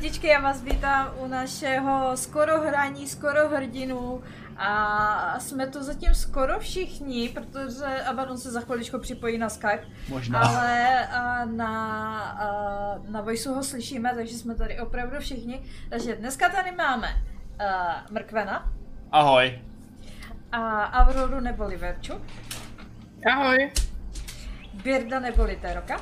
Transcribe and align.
Dětičky, 0.00 0.26
já 0.26 0.40
vás 0.40 0.62
vítám 0.62 1.12
u 1.18 1.26
našeho 1.26 2.16
skoro 2.16 2.60
hraní, 2.60 3.08
skoro 3.08 3.48
hrdinů 3.48 4.22
a 4.56 5.40
jsme 5.40 5.66
tu 5.66 5.82
zatím 5.82 6.14
skoro 6.14 6.58
všichni, 6.60 7.28
protože 7.28 8.02
Abaddon 8.02 8.38
se 8.38 8.50
za 8.50 8.60
chviličku 8.60 8.98
připojí 8.98 9.38
na 9.38 9.48
Skype. 9.48 9.86
Možná. 10.08 10.40
Ale 10.40 11.08
na, 11.56 13.00
na 13.08 13.20
Voiceu 13.20 13.54
ho 13.54 13.62
slyšíme, 13.62 14.12
takže 14.14 14.38
jsme 14.38 14.54
tady 14.54 14.80
opravdu 14.80 15.16
všichni. 15.18 15.62
Takže 15.90 16.16
dneska 16.16 16.48
tady 16.48 16.72
máme 16.72 17.08
a, 17.08 18.04
Mrkvena 18.10 18.72
Ahoj. 19.12 19.58
a 20.52 20.92
Auroru 20.92 21.40
neboli 21.40 21.76
Verču, 21.76 22.12
Ahoj. 23.32 23.72
Birda 24.74 25.20
neboli 25.20 25.56
Teroka 25.56 26.00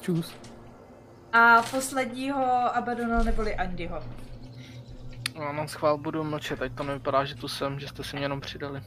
Čus. 0.00 0.45
A 1.32 1.62
posledního 1.70 2.76
Abaddona 2.76 3.22
neboli 3.22 3.56
Andyho. 3.56 4.02
No, 5.38 5.52
na 5.52 5.66
schvál 5.66 5.98
budu 5.98 6.24
mlčet, 6.24 6.62
ať 6.62 6.72
to 6.72 6.82
nevypadá, 6.82 7.24
že 7.24 7.34
tu 7.34 7.48
jsem, 7.48 7.80
že 7.80 7.88
jste 7.88 8.04
si 8.04 8.16
mě 8.16 8.24
jenom 8.24 8.40
přidali. 8.40 8.80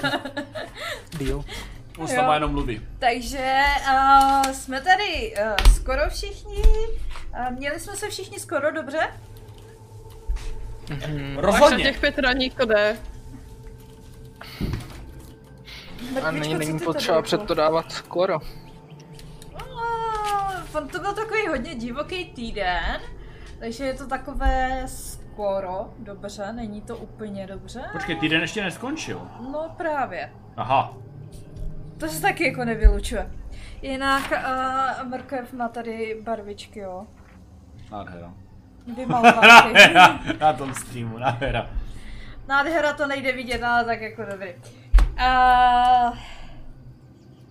Deal. 1.18 1.44
On 1.98 2.08
s 2.08 2.14
náma 2.14 2.34
jenom 2.34 2.52
mluví. 2.52 2.80
Takže 2.98 3.62
uh, 3.92 4.52
jsme 4.52 4.80
tady 4.80 5.34
uh, 5.38 5.72
skoro 5.74 6.02
všichni. 6.10 6.62
Uh, 6.62 7.50
měli 7.50 7.80
jsme 7.80 7.96
se 7.96 8.10
všichni 8.10 8.40
skoro 8.40 8.72
dobře. 8.72 9.00
Mhm. 10.90 11.38
Rozhodně. 11.38 11.84
Těch 11.84 12.00
pět 12.00 12.18
raní 12.18 12.50
to 12.50 12.66
jde. 12.66 12.96
A 16.22 16.30
není, 16.30 16.78
potřeba 16.78 17.22
před 17.22 17.36
jako? 17.36 17.46
to 17.46 17.54
dávat 17.54 17.92
skoro. 17.92 18.38
To 20.72 21.00
byl 21.00 21.14
takový 21.14 21.46
hodně 21.48 21.74
divoký 21.74 22.24
týden, 22.24 23.00
takže 23.58 23.84
je 23.84 23.94
to 23.94 24.06
takové 24.06 24.82
skoro 24.86 25.94
dobře, 25.98 26.52
není 26.52 26.82
to 26.82 26.96
úplně 26.96 27.46
dobře. 27.46 27.82
Počkej, 27.92 28.16
týden 28.16 28.40
ještě 28.40 28.62
neskončil. 28.62 29.28
No 29.52 29.74
právě. 29.76 30.32
Aha. 30.56 30.94
To 31.98 32.08
se 32.08 32.22
taky 32.22 32.46
jako 32.46 32.64
nevylučuje. 32.64 33.30
Jinak 33.82 34.32
uh, 34.32 35.08
mrkev 35.08 35.52
má 35.52 35.68
tady 35.68 36.20
barvičky, 36.22 36.80
jo. 36.80 37.06
Nádhera. 37.92 38.34
Vymalovaný. 38.96 39.72
Nádhera. 39.94 40.18
Na 40.40 40.52
tom 40.52 40.74
streamu, 40.74 41.18
nádhera. 41.18 41.70
Nádhera 42.48 42.92
to 42.92 43.06
nejde 43.06 43.32
vidět, 43.32 43.62
ale 43.62 43.84
tak 43.84 44.00
jako 44.00 44.22
dobrý. 44.30 44.48
Uh, 44.54 46.16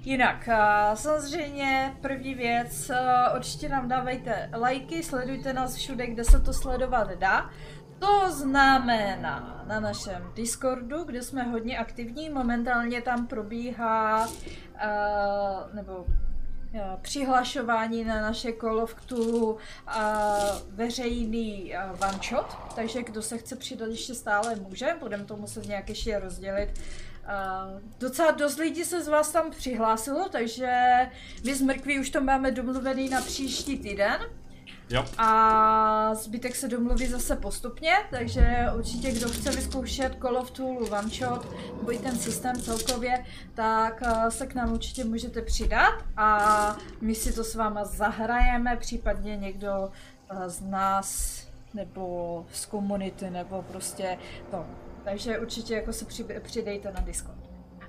jinak, 0.09 0.47
uh, 0.47 0.95
samozřejmě 0.95 1.97
první 2.02 2.35
věc, 2.35 2.89
uh, 2.89 3.38
určitě 3.38 3.69
nám 3.69 3.88
dávejte 3.88 4.49
lajky, 4.57 5.03
sledujte 5.03 5.53
nás 5.53 5.75
všude, 5.75 6.07
kde 6.07 6.23
se 6.23 6.39
to 6.39 6.53
sledovat 6.53 7.11
dá. 7.11 7.49
To 7.99 8.31
znamená 8.31 9.63
na 9.67 9.80
našem 9.80 10.31
Discordu, 10.35 11.03
kde 11.03 11.21
jsme 11.21 11.43
hodně 11.43 11.77
aktivní, 11.77 12.30
momentálně 12.30 13.02
tam 13.02 13.27
probíhá, 13.27 14.27
uh, 14.27 15.75
nebo 15.75 16.05
eh, 16.73 16.97
přihlašování 17.02 18.03
na 18.03 18.21
naše 18.21 18.53
Call 18.53 18.80
of 18.80 18.95
Cthulhu 18.95 19.57
a 19.87 20.27
veřejný 20.69 21.75
eh, 21.75 21.91
one 21.91 22.19
shot, 22.30 22.57
takže 22.75 23.03
kdo 23.03 23.21
se 23.21 23.37
chce 23.37 23.55
přidat 23.55 23.89
ještě 23.89 24.15
stále 24.15 24.55
může, 24.55 24.95
budeme 24.99 25.23
to 25.23 25.37
muset 25.37 25.65
nějak 25.67 25.89
ještě 25.89 26.19
rozdělit. 26.19 26.69
Uh, 27.30 27.81
docela 27.99 28.31
dost 28.31 28.58
lidí 28.58 28.85
se 28.85 29.03
z 29.03 29.08
vás 29.08 29.31
tam 29.31 29.52
přihlásilo, 29.52 30.30
takže 30.30 30.72
my 31.45 31.55
z 31.55 31.61
Mrkví 31.61 31.99
už 31.99 32.09
to 32.09 32.21
máme 32.21 32.52
domluvený 32.52 33.09
na 33.09 33.21
příští 33.21 33.80
týden 33.80 34.21
Jo. 34.89 35.05
a 35.17 36.16
zbytek 36.16 36.55
se 36.55 36.67
domluví 36.67 37.08
zase 37.08 37.36
postupně, 37.36 37.91
takže 38.11 38.66
určitě 38.75 39.11
kdo 39.11 39.30
chce 39.30 39.52
vyzkoušet 39.52 40.17
Call 40.21 40.38
of 40.38 40.52
Cthulhu 40.52 40.86
One 40.86 41.09
Shot 41.09 41.47
nebo 41.77 41.94
i 41.94 41.97
ten 41.97 42.17
systém 42.17 42.61
celkově, 42.61 43.25
tak 43.53 44.03
eh, 44.05 44.32
se 44.32 44.48
k 44.48 44.55
nám 44.55 44.73
určitě 44.73 45.03
můžete 45.03 45.42
přidat 45.42 45.93
a 46.17 46.77
my 47.02 47.15
si 47.15 47.33
to 47.33 47.43
s 47.43 47.55
váma 47.55 47.86
zahrajeme, 47.86 48.77
případně 48.77 49.37
někdo 49.37 49.92
eh, 50.30 50.49
z 50.49 50.61
nás 50.61 51.39
nebo 51.73 52.45
z 52.53 52.65
komunity 52.65 53.30
nebo 53.30 53.61
prostě 53.61 54.17
to. 54.52 54.65
Takže 55.09 55.39
určitě 55.39 55.75
jako 55.75 55.93
se 55.93 56.05
při, 56.05 56.23
přidejte 56.23 56.92
na 56.92 57.02
Discord. 57.02 57.39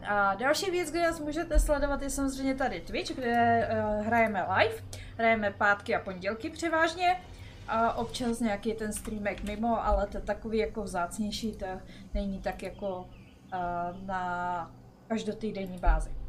A 0.03 0.34
další 0.34 0.70
věc, 0.70 0.91
kde 0.91 1.03
nás 1.03 1.20
můžete 1.20 1.60
sledovat, 1.60 2.03
je 2.03 2.10
samozřejmě 2.10 2.54
tady 2.54 2.81
Twitch, 2.81 3.14
kde 3.14 3.69
uh, 3.69 4.06
hrajeme 4.06 4.42
live. 4.42 4.75
Hrajeme 5.16 5.50
pátky 5.50 5.94
a 5.94 6.00
pondělky 6.00 6.50
převážně. 6.50 7.20
A 7.69 7.92
občas 7.92 8.41
nějaký 8.41 8.75
ten 8.75 8.92
streamek 8.92 9.42
mimo, 9.42 9.86
ale 9.86 10.06
to 10.06 10.16
je 10.16 10.22
takový 10.22 10.58
jako 10.58 10.82
vzácnější, 10.82 11.56
to 11.56 11.66
není 12.14 12.41
tak 12.41 12.62
jako 12.62 12.98
uh, 13.00 14.06
na 14.06 14.70
každotýdenní 15.08 15.78
bázi. 15.78 16.19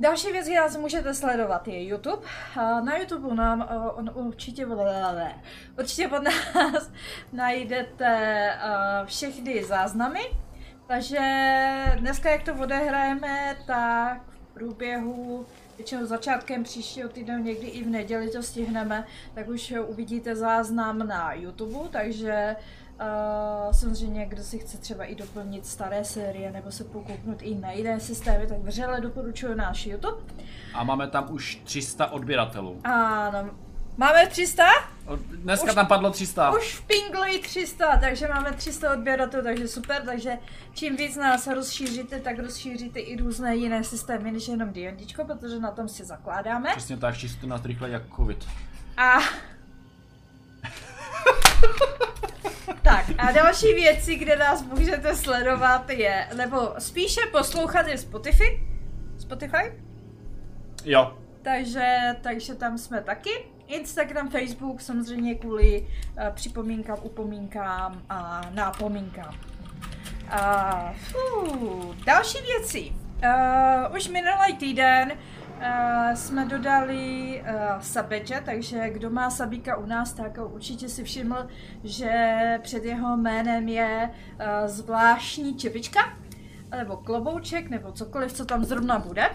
Další 0.00 0.32
věc, 0.32 0.46
kde 0.46 0.56
nás 0.56 0.76
můžete 0.76 1.14
sledovat, 1.14 1.68
je 1.68 1.88
YouTube. 1.88 2.22
Na 2.56 2.96
YouTube 2.96 3.34
nám 3.34 3.68
on 3.94 4.10
určitě, 4.14 4.66
určitě 5.78 6.08
od 6.08 6.22
nás 6.22 6.90
najdete 7.32 8.50
všechny 9.04 9.64
záznamy, 9.64 10.20
takže 10.86 11.20
dneska, 11.98 12.30
jak 12.30 12.42
to 12.42 12.54
odehrajeme, 12.54 13.56
tak 13.66 14.22
v 14.30 14.54
průběhu, 14.54 15.46
většinou 15.76 16.06
začátkem 16.06 16.62
příštího 16.62 17.08
týdne, 17.08 17.40
někdy 17.40 17.66
i 17.66 17.84
v 17.84 17.88
neděli 17.88 18.30
to 18.30 18.42
stihneme, 18.42 19.06
tak 19.34 19.48
už 19.48 19.74
uvidíte 19.86 20.36
záznam 20.36 20.98
na 20.98 21.34
YouTube, 21.34 21.88
takže 21.88 22.56
uh, 22.58 22.83
samozřejmě, 23.72 24.26
kdo 24.26 24.42
si 24.42 24.58
chce 24.58 24.78
třeba 24.78 25.04
i 25.04 25.14
doplnit 25.14 25.66
staré 25.66 26.04
série 26.04 26.52
nebo 26.52 26.72
se 26.72 26.84
pokouknout 26.84 27.42
i 27.42 27.54
na 27.54 27.70
jiné 27.70 28.00
systémy, 28.00 28.46
tak 28.46 28.58
vřele 28.58 29.00
doporučuji 29.00 29.54
náš 29.54 29.86
YouTube. 29.86 30.16
A 30.74 30.84
máme 30.84 31.08
tam 31.08 31.26
už 31.32 31.60
300 31.64 32.06
odběratelů. 32.06 32.80
Ano, 32.84 33.50
máme 33.96 34.26
300? 34.26 34.64
Od- 35.06 35.20
Dneska 35.20 35.66
Už- 35.68 35.74
tam 35.74 35.86
padlo 35.86 36.10
300. 36.10 36.50
Už 36.56 36.74
v 36.74 36.86
Pingli 36.86 37.38
300, 37.38 37.96
takže 37.96 38.28
máme 38.28 38.52
300 38.52 38.92
odběratelů, 38.92 39.42
takže 39.42 39.68
super, 39.68 40.02
takže 40.04 40.38
čím 40.74 40.96
víc 40.96 41.16
nás 41.16 41.46
rozšíříte, 41.46 42.20
tak 42.20 42.38
rozšíříte 42.38 43.00
i 43.00 43.16
různé 43.16 43.56
jiné 43.56 43.84
systémy, 43.84 44.32
než 44.32 44.48
jenom 44.48 44.72
D&Dčko, 44.72 45.24
protože 45.24 45.58
na 45.60 45.70
tom 45.70 45.88
si 45.88 46.04
zakládáme. 46.04 46.70
Přesně 46.76 46.96
tak, 46.96 47.16
čistě 47.16 47.46
nás 47.46 47.64
rychle 47.64 47.90
jak 47.90 48.02
covid. 48.16 48.46
A... 48.96 49.18
tak 52.82 53.06
a 53.18 53.32
další 53.32 53.74
věci, 53.74 54.16
kde 54.16 54.36
nás 54.36 54.62
můžete 54.62 55.16
sledovat 55.16 55.90
je, 55.90 56.28
nebo 56.36 56.74
spíše 56.78 57.20
poslouchat 57.32 57.86
je 57.86 57.98
Spotify. 57.98 58.60
Spotify? 59.18 59.72
Jo. 60.84 61.18
Takže, 61.42 62.16
takže 62.20 62.54
tam 62.54 62.78
jsme 62.78 63.00
taky. 63.02 63.30
Instagram, 63.66 64.30
Facebook 64.30 64.80
samozřejmě 64.80 65.34
kvůli 65.34 65.80
uh, 65.80 66.34
připomínkám, 66.34 66.98
upomínkám 67.02 68.02
a 68.08 68.40
nápomínkám. 68.50 69.34
Uh, 70.24 70.96
fů, 70.96 71.94
další 72.06 72.38
věci. 72.42 72.92
Uh, 73.24 73.96
už 73.96 74.08
minulý 74.08 74.56
týden 74.58 75.12
uh, 75.56 76.14
jsme 76.14 76.46
dodali 76.46 77.42
uh, 77.42 77.80
sabedže, 77.80 78.42
takže 78.44 78.90
kdo 78.90 79.10
má 79.10 79.30
sabíka 79.30 79.76
u 79.76 79.86
nás, 79.86 80.12
tak 80.12 80.38
určitě 80.42 80.88
si 80.88 81.04
všiml, 81.04 81.46
že 81.84 82.10
před 82.62 82.84
jeho 82.84 83.16
jménem 83.16 83.68
je 83.68 84.10
uh, 84.10 84.68
zvláštní 84.68 85.56
čepička, 85.56 86.00
nebo 86.76 86.96
klobouček, 86.96 87.70
nebo 87.70 87.92
cokoliv, 87.92 88.32
co 88.32 88.44
tam 88.44 88.64
zrovna 88.64 88.98
bude. 88.98 89.30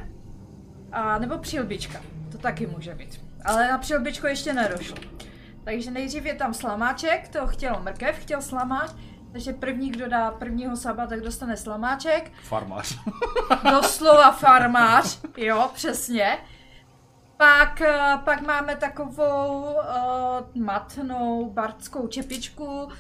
A 0.92 1.20
nebo 1.20 1.38
přilbička, 1.38 2.02
to 2.32 2.38
taky 2.38 2.68
může 2.68 2.96
být. 2.96 3.22
Ale 3.46 3.68
na 3.68 3.78
přilbičku 3.78 4.28
ještě 4.28 4.54
nedošlo. 4.54 4.98
Takže 5.64 5.92
nejdřív 5.92 6.26
je 6.26 6.34
tam 6.34 6.54
slamáček, 6.54 7.28
to 7.28 7.48
chtěl 7.48 7.80
mrkev, 7.84 8.20
chtěl 8.20 8.42
slamáč, 8.42 8.92
takže 9.32 9.54
první, 9.54 9.92
kdo 9.92 10.08
dá 10.08 10.32
prvního 10.32 10.78
saba, 10.78 11.08
tak 11.08 11.22
dostane 11.22 11.58
slamáček. 11.58 12.32
Farmář. 12.44 13.00
Doslova 13.72 14.32
farmář, 14.32 15.20
jo, 15.38 15.70
přesně. 15.74 16.38
Pak, 17.38 17.82
eh, 17.82 18.18
pak 18.26 18.42
máme 18.42 18.76
takovou 18.76 19.62
uh, 19.64 20.62
matnou 20.64 21.50
bardskou 21.50 22.08
čepičku 22.08 22.66
uh, 22.66 22.92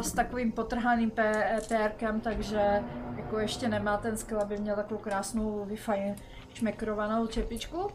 s 0.00 0.12
takovým 0.12 0.52
potrhaným 0.52 1.10
P- 1.10 1.60
pérkem, 1.68 2.20
takže 2.20 2.82
jako 3.16 3.38
ještě 3.38 3.68
nemá 3.68 3.96
ten 3.96 4.16
skill, 4.16 4.40
aby 4.40 4.56
měl 4.56 4.76
takovou 4.76 5.00
krásnou 5.00 5.66
Wi-Fi 5.70 6.14
šmekrovanou 6.54 7.26
čepičku. 7.26 7.90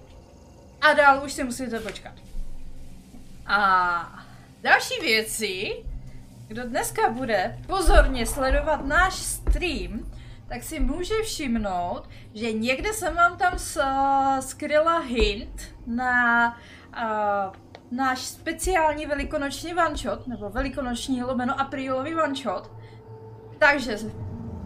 A 0.82 0.94
dál 0.94 1.22
už 1.26 1.34
si 1.34 1.44
musíte 1.44 1.80
počkat. 1.80 2.14
A 3.48 4.20
další 4.62 5.00
věci, 5.02 5.84
kdo 6.50 6.64
dneska 6.64 7.10
bude 7.10 7.58
pozorně 7.68 8.26
sledovat 8.26 8.86
náš 8.86 9.14
stream, 9.14 10.12
tak 10.48 10.64
si 10.64 10.80
může 10.80 11.14
všimnout, 11.24 12.10
že 12.34 12.52
někde 12.52 12.94
jsem 12.94 13.16
vám 13.16 13.38
tam 13.38 13.54
skryla 14.40 15.00
hint 15.00 15.76
na 15.86 16.48
uh, 16.98 17.54
náš 17.92 18.20
speciální 18.20 19.06
velikonoční 19.06 19.74
shot, 19.96 20.28
nebo 20.28 20.50
velikonoční 20.50 21.24
lomeno 21.24 21.60
aprílový 21.60 22.16
shot. 22.44 22.72
Takže 23.58 23.98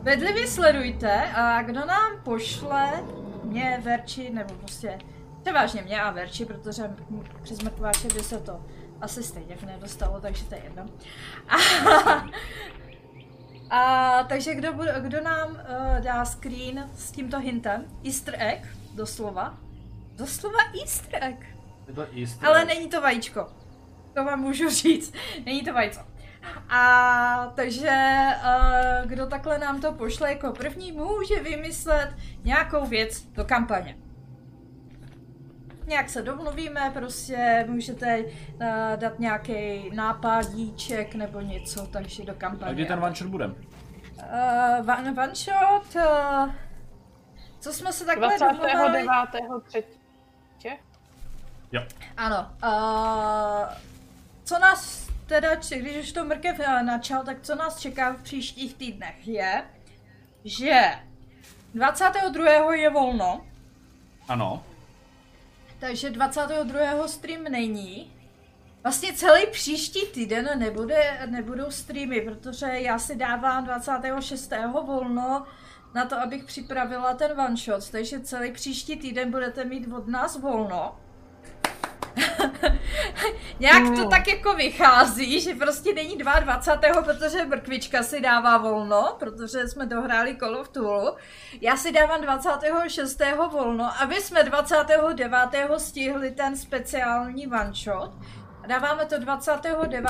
bedlivě 0.03 0.47
sledujte 0.47 1.31
a 1.35 1.61
kdo 1.61 1.85
nám 1.85 2.23
pošle 2.23 3.03
mě, 3.43 3.81
Verči, 3.83 4.29
nebo 4.29 4.53
prostě 4.53 4.99
převážně 5.41 5.81
mě 5.81 6.01
a 6.01 6.11
Verči, 6.11 6.45
protože 6.45 6.95
přes 7.41 7.61
mrtváče 7.61 8.07
by 8.07 8.23
se 8.23 8.39
to 8.39 8.65
asi 9.03 9.23
stejně 9.23 9.57
nedostalo, 9.65 10.21
takže 10.21 10.45
to 10.45 10.55
je 10.55 10.61
jedno. 10.63 10.85
A, 11.49 11.57
a 13.77 14.23
takže 14.23 14.55
kdo, 14.55 14.73
bude, 14.73 14.95
kdo 14.99 15.21
nám 15.21 15.49
uh, 15.49 16.03
dá 16.03 16.25
screen 16.25 16.89
s 16.95 17.11
tímto 17.11 17.39
hintem? 17.39 17.85
Easter 18.05 18.35
egg, 18.37 18.67
doslova. 18.93 19.57
Doslova 20.15 20.59
Easter 20.81 21.23
egg. 21.23 21.45
Je 21.87 21.93
to 21.93 22.07
jistý. 22.11 22.45
Ale 22.45 22.65
není 22.65 22.89
to 22.89 23.01
vajíčko. 23.01 23.47
To 24.13 24.23
vám 24.23 24.39
můžu 24.39 24.69
říct. 24.83 25.13
Není 25.45 25.63
to 25.63 25.73
vajíčko. 25.73 26.03
A 26.69 27.51
takže 27.55 28.17
uh, 28.45 29.09
kdo 29.09 29.27
takhle 29.27 29.57
nám 29.57 29.81
to 29.81 29.91
pošle 29.91 30.29
jako 30.29 30.51
první, 30.51 30.91
může 30.91 31.39
vymyslet 31.39 32.15
nějakou 32.43 32.85
věc 32.85 33.25
do 33.25 33.45
kampaně. 33.45 33.97
Nějak 35.87 36.09
se 36.09 36.21
domluvíme, 36.21 36.91
prostě 36.93 37.65
můžete 37.69 38.17
uh, 38.23 38.29
dát 38.95 39.19
nějaký 39.19 39.89
nápadíček 39.95 41.15
nebo 41.15 41.41
něco, 41.41 41.87
takže 41.87 42.23
do 42.25 42.33
kampaně. 42.33 42.71
A 42.71 42.73
kdy 42.73 42.85
ten 42.85 43.03
one 43.03 43.15
shot 43.15 43.27
bude? 43.29 43.45
Uh, 43.47 43.53
one, 44.99 45.11
one 45.11 45.35
shot, 45.35 45.95
uh, 45.95 46.53
co 47.59 47.73
jsme 47.73 47.93
se 47.93 48.05
takhle 48.05 48.39
domluvili? 48.39 49.07
29.3. 49.07 49.83
Jo. 51.71 51.81
Ano. 52.17 52.51
Uh, 52.63 53.73
co 54.43 54.59
nás 54.59 55.09
teda, 55.27 55.55
či- 55.55 55.79
když 55.79 55.95
už 55.97 56.11
to 56.11 56.25
mrkev 56.25 56.57
načal, 56.85 57.23
tak 57.23 57.37
co 57.41 57.55
nás 57.55 57.79
čeká 57.79 58.13
v 58.13 58.21
příštích 58.23 58.73
týdnech 58.73 59.27
je, 59.27 59.63
že 60.45 60.81
22. 61.73 62.73
je 62.75 62.89
volno, 62.89 63.41
Ano. 64.27 64.63
Takže 65.87 66.09
22. 66.09 67.07
stream 67.07 67.43
není. 67.43 68.13
Vlastně 68.83 69.13
celý 69.13 69.47
příští 69.51 70.07
týden 70.07 70.59
nebude, 70.59 71.27
nebudou 71.29 71.71
streamy, 71.71 72.21
protože 72.21 72.65
já 72.65 72.99
si 72.99 73.15
dávám 73.15 73.65
26. 73.65 74.53
volno 74.85 75.45
na 75.93 76.05
to, 76.05 76.19
abych 76.19 76.43
připravila 76.43 77.13
ten 77.13 77.39
one 77.39 77.57
shot, 77.57 77.89
takže 77.89 78.19
celý 78.19 78.51
příští 78.51 78.95
týden 78.95 79.31
budete 79.31 79.65
mít 79.65 79.93
od 79.93 80.07
nás 80.07 80.39
volno. 80.39 80.99
Nějak 83.59 83.83
to 83.83 83.89
Hmm. 84.01 84.09
tak 84.09 84.27
jako 84.27 84.53
vychází, 84.53 85.41
že 85.41 85.55
prostě 85.55 85.93
není 85.93 86.17
22. 86.17 87.01
protože 87.01 87.45
Brkvička 87.45 88.03
si 88.03 88.21
dává 88.21 88.57
volno, 88.57 89.15
protože 89.19 89.67
jsme 89.67 89.85
dohráli 89.85 90.35
Call 90.35 90.55
of 90.55 90.69
Tulu. 90.69 91.15
Já 91.61 91.77
si 91.77 91.91
dávám 91.91 92.21
26. 92.21 93.21
volno, 93.51 94.01
aby 94.01 94.15
jsme 94.15 94.43
29. 94.43 95.79
stihli 95.79 96.31
ten 96.31 96.57
speciální 96.57 97.47
one 97.47 97.71
shot. 97.73 98.11
A 98.63 98.67
Dáváme 98.67 99.05
to 99.05 99.19
29. 99.19 100.01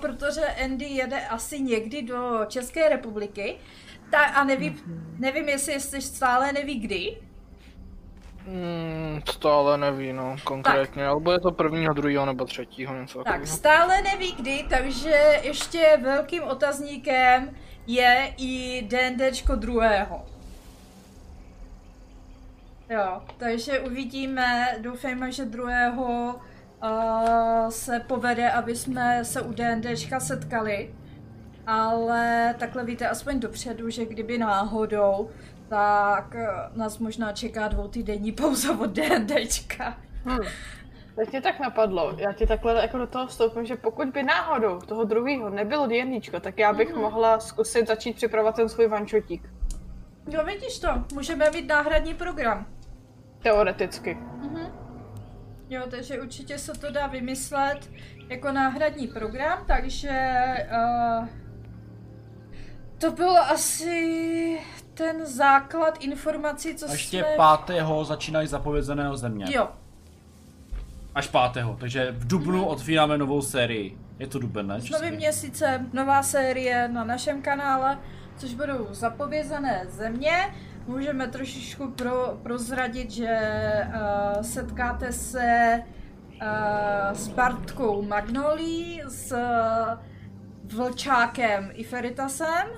protože 0.00 0.40
Andy 0.64 0.84
jede 0.84 1.26
asi 1.26 1.60
někdy 1.60 2.02
do 2.02 2.40
České 2.48 2.88
republiky. 2.88 3.58
Ta, 4.10 4.18
a 4.24 4.44
nevím, 4.44 4.80
nevím, 5.18 5.48
jestli 5.48 5.72
jestli 5.72 6.02
stále 6.02 6.52
neví 6.52 6.80
kdy. 6.80 7.29
Hmm, 8.52 9.20
stále 9.30 9.78
neví, 9.78 10.12
no, 10.12 10.36
konkrétně, 10.44 11.06
ale 11.06 11.20
bude 11.20 11.38
to 11.40 11.50
prvního, 11.50 11.94
druhého 11.94 12.26
nebo 12.26 12.44
třetího, 12.44 12.94
něco 12.94 13.18
Tak, 13.18 13.24
takového. 13.26 13.56
stále 13.56 14.02
neví 14.02 14.32
kdy, 14.32 14.64
takže 14.70 15.40
ještě 15.42 15.98
velkým 16.02 16.42
otazníkem 16.42 17.50
je 17.86 18.34
i 18.36 18.82
DNDčko 18.82 19.54
druhého. 19.54 20.26
Jo, 22.90 23.22
takže 23.38 23.80
uvidíme, 23.80 24.68
doufejme, 24.80 25.32
že 25.32 25.44
druhého 25.44 26.34
uh, 26.82 27.68
se 27.68 28.00
povede, 28.00 28.50
aby 28.50 28.76
jsme 28.76 29.24
se 29.24 29.42
u 29.42 29.52
DNDčka 29.52 30.20
setkali. 30.20 30.94
Ale 31.66 32.54
takhle 32.58 32.84
víte 32.84 33.08
aspoň 33.08 33.40
dopředu, 33.40 33.90
že 33.90 34.04
kdyby 34.06 34.38
náhodou, 34.38 35.30
tak 35.70 36.34
eh, 36.34 36.48
nás 36.74 36.98
možná 36.98 37.32
čeká 37.32 37.68
dvoutýdenní 37.68 38.32
pauza 38.32 38.78
od 38.80 38.90
DNDčka. 38.90 39.96
Hm. 40.24 40.38
Teď 41.16 41.30
mě 41.30 41.40
tak 41.40 41.60
napadlo, 41.60 42.14
já 42.16 42.32
ti 42.32 42.46
takhle 42.46 42.82
jako 42.82 42.98
do 42.98 43.06
toho 43.06 43.26
vstoupím, 43.26 43.66
že 43.66 43.76
pokud 43.76 44.08
by 44.08 44.22
náhodou 44.22 44.78
toho 44.78 45.04
druhého 45.04 45.50
nebylo 45.50 45.86
D&Dčko, 45.86 46.40
tak 46.40 46.58
já 46.58 46.72
bych 46.72 46.94
mohla 46.94 47.40
zkusit 47.40 47.86
začít 47.86 48.16
připravovat 48.16 48.56
ten 48.56 48.68
svůj 48.68 48.88
vančotík. 48.88 49.50
Jo, 50.28 50.44
vidíš 50.44 50.78
to, 50.78 50.88
můžeme 51.14 51.50
mít 51.50 51.68
náhradní 51.68 52.14
program. 52.14 52.66
Teoreticky. 53.42 54.14
Mhm. 54.14 54.72
Jo, 55.68 55.82
takže 55.90 56.20
určitě 56.20 56.58
se 56.58 56.72
to 56.72 56.90
dá 56.90 57.06
vymyslet 57.06 57.90
jako 58.28 58.52
náhradní 58.52 59.06
program, 59.06 59.64
takže 59.66 60.30
uh, 60.72 61.28
to 62.98 63.12
byl 63.12 63.38
asi 63.38 64.58
ten 65.00 65.26
základ 65.26 66.04
informací, 66.04 66.74
co 66.74 66.88
A 66.88 66.92
ještě 66.92 67.18
jsme... 67.18 67.36
pátého 67.36 68.04
začínají 68.04 68.48
zapovězeného 68.48 69.16
země. 69.16 69.46
Jo, 69.48 69.68
Až 71.14 71.28
pátého, 71.28 71.76
takže 71.80 72.14
v 72.18 72.26
Dubnu 72.26 72.66
otvíráme 72.66 73.18
novou 73.18 73.42
sérii. 73.42 73.98
Je 74.18 74.26
to 74.26 74.38
duben, 74.38 74.66
ne? 74.66 74.80
s 74.80 74.90
novým 74.90 75.14
měsícem 75.14 75.90
nová 75.92 76.22
série 76.22 76.88
na 76.88 77.04
našem 77.04 77.42
kanále, 77.42 77.98
což 78.36 78.54
budou 78.54 78.86
zapovězené 78.90 79.86
země. 79.88 80.54
Můžeme 80.86 81.28
trošičku 81.28 81.90
pro, 81.90 82.38
prozradit, 82.42 83.10
že 83.10 83.38
uh, 83.86 84.42
setkáte 84.42 85.12
se 85.12 85.82
uh, 85.82 86.48
s 87.12 87.28
Bartkou 87.28 88.02
Magnolí, 88.02 89.02
s 89.08 89.36
Vlčákem 90.64 91.70
Iferitasem 91.74 92.68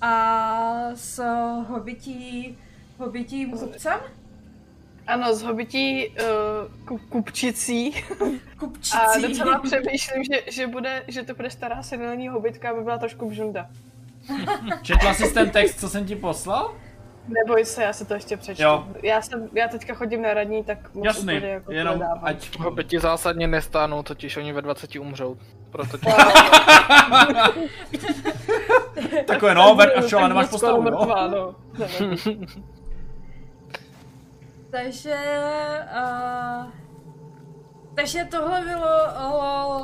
a 0.00 0.90
s 0.94 1.22
hobití, 1.68 2.58
hobitím 2.98 3.50
kupcem, 3.50 4.00
Ano, 5.06 5.34
z 5.34 5.42
hobití 5.42 6.08
uh, 6.08 6.14
ku, 6.84 6.98
kupčicí. 6.98 7.92
kupčicí. 8.58 8.96
A 8.96 9.18
docela 9.18 9.58
přemýšlím, 9.58 10.24
že, 10.24 10.52
že, 10.52 10.66
bude, 10.66 11.04
že 11.08 11.22
to 11.22 11.34
bude 11.34 11.50
stará 11.50 11.82
senilní 11.82 12.28
hobitka, 12.28 12.70
aby 12.70 12.82
byla 12.82 12.98
trošku 12.98 13.30
bžunda. 13.30 13.70
Četla 14.82 15.14
jsi 15.14 15.34
ten 15.34 15.50
text, 15.50 15.80
co 15.80 15.88
jsem 15.88 16.06
ti 16.06 16.16
poslal? 16.16 16.74
Neboj 17.28 17.64
se, 17.64 17.82
já 17.82 17.92
se 17.92 18.04
to 18.04 18.14
ještě 18.14 18.36
přečtu. 18.36 18.62
Jo. 18.62 18.84
Já, 19.02 19.22
jsem, 19.22 19.48
já 19.52 19.68
teďka 19.68 19.94
chodím 19.94 20.22
na 20.22 20.34
radní, 20.34 20.64
tak 20.64 20.94
moc 20.94 21.04
Jasný, 21.04 21.36
úplně 21.36 21.50
jako 21.50 21.72
jenom 21.72 21.96
hledávám. 21.96 22.20
ať... 22.22 22.58
Hobiti 22.58 23.00
zásadně 23.00 23.46
nestánou, 23.46 24.02
totiž 24.02 24.36
oni 24.36 24.52
ve 24.52 24.62
20 24.62 24.96
umřou. 24.96 25.36
Proto 25.70 25.98
tě... 25.98 26.06
Takové 29.26 29.54
no, 29.54 29.74
ver, 29.74 29.88
a 29.88 29.92
Tak 30.00 30.08
čo, 30.08 30.18
ale 30.18 30.28
nemáš 30.28 30.48
postavu, 30.48 30.82
no? 30.82 30.90
mrtvá, 30.90 31.26
no. 31.26 31.54
Takže, 34.70 35.16
uh, 35.96 36.66
takže 37.94 38.24
tohle 38.30 38.60
bylo 38.60 38.88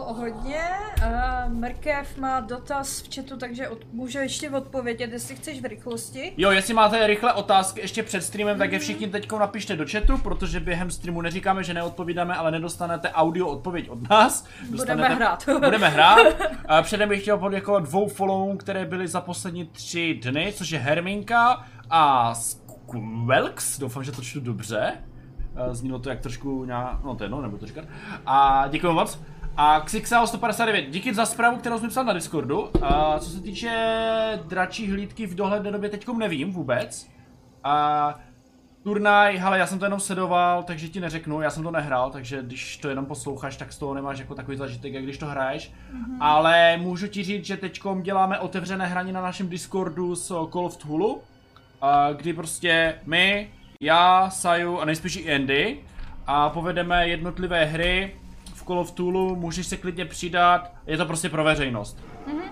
o 0.09 0.15
hodně. 0.15 0.63
Uh, 1.07 1.53
Mrkev 1.53 2.19
má 2.19 2.41
dotaz 2.41 3.01
v 3.01 3.15
chatu, 3.15 3.37
takže 3.37 3.69
od, 3.69 3.93
může 3.93 4.19
ještě 4.19 4.51
odpovědět, 4.51 5.13
jestli 5.13 5.37
chceš 5.37 5.61
v 5.61 5.65
rychlosti. 5.65 6.33
Jo, 6.37 6.51
jestli 6.51 6.75
máte 6.75 7.07
rychle 7.07 7.33
otázky 7.33 7.81
ještě 7.81 8.03
před 8.03 8.21
streamem, 8.21 8.59
tak 8.59 8.73
je 8.73 8.79
všichni 8.79 9.07
teď 9.07 9.33
napište 9.33 9.77
do 9.77 9.85
chatu, 9.91 10.19
protože 10.19 10.61
během 10.61 10.91
streamu 10.91 11.23
neříkáme, 11.23 11.65
že 11.65 11.75
neodpovídáme, 11.75 12.35
ale 12.35 12.51
nedostanete 12.51 13.11
audio 13.11 13.47
odpověď 13.47 13.91
od 13.91 14.11
nás. 14.11 14.47
Budeme 14.71 15.09
hrát. 15.09 15.49
Budeme 15.65 15.89
hrát. 15.89 16.37
A 16.69 16.83
předem 16.83 17.09
bych 17.09 17.23
chtěl 17.23 17.39
poděkovat 17.39 17.83
dvou 17.83 18.09
followům, 18.09 18.57
které 18.57 18.85
byly 18.85 19.09
za 19.09 19.21
poslední 19.21 19.67
tři 19.67 20.21
dny, 20.23 20.53
což 20.57 20.71
je 20.71 20.79
Herminka 20.79 21.67
a 21.91 22.35
Squelks. 22.35 23.79
Doufám, 23.79 24.05
že 24.05 24.13
to 24.13 24.23
čtu 24.23 24.41
dobře. 24.41 24.93
Eh, 25.57 25.75
Znělo 25.75 25.99
to 25.99 26.09
jak 26.11 26.21
trošku 26.21 26.65
nějak, 26.65 27.05
no 27.05 27.15
to 27.17 27.25
je 27.25 27.27
jedno, 27.27 27.43
nebudu 27.43 27.61
to 27.61 27.67
říkat. 27.67 27.85
A 28.27 28.65
děkuji 28.69 28.93
moc. 28.93 29.21
A 29.57 29.81
Xixao 29.81 30.27
159, 30.27 30.91
díky 30.91 31.15
za 31.15 31.27
zprávu, 31.27 31.57
kterou 31.57 31.79
jsem 31.79 31.89
psal 31.91 32.05
na 32.05 32.13
Discordu. 32.13 32.69
A 32.83 33.19
co 33.19 33.31
se 33.31 33.41
týče 33.41 33.73
dračí 34.47 34.91
hlídky 34.91 35.27
v 35.27 35.35
dohledné 35.35 35.71
době 35.73 35.91
teďkom 35.91 36.19
nevím 36.19 36.53
vůbec. 36.53 37.07
A 37.65 38.19
turnaj, 38.83 39.37
hele, 39.37 39.59
já 39.59 39.67
jsem 39.67 39.79
to 39.79 39.85
jenom 39.85 40.01
sledoval, 40.01 40.63
takže 40.63 40.89
ti 40.89 41.01
neřeknu, 41.01 41.41
já 41.41 41.51
jsem 41.51 41.63
to 41.63 41.71
nehrál, 41.71 42.11
takže 42.11 42.43
když 42.43 42.77
to 42.77 42.89
jenom 42.89 43.07
posloucháš, 43.07 43.57
tak 43.57 43.73
z 43.73 43.79
toho 43.79 43.95
nemáš 43.95 44.19
jako 44.19 44.35
takový 44.35 44.57
zažitek, 44.57 44.93
jak 44.93 45.03
když 45.05 45.19
to 45.19 45.27
hraješ. 45.27 45.73
Ale 46.21 46.77
můžu 46.77 47.07
ti 47.07 47.25
říct, 47.25 47.45
že 47.45 47.57
teďkom 47.57 48.03
děláme 48.03 48.39
otevřené 48.39 48.87
hraní 48.87 49.13
na 49.13 49.23
našem 49.23 49.49
Discordu 49.49 50.17
s 50.17 50.27
Call 50.29 50.67
of 50.67 50.77
Cthulhu, 50.77 51.21
kdy 52.17 52.33
prostě 52.33 52.95
my, 53.07 53.51
já, 53.81 54.31
Saju 54.31 54.79
a 54.79 54.85
nejspíš 54.85 55.17
i 55.17 55.35
Andy 55.35 55.81
a 56.27 56.51
povedeme 56.51 57.09
jednotlivé 57.09 57.65
hry 57.65 58.17
v 58.55 58.65
Call 58.65 58.79
of 58.79 58.91
Tulu, 58.91 59.37
můžeš 59.37 59.67
se 59.67 59.77
klidně 59.77 60.05
přidat, 60.05 60.73
je 60.87 60.97
to 60.97 61.07
prostě 61.07 61.29
pro 61.29 61.45
veřejnost. 61.45 62.01
Mm-hmm. 62.27 62.51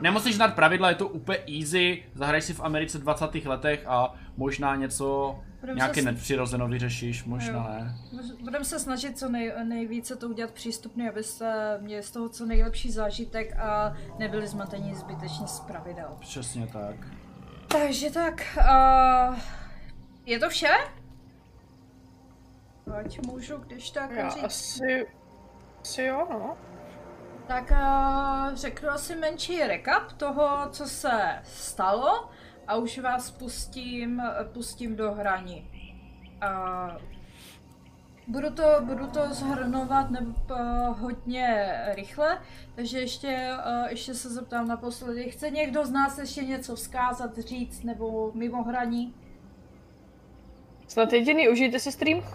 Nemusíš 0.00 0.36
znát 0.36 0.54
pravidla, 0.54 0.88
je 0.88 0.94
to 0.94 1.08
úplně 1.08 1.38
easy, 1.58 2.02
zahraj 2.14 2.42
si 2.42 2.54
v 2.54 2.60
Americe 2.60 2.98
v 2.98 3.00
20. 3.00 3.34
letech 3.34 3.84
a 3.86 4.14
možná 4.36 4.76
něco, 4.76 5.38
Budem 5.60 5.76
nějaké 5.76 6.02
se 6.02 6.06
nadpřirozeno 6.06 6.68
vyřešíš, 6.68 7.24
možná 7.24 7.54
Jo. 7.54 7.84
ne. 7.84 7.98
Budeme 8.40 8.64
se 8.64 8.78
snažit 8.78 9.18
co 9.18 9.28
nej, 9.28 9.52
nejvíce 9.64 10.16
to 10.16 10.28
udělat 10.28 10.50
přístupný, 10.50 11.08
abyste 11.08 11.78
měli 11.80 12.02
z 12.02 12.10
toho 12.10 12.28
co 12.28 12.46
nejlepší 12.46 12.90
zážitek 12.90 13.56
a 13.56 13.96
nebyli 14.18 14.46
zmateni 14.46 14.94
zbytečně 14.94 15.46
z 15.46 15.60
pravidel. 15.60 16.08
Přesně 16.20 16.66
tak. 16.66 16.96
Takže 17.68 18.10
tak, 18.10 18.58
uh, 18.58 19.36
je 20.30 20.38
to 20.38 20.48
vše? 20.48 20.74
Ať 22.98 23.26
můžu, 23.26 23.56
když 23.56 23.90
tak 23.90 24.10
Já 24.10 24.28
říct. 24.28 24.44
asi... 24.44 25.06
Asi 25.80 26.02
jo, 26.02 26.26
no. 26.30 26.56
Tak 27.46 27.70
uh, 27.70 28.54
řeknu 28.54 28.88
asi 28.88 29.16
menší 29.16 29.62
recap 29.62 30.12
toho, 30.12 30.68
co 30.70 30.86
se 30.86 31.42
stalo 31.44 32.30
a 32.66 32.76
už 32.76 32.98
vás 32.98 33.30
pustím, 33.30 34.22
pustím 34.52 34.96
do 34.96 35.12
hraní. 35.12 35.70
Uh, 36.42 36.96
budu 38.28 38.50
to, 38.50 38.64
budu 38.82 39.06
to 39.06 39.34
zhrnovat 39.34 40.10
nebo, 40.10 40.30
uh, 40.50 40.98
hodně 40.98 41.78
rychle, 41.94 42.42
takže 42.74 42.98
ještě, 42.98 43.56
uh, 43.66 43.88
ještě 43.88 44.14
se 44.14 44.30
zeptám 44.30 44.68
naposledy. 44.68 45.30
Chce 45.30 45.50
někdo 45.50 45.86
z 45.86 45.90
nás 45.90 46.18
ještě 46.18 46.44
něco 46.44 46.76
vzkázat, 46.76 47.38
říct 47.38 47.82
nebo 47.82 48.32
mimo 48.34 48.62
hraní? 48.62 49.14
Snad 50.90 51.12
jediný, 51.12 51.48
užijte 51.48 51.78
si 51.78 51.92
stream. 51.92 52.22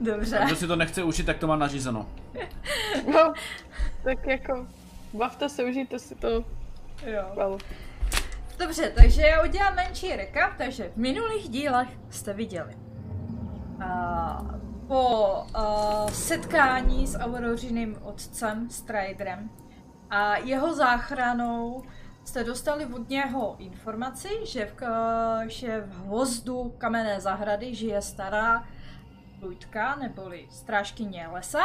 Dobře. 0.00 0.38
A 0.38 0.46
kdo 0.46 0.56
si 0.56 0.66
to 0.66 0.76
nechce 0.76 1.02
učit, 1.02 1.26
tak 1.26 1.38
to 1.38 1.46
má 1.46 1.56
nařízeno. 1.56 2.06
No, 3.12 3.32
tak 4.04 4.26
jako... 4.26 4.66
Bavte 5.12 5.48
se, 5.48 5.64
užijte 5.64 5.98
si 5.98 6.14
to. 6.14 6.28
Jo. 7.06 7.32
Well. 7.36 7.58
Dobře, 8.58 8.92
takže 8.96 9.22
já 9.22 9.44
udělám 9.44 9.74
menší 9.74 10.16
recap, 10.16 10.52
takže 10.58 10.90
v 10.94 10.96
minulých 10.96 11.48
dílech 11.48 11.88
jste 12.10 12.32
viděli. 12.32 12.74
Uh, 13.76 14.50
po 14.86 15.34
uh, 15.56 16.10
setkání 16.10 17.06
s 17.06 17.18
Aurořiným 17.18 17.96
otcem, 18.02 18.70
Striderem 18.70 19.50
a 20.10 20.36
jeho 20.36 20.74
záchranou 20.74 21.82
jste 22.28 22.44
dostali 22.44 22.86
od 22.86 23.08
něho 23.08 23.56
informaci, 23.58 24.28
že 24.46 24.66
v, 24.66 24.72
k- 24.72 25.48
že 25.48 25.80
v 25.80 25.98
hvozdu 26.06 26.74
kamenné 26.78 27.20
zahrady 27.20 27.74
žije 27.74 28.02
stará 28.02 28.64
Luďka, 29.42 29.96
neboli 29.96 30.46
strážkyně 30.50 31.28
lesa, 31.32 31.60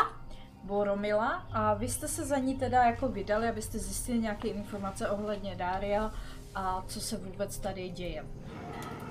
Boromila 0.63 1.29
a 1.51 1.73
vy 1.73 1.89
jste 1.89 2.07
se 2.07 2.25
za 2.25 2.37
ní 2.37 2.55
teda 2.57 2.83
jako 2.83 3.07
vydali, 3.07 3.49
abyste 3.49 3.79
zjistili 3.79 4.19
nějaké 4.19 4.47
informace 4.47 5.09
ohledně 5.09 5.55
Daria 5.55 6.11
a 6.55 6.83
co 6.87 7.01
se 7.01 7.17
vůbec 7.17 7.57
tady 7.59 7.89
děje. 7.89 8.25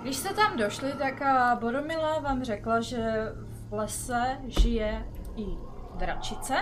Když 0.03 0.17
jste 0.17 0.35
tam 0.35 0.57
došli, 0.57 0.93
tak 0.93 1.23
a 1.23 1.57
Boromila 1.57 2.19
vám 2.19 2.45
řekla, 2.45 2.81
že 2.81 3.33
v 3.69 3.73
lese 3.73 4.39
žije 4.47 5.07
i 5.37 5.47
dračice, 5.95 6.55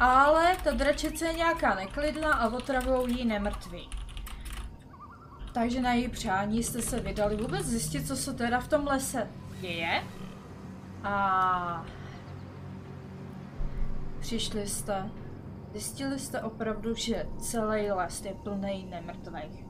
ale 0.00 0.56
ta 0.64 0.70
dračice 0.70 1.26
je 1.26 1.32
nějaká 1.32 1.74
neklidná 1.74 2.34
a 2.34 2.48
otravou 2.48 3.06
jí 3.06 3.24
nemrtví. 3.24 3.88
Takže 5.52 5.80
na 5.80 5.92
její 5.92 6.08
přání 6.08 6.62
jste 6.62 6.82
se 6.82 7.00
vydali 7.00 7.36
vůbec 7.36 7.66
zjistit, 7.66 8.06
co 8.06 8.16
se 8.16 8.34
teda 8.34 8.60
v 8.60 8.68
tom 8.68 8.86
lese 8.86 9.28
děje. 9.60 10.04
A 11.02 11.86
přišli 14.20 14.66
jste, 14.66 15.10
zjistili 15.72 16.18
jste 16.18 16.40
opravdu, 16.40 16.94
že 16.94 17.26
celý 17.38 17.90
les 17.90 18.24
je 18.24 18.34
plný 18.34 18.86
nemrtvých. 18.90 19.64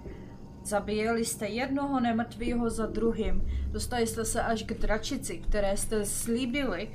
Zabíjeli 0.62 1.24
jste 1.24 1.46
jednoho 1.46 2.00
nemrtvého 2.00 2.70
za 2.70 2.86
druhým. 2.86 3.48
Dostali 3.70 4.06
jste 4.06 4.24
se 4.24 4.42
až 4.42 4.62
k 4.62 4.74
dračici, 4.74 5.38
které 5.38 5.76
jste 5.76 6.06
slíbili, 6.06 6.90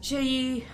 že 0.00 0.20
ji 0.20 0.66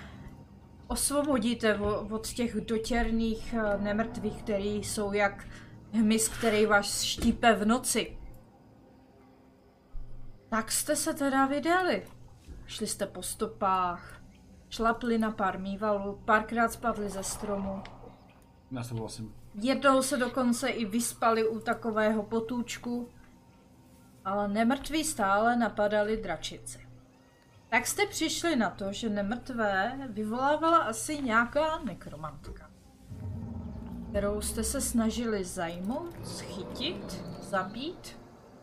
osvobodíte 0.89 1.75
vo- 1.79 2.15
od 2.15 2.27
těch 2.27 2.61
dotěrných 2.61 3.55
eh, 3.55 3.79
nemrtvých, 3.79 4.43
který 4.43 4.77
jsou 4.77 5.13
jak 5.13 5.47
hmyz, 5.93 6.29
který 6.29 6.67
vás 6.67 7.03
štípe 7.03 7.55
v 7.55 7.65
noci. 7.67 8.19
Tak 10.49 10.73
jste 10.73 10.97
se 10.97 11.15
teda 11.15 11.47
vydali. 11.47 12.07
Šli 12.67 12.87
jste 12.87 13.07
po 13.07 13.23
stopách, 13.23 14.21
šlapli 14.69 15.19
na 15.19 15.31
pár 15.31 15.59
mývalů, 15.59 16.23
párkrát 16.25 16.73
spadli 16.73 17.09
ze 17.11 17.23
stromu. 17.23 17.83
Já 18.71 18.85
souhlasím. 18.85 19.35
Jednou 19.55 20.03
se 20.03 20.17
dokonce 20.17 20.69
i 20.69 20.85
vyspali 20.85 21.49
u 21.49 21.61
takového 21.61 22.23
potůčku, 22.23 23.09
ale 24.25 24.49
nemrtví 24.49 25.05
stále 25.05 25.57
napadali 25.57 26.17
dračici. 26.17 26.86
Tak 27.69 27.87
jste 27.87 28.07
přišli 28.07 28.57
na 28.57 28.71
to, 28.71 28.93
že 28.93 29.09
nemrtvé 29.09 29.99
vyvolávala 30.09 30.79
asi 30.79 31.23
nějaká 31.23 31.79
nekromantka, 31.79 32.71
kterou 34.11 34.41
jste 34.41 34.65
se 34.65 34.81
snažili 34.81 35.45
zajmout, 35.45 36.27
schytit, 36.27 37.25
zabít. 37.41 38.19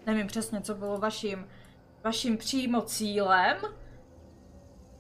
Nevím 0.06 0.28
přesně, 0.28 0.62
co 0.62 0.76
bylo 0.76 0.98
vaším, 0.98 1.48
vaším 2.04 2.38
přímo 2.38 2.82
cílem, 2.82 3.58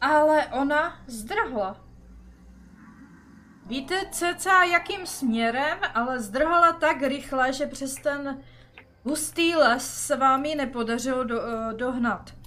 ale 0.01 0.47
ona 0.47 0.97
zdrhla. 1.07 1.85
Víte 3.65 3.95
cca 4.11 4.63
jakým 4.63 5.05
směrem, 5.05 5.77
ale 5.93 6.19
zdrhala 6.19 6.73
tak 6.73 7.01
rychle, 7.01 7.53
že 7.53 7.67
přes 7.67 7.95
ten 7.95 8.43
hustý 9.03 9.55
les 9.55 10.05
se 10.05 10.15
vám 10.15 10.45
ji 10.45 10.55
nepodařilo 10.55 11.23
do, 11.23 11.41
eh, 11.41 11.73
dohnat. 11.73 12.42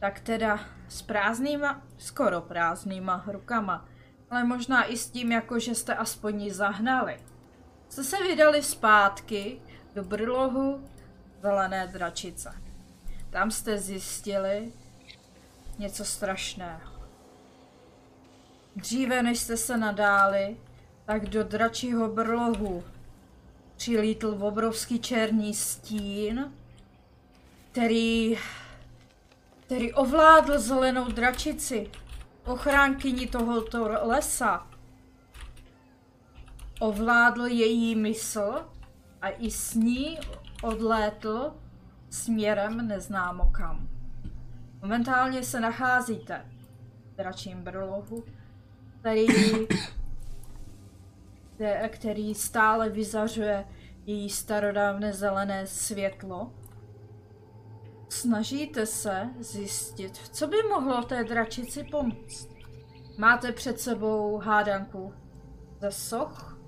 Tak 0.00 0.20
teda 0.20 0.60
s 0.88 1.02
prázdnýma, 1.02 1.82
skoro 1.98 2.40
prázdnýma 2.40 3.24
rukama, 3.26 3.88
ale 4.30 4.44
možná 4.44 4.84
i 4.84 4.96
s 4.96 5.10
tím, 5.10 5.32
jako 5.32 5.58
že 5.58 5.74
jste 5.74 5.94
aspoň 5.94 6.42
ji 6.42 6.52
zahnali. 6.52 7.20
Jste 7.88 8.04
se 8.04 8.22
vydali 8.22 8.62
zpátky 8.62 9.60
do 9.94 10.04
brlohu 10.04 10.88
zelené 11.42 11.86
dračice. 11.86 12.54
Tam 13.30 13.50
jste 13.50 13.78
zjistili 13.78 14.72
něco 15.78 16.04
strašného. 16.04 16.92
Dříve 18.76 19.22
než 19.22 19.38
jste 19.38 19.56
se 19.56 19.76
nadáli, 19.76 20.56
tak 21.04 21.28
do 21.28 21.44
dračího 21.44 22.08
brlohu 22.08 22.84
přilítl 23.76 24.38
obrovský 24.40 24.98
černý 24.98 25.54
stín, 25.54 26.52
který, 27.72 28.38
který 29.68 29.92
ovládl 29.92 30.58
zelenou 30.58 31.04
dračici, 31.04 31.90
ochránkyni 32.44 33.26
tohoto 33.26 33.88
lesa. 34.02 34.66
Ovládl 36.80 37.46
její 37.46 37.94
mysl 37.94 38.64
a 39.22 39.28
i 39.28 39.50
s 39.50 39.74
ní 39.74 40.18
odlétl 40.62 41.54
směrem 42.10 42.88
neznámo 42.88 43.46
kam. 43.46 43.88
Momentálně 44.82 45.42
se 45.42 45.60
nacházíte 45.60 46.44
v 47.12 47.16
dračím 47.16 47.62
brlohu, 47.62 48.24
který, 49.00 49.26
kte- 51.56 51.88
který 51.88 52.34
stále 52.34 52.88
vyzařuje 52.88 53.64
její 54.06 54.30
starodávné 54.30 55.12
zelené 55.12 55.66
světlo. 55.66 56.52
Snažíte 58.08 58.86
se 58.86 59.28
zjistit, 59.38 60.18
co 60.18 60.46
by 60.46 60.56
mohlo 60.68 61.02
té 61.02 61.24
dračici 61.24 61.84
pomoct. 61.84 62.48
Máte 63.18 63.52
před 63.52 63.80
sebou 63.80 64.38
hádanku 64.38 65.14
ze 65.80 65.90
soch, 65.90 66.58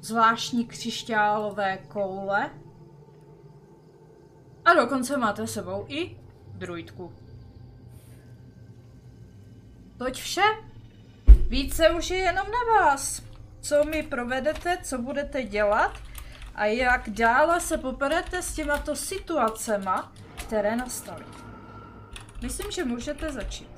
zvláštní 0.00 0.66
křišťálové 0.66 1.78
koule 1.78 2.50
a 4.64 4.74
dokonce 4.74 5.16
máte 5.16 5.46
sebou 5.46 5.84
i 5.88 6.16
druidku. 6.54 7.12
Toť 9.98 10.14
vše. 10.14 10.42
Více 11.48 11.90
už 11.90 12.10
je 12.10 12.16
jenom 12.16 12.46
na 12.46 12.74
vás. 12.74 13.22
Co 13.60 13.84
mi 13.84 14.02
provedete, 14.02 14.78
co 14.82 14.98
budete 14.98 15.42
dělat 15.42 16.09
a 16.60 16.64
jak 16.66 17.10
dále 17.10 17.60
se 17.60 17.78
poperete 17.78 18.42
s 18.42 18.54
těmato 18.54 18.96
situacema, 18.96 20.12
které 20.36 20.76
nastaly. 20.76 21.24
Myslím, 22.42 22.70
že 22.70 22.84
můžete 22.84 23.32
začít. 23.32 23.68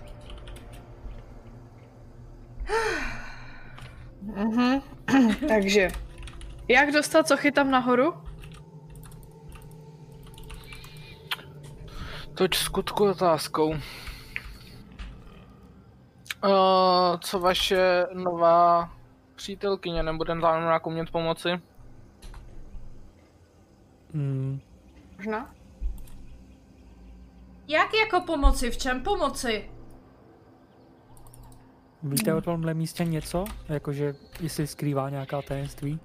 Mhm. 4.22 4.82
Takže, 5.48 5.88
jak 6.68 6.92
dostat 6.92 7.26
co 7.26 7.36
chytám 7.36 7.70
nahoru? 7.70 8.14
Toť 12.34 12.54
skutku 12.54 13.10
otázkou. 13.10 13.68
Uh, 13.70 13.78
co 17.20 17.38
vaše 17.40 18.06
nová 18.14 18.92
přítelkyně, 19.34 20.02
nebude 20.02 20.34
nám 20.34 20.62
nějakou 20.62 20.90
umět 20.90 21.10
pomoci? 21.10 21.48
Hmm, 24.14 24.60
Možná? 25.16 25.54
Jak 27.68 27.88
jako 27.94 28.20
pomoci? 28.20 28.70
V 28.70 28.76
čem 28.76 29.02
pomoci? 29.02 29.70
víte 32.02 32.34
o 32.34 32.40
tomhle 32.40 32.74
místě 32.74 33.04
něco? 33.04 33.44
Jakože 33.68 34.14
jestli 34.40 34.66
skrývá 34.66 35.10
nějaká 35.10 35.42
tajemství? 35.42 36.00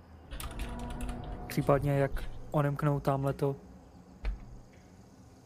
Případně 1.48 1.92
jak 1.92 2.24
onemknout 2.52 3.04
tamhle 3.04 3.34
to 3.34 3.56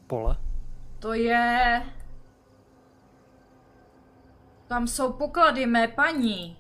pole? 0.08 0.38
To 1.00 1.13
je... 1.13 1.82
Tam 4.68 4.88
jsou 4.88 5.13
poklady 5.13 5.65
mé 5.65 5.88
paní. 5.88 6.58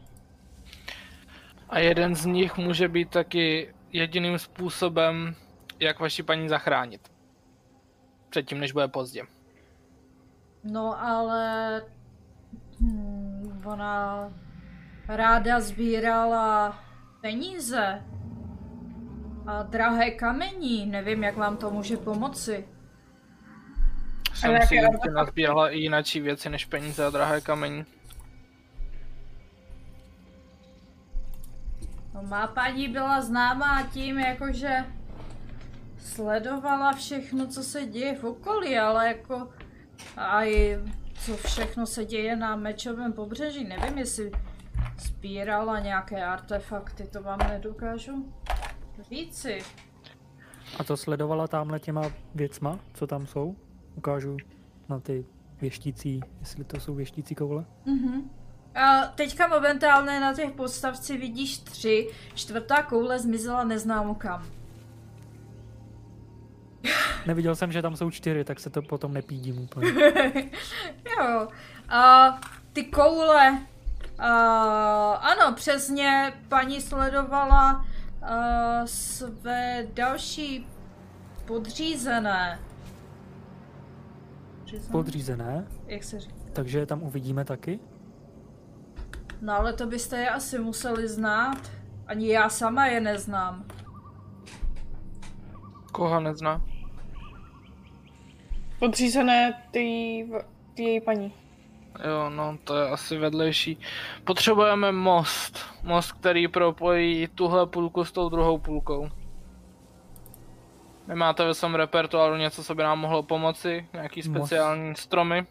A 1.69 1.79
jeden 1.79 2.15
z 2.15 2.25
nich 2.25 2.57
může 2.57 2.87
být 2.87 3.09
taky 3.09 3.73
jediným 3.91 4.39
způsobem, 4.39 5.35
jak 5.81 5.99
vaši 5.99 6.23
paní 6.23 6.49
zachránit. 6.49 7.11
Předtím, 8.29 8.59
než 8.59 8.71
bude 8.71 8.87
pozdě. 8.87 9.23
No 10.63 11.01
ale... 11.03 11.81
Hmm, 12.81 13.61
ona 13.65 14.29
ráda 15.07 15.59
sbírala 15.59 16.79
peníze. 17.21 18.01
A 19.47 19.63
drahé 19.63 20.11
kamení. 20.11 20.85
Nevím, 20.85 21.23
jak 21.23 21.37
vám 21.37 21.57
to 21.57 21.71
může 21.71 21.97
pomoci. 21.97 22.67
Jsem 24.33 24.61
si 24.67 24.79
artefakty? 24.79 25.09
nazbírala 25.11 25.69
i 25.69 25.77
jináčí 25.77 26.19
věci 26.19 26.49
než 26.49 26.65
peníze 26.65 27.05
a 27.05 27.09
drahé 27.09 27.41
kamení. 27.41 27.85
No, 32.13 32.23
má 32.23 32.47
paní 32.47 32.87
byla 32.87 33.21
známá 33.21 33.83
tím, 33.93 34.19
jakože 34.19 34.85
sledovala 36.01 36.93
všechno, 36.93 37.47
co 37.47 37.63
se 37.63 37.85
děje 37.85 38.15
v 38.15 38.23
okolí, 38.23 38.77
ale 38.77 39.07
jako 39.07 39.49
a 40.17 40.45
i 40.45 40.79
co 41.25 41.37
všechno 41.37 41.85
se 41.85 42.05
děje 42.05 42.35
na 42.35 42.55
mečovém 42.55 43.13
pobřeží. 43.13 43.63
Nevím, 43.63 43.97
jestli 43.97 44.31
sbírala 44.99 45.79
nějaké 45.79 46.25
artefakty, 46.25 47.03
to 47.03 47.23
vám 47.23 47.39
nedokážu 47.39 48.33
říci. 49.09 49.59
A 50.79 50.83
to 50.83 50.97
sledovala 50.97 51.47
tamhle 51.47 51.79
těma 51.79 52.11
věcma, 52.35 52.79
co 52.93 53.07
tam 53.07 53.27
jsou? 53.27 53.55
Ukážu 53.95 54.37
na 54.89 54.99
ty 54.99 55.25
věštící, 55.61 56.21
jestli 56.39 56.63
to 56.63 56.79
jsou 56.79 56.95
věštící 56.95 57.35
koule. 57.35 57.65
Mhm. 57.85 58.31
A 58.75 59.05
teďka 59.05 59.47
momentálně 59.47 60.19
na 60.19 60.33
těch 60.33 60.51
podstavci 60.51 61.17
vidíš 61.17 61.57
tři, 61.57 62.09
čtvrtá 62.35 62.83
koule 62.83 63.19
zmizela 63.19 63.63
neznámo 63.63 64.15
kam. 64.15 64.60
Neviděl 67.25 67.55
jsem, 67.55 67.71
že 67.71 67.81
tam 67.81 67.95
jsou 67.95 68.11
čtyři, 68.11 68.43
tak 68.43 68.59
se 68.59 68.69
to 68.69 68.81
potom 68.81 69.13
nepídím 69.13 69.59
úplně. 69.59 69.91
jo. 71.19 71.47
A 71.89 72.29
ty 72.73 72.83
koule, 72.83 73.57
a, 74.19 74.29
ano, 75.13 75.55
přesně 75.55 76.33
paní 76.49 76.81
sledovala 76.81 77.85
a, 78.21 78.35
své 78.85 79.87
další 79.93 80.67
podřízené. 81.45 82.59
Podřízené? 84.59 84.91
Podřízené, 84.91 85.67
Jak 85.87 86.03
se 86.03 86.19
říká? 86.19 86.35
takže 86.53 86.79
je 86.79 86.85
tam 86.85 87.03
uvidíme 87.03 87.45
taky. 87.45 87.79
No 89.41 89.53
ale 89.53 89.73
to 89.73 89.87
byste 89.87 90.17
je 90.17 90.29
asi 90.29 90.59
museli 90.59 91.07
znát. 91.07 91.71
Ani 92.07 92.27
já 92.33 92.49
sama 92.49 92.85
je 92.85 93.01
neznám. 93.01 93.65
Koho 95.91 96.19
nezná? 96.19 96.61
Podřízené 98.81 99.63
ty, 99.71 100.27
ty 100.73 100.83
její 100.83 101.01
paní. 101.01 101.33
Jo, 102.09 102.29
no 102.29 102.57
to 102.63 102.75
je 102.75 102.89
asi 102.89 103.17
vedlejší. 103.17 103.77
Potřebujeme 104.23 104.91
most. 104.91 105.59
Most, 105.83 106.11
který 106.11 106.47
propojí 106.47 107.27
tuhle 107.27 107.67
půlku 107.67 108.05
s 108.05 108.11
tou 108.11 108.29
druhou 108.29 108.57
půlkou. 108.57 109.09
Nemáte 111.07 111.45
ve 111.45 111.53
svém 111.53 111.75
repertoáru 111.75 112.35
něco, 112.35 112.63
co 112.63 112.75
by 112.75 112.83
nám 112.83 112.99
mohlo 112.99 113.23
pomoci? 113.23 113.87
Nějaký 113.93 114.21
Most. 114.29 114.37
speciální 114.37 114.95
stromy? 114.95 115.47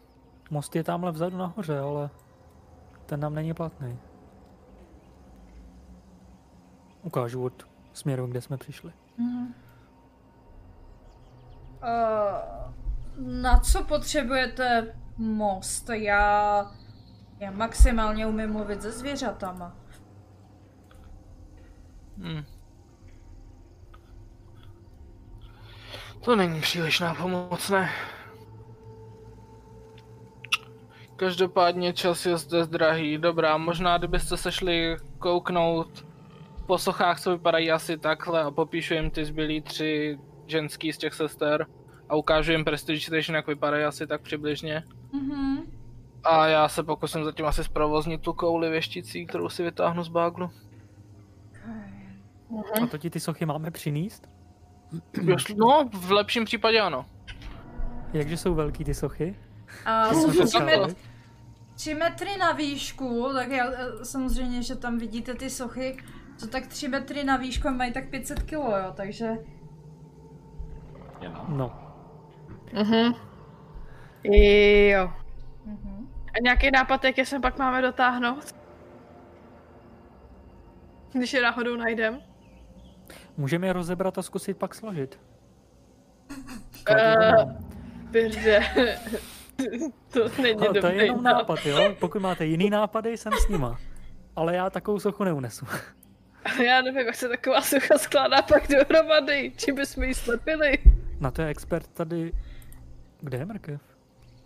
Most 0.49 0.75
je 0.75 0.83
tamhle 0.83 1.11
vzadu 1.11 1.37
nahoře, 1.37 1.79
ale 1.79 2.09
ten 3.05 3.19
nám 3.19 3.35
není 3.35 3.53
platný. 3.53 3.99
Ukážu 7.03 7.43
od 7.43 7.67
směru, 7.93 8.27
kde 8.27 8.41
jsme 8.41 8.57
přišli. 8.57 8.91
Mhm. 9.17 9.53
Uh, 11.83 12.80
na 13.21 13.59
co 13.59 13.83
potřebujete 13.83 14.95
most? 15.17 15.89
Já, 15.89 16.71
já 17.39 17.51
maximálně 17.51 18.27
umím 18.27 18.51
mluvit 18.51 18.81
se 18.81 18.91
zvěřatama. 18.91 19.75
Hm. 22.17 22.43
To 26.23 26.35
není 26.35 26.61
příliš 26.61 26.99
nápomocné. 26.99 27.89
Každopádně 31.15 31.93
čas 31.93 32.25
je 32.25 32.37
zde 32.37 32.65
drahý. 32.65 33.17
Dobrá, 33.17 33.57
možná 33.57 33.97
kdybyste 33.97 34.37
se 34.37 34.51
šli 34.51 34.97
kouknout 35.19 36.05
po 36.65 36.77
sochách, 36.77 37.19
co 37.19 37.31
vypadají 37.31 37.71
asi 37.71 37.97
takhle 37.97 38.43
a 38.43 38.51
popíšu 38.51 38.93
jim 38.93 39.11
ty 39.11 39.25
zbylí 39.25 39.61
tři 39.61 40.19
ženský 40.47 40.93
z 40.93 40.97
těch 40.97 41.13
sester 41.13 41.67
a 42.11 42.15
ukážu 42.15 42.51
jim 42.51 42.65
Prestige 42.65 43.01
Station, 43.01 43.35
jak 43.35 43.47
vypadají 43.47 43.83
asi 43.83 44.07
tak 44.07 44.21
přibližně. 44.21 44.83
Mhm. 45.13 45.57
A 46.23 46.47
já 46.47 46.67
se 46.67 46.83
pokusím 46.83 47.23
zatím 47.23 47.45
asi 47.45 47.63
zprovoznit 47.63 48.21
tu 48.21 48.33
kouli 48.33 48.69
věšticí, 48.69 49.25
kterou 49.25 49.49
si 49.49 49.63
vytáhnu 49.63 50.03
z 50.03 50.07
báglu. 50.07 50.51
A 52.83 52.87
to 52.87 52.97
ti 52.97 53.09
ty 53.09 53.19
sochy 53.19 53.45
máme 53.45 53.71
přinést? 53.71 54.29
No, 55.57 55.89
v 55.93 56.11
lepším 56.11 56.45
případě 56.45 56.79
ano. 56.79 57.05
Jakže 58.13 58.37
jsou 58.37 58.55
velký 58.55 58.83
ty 58.83 58.93
sochy? 58.93 59.35
A 59.85 60.09
To 60.09 60.15
jsou 60.15 60.31
to 60.33 60.87
tři, 61.75 61.95
metry 61.95 62.37
na 62.37 62.51
výšku, 62.51 63.29
tak 63.33 63.49
já, 63.49 63.71
eh, 63.71 64.05
samozřejmě, 64.05 64.63
že 64.63 64.75
tam 64.75 64.97
vidíte 64.97 65.33
ty 65.33 65.49
sochy, 65.49 65.97
co 66.37 66.47
tak 66.47 66.67
tři 66.67 66.87
metry 66.87 67.23
na 67.23 67.37
výšku 67.37 67.67
a 67.67 67.71
mají 67.71 67.93
tak 67.93 68.09
500 68.09 68.43
kilo, 68.43 68.77
jo, 68.77 68.93
takže... 68.95 69.37
No, 71.47 71.80
Mhm. 72.73 73.13
Jo. 74.23 75.11
Mhm. 75.65 76.07
A 76.33 76.39
nějaký 76.41 76.71
nápad, 76.71 77.03
jak 77.03 77.17
je 77.17 77.25
sem 77.25 77.41
pak 77.41 77.57
máme 77.59 77.81
dotáhnout? 77.81 78.55
Když 81.13 81.33
je 81.33 81.41
náhodou 81.41 81.75
najdem. 81.75 82.21
můžeme 83.37 83.67
je 83.67 83.73
rozebrat 83.73 84.17
a 84.17 84.21
zkusit 84.21 84.57
pak 84.57 84.75
složit. 84.75 85.19
Eh, 86.89 87.33
Birde. 88.11 88.59
to 90.13 90.41
není 90.41 90.59
No, 90.61 90.67
to 90.67 90.73
dobrý 90.73 90.97
je 90.97 91.03
jenom 91.05 91.23
nápad. 91.23 91.37
nápad, 91.37 91.65
jo? 91.65 91.95
Pokud 91.99 92.21
máte 92.21 92.45
jiný 92.45 92.69
nápady, 92.69 93.17
jsem 93.17 93.33
s 93.33 93.47
nima. 93.47 93.79
Ale 94.35 94.55
já 94.55 94.69
takovou 94.69 94.99
sochu 94.99 95.23
neunesu. 95.23 95.65
Já 96.65 96.81
nevím, 96.81 97.05
jak 97.07 97.15
se 97.15 97.29
taková 97.29 97.61
sucha 97.61 97.97
skládá 97.97 98.41
pak 98.41 98.63
dohromady. 98.67 99.51
Čím 99.57 99.75
bychom 99.75 100.03
ji 100.03 100.13
slepili? 100.13 100.77
Na 101.19 101.31
to 101.31 101.41
je 101.41 101.47
expert 101.47 101.87
tady... 101.87 102.31
Kde 103.21 103.37
je 103.37 103.45
mrkev? 103.45 103.81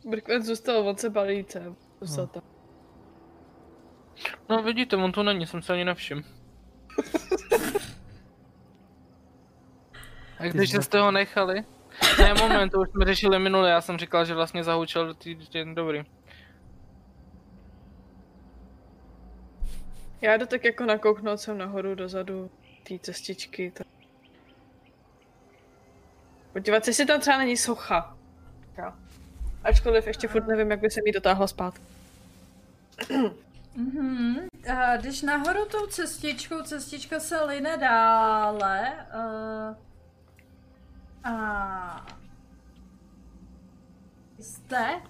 Brkven 0.05 0.43
zůstal, 0.43 0.88
on 0.88 0.97
se 0.97 1.09
balíce. 1.09 1.73
Zůstal 2.01 2.27
tam. 2.27 2.43
No 4.49 4.63
vidíte, 4.63 4.95
on 4.95 5.11
tu 5.11 5.23
není, 5.23 5.47
jsem 5.47 5.61
se 5.61 5.73
ani 5.73 5.85
nevšiml. 5.85 6.21
A 10.39 10.43
když 10.43 10.73
jste 10.73 10.99
ho 10.99 11.11
nechali? 11.11 11.63
Ne, 12.19 12.33
moment, 12.33 12.69
to 12.69 12.79
už 12.79 12.89
jsme 12.89 13.05
řešili 13.05 13.39
minule, 13.39 13.69
já 13.69 13.81
jsem 13.81 13.97
říkal, 13.97 14.25
že 14.25 14.33
vlastně 14.33 14.63
zahučel 14.63 15.07
do 15.07 15.13
týden 15.13 15.75
dobrý. 15.75 16.03
Já 20.21 20.38
jdu 20.38 20.45
tak 20.45 20.65
jako 20.65 20.85
nakouknout 20.85 21.39
sem 21.39 21.57
nahoru, 21.57 21.95
dozadu, 21.95 22.51
té 22.88 22.99
cestičky. 22.99 23.71
Tak... 23.71 23.88
Podívat 26.53 26.85
se, 26.85 26.89
jestli 26.89 27.05
tam 27.05 27.19
třeba 27.19 27.38
není 27.38 27.57
socha. 27.57 28.14
Jo. 28.77 28.93
Ačkoliv 29.63 30.07
ještě 30.07 30.27
furt 30.27 30.47
nevím, 30.47 30.71
jak 30.71 30.79
by 30.79 30.89
se 30.89 31.01
mi 31.05 31.11
dotáhla 31.11 31.47
zpátky. 31.47 31.81
Mhm. 33.75 34.47
A 34.73 34.97
když 34.97 35.21
nahoru 35.21 35.65
tou 35.65 35.85
cestičkou, 35.88 36.61
cestička 36.61 37.19
se 37.19 37.41
line 37.45 37.77
dále. 37.77 38.93
Uh, 39.13 39.75
a 41.23 42.05
zde 44.38 45.01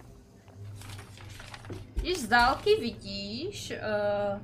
Již 2.04 2.20
z 2.20 2.28
dálky 2.28 2.70
vidíš... 2.80 3.72
Uh... 3.72 4.42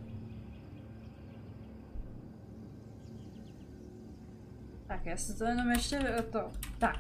Tak, 4.88 5.06
já 5.06 5.18
se 5.18 5.38
to 5.38 5.46
jenom 5.46 5.72
ještě 5.72 6.00
eh, 6.00 6.22
to... 6.22 6.52
Tak. 6.80 6.98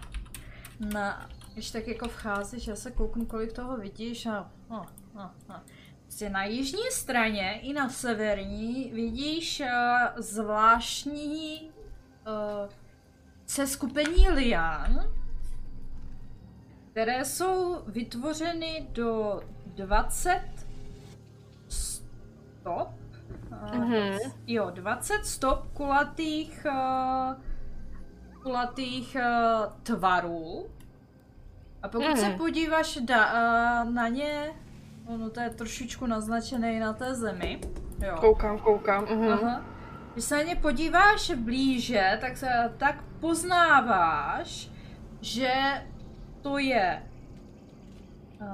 Na... 0.79 1.29
Když 1.53 1.71
tak 1.71 1.87
jako 1.87 2.07
vcházíš, 2.07 2.67
já 2.67 2.75
se 2.75 2.91
kouknu, 2.91 3.25
kolik 3.25 3.53
toho 3.53 3.77
vidíš 3.77 4.25
a... 4.25 4.51
No, 4.69 4.85
no, 5.15 5.31
no. 5.49 5.61
Prostě 6.01 6.29
na 6.29 6.43
jižní 6.43 6.83
straně 6.91 7.59
i 7.61 7.73
na 7.73 7.89
severní 7.89 8.91
vidíš 8.93 9.59
uh, 9.59 10.21
zvláštní 10.21 11.71
uh, 11.71 12.69
seskupení 13.45 14.29
lián, 14.29 15.13
které 16.91 17.25
jsou 17.25 17.83
vytvořeny 17.87 18.87
do 18.91 19.41
20 19.65 20.41
stop. 21.67 22.89
Mhm. 23.73 24.17
Jo, 24.47 24.69
20 24.69 25.25
stop 25.25 25.67
kulatých, 25.73 26.65
uh, 26.69 27.33
kulatých 28.43 29.17
uh, 29.19 29.73
tvarů. 29.83 30.69
A 31.83 31.87
pokud 31.87 32.17
se 32.17 32.29
Mhm. 32.29 32.37
podíváš 32.37 32.97
da, 33.01 33.25
uh, 33.83 33.89
na 33.93 34.07
ně, 34.07 34.49
ono 35.05 35.29
to 35.29 35.39
je 35.39 35.49
trošičku 35.49 36.05
naznačené 36.05 36.73
i 36.73 36.79
na 36.79 36.93
té 36.93 37.15
zemi. 37.15 37.61
Jo. 38.05 38.15
Koukám, 38.19 38.59
koukám. 38.59 39.05
Mhm. 39.11 39.27
Aha. 39.33 39.61
Když 40.13 40.25
se 40.25 40.35
na 40.35 40.43
ně 40.43 40.55
podíváš 40.55 41.31
blíže, 41.35 42.17
tak, 42.21 42.37
se, 42.37 42.73
tak 42.77 43.03
poznáváš, 43.19 44.69
že 45.21 45.53
to 46.41 46.57
je 46.57 47.03
uh, 48.41 48.47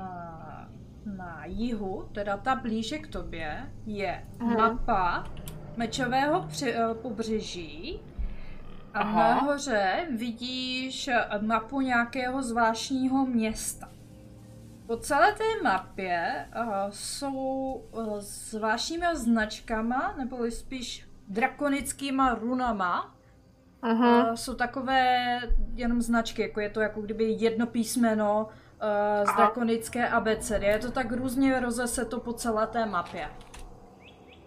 na 1.18 1.42
jihu, 1.46 2.10
teda 2.12 2.38
ta 2.38 2.56
blíže 2.56 2.98
k 2.98 3.08
tobě, 3.08 3.70
je 3.86 4.24
Mhm. 4.40 4.58
mapa 4.58 5.24
mečového 5.78 6.42
při, 6.48 6.76
uh, 6.76 6.94
pobřeží 6.98 8.00
Aha. 9.01 9.36
nahoře 9.36 10.07
vidíš 10.17 11.07
eh, 11.07 11.25
mapu 11.41 11.81
nějakého 11.81 12.43
zvláštního 12.43 13.25
města. 13.25 13.89
Po 14.88 14.97
celé 14.97 15.31
té 15.31 15.43
mapě 15.63 16.45
uh, 16.55 16.71
jsou 16.89 17.33
uh, 17.91 18.19
zvláštními 18.19 19.05
značkama, 19.13 20.13
nebo 20.17 20.51
spíš 20.51 21.07
drakonickýma 21.27 22.33
runama. 22.33 23.15
Mhm. 23.81 24.03
Uh, 24.03 24.33
jsou 24.33 24.53
takové 24.53 25.39
jenom 25.73 26.01
značky, 26.01 26.41
jako 26.41 26.60
je 26.60 26.69
to 26.69 26.81
jako 26.81 27.01
kdyby 27.01 27.36
jedno 27.39 27.67
písmeno 27.67 28.45
uh, 28.45 29.25
z 29.25 29.29
Aha. 29.29 29.38
drakonické 29.38 30.10
abecedy. 30.10 30.65
Je 30.65 30.79
to 30.79 30.91
tak 30.91 31.12
různě 31.12 31.60
rozeseto 31.60 32.19
po 32.19 32.33
celé 32.33 32.67
té 32.67 32.86
mapě. 32.86 33.29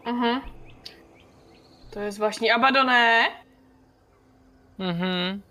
Mhm. 0.07 0.41
To 1.93 2.01
je 2.01 2.13
zvláštní. 2.13 2.53
Abadoné, 2.53 3.29
Mhm. 4.81 5.43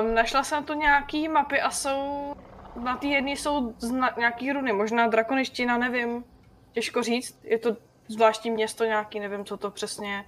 um, 0.00 0.14
našla 0.14 0.42
jsem 0.42 0.64
tu 0.64 0.72
nějaký 0.74 1.28
mapy 1.28 1.60
a 1.60 1.70
jsou... 1.70 2.34
Na 2.82 2.96
té 2.96 3.06
jedné 3.06 3.30
jsou 3.30 3.72
zna- 3.72 4.14
nějaký 4.18 4.52
runy, 4.52 4.72
možná 4.72 5.06
drakoniština, 5.06 5.78
nevím. 5.78 6.24
Těžko 6.72 7.02
říct, 7.02 7.40
je 7.44 7.58
to 7.58 7.76
zvláštní 8.08 8.50
město 8.50 8.84
nějaký, 8.84 9.20
nevím, 9.20 9.44
co 9.44 9.56
to 9.56 9.70
přesně 9.70 10.12
je. 10.12 10.24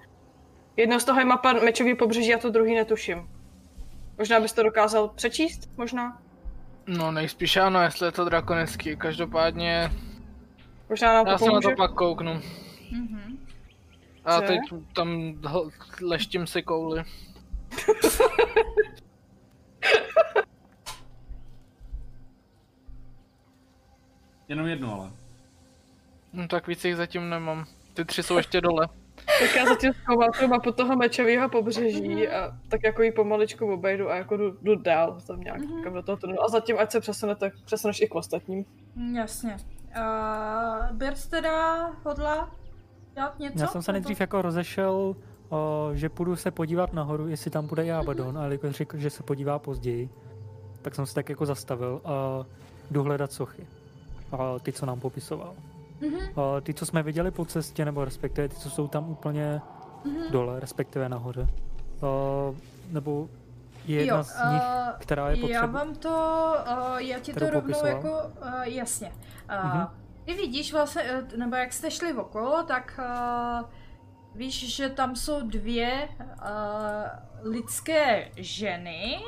Jedno 0.76 1.00
z 1.00 1.04
toho 1.04 1.18
je 1.18 1.24
mapa 1.24 1.52
mečový 1.52 1.94
pobřeží 1.94 2.34
a 2.34 2.38
to 2.38 2.50
druhý 2.50 2.74
netuším. 2.74 3.28
Možná 4.18 4.40
bys 4.40 4.52
to 4.52 4.62
dokázal 4.62 5.08
přečíst, 5.08 5.70
možná? 5.76 6.22
No 6.86 7.12
nejspíš 7.12 7.56
ano, 7.56 7.82
jestli 7.82 8.06
je 8.06 8.12
to 8.12 8.24
drakonický. 8.24 8.96
Každopádně 8.96 9.90
Možná 10.88 11.12
nám 11.12 11.24
to 11.24 11.30
já 11.30 11.38
se 11.38 11.50
na 11.52 11.60
to 11.60 11.70
pak 11.76 11.94
kouknu. 11.94 12.32
Mhm. 12.92 13.38
A 14.24 14.40
Co? 14.40 14.46
teď 14.46 14.60
tam 14.94 15.34
leštím 16.02 16.46
si 16.46 16.62
kouli. 16.62 17.04
Jenom 24.48 24.66
jednu 24.66 24.92
ale. 24.92 25.10
No 26.32 26.48
tak 26.48 26.66
víc 26.66 26.84
jich 26.84 26.96
zatím 26.96 27.30
nemám. 27.30 27.64
Ty 27.94 28.04
tři 28.04 28.22
jsou 28.22 28.36
ještě 28.36 28.60
dole. 28.60 28.88
Tak 29.40 29.54
já 29.56 29.66
zatím 29.66 29.92
zkoumám 29.92 30.30
tu 30.40 30.48
mapu 30.48 30.72
toho 30.72 30.96
mečového 30.96 31.48
pobřeží 31.48 32.28
a 32.28 32.58
tak 32.68 32.80
jako 32.84 33.02
ji 33.02 33.12
pomaličku 33.12 33.72
obejdu 33.72 34.10
a 34.10 34.16
jako 34.16 34.36
jdu, 34.36 34.58
jdu 34.62 34.74
dál 34.74 35.20
tam 35.26 35.40
nějak 35.40 35.60
mm-hmm. 35.60 35.92
do 35.92 36.02
toho 36.02 36.16
tunelu. 36.16 36.42
A 36.42 36.48
zatím, 36.48 36.78
ať 36.78 36.90
se 36.90 37.00
přesune, 37.00 37.36
tak 37.36 37.52
přesuneš 37.64 38.00
i 38.00 38.08
k 38.08 38.14
ostatním. 38.14 38.64
Mm, 38.94 39.16
Jasně. 39.16 39.56
Uh, 39.96 40.96
Bird 40.96 41.26
teda 41.30 41.86
hodla 42.04 42.50
dělat 43.14 43.38
něco? 43.38 43.60
Já 43.60 43.66
jsem 43.66 43.82
se 43.82 43.92
nejdřív 43.92 44.20
jako 44.20 44.42
rozešel, 44.42 45.16
o, 45.48 45.90
že 45.94 46.08
půjdu 46.08 46.36
se 46.36 46.50
podívat 46.50 46.92
nahoru, 46.92 47.28
jestli 47.28 47.50
tam 47.50 47.66
bude 47.66 47.84
i 47.86 47.92
Abaddon, 47.92 48.38
ale 48.38 48.54
jako 48.54 48.72
řekl, 48.72 48.96
že 48.98 49.10
se 49.10 49.22
podívá 49.22 49.58
později, 49.58 50.10
tak 50.82 50.94
jsem 50.94 51.06
se 51.06 51.14
tak 51.14 51.28
jako 51.28 51.46
zastavil 51.46 52.00
a 52.04 52.44
jdu 52.90 53.02
hledat 53.02 53.32
sochy. 53.32 53.66
A 54.32 54.58
ty, 54.58 54.72
co 54.72 54.86
nám 54.86 55.00
popisoval. 55.00 55.54
Mhm. 56.00 56.18
A 56.40 56.60
ty, 56.60 56.74
co 56.74 56.86
jsme 56.86 57.02
viděli 57.02 57.30
po 57.30 57.44
cestě, 57.44 57.84
nebo 57.84 58.04
respektive 58.04 58.48
ty, 58.48 58.56
co 58.56 58.70
jsou 58.70 58.88
tam 58.88 59.10
úplně 59.10 59.60
Mhm. 60.04 60.22
dole, 60.30 60.60
respektive 60.60 61.08
nahoře. 61.08 61.42
A, 61.42 62.06
nebo 62.90 63.28
je 63.86 63.96
jedna 63.96 64.16
Jo, 64.16 64.24
z 64.24 64.34
nich, 64.52 64.62
eh, 64.64 64.92
která 64.98 65.30
je 65.30 65.36
Já 65.36 65.40
potřeba. 65.40 65.66
vám 65.84 65.94
to, 65.94 66.54
uh, 66.92 66.96
já 66.98 67.18
ti 67.18 67.32
to 67.32 67.40
rovnou 67.40 67.60
popisoval? 67.60 67.88
jako, 67.88 68.08
uh, 68.40 68.62
jasně. 68.62 69.12
Uh, 69.64 69.64
Mhm. 69.74 69.86
Ty 70.24 70.34
vidíš 70.34 70.72
vlastně, 70.72 71.02
eh, 71.02 71.36
nebo 71.36 71.56
jak 71.56 71.72
jste 71.72 71.90
šli 71.90 72.12
okolo, 72.14 72.62
tak 72.62 73.00
uh, 73.62 73.68
víš, 74.34 74.76
že 74.76 74.88
tam 74.88 75.16
jsou 75.16 75.40
dvě 75.42 76.08
uh, 76.20 77.50
lidské 77.50 78.30
ženy. 78.36 79.18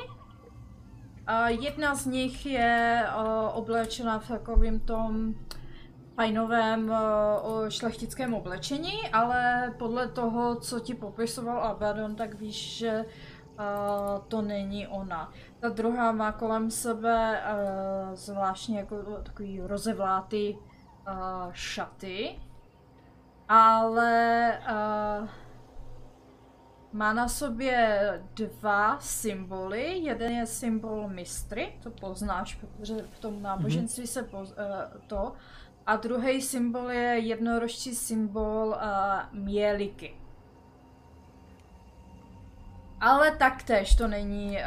Uh, 1.29 1.47
jedna 1.47 1.95
z 1.95 2.05
nich 2.05 2.45
je 2.45 3.03
uh, 3.17 3.57
oblečena 3.57 4.19
v 4.19 4.27
takovém 4.27 4.79
tom 4.79 5.35
fajnovém 6.15 6.89
uh, 6.89 7.69
šlechtickém 7.69 8.33
oblečení, 8.33 9.09
ale 9.13 9.73
podle 9.79 10.07
toho, 10.07 10.55
co 10.55 10.79
ti 10.79 10.93
popisoval 10.93 11.63
Abaddon, 11.63 12.15
tak 12.15 12.33
víš, 12.33 12.77
že 12.77 13.05
uh, 13.05 14.25
to 14.27 14.41
není 14.41 14.87
ona. 14.87 15.31
Ta 15.59 15.69
druhá 15.69 16.11
má 16.11 16.31
kolem 16.31 16.71
sebe 16.71 17.43
uh, 17.43 18.15
zvláštně 18.15 18.79
jako 18.79 18.95
takový 19.23 19.61
rozevlátý 19.61 20.55
uh, 20.55 21.51
šaty, 21.51 22.39
ale 23.53 24.59
uh, 24.69 25.27
má 26.91 27.13
na 27.13 27.27
sobě 27.27 27.99
dva 28.33 28.99
symboly. 28.99 29.97
Jeden 29.97 30.31
je 30.31 30.45
symbol 30.45 31.07
mistry, 31.07 31.73
to 31.83 31.91
poznáš, 31.91 32.55
protože 32.55 32.95
v 33.11 33.19
tom 33.19 33.41
náboženství 33.41 34.07
se 34.07 34.23
poz, 34.23 34.51
uh, 34.51 34.55
to. 35.07 35.33
A 35.85 35.95
druhý 35.95 36.41
symbol 36.41 36.91
je 36.91 37.19
jednorožčí 37.19 37.95
symbol 37.95 38.67
uh, 38.67 39.39
měliky. 39.39 40.15
Ale 42.99 43.31
taktéž 43.31 43.95
to 43.95 44.07
není 44.07 44.51
uh, 44.51 44.57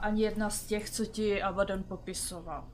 ani 0.00 0.22
jedna 0.22 0.50
z 0.50 0.66
těch, 0.66 0.90
co 0.90 1.04
ti 1.04 1.42
Abaddon 1.42 1.82
popisoval. 1.82 2.64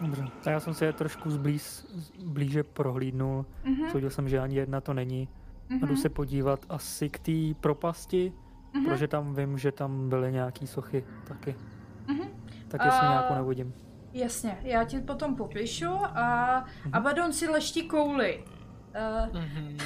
Dobře, 0.00 0.24
tak 0.44 0.52
já 0.52 0.60
jsem 0.60 0.74
si 0.74 0.84
je 0.84 0.92
trošku 0.92 1.30
zblíz, 1.30 1.86
blíže 2.24 2.62
prohlídnul. 2.62 3.46
Mhm. 3.64 3.90
Soudil 3.90 4.10
jsem, 4.10 4.28
že 4.28 4.38
ani 4.38 4.56
jedna 4.56 4.80
to 4.80 4.94
není. 4.94 5.28
A 5.70 5.74
jdu 5.74 5.86
Mhm. 5.86 5.96
se 5.96 6.08
podívat 6.08 6.60
asi 6.68 7.08
k 7.10 7.18
té 7.18 7.60
propasti, 7.60 8.32
Mhm. 8.74 8.84
protože 8.84 9.08
tam 9.08 9.34
vím, 9.34 9.58
že 9.58 9.72
tam 9.72 10.08
byly 10.08 10.32
nějaký 10.32 10.66
sochy 10.66 11.04
taky. 11.24 11.54
Mhm. 12.06 12.28
Tak 12.68 12.84
jestli 12.84 13.06
A- 13.06 13.10
nějakou 13.10 13.34
nevidím. 13.34 13.74
Jasně, 14.12 14.58
já 14.62 14.84
ti 14.84 15.00
potom 15.00 15.36
popíšu 15.36 15.88
a 16.04 16.64
Abaddon 16.92 17.32
si 17.32 17.48
leští 17.48 17.88
kouli. 17.88 18.44
Uh, 19.30 19.40
Mhm. 19.40 19.78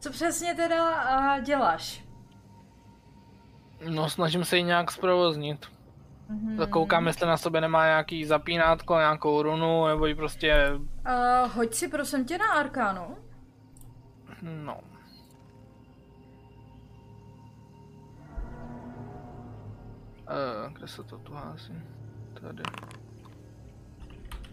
co 0.00 0.10
přesně 0.10 0.54
teda 0.54 1.04
uh, 1.36 1.44
děláš? 1.44 2.04
No 3.88 4.10
snažím 4.10 4.44
se 4.44 4.56
ji 4.56 4.62
nějak 4.62 4.90
zprovoznit. 4.90 5.66
Mhm. 6.30 6.56
Tak 6.56 6.70
koukám, 6.70 7.06
jestli 7.06 7.26
na 7.26 7.36
sobě 7.36 7.60
nemá 7.60 7.84
nějaký 7.86 8.24
zapínátko, 8.24 8.94
nějakou 8.98 9.42
runu, 9.42 9.86
nebo 9.86 10.06
ji 10.06 10.14
prostě, 10.14 10.72
Uh, 10.74 11.52
hoď 11.52 11.74
si 11.74 11.88
prosím 11.88 12.24
tě 12.24 12.38
na 12.38 12.52
Arkánu. 12.52 13.16
no. 14.42 14.80
Uh, 20.30 20.72
kde 20.72 20.88
se 20.88 21.02
to 21.02 21.18
tu 21.18 21.32
hází? 21.34 21.72
Tady. 22.40 22.62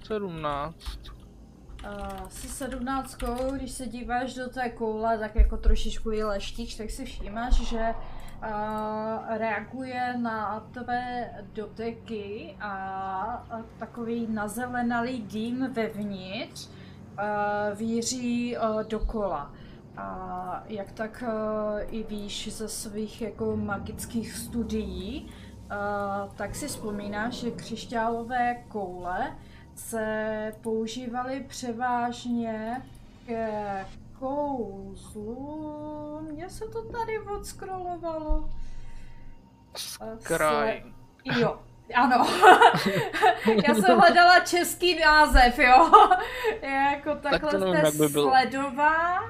17. 0.08 0.76
Uh, 1.84 2.28
si 2.30 2.48
sedmnáctkou, 2.48 3.52
když 3.56 3.72
se 3.72 3.88
díváš 3.88 4.34
do 4.34 4.50
té 4.50 4.70
koule, 4.70 5.18
tak 5.20 5.36
jako 5.36 5.58
trošičku 5.58 6.12
ji 6.12 6.24
leštíš, 6.24 6.76
tak 6.76 6.90
si 6.90 7.06
všímáš, 7.06 7.54
že 7.54 7.94
reaguje 9.28 10.18
na 10.18 10.60
tvé 10.72 11.30
doteky 11.54 12.56
a, 12.62 13.64
takový 13.80 14.28
nazelenalý 14.30 15.22
dým 15.22 15.74
vevnitř 15.74 16.70
víří 17.76 18.58
dokola. 18.88 19.54
A 19.98 20.64
jak 20.68 20.92
tak 20.92 21.24
i 21.90 22.04
víš 22.04 22.54
ze 22.54 22.68
svých 22.68 23.22
jako 23.22 23.58
magických 23.58 24.34
studií, 24.34 25.30
tak 26.36 26.56
si 26.56 26.68
vzpomínáš, 26.68 27.34
že 27.34 27.52
křišťálové 27.52 28.56
koule 28.68 29.36
se 29.76 30.54
používaly 30.62 31.46
převážně 31.48 32.82
kouzlu. 34.20 36.20
Mně 36.32 36.50
se 36.50 36.66
to 36.68 36.84
tady 36.84 37.20
odskrolovalo. 37.20 38.50
Kraj. 40.24 40.84
Sle- 40.84 40.94
Jo, 41.40 41.60
ano. 41.96 42.28
Já 43.68 43.74
jsem 43.76 44.00
hledala 44.00 44.40
český 44.40 45.00
název, 45.00 45.60
jo. 45.60 45.92
jako 46.62 47.16
takhle 47.16 47.52
to 47.52 47.58
nevím, 47.58 47.76
jste 47.76 47.86
jak 47.88 47.96
by 47.96 48.08
bylo. 48.08 48.30
sledování. 48.32 49.28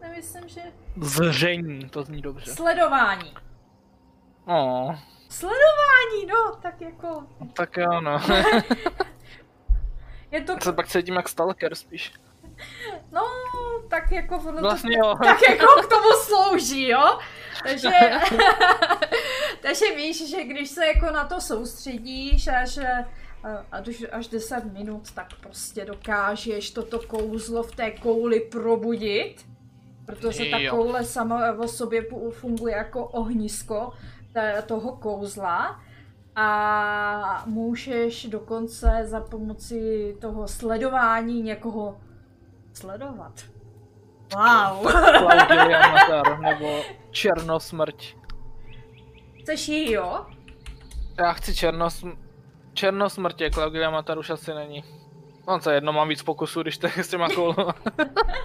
Nemyslím, 0.00 0.48
že... 0.48 0.60
Zření, 1.00 1.88
to 1.88 2.02
zní 2.02 2.22
dobře. 2.22 2.54
Sledování. 2.54 3.34
Oh, 4.46 4.94
Sledování, 5.28 6.26
no, 6.28 6.56
tak 6.62 6.80
jako... 6.80 7.24
tak 7.52 7.76
jo, 7.76 8.00
no. 8.00 8.20
Je 10.30 10.40
to, 10.40 10.52
Já 10.52 10.58
se 10.60 10.72
pak 10.72 10.88
cítím 10.88 11.14
jak 11.14 11.28
stalker 11.28 11.74
spíš. 11.74 12.12
No, 13.12 13.22
tak 13.88 14.12
jako 14.12 14.36
ono 14.36 14.52
to 14.56 14.62
Vlastně 14.62 14.98
jo. 14.98 15.14
tak 15.24 15.38
jako 15.48 15.66
k 15.82 15.86
tomu 15.88 16.08
slouží, 16.22 16.88
jo? 16.88 17.18
Takže, 17.62 17.90
takže 19.62 19.84
víš, 19.96 20.30
že 20.30 20.44
když 20.44 20.70
se 20.70 20.86
jako 20.86 21.10
na 21.10 21.24
to 21.24 21.40
soustředíš 21.40 22.48
a 22.48 22.64
že 22.64 22.86
až, 23.72 24.04
až 24.12 24.28
10 24.28 24.64
minut, 24.64 25.10
tak 25.14 25.26
prostě 25.40 25.84
dokážeš 25.84 26.70
toto 26.70 26.98
kouzlo 26.98 27.62
v 27.62 27.74
té 27.74 27.90
kouli 27.90 28.40
probudit. 28.40 29.46
Protože 30.06 30.44
ta 30.50 30.58
Jo. 30.58 30.76
koule 30.76 31.04
sama 31.04 31.52
o 31.58 31.68
sobě 31.68 32.04
funguje 32.30 32.74
jako 32.76 33.04
ohnisko 33.06 33.92
toho 34.66 34.92
kouzla. 34.96 35.80
A 36.36 37.42
můžeš 37.46 38.26
dokonce 38.26 39.00
za 39.04 39.20
pomoci 39.20 40.16
toho 40.20 40.48
sledování 40.48 41.42
někoho 41.42 42.00
sledovat. 42.72 43.32
Wow. 44.34 44.90
Claudia 45.18 45.92
Matar, 45.92 46.40
nebo 46.40 46.82
Černosmrť. 47.10 48.16
Chceš 49.40 49.68
jí, 49.68 49.92
jo? 49.92 50.26
Já 51.18 51.32
chci 51.32 51.54
černos... 51.54 52.04
Černosmrtě, 52.74 53.50
Claudia 53.50 53.90
Matar 53.90 54.18
už 54.18 54.30
asi 54.30 54.54
není. 54.54 54.84
No 55.48 55.60
co 55.60 55.70
jedno, 55.70 55.92
mám 55.92 56.08
víc 56.08 56.22
pokusů, 56.22 56.62
když 56.62 56.78
to 56.78 56.86
je 56.86 57.04
s 57.04 57.08
těma 57.08 57.28
koulama. 57.28 57.74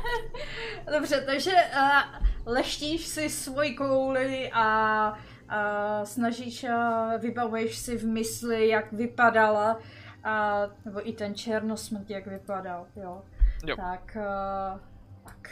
Dobře, 0.94 1.24
takže 1.26 1.52
uh, 1.52 2.54
leštíš 2.54 3.06
si 3.06 3.30
svoji 3.30 3.74
kouli 3.76 4.52
a 4.54 5.10
uh, 5.12 6.04
snažíš, 6.04 6.64
uh, 6.64 7.22
vybavuješ 7.22 7.78
si 7.78 7.98
v 7.98 8.06
mysli, 8.06 8.68
jak 8.68 8.92
vypadala, 8.92 9.76
uh, 9.76 10.72
nebo 10.86 11.10
i 11.10 11.14
ten 11.14 11.36
černosmrt, 11.36 12.10
jak 12.10 12.28
vypadal, 12.28 12.88
jo. 12.96 13.22
Jo. 13.68 13.76
Tak, 13.76 14.18
uh, 14.20 14.80
tak. 15.24 15.50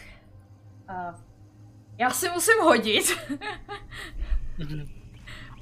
Uh, 0.90 1.16
já 1.98 2.10
si 2.10 2.30
musím 2.30 2.62
hodit, 2.64 3.18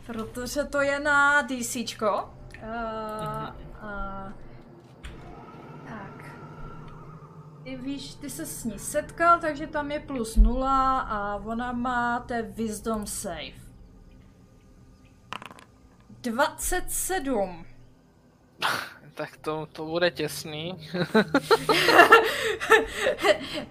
protože 0.06 0.64
to 0.64 0.82
je 0.82 1.00
na 1.00 1.42
DCčko. 1.42 2.34
Uh, 2.64 3.50
uh, 3.84 4.32
tak. 5.88 6.36
Ty 7.64 7.76
víš, 7.76 8.16
ty 8.16 8.30
se 8.30 8.46
s 8.46 8.64
ní 8.64 8.80
setkal, 8.80 9.40
takže 9.40 9.68
tam 9.68 9.92
je 9.92 10.00
plus 10.00 10.36
nula 10.36 11.00
a 11.00 11.36
ona 11.36 11.72
má 11.72 12.20
té 12.20 12.42
wisdom 12.42 13.08
save. 13.08 13.62
27. 16.22 17.66
tak 19.14 19.38
to, 19.38 19.66
to 19.66 19.86
bude 19.86 20.12
těsný. 20.12 20.90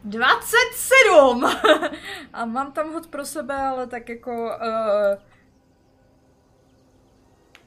27! 0.04 1.44
A 2.32 2.44
mám 2.44 2.72
tam 2.72 2.92
hod 2.92 3.06
pro 3.06 3.24
sebe, 3.24 3.54
ale 3.54 3.86
tak 3.86 4.08
jako... 4.08 4.32
Uh... 4.32 5.22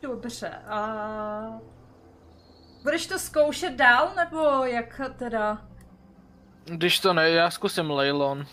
Dobře, 0.01 0.49
a... 0.49 1.59
Budeš 2.83 3.07
to 3.07 3.19
zkoušet 3.19 3.73
dál, 3.73 4.12
nebo 4.15 4.65
jak 4.65 5.01
teda... 5.17 5.65
Když 6.65 6.99
to 6.99 7.13
ne, 7.13 7.29
já 7.29 7.49
zkusím 7.49 7.91
Leilon. 7.91 8.45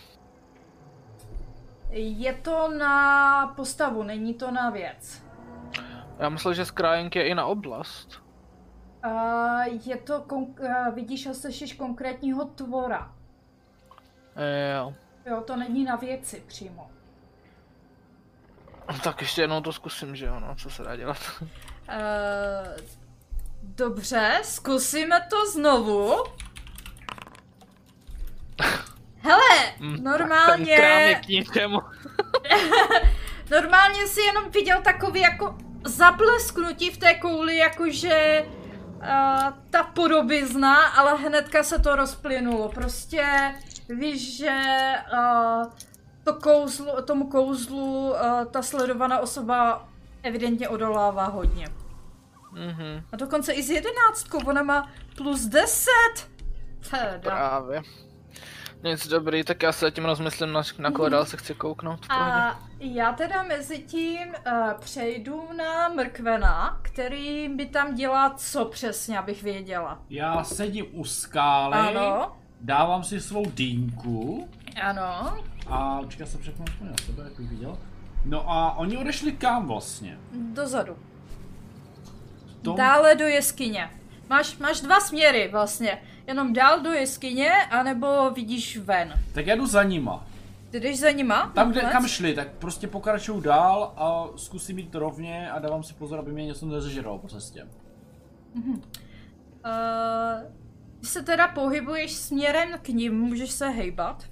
Je 1.91 2.33
to 2.33 2.69
na 2.79 3.47
postavu, 3.57 4.03
není 4.03 4.35
to 4.35 4.51
na 4.51 4.71
věc. 4.71 5.23
Já 6.19 6.29
myslel, 6.29 6.55
že 6.55 6.65
Scrying 6.65 7.17
je 7.17 7.29
i 7.29 7.35
na 7.35 7.47
oblast. 7.47 8.23
Uh, 9.07 9.63
je 9.87 9.97
to, 9.97 10.21
uh, 10.21 10.49
vidíš 10.95 11.27
a 11.27 11.35
slyšíš 11.35 11.73
konkrétního 11.73 12.45
tvora. 12.45 13.13
E, 14.37 14.73
jo. 14.77 14.95
Jo, 15.27 15.41
to 15.47 15.57
není 15.57 15.85
na 15.85 15.97
věci 15.97 16.43
přímo. 16.47 16.91
Tak 19.05 19.21
ještě 19.21 19.41
jednou 19.41 19.61
to 19.61 19.73
zkusím, 19.73 20.17
že 20.17 20.27
jo, 20.27 20.41
no, 20.41 20.55
co 20.55 20.71
se 20.71 20.83
dá 20.83 20.97
dělat. 20.97 21.19
Uh, 21.41 21.49
dobře, 23.63 24.39
zkusíme 24.43 25.21
to 25.31 25.47
znovu. 25.51 26.15
Hele, 29.23 29.73
Mm, 29.81 29.95
Ten 29.95 30.05
normálně, 30.05 30.77
krám 30.77 31.01
je 31.01 31.15
k 31.15 31.29
ničemu. 31.29 31.81
normálně 33.51 34.07
si 34.07 34.21
jenom 34.21 34.51
viděl 34.51 34.83
takový 34.83 35.21
jako 35.21 35.59
zablesknutí 35.85 36.91
v 36.91 36.97
té 36.97 37.15
kouli, 37.15 37.57
jakože 37.57 38.45
uh, 39.01 39.53
ta 39.71 39.83
podobizna, 39.83 40.87
ale 40.87 41.15
hnedka 41.19 41.63
se 41.63 41.79
to 41.79 41.97
rozplynulo. 41.97 42.69
Prostě 42.69 43.55
víš, 43.89 44.37
že 44.37 44.59
uh, 45.13 45.65
to 46.25 46.35
kouzlu, 46.35 46.87
tomu 47.05 47.27
kouzlu 47.27 48.11
uh, 48.11 48.17
ta 48.51 48.63
sledovaná 48.63 49.19
osoba 49.19 49.89
evidentně 50.23 50.69
odolává 50.69 51.25
hodně. 51.27 51.67
Mhm, 52.53 53.03
A 53.13 53.17
dokonce 53.17 53.53
i 53.53 53.63
s 53.63 53.71
jedenáctkou, 53.71 54.39
ona 54.47 54.63
má 54.63 54.91
plus 55.17 55.41
10. 55.47 55.91
Teda. 56.91 57.19
právě. 57.19 57.83
Nic 58.85 59.07
dobrý, 59.09 59.45
tak 59.45 59.63
já 59.63 59.73
se 59.73 59.85
zatím 59.85 60.05
rozmyslím, 60.05 60.53
na, 60.53 60.63
na 60.79 60.91
koho 60.91 61.09
dál 61.09 61.25
se 61.25 61.37
chci 61.37 61.55
kouknout. 61.55 62.07
A 62.09 62.59
já 62.81 63.13
teda 63.13 63.43
mezi 63.43 63.79
tím 63.79 64.29
uh, 64.29 64.73
přejdu 64.81 65.49
na 65.57 65.89
Mrkvena, 65.89 66.79
který 66.83 67.49
by 67.49 67.67
tam 67.67 67.95
dělá 67.95 68.35
co 68.37 68.65
přesně, 68.65 69.19
abych 69.19 69.43
věděla. 69.43 69.99
Já 70.11 70.45
sedím 70.45 70.87
u 70.93 71.05
skály, 71.05 71.77
Ano, 71.77 72.37
dávám 72.61 73.05
si 73.05 73.21
svou 73.21 73.45
dýnku 73.51 74.49
ano. 74.83 75.39
a 75.67 76.01
počkej, 76.03 76.23
já 76.25 76.27
se 76.31 76.39
přepnu 76.39 76.65
na 76.81 76.93
sebe, 77.07 77.23
jak 77.25 77.33
bych 77.33 77.49
viděl. 77.51 77.79
No 78.25 78.51
a 78.51 78.77
oni 78.77 78.97
odešli 78.97 79.33
kam 79.33 79.67
vlastně? 79.67 80.19
Dozadu. 80.33 80.97
Tom... 82.63 82.77
Dále 82.77 83.15
do 83.15 83.25
jeskyně. 83.25 83.91
Máš, 84.29 84.59
máš 84.59 84.81
dva 84.81 85.01
směry 85.01 85.49
vlastně. 85.53 85.99
Jenom 86.31 86.53
dál 86.53 86.81
do 86.81 86.93
jeskyně, 86.93 87.53
anebo 87.71 88.31
vidíš 88.31 88.77
ven. 88.77 89.15
Tak 89.33 89.47
já 89.47 89.57
jdu 89.57 89.67
za 89.67 89.83
nima. 89.83 90.27
Ty 90.71 90.81
jdeš 90.81 90.99
za 90.99 91.11
nima? 91.11 91.53
Tam, 91.55 91.71
kde, 91.71 91.81
kam 91.81 92.09
šli, 92.09 92.35
tak 92.35 92.49
prostě 92.53 92.87
pokračuju 92.87 93.41
dál 93.41 93.95
a 93.97 94.25
zkusím 94.37 94.79
jít 94.79 94.95
rovně 94.95 95.51
a 95.51 95.59
dávám 95.59 95.83
si 95.83 95.95
pozor, 95.95 96.19
aby 96.19 96.33
mě 96.33 96.47
něco 96.47 96.67
nezežralo 96.67 97.19
po 97.19 97.29
cestě. 97.29 97.69
Uh, 98.55 98.71
když 100.99 101.11
se 101.11 101.23
teda 101.23 101.49
pohybuješ 101.49 102.13
směrem 102.13 102.69
k 102.83 102.89
ním, 102.89 103.21
můžeš 103.21 103.51
se 103.51 103.69
hejbat. 103.69 104.25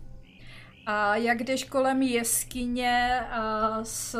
A 0.86 1.16
jak 1.16 1.42
jdeš 1.42 1.64
kolem 1.64 2.02
jeskyně 2.02 3.20
uh, 3.38 3.82
s, 3.82 4.16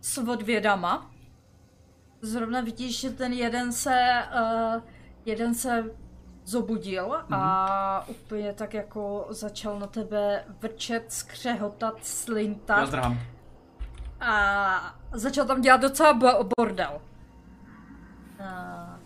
s 0.00 0.18
odvědama, 0.18 1.10
zrovna 2.20 2.60
vidíš, 2.60 3.00
že 3.00 3.10
ten 3.10 3.32
jeden 3.32 3.72
se, 3.72 4.22
uh, 4.74 4.82
jeden 5.26 5.54
se 5.54 5.84
zobudil 6.44 7.24
a 7.30 8.04
úplně 8.08 8.52
tak 8.52 8.74
jako 8.74 9.26
začal 9.30 9.78
na 9.78 9.86
tebe 9.86 10.44
vrčet, 10.60 11.12
skřehotat, 11.12 11.94
Já 11.96 12.04
slintat 12.04 12.88
zdrhám. 12.88 13.18
a 14.20 14.94
začal 15.12 15.46
tam 15.46 15.60
dělat 15.60 15.80
docela 15.80 16.12
bo- 16.14 16.48
bordel. 16.58 17.00
A 18.44 18.98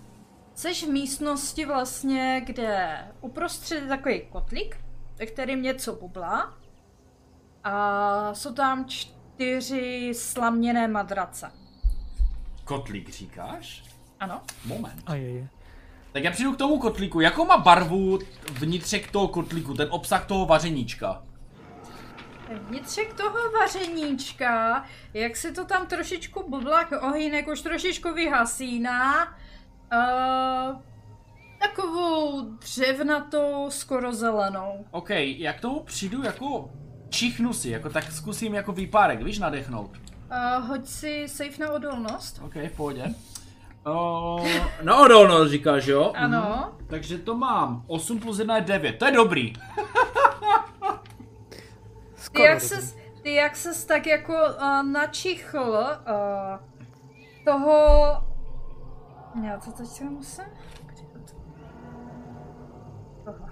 Jsi 0.54 0.74
v 0.74 0.88
místnosti 0.88 1.64
vlastně, 1.66 2.42
kde 2.46 2.98
uprostřed 3.20 3.74
je 3.82 3.88
takový 3.88 4.20
kotlík, 4.20 4.76
ve 5.18 5.26
kterým 5.26 5.62
něco 5.62 5.92
bublá. 5.96 6.54
A 7.64 8.34
jsou 8.34 8.54
tam 8.54 8.84
čtyři 8.88 10.12
slaměné 10.14 10.88
madrace. 10.88 11.50
Kotlík 12.64 13.08
říkáš? 13.10 13.84
Ano. 14.20 14.42
Moment. 14.66 15.02
A 15.06 15.14
je, 15.14 15.30
je. 15.30 15.48
Tak 16.18 16.24
já 16.24 16.30
přijdu 16.30 16.52
k 16.52 16.56
tomu 16.56 16.78
kotlíku. 16.78 17.20
Jakou 17.20 17.44
má 17.44 17.56
barvu 17.56 18.18
vnitřek 18.52 19.10
toho 19.10 19.28
kotlíku, 19.28 19.74
ten 19.74 19.88
obsah 19.90 20.26
toho 20.26 20.46
vařeníčka? 20.46 21.22
Vnitřek 22.68 23.14
toho 23.14 23.50
vařeníčka, 23.60 24.84
jak 25.14 25.36
se 25.36 25.52
to 25.52 25.64
tam 25.64 25.86
trošičku 25.86 26.50
bublák 26.50 26.92
ohýnek 27.02 27.48
už 27.48 27.60
trošičku 27.60 28.14
vyhasíná, 28.14 29.26
uh, 29.28 30.80
takovou 31.58 32.40
dřevnatou, 32.50 33.66
skoro 33.68 34.14
zelenou. 34.14 34.84
OK, 34.90 35.10
jak 35.10 35.56
k 35.56 35.60
tomu 35.60 35.80
přijdu 35.80 36.22
jako 36.22 36.70
čichnu 37.08 37.52
si, 37.52 37.70
jako 37.70 37.90
tak 37.90 38.12
zkusím 38.12 38.54
jako 38.54 38.72
výpárek, 38.72 39.22
víš, 39.22 39.38
nadechnout. 39.38 39.90
Uh, 39.90 40.66
hoď 40.66 40.86
si 40.86 41.24
safe 41.28 41.64
na 41.64 41.72
odolnost. 41.72 42.40
OK, 42.44 42.54
v 42.54 42.76
pohodě. 42.76 43.14
Uh, 43.86 44.46
na 44.82 44.96
odolnost 44.96 45.50
říkáš, 45.50 45.86
jo? 45.86 46.12
Ano. 46.16 46.40
Mhm. 46.40 46.86
Takže 46.86 47.18
to 47.18 47.34
mám. 47.34 47.84
8 47.86 48.20
plus 48.20 48.38
1 48.38 48.56
je 48.56 48.62
9, 48.62 48.98
to 48.98 49.04
je 49.04 49.12
dobrý. 49.12 49.52
Ty 52.32 52.42
jak, 52.42 52.54
dobrý. 52.54 52.68
ses, 52.68 52.96
ty 53.22 53.34
jak 53.34 53.56
ses 53.56 53.84
tak 53.84 54.06
jako 54.06 54.32
uh, 54.32 54.82
načichl 54.82 55.70
uh, 55.70 56.58
toho... 57.44 58.06
Já 59.44 59.58
to 59.64 59.72
teď 59.72 60.02
musím... 60.10 60.44
Tohle. 63.24 63.48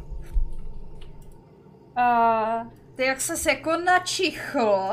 Uh, 1.98 2.72
ty 2.94 3.04
jak 3.04 3.20
ses 3.20 3.46
jako 3.46 3.76
načichl, 3.76 4.88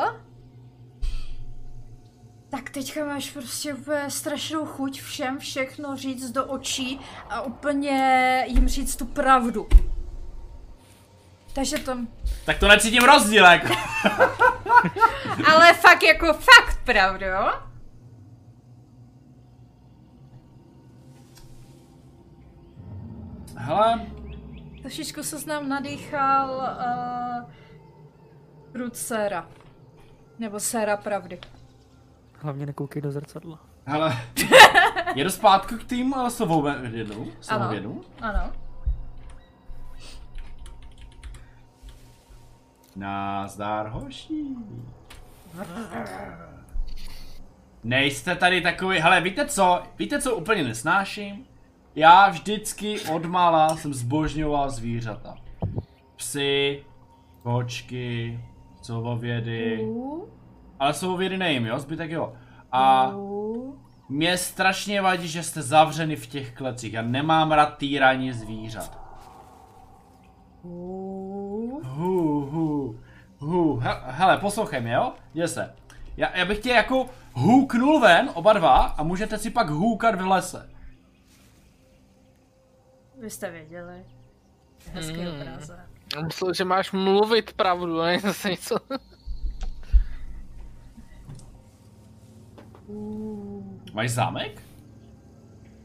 tak 2.56 2.70
teďka 2.70 3.06
máš 3.06 3.32
prostě 3.32 3.74
úplně 3.74 4.10
strašnou 4.10 4.66
chuť 4.66 5.02
všem 5.02 5.40
všechno 5.40 5.98
říct 5.98 6.32
do 6.32 6.46
očí 6.46 7.00
a 7.30 7.42
úplně 7.42 8.44
jim 8.48 8.68
říct 8.68 8.96
tu 8.96 9.06
pravdu. 9.06 9.68
Takže 11.54 11.78
to, 11.78 11.98
Tak 12.46 12.60
to 12.60 12.68
necítím 12.68 13.04
rozdíl, 13.04 13.46
jako. 13.46 13.74
ale 15.52 15.74
fakt 15.74 16.04
jako 16.04 16.34
fakt 16.34 16.80
pravdu, 16.84 17.26
jo? 17.26 17.52
Hele, 23.56 24.08
Trošičku 24.82 25.24
se 25.24 25.46
nám 25.46 25.70
nadýchal 25.70 26.50
uh, 26.56 27.52
prut 28.72 28.96
séra. 28.96 29.50
Nebo 30.40 30.60
séra 30.60 30.98
pravdy. 30.98 31.40
Hlavně 32.44 32.66
nekoukej 32.66 33.02
do 33.02 33.12
zrcadla. 33.12 33.60
hele. 33.86 34.18
Jedu 35.16 35.30
zpátky 35.30 35.76
k 35.76 35.84
tým 35.84 36.14
uh, 36.14 36.28
sovovědu. 36.28 37.32
Sovovědu. 37.42 38.02
Ano. 38.22 38.52
Nazdar, 42.96 43.88
hoší. 43.88 44.56
Nejste 47.84 48.36
tady 48.36 48.62
takový, 48.62 49.00
hele, 49.00 49.22
víte 49.22 49.46
co, 49.46 49.84
víte 50.00 50.22
co 50.22 50.36
úplně 50.36 50.64
nesnáším? 50.64 51.46
Já 51.96 52.30
vždycky 52.30 53.00
od 53.00 53.26
mala 53.26 53.76
jsem 53.78 53.94
zbožňoval 53.94 54.70
zvířata. 54.70 55.36
Psy, 56.16 56.84
kočky, 57.44 58.40
sovovědy, 58.82 59.86
Uh, 59.86 60.26
ale 60.80 60.94
sovovědy 60.94 61.38
nejím, 61.38 61.66
jo, 61.66 61.80
zbytek 61.80 62.12
jo. 62.12 62.34
A 62.72 63.08
uh. 63.08 63.76
mě 64.10 64.38
strašně 64.38 65.02
vadí, 65.02 65.28
že 65.28 65.44
jste 65.44 65.62
zavřeni 65.62 66.16
v 66.16 66.28
těch 66.28 66.54
klecích. 66.54 66.94
Já 66.94 67.02
nemám 67.02 67.52
rád 67.52 67.78
týrání 67.78 68.34
zvířat. 68.34 69.00
Hu, 70.64 71.82
hu, 71.84 73.00
hu. 73.40 73.76
He, 73.78 73.90
hele, 74.06 74.38
poslouchej 74.38 74.82
mě, 74.82 74.94
jo? 74.94 75.14
Děj 75.34 75.48
se. 75.48 75.76
Já, 76.18 76.38
já 76.38 76.46
bych 76.46 76.60
tě 76.60 76.70
jako 76.70 77.06
hůknul 77.34 78.00
ven, 78.00 78.30
oba 78.34 78.54
dva, 78.54 78.78
a 78.78 79.04
můžete 79.04 79.38
si 79.38 79.50
pak 79.50 79.70
hůkat 79.70 80.22
v 80.22 80.28
lese. 80.28 80.70
Vy 83.22 83.30
jste 83.30 83.52
věděli. 83.52 84.06
Hezký 84.94 85.22
Mm. 85.22 85.28
obrázek. 85.28 85.80
Myslel, 86.26 86.54
že 86.54 86.66
máš 86.66 86.92
mluvit 86.92 87.54
pravdu, 87.54 88.02
ne 88.02 88.20
zase 88.20 88.50
něco. 88.52 88.76
Máš 93.94 94.10
zámek? 94.10 94.62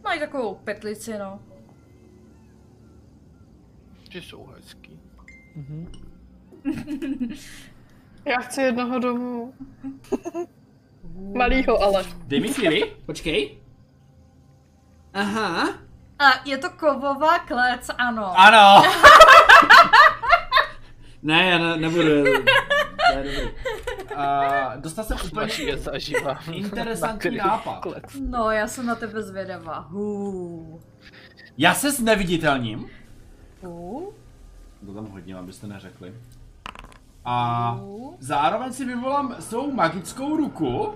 Mají 0.04 0.20
takovou 0.20 0.54
petlici, 0.54 1.18
no. 1.18 1.40
Ty 4.12 4.22
jsou 4.22 4.46
hezký. 4.46 5.00
Mhm. 5.56 5.92
Já 8.24 8.38
chci 8.40 8.62
jednoho 8.62 8.98
domů. 8.98 9.54
Malýho 11.36 11.82
ale. 11.82 12.04
Dej 12.26 12.40
mi 12.40 12.48
chvíli, 12.48 12.96
počkej. 13.06 13.58
Aha. 15.14 15.68
A 16.18 16.24
je 16.44 16.58
to 16.58 16.70
kovová 16.70 17.38
klec, 17.38 17.90
ano. 17.98 18.32
Ano. 18.36 18.82
ne, 21.22 21.46
já 21.50 21.58
ne, 21.58 21.76
nebudu. 21.76 22.24
Ne, 23.14 23.22
dobrý. 23.22 23.50
Uh, 24.16 24.80
dostal 24.80 25.04
jsem 25.04 25.16
úplně 25.32 25.52
je 25.54 25.76
zažívá. 25.78 26.38
interesantní 26.52 27.36
nápad. 27.36 27.84
No, 28.28 28.50
já 28.50 28.66
jsem 28.66 28.86
na 28.86 28.94
tebe 28.94 29.22
zvědavá. 29.22 29.88
Uh. 29.92 30.80
Já 31.58 31.74
se 31.74 31.92
zneviditelním. 31.92 32.86
Uh. 33.60 34.04
To 34.86 34.94
tam 34.94 35.06
hodně, 35.06 35.34
abyste 35.36 35.66
neřekli. 35.66 36.14
A 37.24 37.72
Uh. 37.82 38.14
zároveň 38.18 38.72
si 38.72 38.84
vyvolám 38.84 39.36
svou 39.40 39.72
magickou 39.72 40.36
ruku. 40.36 40.94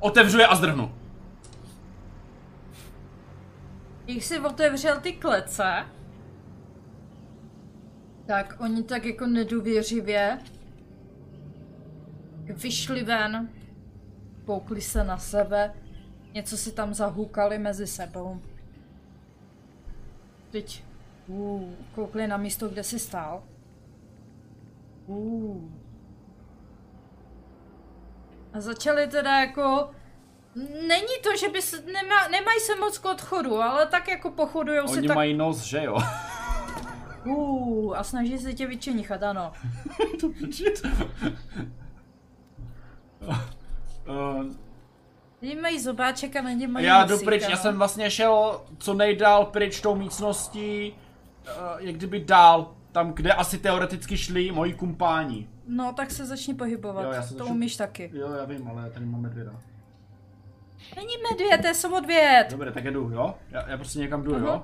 Otevřu 0.00 0.38
je 0.38 0.46
a 0.46 0.54
zdrhnu. 0.54 0.94
Když 4.04 4.24
si 4.24 4.40
otevřel 4.40 5.00
ty 5.00 5.12
klece, 5.12 5.84
tak 8.26 8.56
oni 8.60 8.82
tak 8.82 9.04
jako 9.04 9.26
nedůvěřivě 9.26 10.38
vyšli 12.52 13.04
ven, 13.04 13.48
poukli 14.44 14.80
se 14.80 15.04
na 15.04 15.18
sebe, 15.18 15.74
něco 16.34 16.56
si 16.56 16.72
tam 16.72 16.94
zahukali 16.94 17.58
mezi 17.58 17.86
sebou. 17.86 18.40
Teď 20.50 20.84
uh, 21.26 21.72
koukli 21.94 22.26
na 22.26 22.36
místo, 22.36 22.68
kde 22.68 22.84
si 22.84 22.98
stál. 22.98 23.42
Uh. 25.06 25.70
A 28.52 28.60
začali 28.60 29.08
teda 29.08 29.40
jako 29.40 29.90
Není 30.88 31.14
to, 31.22 31.36
že 31.40 31.48
by 31.48 31.62
se, 31.62 31.82
nemá, 31.82 32.28
nemají 32.28 32.60
se 32.60 32.76
moc 32.76 32.98
k 32.98 33.04
odchodu, 33.04 33.56
ale 33.56 33.86
tak 33.86 34.08
jako 34.08 34.30
pochodujou 34.30 34.88
si 34.88 34.98
Oni 34.98 35.08
tak... 35.08 35.16
mají 35.16 35.34
nos, 35.34 35.62
že 35.62 35.84
jo? 35.84 35.98
Uh, 37.24 37.98
a 37.98 38.04
snaží 38.04 38.38
se 38.38 38.54
tě 38.54 38.66
vyčenichat, 38.66 39.22
ano. 39.22 39.52
Uh, 43.26 44.46
Oni 45.42 45.56
mají 45.56 45.80
zobáček 45.80 46.36
a 46.36 46.40
ně 46.40 46.68
mají 46.68 46.86
já 46.86 47.04
jdu 47.04 47.18
pryč, 47.18 47.42
já 47.48 47.56
jsem 47.56 47.78
vlastně 47.78 48.10
šel 48.10 48.60
co 48.78 48.94
nejdál 48.94 49.44
pryč 49.44 49.80
tou 49.80 49.94
místností, 49.94 50.92
uh, 50.92 51.52
jak 51.78 51.96
kdyby 51.96 52.20
dál, 52.20 52.74
tam, 52.92 53.12
kde 53.12 53.32
asi 53.32 53.58
teoreticky 53.58 54.16
šli 54.16 54.52
moji 54.52 54.74
kumpáni. 54.74 55.48
No, 55.66 55.92
tak 55.92 56.10
se 56.10 56.26
začni 56.26 56.54
pohybovat, 56.54 57.02
Jo, 57.04 57.10
já 57.12 57.22
se 57.22 57.34
to 57.34 57.38
začnu- 57.38 57.54
umíš 57.54 57.76
taky. 57.76 58.10
Jo, 58.14 58.32
já 58.32 58.44
vím, 58.44 58.68
ale 58.68 58.82
já 58.82 58.88
tady 58.88 59.06
mám 59.06 59.20
medvěda. 59.20 59.52
Není 60.96 61.12
medvěd, 61.30 61.60
to 61.60 61.66
je 61.66 61.74
samodvěd. 61.74 62.46
Dobře, 62.50 62.72
tak 62.72 62.84
jdu, 62.84 63.10
jo? 63.10 63.34
Já, 63.50 63.68
já 63.70 63.76
prostě 63.76 63.98
někam 63.98 64.22
jdu, 64.22 64.38
jo? 64.38 64.62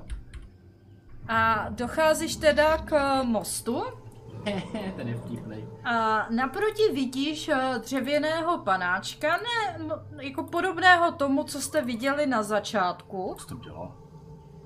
A 1.29 1.67
docházíš 1.69 2.37
teda 2.37 2.79
k 2.79 3.23
mostu 3.23 3.85
Ten 4.97 5.09
je 5.09 5.15
vtipnej. 5.15 5.65
a 5.85 6.27
naproti 6.31 6.83
vidíš 6.93 7.49
eh, 7.49 7.79
dřevěného 7.79 8.59
panáčka, 8.59 9.37
ne, 9.37 9.79
jako 10.21 10.43
podobného 10.43 11.13
tomu, 11.13 11.45
co 11.45 11.61
jste 11.61 11.83
viděli 11.83 12.27
na 12.27 12.43
začátku. 12.43 13.35
Co 13.39 13.47
to 13.47 13.55
dělá? 13.55 13.97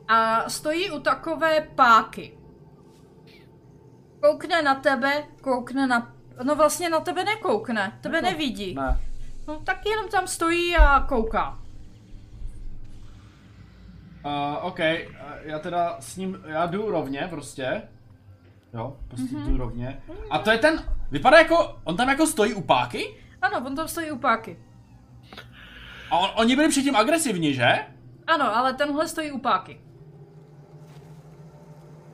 A 0.09 0.51
stojí 0.51 0.91
u 0.91 1.01
takové 1.01 1.61
páky. 1.61 2.39
Koukne 4.22 4.62
na 4.62 4.74
tebe, 4.74 5.24
koukne 5.43 5.87
na... 5.87 6.12
No 6.43 6.57
vlastně 6.57 6.91
na 6.91 7.01
tebe 7.01 7.24
nekoukne, 7.24 7.99
tebe 8.01 8.16
Jako- 8.16 8.26
nevidí. 8.31 8.74
Ne. 8.74 9.01
No 9.49 9.61
tak 9.64 9.87
jenom 9.87 10.09
tam 10.09 10.26
stojí 10.26 10.76
a 10.76 11.01
kouká. 11.01 11.59
Uh, 14.24 14.64
OK, 14.66 14.79
uh, 14.79 14.85
já 15.43 15.59
teda 15.59 15.97
s 16.01 16.16
ním, 16.16 16.39
já 16.47 16.66
jdu 16.66 16.91
rovně 16.91 17.26
prostě. 17.31 17.83
Jo, 18.75 18.97
prostě 19.09 19.37
Mhm. 19.37 19.51
jdu 19.51 19.57
rovně. 19.57 20.01
A 20.31 20.39
to 20.39 20.51
je 20.51 20.59
ten, 20.59 20.83
Vypadá 21.11 21.39
jako, 21.39 21.79
on 21.85 21.97
tam 21.97 22.09
jako 22.09 22.27
stojí 22.27 22.55
u 22.55 22.61
páky? 22.61 23.14
Ano, 23.43 23.66
on 23.66 23.77
tam 23.77 23.89
stojí 23.89 24.11
u 24.11 24.19
páky. 24.19 24.59
A 26.11 26.19
on, 26.19 26.31
oni 26.35 26.57
byli 26.57 26.69
předtím 26.69 26.97
agresivní, 26.97 27.55
že? 27.55 27.79
Ano, 28.27 28.57
ale 28.57 28.73
tenhle 28.75 29.09
stojí 29.09 29.31
u 29.33 29.39
páky. 29.39 29.81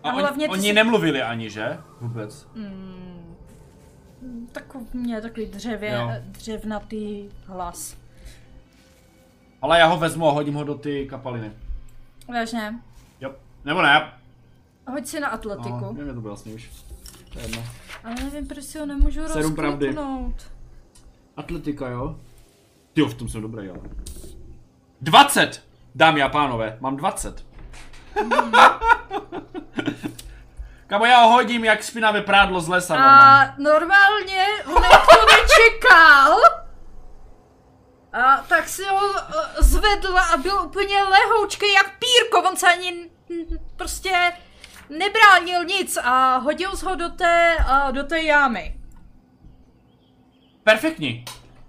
A, 0.03 0.09
A 0.11 0.13
oni, 0.13 0.23
hlavně 0.23 0.49
oni 0.49 0.63
si- 0.63 0.73
nemluvili 0.73 1.23
ani, 1.23 1.51
že? 1.51 1.79
Vůbec. 2.01 2.49
Takový, 4.53 4.87
mě 4.93 5.21
takový 5.21 5.47
dřevě, 5.47 5.93
Jo. 5.93 6.11
dřevnatý 6.23 7.29
hlas. 7.47 7.97
Ale 9.63 9.79
já 9.79 9.87
ho 9.87 9.97
vezmu 9.97 10.29
a 10.29 10.33
hodím 10.33 10.55
ho 10.55 10.65
do 10.65 10.75
ty 10.75 11.07
kapaliny. 11.07 11.53
Vážně. 12.29 12.75
Jo. 13.21 13.35
Nebo 13.65 13.83
ne? 13.83 14.13
Hoď 14.87 15.07
si 15.07 15.21
na 15.21 15.29
atletiku. 15.29 15.75
Aha, 15.75 15.93
mě 15.93 16.05
to 16.05 16.21
bylo 16.21 16.23
vlastně 16.35 16.55
už. 16.55 16.71
To 17.33 17.39
je 17.39 17.45
jedno. 17.45 17.65
Ale 18.05 18.15
nevím, 18.15 18.47
proč 18.47 18.65
si 18.65 18.79
ho 18.79 18.87
nemůžu 18.87 19.29
Sedm 19.29 19.55
pravdy. 19.55 19.87
rozkliknout. 19.87 20.35
Atletika, 21.37 21.89
jo? 21.89 22.17
Jo, 22.97 23.07
v 23.07 23.15
tom 23.15 23.29
jsem 23.29 23.43
dobrý, 23.43 23.69
ale. 23.69 23.79
20! 25.01 25.63
Dámy 25.95 26.23
a 26.23 26.29
pánové, 26.29 26.77
mám 26.81 26.97
20. 26.97 27.45
Kamo, 30.87 31.05
já 31.05 31.23
ho 31.23 31.33
hodím 31.33 31.65
jak 31.65 31.83
špinavé 31.83 32.23
prádlo 32.23 32.61
z 32.61 32.69
lesa. 32.69 32.95
normálně. 32.97 33.51
A 33.51 33.55
normálně 33.59 34.47
on 34.67 34.83
to 34.83 35.27
nečekal, 35.33 36.39
a 38.13 38.37
tak 38.49 38.69
si 38.69 38.85
ho 38.85 38.99
eh, 39.19 39.63
zvedl 39.63 40.19
a 40.19 40.37
byl 40.37 40.63
úplně 40.63 41.03
lehoučký 41.03 41.73
jak 41.73 41.87
pírko, 41.99 42.49
on 42.49 42.57
se 42.57 42.67
ani 42.69 43.11
prostě 43.77 44.33
nebránil 44.91 45.65
nic 45.65 45.97
a 45.97 46.37
hodil 46.37 46.71
ho 46.85 46.95
do 46.95 47.09
té, 47.09 47.57
do 47.91 48.05
té 48.05 48.23
jámy. 48.23 48.81
Perfektní. 50.65 51.25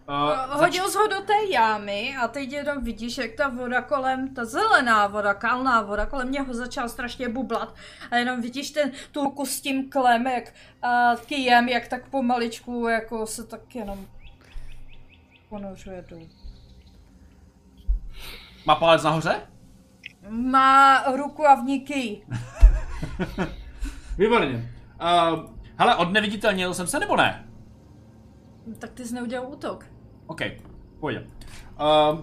Uh, 0.09 0.59
Hodil 0.59 0.83
ho 0.91 1.07
do 1.07 1.21
té 1.21 1.33
jámy 1.49 2.15
a 2.21 2.27
teď 2.27 2.51
jenom 2.51 2.83
vidíš, 2.83 3.17
jak 3.17 3.31
ta 3.31 3.47
voda 3.47 3.81
kolem, 3.81 4.33
ta 4.33 4.45
zelená 4.45 5.07
voda, 5.07 5.33
kalná 5.33 5.81
voda, 5.81 6.05
kolem 6.05 6.31
něho 6.31 6.53
začala 6.53 6.87
strašně 6.87 7.29
bublat 7.29 7.75
a 8.11 8.15
jenom 8.15 8.41
vidíš 8.41 8.71
ten, 8.71 8.91
tu 9.11 9.23
ruku 9.23 9.45
s 9.45 9.61
tím 9.61 9.89
klem, 9.89 10.27
jak 10.27 10.53
a 10.81 11.15
kyjem, 11.25 11.69
jak 11.69 11.87
tak 11.87 12.09
pomaličku, 12.09 12.87
jako 12.87 13.27
se 13.27 13.43
tak 13.43 13.75
jenom 13.75 14.07
ponořuje 15.49 16.05
dolů. 16.09 16.29
Má 18.65 18.75
palec 18.75 19.03
nahoře? 19.03 19.41
Má 20.29 21.03
ruku 21.15 21.47
a 21.47 21.55
v 21.55 21.63
ní. 21.63 21.85
Výborně. 24.17 24.71
Uh, 25.01 25.39
hele, 25.77 25.95
odneviditelnil 25.95 26.73
jsem 26.73 26.87
se 26.87 26.99
nebo 26.99 27.15
ne? 27.15 27.47
Tak 28.79 28.91
ty 28.91 29.05
jsi 29.05 29.13
neudělal 29.13 29.47
útok. 29.51 29.85
OK, 30.27 30.41
pojď. 30.99 31.17
Uh, 31.17 32.19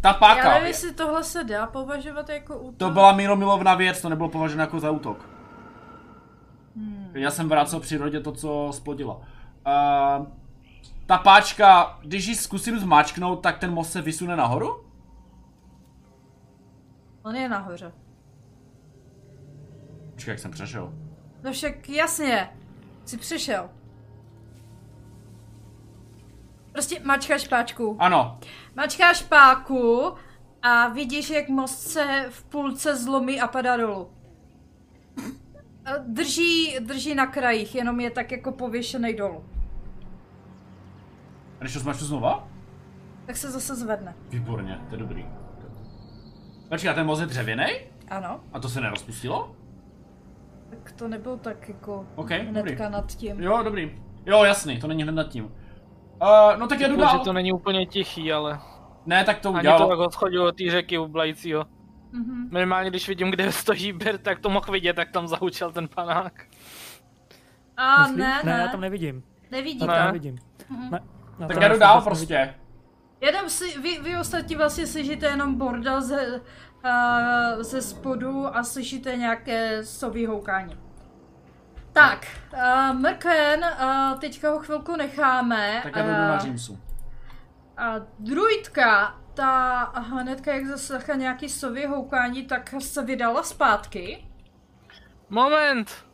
ta 0.00 0.12
páka. 0.12 0.48
Já 0.48 0.54
nevím, 0.54 0.66
jestli 0.66 0.94
tohle 0.94 1.24
se 1.24 1.44
dá 1.44 1.66
považovat 1.66 2.28
jako 2.28 2.58
útok. 2.58 2.78
To 2.78 2.90
byla 2.90 3.12
milomilovná 3.12 3.74
věc, 3.74 4.02
to 4.02 4.08
nebylo 4.08 4.28
považeno 4.28 4.62
jako 4.62 4.80
za 4.80 4.90
útok. 4.90 5.28
Hmm. 6.76 7.10
Já 7.14 7.30
jsem 7.30 7.48
vrácel 7.48 7.80
přírodě 7.80 8.20
to, 8.20 8.32
co 8.32 8.68
splodila. 8.72 9.16
Uh, 9.16 10.26
ta 11.06 11.18
páčka, 11.18 11.98
když 12.02 12.26
ji 12.26 12.34
zkusím 12.34 12.78
zmáčknout, 12.78 13.42
tak 13.42 13.58
ten 13.58 13.72
most 13.72 13.92
se 13.92 14.02
vysune 14.02 14.36
nahoru? 14.36 14.84
On 17.22 17.36
je 17.36 17.48
nahoře. 17.48 17.92
Počkej, 20.20 20.32
jak 20.32 20.38
jsem 20.38 20.50
přešel. 20.50 20.92
No 21.42 21.52
však 21.52 21.88
jasně, 21.88 22.50
jsi 23.04 23.16
přišel. 23.18 23.70
Prostě 26.72 27.00
mačkáš 27.04 27.48
páčku. 27.48 27.96
Ano, 27.98 28.38
Mačkáš 28.76 29.22
páku 29.22 30.12
a 30.62 30.88
vidíš, 30.88 31.30
jak 31.30 31.48
most 31.48 31.78
se 31.88 32.26
v 32.30 32.44
půlce 32.44 32.96
zlomí 32.96 33.40
a 33.40 33.46
padá 33.48 33.76
dolů. 33.76 34.10
Drží, 36.06 36.76
drží 36.80 37.14
na 37.14 37.26
krajích, 37.26 37.74
jenom 37.74 38.00
je 38.00 38.10
tak 38.10 38.32
jako 38.32 38.52
pověšený 38.52 39.14
dolů. 39.14 39.44
a 41.58 41.62
když 41.62 41.72
to 41.72 41.80
zmáčknu 41.80 42.06
znova? 42.06 42.48
Tak 43.26 43.36
se 43.36 43.50
zase 43.50 43.76
zvedne. 43.76 44.14
Výborně, 44.28 44.80
to 44.88 44.94
je 44.94 44.98
dobrý. 44.98 45.26
Počkej, 46.68 46.90
a 46.90 46.94
ten 46.94 47.06
most 47.06 47.20
je 47.20 47.26
dřevěný? 47.26 47.66
Ano, 48.08 48.40
A 48.52 48.60
to 48.60 48.68
se 48.68 48.80
nerozpustilo? 48.80 49.56
Tak 50.70 50.92
to 50.92 51.08
nebyl 51.08 51.36
tak 51.38 51.68
jako 51.68 52.06
OK, 52.14 52.30
hnedka 52.30 52.60
dobrý. 52.60 52.76
nad 52.92 53.06
tím. 53.16 53.40
Jo, 53.40 53.60
dobrý. 53.64 54.02
Jo, 54.26 54.44
jasný, 54.44 54.80
to 54.80 54.86
není 54.86 55.02
hned 55.02 55.12
nad 55.12 55.28
tím. 55.28 55.44
Uh, 55.44 55.50
no 56.58 56.66
tak 56.66 56.80
já 56.80 56.88
jdu 56.88 56.94
Jako, 56.94 57.06
že 57.10 57.16
dál. 57.16 57.24
to 57.24 57.32
není 57.32 57.52
úplně 57.52 57.86
tichý, 57.86 58.32
ale 58.32 58.58
Ne, 59.06 59.24
tak 59.24 59.38
to 59.40 59.48
ani 59.48 59.58
udělalo. 59.58 59.96
to 59.96 60.02
tak 60.02 60.12
schodil 60.12 60.42
od 60.46 60.56
té 60.56 60.70
řeky 60.70 60.98
ublajícího. 60.98 61.64
Mhm. 62.12 62.48
Minimálně 62.52 62.90
když 62.90 63.08
vidím, 63.08 63.30
kde 63.30 63.52
stojí 63.52 63.92
Bert, 63.92 64.22
tak 64.22 64.38
to 64.38 64.50
mohl 64.50 64.72
vidět, 64.72 64.98
jak 64.98 65.10
tam 65.10 65.28
zahučel 65.28 65.72
ten 65.72 65.88
panák. 65.88 66.44
A 67.76 67.98
Myslíš? 68.02 68.18
ne, 68.18 68.40
ne, 68.44 68.52
ne, 68.56 68.62
já 68.62 68.68
tam 68.68 68.80
nevidím. 68.80 69.22
nevidí 69.50 69.80
Já 69.80 69.86
to. 69.86 69.92
tam 69.92 69.98
Ne. 70.00 70.06
nevidím. 70.06 70.38
Ne, 70.90 71.00
já 71.38 71.46
Tak 71.48 71.60
já 71.60 71.68
jdu 71.68 71.78
dál 71.78 71.94
nevidím. 71.94 72.04
prostě. 72.04 72.54
Jenom 73.20 73.48
si, 73.50 73.80
vy, 73.80 73.98
vy 74.02 74.16
ostatní 74.18 74.56
vlastně 74.56 74.86
slyšíte 74.86 75.26
jenom 75.26 75.54
bordel 75.54 76.02
ze, 76.02 76.40
uh, 76.84 77.62
ze 77.62 77.82
spodu 77.82 78.56
a 78.56 78.64
slyšíte 78.64 79.16
nějaké 79.16 79.84
sový 79.84 80.26
houkání. 80.26 80.78
Tak, 81.92 82.26
uh, 82.52 82.98
Mrken, 83.00 83.64
uh, 83.64 84.18
teďka 84.20 84.50
ho 84.50 84.58
chvilku 84.58 84.96
necháme. 84.96 85.80
Tak 85.82 85.96
já 85.96 86.02
jdu 86.02 86.08
na 86.10 86.34
a- 86.36 86.38
Římsu. 86.38 86.78
A 87.76 87.94
druidka, 88.18 89.20
ta 89.34 89.82
hnedka 89.94 90.54
jak 90.54 90.66
zaslechla 90.66 91.14
nějaký 91.14 91.48
sový 91.48 91.86
houkání, 91.86 92.42
tak 92.46 92.74
se 92.78 93.02
vydala 93.04 93.42
zpátky. 93.42 94.26
Moment! 95.28 96.04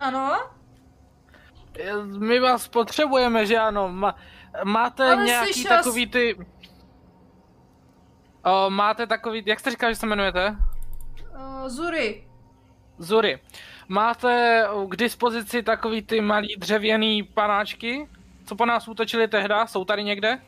Ano, 0.00 0.50
My 2.18 2.40
vás 2.40 2.68
potřebujeme, 2.68 3.46
že 3.46 3.58
ano? 3.58 3.88
Ma, 3.88 4.14
máte 4.64 5.12
Ale 5.12 5.24
nějaký 5.24 5.52
slyšela 5.52 5.76
takový 5.76 6.06
ty... 6.06 6.46
O, 8.44 8.70
máte 8.70 9.06
takový, 9.06 9.42
jak 9.46 9.60
jste 9.60 9.70
říkal, 9.70 9.90
že 9.90 9.96
se 9.96 10.06
jmenujete? 10.06 10.56
uh, 11.36 11.68
Zuri, 11.68 12.28
Zury. 12.98 13.38
Máte 13.88 14.64
k 14.88 14.96
dispozici 14.96 15.62
takový 15.62 16.02
ty 16.02 16.20
malý 16.20 16.56
dřevěný 16.58 17.22
panáčky, 17.22 18.08
co 18.46 18.56
po 18.56 18.66
nás 18.66 18.88
útočili 18.88 19.28
tehda? 19.28 19.66
Jsou 19.66 19.84
tady 19.84 20.04
někde? 20.04 20.38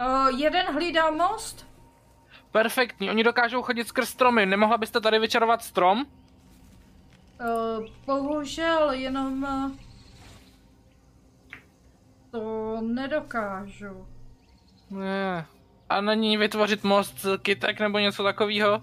uh, 0.00 0.28
jeden 0.40 0.66
hlídá 0.74 1.10
most, 1.10 1.66
Perfektní, 2.52 3.10
oni 3.10 3.22
dokážou 3.24 3.62
chodit 3.62 3.88
skrz 3.88 4.08
stromy. 4.08 4.46
Nemohla 4.46 4.78
byste 4.78 5.00
tady 5.00 5.18
vyčarovat 5.18 5.62
strom? 5.62 6.04
uh, 7.40 7.86
bohužel 8.06 8.90
jenom 8.92 9.42
uh, 9.42 9.70
to 12.30 12.78
nedokážu. 12.80 14.06
Ne. 14.90 15.46
A 15.94 16.00
není 16.00 16.36
vytvořit 16.36 16.84
most 16.84 17.18
z 17.18 17.38
kytek 17.38 17.80
nebo 17.80 17.98
něco 17.98 18.22
takového? 18.22 18.80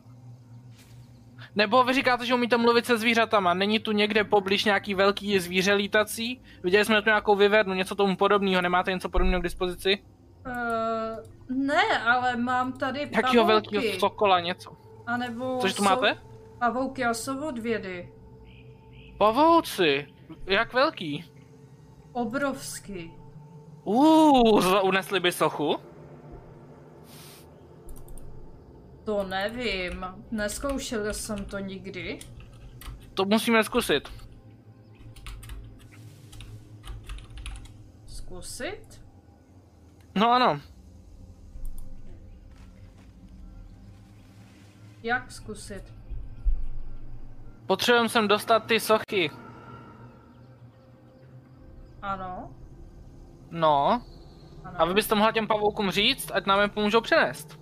Nebo 1.55 1.83
vy 1.83 1.93
říkáte, 1.93 2.25
že 2.25 2.33
umíte 2.33 2.57
mluvit 2.57 2.85
se 2.85 2.97
zvířatama. 2.97 3.53
Není 3.53 3.79
tu 3.79 3.91
někde 3.91 4.23
poblíž 4.23 4.65
nějaký 4.65 4.93
velký 4.93 5.39
zvíře 5.39 5.73
lítací? 5.73 6.41
Viděli 6.63 6.85
jsme 6.85 7.01
tu 7.01 7.09
nějakou 7.09 7.35
vyvernu, 7.35 7.73
něco 7.73 7.95
tomu 7.95 8.15
podobného. 8.15 8.61
Nemáte 8.61 8.91
něco 8.93 9.09
podobného 9.09 9.39
k 9.39 9.43
dispozici? 9.43 10.03
Uh, 10.45 11.57
ne, 11.57 11.99
ale 12.05 12.35
mám 12.35 12.73
tady 12.73 13.09
Jakýho 13.11 13.45
velkého 13.45 13.83
sokola, 13.99 14.39
něco. 14.39 14.71
A 15.07 15.17
nebo 15.17 15.57
Což 15.61 15.73
tu 15.73 15.83
sou- 15.83 15.89
máte? 15.89 16.17
Pavouky 16.59 17.05
a 17.05 17.13
sovodvědy. 17.13 18.09
Pavouci. 19.17 20.07
Jak 20.45 20.73
velký? 20.73 21.25
Obrovský. 22.13 23.11
Uuu, 23.83 24.81
unesli 24.81 25.19
by 25.19 25.31
sochu? 25.31 25.77
To 29.03 29.23
nevím. 29.23 30.05
Neskoušel 30.31 31.13
jsem 31.13 31.45
to 31.45 31.59
nikdy. 31.59 32.19
To 33.13 33.25
musíme 33.25 33.63
zkusit. 33.63 34.09
Zkusit? 38.05 39.01
No 40.15 40.31
ano. 40.31 40.61
Jak 45.03 45.31
zkusit? 45.31 45.93
Potřebujeme 47.65 48.09
sem 48.09 48.27
dostat 48.27 48.59
ty 48.59 48.79
sochy. 48.79 49.31
Ano. 52.01 52.51
No. 53.51 54.03
ano. 54.63 54.81
A 54.81 54.85
vy 54.85 54.93
byste 54.93 55.15
mohla 55.15 55.31
těm 55.31 55.47
pavoukům 55.47 55.91
říct, 55.91 56.31
ať 56.33 56.45
nám 56.45 56.59
je 56.61 56.67
pomůžou 56.67 57.01
přenést. 57.01 57.60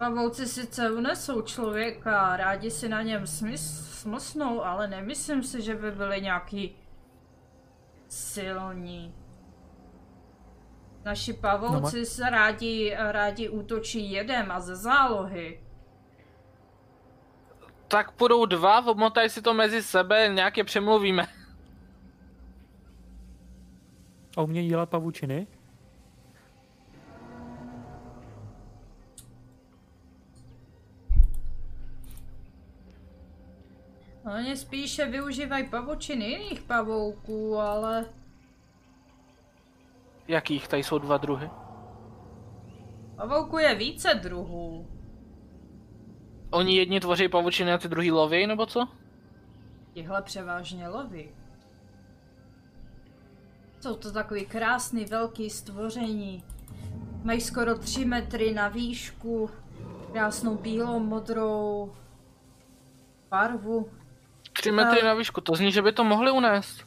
Pavouci 0.00 0.46
sice 0.46 0.90
unesou 0.90 1.42
člověka, 1.42 2.36
rádi 2.36 2.70
si 2.70 2.88
na 2.88 3.02
něm 3.02 3.24
smys- 3.24 3.84
smlsnou, 3.84 4.64
ale 4.64 4.88
nemyslím 4.88 5.42
si, 5.42 5.62
že 5.62 5.74
by 5.74 5.90
byli 5.90 6.20
nějaký 6.20 6.76
silní. 8.08 9.14
Naši 11.04 11.32
pavouci 11.32 11.98
No, 11.98 12.06
se 12.06 12.30
rádi, 12.30 12.96
rádi 12.98 13.48
útočí 13.48 14.12
jedem 14.12 14.50
a 14.50 14.60
ze 14.60 14.76
zálohy. 14.76 15.60
Tak 17.88 18.10
půjdou 18.12 18.46
dva, 18.46 18.86
obmotaj 18.86 19.30
si 19.30 19.42
to 19.42 19.54
mezi 19.54 19.82
sebe, 19.82 20.28
nějak 20.28 20.56
je 20.56 20.64
přemluvíme. 20.64 21.26
A 24.36 24.42
umějí 24.42 24.68
dělat 24.68 24.88
pavučiny? 24.88 25.46
Oni 34.34 34.56
spíše 34.56 35.06
využívají 35.06 35.68
pavučin 35.68 36.22
jiných 36.22 36.62
pavouků, 36.62 37.58
ale 37.58 38.06
Jakých? 40.28 40.68
Tady 40.68 40.82
jsou 40.82 40.98
dva 40.98 41.16
druhy. 41.16 41.50
pavouku 43.16 43.58
je 43.58 43.74
více 43.74 44.14
druhů. 44.14 44.86
Oni 46.50 46.76
jedni 46.76 47.00
tvoří 47.00 47.28
pavučiny 47.28 47.72
a 47.72 47.78
ty 47.78 47.88
druhý 47.88 48.10
loví, 48.10 48.46
nebo 48.46 48.66
co? 48.66 48.88
Tihle 49.92 50.22
převážně 50.22 50.88
loví. 50.88 51.28
Jsou 53.80 53.94
to 53.96 54.12
takový 54.12 54.46
krásný 54.46 55.04
velký 55.04 55.50
stvoření. 55.50 56.44
Mají 57.24 57.40
skoro 57.40 57.78
3 57.78 58.04
metry 58.04 58.54
na 58.54 58.68
výšku, 58.68 59.50
krásnou 60.12 60.56
bílou, 60.56 60.98
modrou 61.00 61.92
barvu. 63.30 63.99
Tři 64.52 64.72
metry 64.72 65.02
na 65.02 65.14
výšku, 65.14 65.40
to 65.40 65.54
zní, 65.54 65.72
že 65.72 65.82
by 65.82 65.92
to 65.92 66.04
mohli 66.04 66.30
unést. 66.30 66.84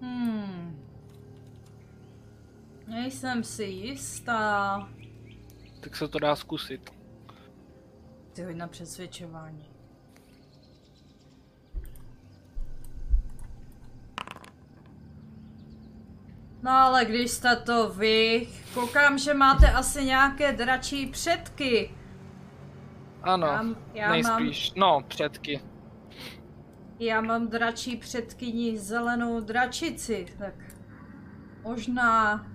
Hmm. 0.00 0.84
Nejsem 2.86 3.44
si 3.44 3.64
jistá. 3.64 4.88
Tak 5.80 5.96
se 5.96 6.08
to 6.08 6.18
dá 6.18 6.36
zkusit. 6.36 6.90
Ty 8.32 8.42
hoď 8.42 8.56
na 8.56 8.68
přesvědčování. 8.68 9.74
No 16.62 16.70
ale 16.70 17.04
když 17.04 17.30
jste 17.30 17.56
to 17.56 17.88
vy, 17.88 18.48
koukám, 18.74 19.18
že 19.18 19.34
máte 19.34 19.72
asi 19.72 20.04
nějaké 20.04 20.52
dračí 20.52 21.06
předky. 21.06 21.90
Ano, 23.24 23.46
Já- 23.46 23.74
já 23.94 24.10
nejspíš. 24.10 24.72
No, 24.76 25.04
předky. 25.08 25.60
Já 26.98 27.20
mám 27.20 27.48
dračí 27.48 27.96
předkyni 27.96 28.78
zelenou 28.78 29.40
dračici, 29.40 30.26
tak 30.38 30.54
možná... 31.62 32.46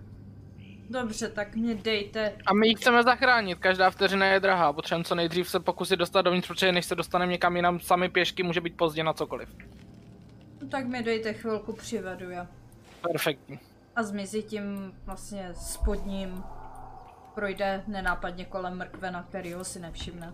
Dobře, 0.90 1.30
tak 1.30 1.56
mě 1.56 1.76
dejte. 1.76 2.34
A 2.46 2.54
my 2.54 2.68
ji 2.68 2.76
chceme 2.76 3.04
zachránit, 3.04 3.60
každá 3.60 3.90
vteřina 3.90 4.26
je 4.26 4.40
drahá. 4.40 4.74
Potřebujeme 4.74 5.04
co 5.04 5.16
nejdřív 5.16 5.50
se 5.50 5.60
pokusit 5.60 6.00
dostat 6.00 6.22
dovnitř, 6.22 6.48
protože 6.48 6.72
než 6.72 6.86
se 6.86 6.96
dostaneme 6.96 7.32
někam 7.32 7.56
jinam 7.56 7.80
sami 7.80 8.10
pěšky, 8.10 8.44
může 8.44 8.62
být 8.62 8.78
pozdě 8.78 9.04
na 9.04 9.14
cokoliv. 9.14 9.50
No, 10.62 10.68
tak 10.68 10.86
mi 10.88 11.04
dejte 11.04 11.34
chvilku, 11.34 11.74
přivedu 11.74 12.30
já. 12.30 12.48
Perfektní. 13.02 13.60
A 13.96 14.04
zmizí 14.04 14.44
tím 14.44 14.94
vlastně 15.06 15.50
spodním. 15.54 16.44
Projde 17.36 17.84
nenápadně 17.88 18.46
kolem 18.46 18.78
mrkve, 18.78 19.12
na 19.12 19.24
kterýho 19.24 19.64
si 19.64 19.80
nevšimne. 19.80 20.34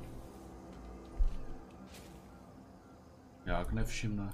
Jak 3.46 3.72
nevšimne. 3.72 4.30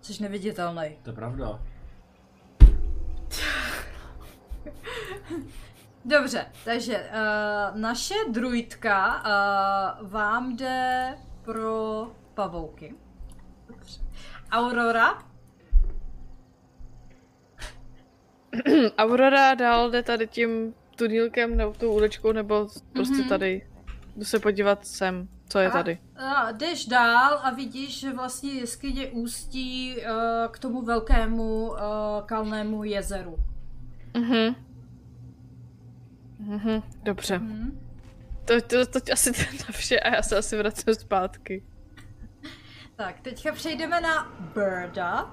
Jsi 0.00 0.22
neviditelný. 0.22 0.98
To 1.02 1.10
je 1.10 1.14
pravda. 1.16 1.62
Dobře, 6.04 6.46
takže 6.64 6.98
uh, 6.98 7.80
naše 7.80 8.14
druidka 8.30 9.16
uh, 9.16 10.10
vám 10.10 10.56
jde 10.56 11.14
pro 11.42 12.06
pavouky. 12.34 12.94
Dobře. 13.68 14.00
Aurora, 14.50 15.22
Aurora 18.98 19.54
dál 19.54 19.90
jde 19.90 20.02
tady 20.02 20.26
tím 20.26 20.74
tunelkem 20.96 21.56
nebo 21.56 21.72
tou 21.72 21.94
uličkou 21.94 22.32
nebo 22.32 22.68
prostě 22.92 23.14
Mhm. 23.18 23.28
tady. 23.28 23.66
Jdu 24.16 24.24
se 24.24 24.38
podívat 24.38 24.86
sem, 24.86 25.28
co 25.50 25.58
je 25.58 25.68
A- 25.68 25.70
tady. 25.70 25.98
a 26.16 26.52
jdeš 26.52 26.86
dál 26.86 27.40
a 27.42 27.50
vidíš, 27.50 28.00
že 28.00 28.12
vlastně 28.12 28.52
jeskyně 28.52 29.06
ústí 29.06 29.96
uh, 29.96 30.02
k 30.52 30.58
tomu 30.58 30.82
velkému 30.82 31.70
uh, 31.70 31.76
kalnému 32.26 32.84
jezeru. 32.84 33.36
Mhm. 34.14 34.54
Mhm, 36.38 36.82
dobře. 37.02 37.38
Hm? 37.38 37.80
To, 38.44 38.60
to, 38.60 38.86
to 38.86 39.12
asi 39.12 39.30
na 39.58 39.66
vše 39.70 40.00
a 40.00 40.14
já 40.14 40.22
se 40.22 40.36
asi 40.36 40.58
vracím 40.58 40.94
zpátky. 40.94 41.64
Tak, 42.96 43.20
teďka 43.20 43.52
přejdeme 43.52 44.00
na 44.00 44.32
Birda. 44.54 45.24
Uh, 45.24 45.30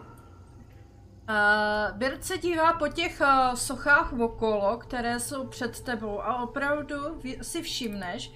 Bird 1.98 2.24
se 2.24 2.38
dívá 2.38 2.74
po 2.74 2.88
těch 2.88 3.22
uh, 3.22 3.54
sochách 3.54 4.14
okolo, 4.14 4.78
které 4.78 5.20
jsou 5.20 5.48
před 5.48 5.82
tebou 5.82 6.22
a 6.22 6.44
opravdu 6.44 6.96
si 7.42 7.62
všimneš, 7.62 8.32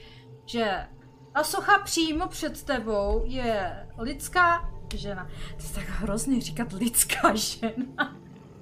že 0.46 0.88
ta 1.34 1.44
socha 1.44 1.80
přímo 1.80 2.28
před 2.28 2.64
tebou 2.64 3.24
je 3.26 3.88
lidská 3.98 4.72
žena. 4.96 5.30
To 5.58 5.64
je 5.64 5.70
tak 5.76 5.90
hrozný 5.90 6.42
říkat 6.42 6.74
lidská 6.74 7.36
žena. 7.36 8.16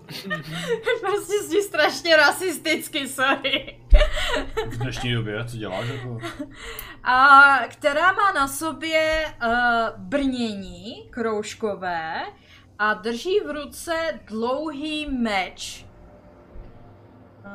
prostě 1.02 1.44
zní 1.44 1.62
strašně 1.62 2.16
rasisticky, 2.16 3.08
sorry. 3.08 3.80
V 4.68 4.78
dnešní 4.78 5.14
době, 5.14 5.46
co 5.46 5.58
děláš 5.58 5.88
jako? 5.88 6.20
a 7.04 7.58
která 7.68 8.12
má 8.12 8.32
na 8.32 8.48
sobě 8.48 9.26
uh, 9.44 9.52
brnění 9.98 11.08
kroužkové 11.10 12.22
a 12.80 12.94
drží 12.94 13.40
v 13.40 13.52
ruce 13.52 14.20
dlouhý 14.26 15.08
meč 15.12 15.86
uh, 17.46 17.52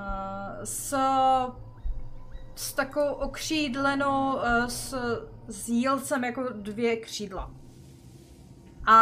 s, 0.64 0.96
s 2.54 2.72
takovou 2.72 3.12
okřídlenou, 3.12 4.34
uh, 4.34 4.42
s, 4.66 4.94
s 5.48 5.68
jílcem 5.68 6.24
jako 6.24 6.48
dvě 6.52 6.96
křídla. 6.96 7.50
A 8.86 8.96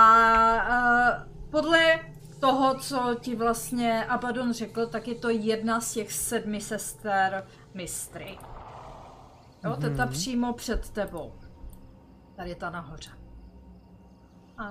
uh, 0.55 1.51
podle 1.51 2.01
toho, 2.41 2.75
co 2.75 3.17
ti 3.21 3.37
vlastně 3.37 4.05
Abaddon 4.05 4.53
řekl, 4.53 4.87
tak 4.87 5.09
je 5.09 5.15
to 5.15 5.29
jedna 5.29 5.81
z 5.81 5.93
těch 5.93 6.13
sedmi 6.13 6.61
sester 6.61 7.47
mistry. 7.75 8.39
Jo, 9.65 9.77
to 9.81 9.87
je 9.87 9.97
ta 9.97 10.07
přímo 10.07 10.53
před 10.53 10.91
tebou. 10.91 11.33
Tady 12.37 12.55
ta 12.55 12.71
nahoře. 12.71 13.11
A 14.59 14.65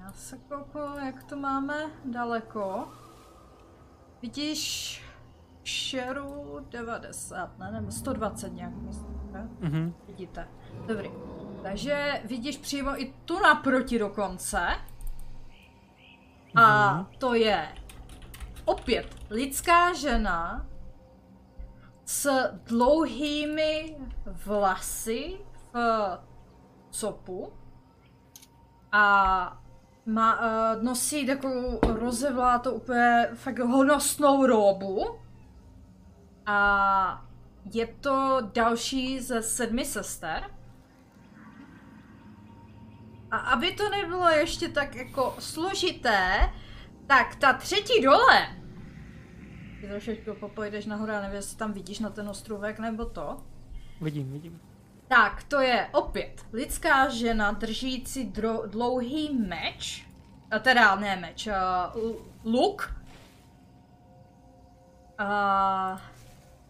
já 0.00 0.12
se 0.12 0.38
kouknu, 0.38 0.98
jak 1.04 1.22
to 1.22 1.36
máme 1.36 1.74
daleko. 2.04 2.88
Vidíš 4.22 5.02
šeru 5.70 6.66
90, 6.70 7.58
ne, 7.58 7.70
nebo 7.72 7.90
120 7.90 8.52
nějak 8.52 8.72
myslím, 8.74 9.20
ne? 9.32 9.48
Mhm. 9.60 9.94
Vidíte. 10.06 10.48
Dobrý. 10.86 11.10
Takže 11.62 12.22
vidíš 12.24 12.56
přímo 12.56 13.02
i 13.02 13.14
tu 13.24 13.38
naproti 13.38 13.98
dokonce. 13.98 14.60
A 16.56 17.06
to 17.18 17.34
je 17.34 17.68
opět 18.64 19.16
lidská 19.30 19.92
žena 19.92 20.66
s 22.04 22.30
dlouhými 22.64 23.96
vlasy 24.44 25.38
v 25.72 26.18
copu 26.90 27.52
a 28.92 29.62
má, 30.06 30.40
uh, 30.40 30.82
nosí 30.82 31.26
takovou 31.26 31.80
rozevlátou 31.82 32.70
úplně 32.70 33.28
fakt 33.34 33.58
honosnou 33.58 34.46
róbu 34.46 35.20
a 36.46 37.26
je 37.72 37.86
to 37.86 38.38
další 38.54 39.20
ze 39.20 39.42
sedmi 39.42 39.84
sester. 39.84 40.50
A 43.30 43.36
aby 43.38 43.72
to 43.72 43.88
nebylo 43.88 44.28
ještě 44.28 44.68
tak 44.68 44.94
jako 44.94 45.36
složité, 45.38 46.52
tak 47.06 47.34
ta 47.34 47.52
třetí 47.52 48.02
dole, 48.02 48.56
ty 49.80 49.88
trošičku 49.88 50.34
popojdeš 50.34 50.86
nahoru, 50.86 51.12
já 51.12 51.20
nevím, 51.20 51.36
jestli 51.36 51.56
tam 51.56 51.72
vidíš 51.72 51.98
na 51.98 52.10
ten 52.10 52.28
ostrůvek 52.28 52.78
nebo 52.78 53.04
to. 53.04 53.42
Vidím, 54.00 54.32
vidím. 54.32 54.60
Tak, 55.08 55.42
to 55.42 55.60
je 55.60 55.88
opět 55.92 56.46
lidská 56.52 57.08
žena 57.08 57.52
držící 57.52 58.32
dro- 58.32 58.68
dlouhý 58.68 59.38
meč, 59.48 60.06
a 60.50 60.58
teda 60.58 60.94
ne 60.94 61.16
meč, 61.16 61.46
uh, 61.46 62.16
luk. 62.44 62.94
A 65.18 66.00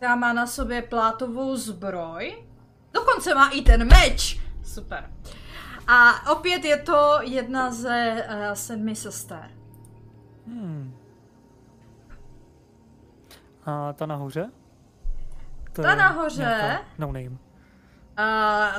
která 0.00 0.16
má 0.16 0.32
na 0.32 0.46
sobě 0.46 0.82
plátovou 0.82 1.56
zbroj. 1.56 2.44
Dokonce 2.92 3.34
má 3.34 3.48
i 3.48 3.62
ten 3.62 3.88
meč. 3.88 4.40
Super. 4.64 5.10
A 5.86 6.30
opět 6.32 6.64
je 6.64 6.76
to 6.76 7.18
jedna 7.22 7.72
ze 7.72 8.26
uh, 8.28 8.52
sedmi 8.54 8.96
sester. 8.96 9.50
Hmm. 10.46 10.96
A 13.66 13.92
ta 13.92 14.06
nahoře? 14.06 14.50
To 15.72 15.82
Ta 15.82 15.94
nahoře? 15.94 16.40
nějaká 16.40 16.84
No 16.98 17.06
name. 17.06 17.28
Uh, 17.30 17.36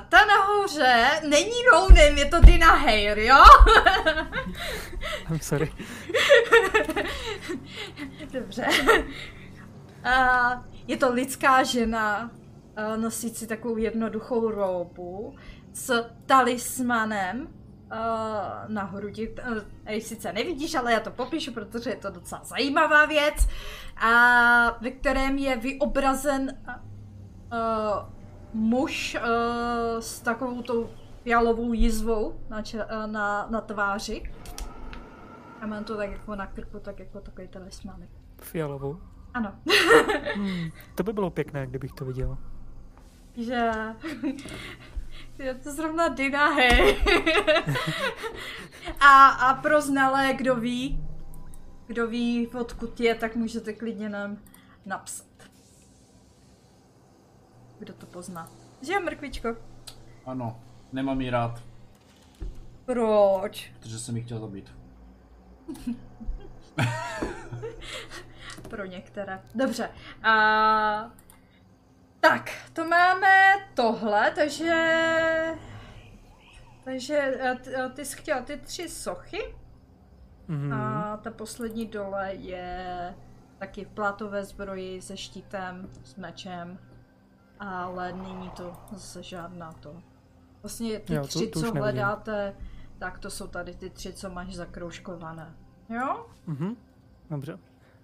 ta 0.10 0.26
nahoře 0.26 1.22
není 1.30 1.64
no 1.72 1.88
name, 1.90 2.20
je 2.20 2.26
to 2.26 2.40
Dina 2.42 2.74
Hair, 2.74 3.20
jo? 3.20 3.44
I'm 5.30 5.40
sorry. 5.40 5.74
Dobře. 8.34 8.66
Uh, 10.06 10.71
je 10.88 10.98
to 10.98 11.14
lidská 11.14 11.64
žena, 11.64 12.32
uh, 12.32 13.02
nosící 13.02 13.48
takovou 13.48 13.78
jednoduchou 13.78 14.52
roubu 14.52 15.36
s 15.74 16.06
talismanem 16.26 17.42
uh, 17.42 17.48
na 18.68 18.84
hrudi. 18.84 19.30
Uh, 19.30 19.58
jej 19.88 20.02
sice 20.02 20.34
nevidíš, 20.34 20.76
ale 20.76 20.94
já 20.94 21.00
to 21.00 21.12
popíšu, 21.12 21.54
protože 21.54 21.90
je 21.90 21.96
to 21.96 22.10
docela 22.10 22.44
zajímavá 22.44 23.06
věc. 23.06 23.48
A 23.98 24.12
ve 24.82 24.92
kterém 24.92 25.38
je 25.38 25.58
vyobrazen 25.58 26.58
uh, 26.68 28.10
muž 28.54 29.18
uh, 29.20 30.00
s 30.00 30.20
takovou 30.20 30.62
tou 30.62 30.90
fialovou 31.24 31.74
jizvou 31.74 32.40
na, 32.50 32.62
če- 32.62 32.86
uh, 32.86 33.12
na, 33.12 33.48
na 33.50 33.62
tváři. 33.62 34.34
A 35.62 35.68
mám 35.68 35.84
to 35.84 35.98
tak 35.98 36.12
jako 36.12 36.36
na 36.36 36.48
krku, 36.48 36.80
tak 36.80 37.00
jako 37.00 37.20
takový 37.22 37.48
talisman. 37.48 38.04
Fialovou. 38.42 39.00
Ano. 39.34 39.56
Hmm. 40.36 40.72
To 40.96 41.04
by 41.04 41.14
bylo 41.14 41.30
pěkné, 41.30 41.68
kdybych 41.68 41.92
to 41.94 42.06
viděl. 42.06 42.38
že 43.38 43.72
je 45.40 45.56
to 45.56 45.72
zrovna 45.74 46.08
Dina, 46.08 46.50
hej. 46.50 46.98
a, 49.00 49.28
a 49.30 49.54
pro 49.54 49.82
znalé, 49.82 50.34
kdo 50.34 50.56
ví, 50.56 51.04
kdo 51.88 52.08
ví, 52.08 52.48
odkud 52.48 53.00
je, 53.00 53.16
tak 53.16 53.36
můžete 53.36 53.74
klidně 53.74 54.10
nám 54.10 54.38
napsat. 54.86 55.26
Kdo 57.80 57.94
to 57.94 58.06
pozná. 58.06 58.50
Že 58.82 59.00
mrkvičko? 59.00 59.56
Ano, 60.26 60.60
nemám 60.94 61.22
jí 61.22 61.30
rád, 61.30 61.64
Proč? 62.86 63.72
protože 63.80 64.00
jsem 64.00 64.18
ji 64.18 64.24
chtěl 64.24 64.40
zabít. 64.40 64.74
Pro 68.72 68.86
některé. 68.86 69.42
Dobře. 69.56 69.90
A... 70.24 71.12
Tak, 72.20 72.50
to 72.74 72.86
máme 72.88 73.54
tohle, 73.76 74.32
takže... 74.32 74.76
Takže 76.84 77.18
eh, 77.40 77.56
ty, 77.56 77.76
eh, 77.76 77.90
ty 77.90 78.06
jsi 78.06 78.18
chtěla 78.18 78.42
ty 78.42 78.58
tři 78.58 78.90
sochy 78.90 79.56
Mhm. 80.48 80.74
a 80.74 81.18
ta 81.18 81.32
poslední 81.32 81.86
dole 81.88 82.34
je 82.34 83.16
taky 83.58 83.86
v 83.86 83.90
plátové 83.90 84.44
zbroji 84.46 85.02
se 85.02 85.18
štítem, 85.18 85.90
s 86.04 86.16
mečem, 86.16 86.80
ale 87.60 88.14
není 88.14 88.50
to 88.50 88.78
zase 88.92 89.24
žádná 89.24 89.72
to. 89.72 90.02
Vlastně 90.64 91.00
ty 91.00 91.14
Jo, 91.14 91.22
to- 91.22 91.28
tři, 91.28 91.40
to 91.40 91.44
už 91.46 91.52
co 91.54 91.60
nevidím. 91.62 91.82
hledáte, 91.82 92.56
tak 93.00 93.20
to 93.20 93.30
jsou 93.30 93.48
tady 93.48 93.76
ty 93.76 93.90
tři, 93.90 94.14
co 94.14 94.30
máš 94.30 94.56
zakroužkované. 94.56 95.56
Jo? 95.90 96.26
Mhm. 96.48 96.76
Dobře. 97.30 97.60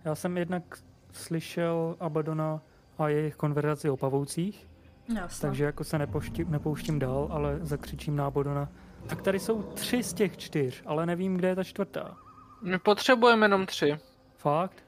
Já 0.05 0.15
jsem 0.15 0.37
jednak 0.37 0.63
slyšel 1.11 1.95
Abadona 1.99 2.61
a 2.97 3.07
jejich 3.09 3.35
konverzaci 3.35 3.89
o 3.89 3.97
pavoucích, 3.97 4.67
Jasně. 5.15 5.47
takže 5.47 5.63
jako 5.63 5.83
se 5.83 5.97
nepouštím, 5.99 6.51
nepouštím 6.51 6.99
dál, 6.99 7.27
ale 7.31 7.59
zakřičím 7.61 8.15
na 8.15 8.25
Abadona. 8.27 8.69
Tak 9.07 9.21
tady 9.21 9.39
jsou 9.39 9.63
tři 9.63 10.03
z 10.03 10.13
těch 10.13 10.37
čtyř, 10.37 10.83
ale 10.85 11.05
nevím, 11.05 11.37
kde 11.37 11.47
je 11.47 11.55
ta 11.55 11.63
čtvrtá. 11.63 12.17
My 12.61 12.79
potřebujeme 12.79 13.45
jenom 13.45 13.65
tři. 13.65 13.97
Fakt? 14.37 14.83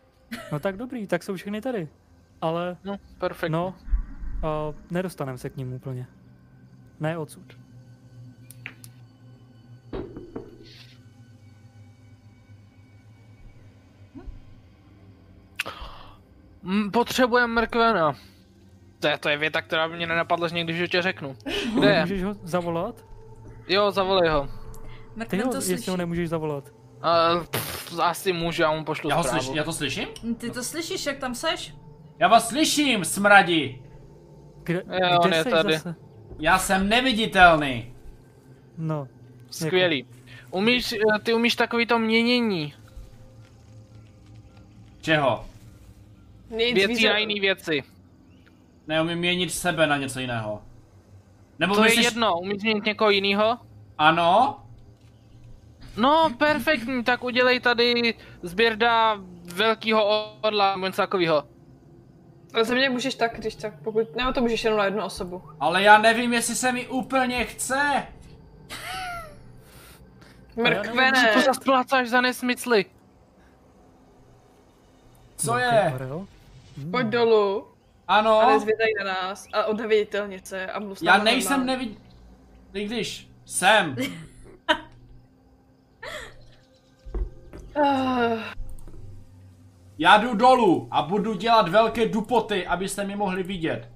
No 0.52 0.60
tak 0.60 0.78
dobrý, 0.78 1.08
tak 1.08 1.24
jsou 1.24 1.36
všechny 1.36 1.62
tady. 1.62 1.88
Ale, 2.42 2.78
No, 2.84 2.98
perfekt. 3.20 3.52
no, 3.52 3.76
uh, 4.68 4.76
nedostaneme 4.92 5.38
se 5.38 5.50
k 5.50 5.58
ním 5.58 5.74
úplně. 5.74 6.08
Ne 7.00 7.18
odsud. 7.18 7.58
Potřebujeme 16.94 17.54
mrkvena. 17.54 18.16
To 19.00 19.08
je, 19.08 19.18
to 19.18 19.30
je 19.30 19.38
věta, 19.38 19.62
která 19.62 19.88
by 19.90 19.96
mě 19.96 20.08
nenapadla, 20.08 20.48
že 20.48 20.56
někdy 20.56 20.74
v 20.74 20.76
životě 20.76 21.02
řeknu. 21.02 21.36
Kde 21.80 21.90
je? 21.92 22.02
Můžeš 22.02 22.24
ho 22.24 22.36
zavolat? 22.44 23.06
Jo, 23.68 23.92
zavolej 23.92 24.30
ho. 24.30 24.48
Ty 24.48 24.50
Mrkven 25.16 25.40
jo, 25.40 25.48
to 25.50 25.58
jestli 25.58 25.76
slyší. 25.78 25.90
ho 25.92 25.98
nemůžeš 25.98 26.30
zavolat. 26.30 26.64
Uh, 26.70 27.44
pff, 27.46 28.00
asi 28.00 28.34
můžu, 28.34 28.62
já 28.62 28.72
mu 28.72 28.84
pošlu 28.86 29.10
Já, 29.10 29.16
ho 29.16 29.24
zprávu. 29.24 29.44
slyš, 29.44 29.56
já 29.58 29.64
to 29.64 29.74
slyším? 29.74 30.08
Ty 30.38 30.50
to 30.52 30.64
slyšíš, 30.64 31.06
jak 31.06 31.18
tam 31.18 31.36
seš? 31.36 31.74
Já 32.20 32.28
vás 32.28 32.48
slyším, 32.50 33.06
smradi! 33.06 33.82
Kde, 34.64 34.84
Jo, 35.02 35.20
on 35.22 35.28
kde 35.28 35.38
je 35.38 35.44
jsi 35.44 35.50
tady. 35.50 35.74
zase? 35.74 35.96
Já 36.40 36.58
jsem 36.58 36.90
neviditelný. 36.90 37.94
No, 38.78 39.08
Skvělý. 39.52 40.06
Umíš, 40.52 40.94
eh, 40.94 41.20
ty 41.24 41.34
umíš 41.34 41.56
takový 41.56 41.86
to 41.86 42.00
měnění 42.00 42.74
Čeho? 45.02 45.46
Nic 46.50 46.74
věcí 46.74 46.94
více- 46.94 47.10
na 47.10 47.18
jiné 47.18 47.42
věci. 47.42 47.84
Neumím 48.88 49.18
měnit 49.18 49.54
sebe 49.54 49.88
na 49.88 49.98
něco 49.98 50.20
jiného. 50.20 50.62
Nebo 51.60 51.76
To 51.76 51.82
je 51.82 51.86
myslíš... 51.86 52.06
jedno, 52.06 52.40
umíš 52.40 52.60
změnit 52.62 52.86
někoho 52.86 53.10
jiného? 53.10 53.58
Ano? 53.98 54.60
No, 55.98 56.30
perfektní, 56.38 57.04
tak 57.04 57.24
udělej 57.24 57.60
tady 57.60 58.14
sběrda 58.44 59.18
velkýho 59.56 60.34
orla 60.42 60.76
nebo 60.76 60.86
něco 60.86 61.02
takového. 61.02 61.44
Ale 62.54 62.66
ze 62.66 62.76
mě 62.76 62.90
můžeš 62.90 63.16
tak, 63.16 63.38
když 63.40 63.56
tak, 63.56 63.74
pokud, 63.84 64.16
nebo 64.16 64.34
to 64.34 64.42
můžeš 64.42 64.64
jenom 64.64 64.80
na 64.80 64.86
jednu 64.86 65.04
osobu. 65.04 65.42
Ale 65.60 65.84
já 65.84 65.98
nevím, 65.98 66.34
jestli 66.34 66.56
se 66.56 66.72
mi 66.72 66.88
úplně 66.88 67.46
chce. 67.46 68.08
Mrkvene, 70.56 71.30
Co 71.34 71.42
zase 71.42 71.60
plácáš 71.64 72.10
za 72.10 72.22
nesmysly? 72.22 72.86
Co 75.38 75.58
je? 75.58 75.94
Pojď 76.92 77.08
dolů 77.08 77.68
a 78.08 78.16
Ano? 78.16 78.50
nezvědej 78.50 78.94
na 79.00 79.04
nás 79.04 79.48
a 79.54 79.66
od 79.66 79.78
neviditelnice 79.78 80.68
a 80.68 80.80
mluv 80.80 81.02
Já 81.02 81.18
nejsem 81.18 81.66
nevid... 81.66 82.00
I 82.74 82.86
když... 82.86 83.30
Jsem. 83.46 83.96
Já 89.98 90.18
jdu 90.18 90.34
dolů 90.34 90.88
a 90.92 91.02
budu 91.02 91.34
dělat 91.34 91.70
velké 91.70 92.08
dupoty, 92.10 92.68
abyste 92.68 93.04
mi 93.06 93.16
mohli 93.16 93.44
vidět. 93.44 93.90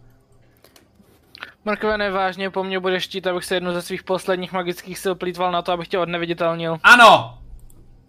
Mrkvene, 1.65 2.11
vážně 2.11 2.49
po 2.49 2.63
mně 2.63 2.79
budeš 2.79 3.07
chtít, 3.07 3.27
abych 3.27 3.45
se 3.45 3.55
jednu 3.55 3.73
ze 3.73 3.81
svých 3.81 4.03
posledních 4.03 4.51
magických 4.51 4.99
sil 5.03 5.13
plítval 5.15 5.51
na 5.51 5.61
to, 5.61 5.71
abych 5.71 5.87
tě 5.87 5.99
odneviditelnil. 5.99 6.77
Ano! 6.83 7.39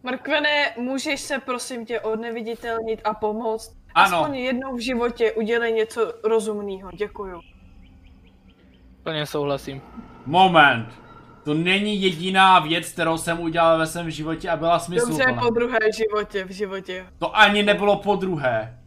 Mrkvene, 0.02 0.74
můžeš 0.76 1.20
se 1.20 1.38
prosím 1.38 1.86
tě 1.86 2.00
odneviditelnit 2.00 3.00
a 3.04 3.14
pomoct? 3.14 3.76
Ano. 3.94 4.20
Aspoň 4.20 4.36
jednou 4.36 4.76
v 4.76 4.80
životě 4.80 5.32
udělej 5.32 5.72
něco 5.72 6.14
rozumného, 6.24 6.90
děkuju. 6.98 7.40
Plně 9.02 9.26
souhlasím. 9.26 9.80
Moment. 10.26 10.88
To 11.44 11.54
není 11.54 12.02
jediná 12.02 12.58
věc, 12.60 12.88
kterou 12.92 13.18
jsem 13.18 13.40
udělal 13.40 13.78
ve 13.78 13.86
svém 13.86 14.10
životě 14.10 14.50
a 14.50 14.56
byla 14.56 14.72
Dobře, 14.76 15.00
smysluplná. 15.00 15.42
po 15.42 15.50
druhé 15.50 15.78
v 15.92 15.96
životě, 15.96 16.44
v 16.44 16.50
životě. 16.50 17.06
To 17.18 17.36
ani 17.36 17.62
nebylo 17.62 17.96
po 17.96 18.16
druhé. 18.16 18.78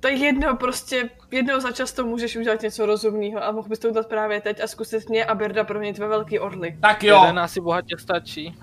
To 0.00 0.08
je 0.08 0.14
jedno, 0.14 0.56
prostě 0.56 1.10
jednou 1.30 1.60
za 1.60 1.72
často 1.72 2.04
můžeš 2.06 2.36
udělat 2.36 2.62
něco 2.62 2.86
rozumného 2.86 3.44
a 3.44 3.52
mohl 3.52 3.68
bys 3.68 3.78
to 3.78 3.88
udělat 3.88 4.08
právě 4.08 4.40
teď 4.40 4.60
a 4.62 4.66
zkusit 4.66 5.08
mě 5.08 5.24
a 5.24 5.34
Berda 5.34 5.64
proměnit 5.64 5.98
ve 5.98 6.08
velký 6.08 6.38
orly. 6.38 6.78
Tak 6.80 7.04
jo, 7.04 7.20
Jeden 7.22 7.38
asi 7.38 7.60
bohatě 7.60 7.98
stačí. 7.98 8.56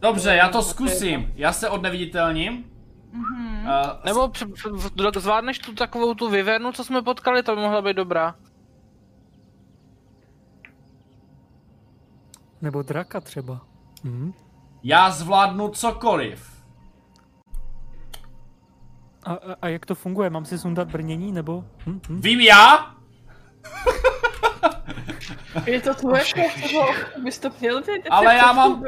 dobře, 0.00 0.30
já 0.34 0.48
to 0.48 0.62
zkusím. 0.62 1.32
Já 1.36 1.52
se 1.52 1.68
odneviditelním. 1.68 2.64
Mhm. 3.12 3.66
Uh, 3.66 4.04
Nebo 4.04 4.28
při- 4.28 4.44
v- 4.44 4.90
v- 5.16 5.20
zvládneš 5.20 5.58
tu 5.58 5.74
takovou 5.74 6.14
tu 6.14 6.30
vyvernu, 6.30 6.72
co 6.72 6.84
jsme 6.84 7.02
potkali, 7.02 7.42
to 7.42 7.56
by 7.56 7.62
mohla 7.62 7.82
být 7.82 7.96
dobrá. 7.96 8.34
Nebo 12.62 12.82
draka 12.82 13.20
třeba. 13.20 13.60
Hm? 14.04 14.32
já 14.82 15.10
zvládnu 15.10 15.68
cokoliv. 15.68 16.56
A, 19.24 19.32
a, 19.32 19.38
a 19.62 19.68
jak 19.68 19.86
to 19.86 19.94
funguje? 19.94 20.30
Mám 20.30 20.44
si 20.44 20.58
sundat 20.58 20.90
brnění 20.90 21.32
nebo? 21.32 21.64
Hm? 21.86 22.00
Hm? 22.08 22.20
Vím 22.20 22.40
já? 22.40 22.94
Je 25.66 25.80
to 25.80 25.94
tvoje 25.94 26.24
právo, 26.34 26.92
bys 27.24 27.38
to 27.38 27.50
měl 27.60 27.82
vědět. 27.82 28.08
Ale 28.10 28.34
já 28.34 28.52
mám-. 28.52 28.84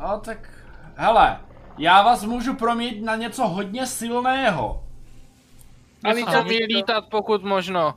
No 0.00 0.20
tak, 0.20 0.50
hele, 0.96 1.40
Já 1.78 2.02
vás 2.02 2.24
můžu 2.24 2.54
proměnit 2.54 3.04
na 3.04 3.16
něco 3.16 3.48
hodně 3.48 3.86
silného. 3.86 4.84
A 6.04 6.08
Aha. 6.26 6.40
umí 6.40 6.64
lítat 6.64 7.04
pokud 7.10 7.44
možno. 7.44 7.94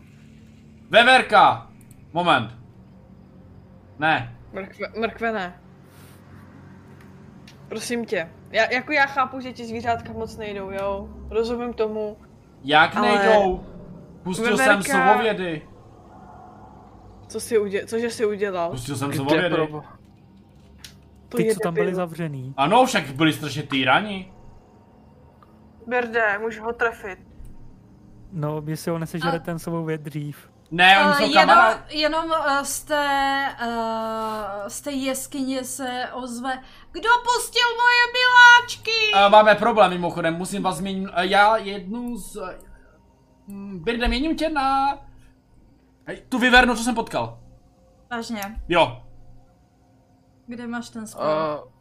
Veverka! 0.90 1.68
Moment. 2.14 2.52
Ne. 4.00 4.36
Mrkve, 4.54 4.88
mrkve 5.00 5.32
ne. 5.32 5.62
Prosím 7.70 8.06
tě. 8.06 8.30
Já, 8.52 8.72
jako 8.72 8.92
já 8.92 9.06
chápu, 9.06 9.40
že 9.40 9.54
ti 9.54 9.66
zvířátka 9.66 10.14
moc 10.14 10.38
nejdou, 10.38 10.72
jo. 10.72 11.10
Rozumím 11.30 11.74
tomu. 11.74 12.18
Jak 12.64 12.96
Ale- 12.96 13.08
nejdou? 13.08 13.66
Pustil 14.24 14.58
jsem 14.58 14.80
Veverka- 14.80 14.92
slovovědy. 15.04 15.62
Co 17.28 17.40
jsi 17.40 17.58
udělal? 17.58 17.88
Cože 17.88 18.10
jsi 18.10 18.26
udělal? 18.26 18.70
Pustil 18.72 18.96
jsem 18.96 19.14
slovovědy. 19.14 19.56
pro... 19.56 19.84
To 21.30 21.38
Ty, 21.38 21.48
je 21.48 21.54
co 21.54 21.60
tam 21.60 21.74
byli 21.74 21.96
zavřený. 21.96 22.54
Ano, 22.58 22.86
však 22.86 23.12
byli 23.16 23.34
strašně 23.34 23.64
týrani. 23.64 24.34
Berde, 25.88 26.38
můžu 26.40 26.64
ho 26.64 26.74
trefit. 26.74 27.20
No, 28.32 28.62
jestli 28.68 28.92
ho 28.92 29.00
nesežere 29.00 29.32
Ale- 29.32 29.40
ten 29.40 29.60
svou 29.60 29.86
věd 29.86 30.02
dřív. 30.02 30.50
Ne, 30.72 31.00
oni 31.00 31.08
Uh, 31.10 31.14
jsou 31.18 31.24
jenom, 31.24 31.34
kamarád. 31.48 31.92
jenom 31.92 32.26
uh, 32.26 32.62
z, 32.64 32.84
té, 32.84 33.46
uh, 33.66 34.68
z 34.68 34.82
té 34.82 34.92
jeskyně 34.92 35.64
se 35.64 36.10
ozve 36.14 36.54
Kdo 36.92 37.10
pustil 37.24 37.68
moje 37.78 38.02
miláčky? 38.14 39.26
Uh, 39.26 39.32
máme 39.32 39.56
problém 39.56 39.90
mimochodem, 39.92 40.34
musím 40.36 40.64
vás 40.64 40.78
změnit. 40.78 41.08
Uh, 41.08 41.14
já 41.20 41.58
jednu 41.58 42.18
z... 42.18 42.36
Uh, 42.36 43.74
Birde, 43.74 44.08
měním 44.08 44.36
tě 44.36 44.50
na... 44.50 44.98
Hej, 46.08 46.22
tu 46.30 46.40
vyvernu, 46.40 46.76
co 46.76 46.84
jsem 46.84 46.96
potkal. 46.96 47.40
Vážně, 48.12 48.42
Jo. 48.68 49.04
Kde 50.50 50.68
máš 50.68 50.90
ten 50.90 51.08
spol? 51.08 51.24
Uh, 51.26 51.72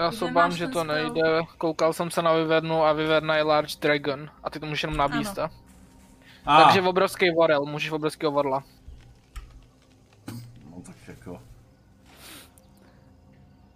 já 0.00 0.12
se 0.12 0.24
obávám, 0.24 0.52
že 0.52 0.66
to 0.66 0.80
spell? 0.80 0.84
nejde. 0.84 1.40
Koukal 1.58 1.92
jsem 1.92 2.10
se 2.10 2.22
na 2.22 2.32
Vyvernu 2.32 2.84
a 2.84 2.92
Vyverna 2.92 3.36
je 3.36 3.42
Large 3.42 3.74
Dragon. 3.80 4.30
A 4.44 4.50
ty 4.50 4.60
to 4.60 4.66
můžeš 4.66 4.82
jenom 4.82 4.96
na 4.96 5.04
Ano. 5.04 5.16
Beasta. 5.16 5.50
A, 6.46 6.62
Takže 6.62 6.82
obrovský 6.82 7.30
vorel, 7.30 7.64
můžeš 7.64 7.90
obrovského 7.90 8.32
vorla. 8.32 8.64
No 10.70 10.82
tak 10.86 10.96
jako... 11.08 11.42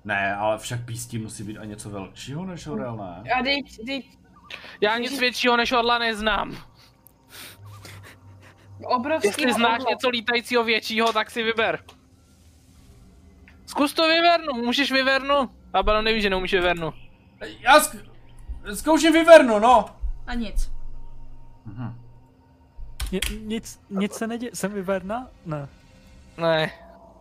Ne, 0.04 0.34
ale 0.36 0.58
však 0.58 0.84
pístí 0.84 1.18
musí 1.18 1.42
být 1.42 1.58
a 1.58 1.64
něco 1.64 1.90
velčího 1.90 2.44
než 2.44 2.66
orel, 2.66 2.96
ne? 2.96 3.32
A 3.32 3.42
dej, 3.42 3.62
dej 3.84 4.02
Já 4.80 4.98
nic 4.98 5.20
většího 5.20 5.56
než 5.56 5.72
orla 5.72 5.98
neznám. 5.98 6.56
obrovský 8.84 9.28
Jestli 9.28 9.52
znáš 9.52 9.82
něco 9.90 10.08
lítajícího 10.08 10.64
většího, 10.64 11.12
tak 11.12 11.30
si 11.30 11.42
vyber. 11.42 11.84
Zkus 13.74 13.92
to 13.94 14.08
vyvernu, 14.08 14.52
můžeš 14.54 14.92
vyvernu. 14.92 15.50
A 15.72 15.82
Balo 15.82 16.02
neví, 16.02 16.22
že 16.22 16.30
neumíš 16.30 16.52
vyvernu. 16.54 16.92
Já 17.60 17.78
sk- 17.78 18.00
zkouším 18.74 19.12
vyvernu, 19.12 19.58
no. 19.58 19.84
A 20.26 20.34
nic. 20.34 20.72
Ni- 23.12 23.20
nic, 23.40 23.80
nic 23.90 24.12
se 24.12 24.26
neděje. 24.26 24.50
Jsem 24.54 24.72
vyverna? 24.72 25.28
Ne. 25.46 25.68
Ne. 26.36 26.70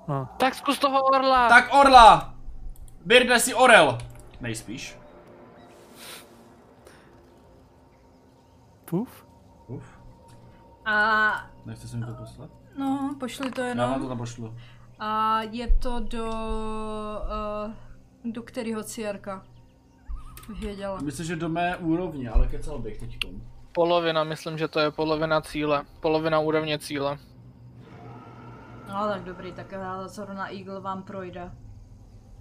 No. 0.07 0.29
Tak 0.37 0.55
zkus 0.55 0.79
toho 0.79 1.01
orla. 1.03 1.49
Tak 1.49 1.69
orla! 1.73 2.33
Birde 3.05 3.39
si 3.39 3.53
orel. 3.53 3.97
Nejspíš. 4.41 4.97
Puf? 8.85 9.25
Uf, 9.67 9.85
A 10.85 11.49
nechce 11.65 11.87
se 11.87 11.97
mi 11.97 12.05
to 12.05 12.13
poslat? 12.13 12.49
no, 12.77 13.15
pošli 13.19 13.51
to 13.51 13.61
Já 13.61 13.67
vám 13.75 13.87
to 13.87 13.93
jenom. 13.93 14.07
tam 14.07 14.17
pošlu. 14.17 14.55
A 15.03 15.41
je 15.41 15.67
to 15.67 15.99
do... 15.99 16.25
Uh, 16.25 18.31
do 18.31 18.43
kterého 18.43 18.83
círka? 18.83 19.43
Bych 20.47 20.59
věděla. 20.59 20.99
Myslím, 21.01 21.25
že 21.25 21.35
do 21.35 21.49
mé 21.49 21.77
úrovně, 21.77 22.29
ale 22.29 22.47
kecal 22.47 22.79
bych 22.79 22.97
teďkom. 22.97 23.41
Polovina, 23.71 24.23
myslím, 24.23 24.57
že 24.57 24.67
to 24.67 24.79
je 24.79 24.91
polovina 24.91 25.41
cíle. 25.41 25.83
Polovina 25.99 26.39
úrovně 26.39 26.79
cíle. 26.79 27.17
No 28.87 29.07
tak 29.07 29.23
dobrý, 29.23 29.51
tak 29.51 29.71
já 29.71 30.07
zrovna 30.07 30.53
Eagle 30.53 30.79
vám 30.79 31.03
projde. 31.03 31.51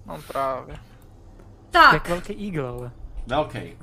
No 0.06 0.18
právě. 0.28 0.76
Tak, 1.70 1.92
Jak 1.92 2.08
velký 2.08 2.46
eagle, 2.46 2.68
ale. 2.68 2.90
Velký. 3.26 3.76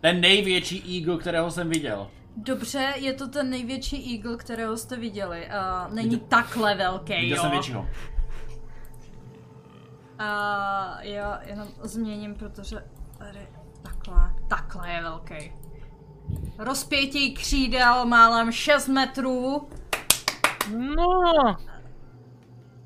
Ten 0.00 0.20
největší 0.20 0.98
eagle, 0.98 1.18
kterého 1.18 1.50
jsem 1.50 1.70
viděl. 1.70 2.08
Dobře, 2.36 2.94
je 2.96 3.12
to 3.12 3.28
ten 3.28 3.50
největší 3.50 4.16
Eagle, 4.16 4.36
kterého 4.36 4.76
jste 4.76 4.96
viděli. 4.96 5.46
Uh, 5.46 5.94
není 5.94 6.20
takhle 6.20 6.74
velký, 6.74 7.14
Viděl 7.14 7.36
jo. 7.36 7.42
jsem 7.42 7.50
většího. 7.50 7.86
A 10.18 10.98
já 11.02 11.40
jenom 11.42 11.68
změním, 11.82 12.34
protože 12.34 12.76
tady 13.18 13.48
takhle, 13.82 14.34
takhle 14.48 14.90
je 14.90 15.02
velký. 15.02 15.52
Rozpětí 16.58 17.34
křídel 17.34 18.06
málem 18.06 18.52
6 18.52 18.88
metrů. 18.88 19.68
No, 20.76 21.06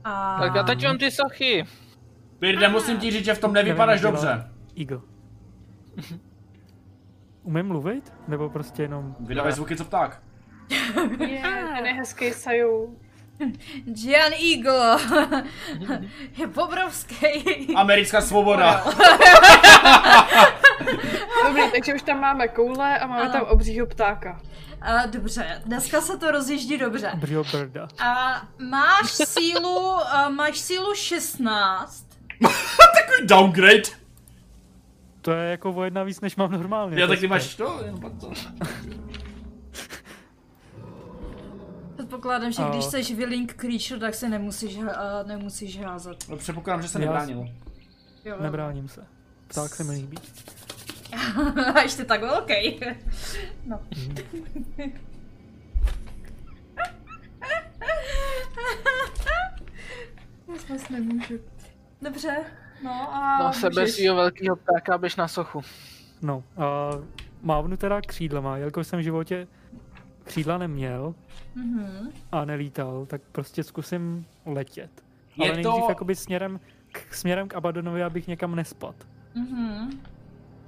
A... 0.04 0.38
tak 0.40 0.56
a 0.56 0.62
teď 0.62 0.84
mám 0.84 0.98
ty 0.98 1.10
sochy. 1.10 1.64
Birde, 2.40 2.68
musím 2.68 2.98
ti 2.98 3.10
říct, 3.10 3.24
že 3.24 3.34
v 3.34 3.40
tom 3.40 3.52
nevypadáš 3.52 4.00
dobře. 4.00 4.50
Eagle. 4.78 5.00
Umím 7.42 7.66
mluvit? 7.66 8.12
Nebo 8.28 8.50
prostě 8.50 8.82
jenom... 8.82 9.16
Vydávaj 9.20 9.52
zvuky, 9.52 9.76
co 9.76 9.84
pták. 9.84 10.22
Je, 11.28 11.42
ten 11.76 11.86
je 11.86 11.92
hezký 11.94 12.32
saju. 12.32 12.98
Gian 13.84 14.32
Eagle 14.32 14.96
je 16.38 16.46
obrovský. 16.46 17.26
Americká 17.76 18.20
svoboda. 18.20 18.84
Dobrý, 21.46 21.62
takže 21.72 21.94
už 21.94 22.02
tam 22.02 22.20
máme 22.20 22.48
koule 22.48 22.98
a 22.98 23.06
máme 23.06 23.22
Ano. 23.22 23.32
tam 23.32 23.42
obřího 23.42 23.86
ptáka. 23.86 24.40
A 24.82 25.06
dobře, 25.06 25.62
dneska 25.64 26.00
se 26.00 26.18
to 26.18 26.30
rozjíždí 26.30 26.78
dobře. 26.78 27.10
Brio 27.14 27.44
Birda. 27.44 27.88
A 27.98 28.42
máš 28.70 29.10
sílu, 29.10 29.94
a 30.12 30.28
máš 30.28 30.58
sílu 30.58 30.94
16. 30.94 32.06
Takový 32.94 33.26
downgrade. 33.26 33.99
To 35.22 35.30
je 35.32 35.50
jako 35.50 35.72
o 35.72 35.84
jedna 35.84 36.02
víc, 36.02 36.20
než 36.20 36.36
mám 36.36 36.52
normálně. 36.52 37.00
Já 37.00 37.06
to 37.06 37.12
taky 37.12 37.24
je 37.24 37.28
máš 37.28 37.54
to? 37.54 37.80
Jenom 37.84 38.18
to. 38.18 38.32
Předpokládám, 41.96 42.52
že 42.52 42.62
když 42.70 42.84
jsi 42.84 43.14
willing 43.14 43.54
creature, 43.54 44.00
tak 44.00 44.14
se 44.14 44.28
nemusíš, 44.28 44.76
uh, 44.76 44.84
nemusíš 45.26 45.80
házet. 45.80 46.28
No, 46.28 46.36
předpokládám, 46.36 46.82
že 46.82 46.88
se 46.88 46.98
Já- 46.98 47.04
nebránil. 47.04 47.48
Jo, 48.24 48.36
Nebráním 48.40 48.88
se. 48.88 49.06
Tak 49.54 49.74
se 49.74 49.84
mi 49.84 49.92
líbí. 49.92 50.16
A 51.74 51.80
ještě 51.80 52.04
tak 52.04 52.20
velký. 52.20 52.80
No. 53.66 53.80
Moc 60.46 60.66
moc 60.68 60.88
nemůžu. 60.88 61.34
Dobře, 62.02 62.36
no 62.84 63.14
a 63.14 63.38
No 63.38 63.52
sebe 63.52 63.80
můžeš- 63.82 63.94
svýho 63.94 64.16
velkého 64.16 64.56
ptáka 64.56 64.98
běž 64.98 65.16
na 65.16 65.28
sochu. 65.28 65.60
No, 66.22 66.44
a 66.58 66.90
mávnu 67.42 67.76
teda 67.76 68.00
křídlema, 68.00 68.56
jelikož 68.56 68.86
jsem 68.86 68.98
v 69.00 69.02
životě 69.02 69.46
křídla 70.24 70.58
neměl 70.58 71.14
Mhm. 71.54 72.08
a 72.32 72.44
nelítal, 72.44 73.06
tak 73.06 73.20
prostě 73.32 73.62
zkusím 73.64 74.26
letět. 74.46 74.90
Je 75.36 75.44
Ale 75.46 75.54
nejdřív 75.54 75.74
to- 75.84 75.86
jakoby 75.88 76.14
směrem 76.14 76.60
k, 76.92 77.14
směrem 77.14 77.48
k 77.48 77.54
Abadonovi, 77.54 78.02
abych 78.02 78.28
někam 78.28 78.54
nespad. 78.56 78.94
Mhm. 79.34 80.00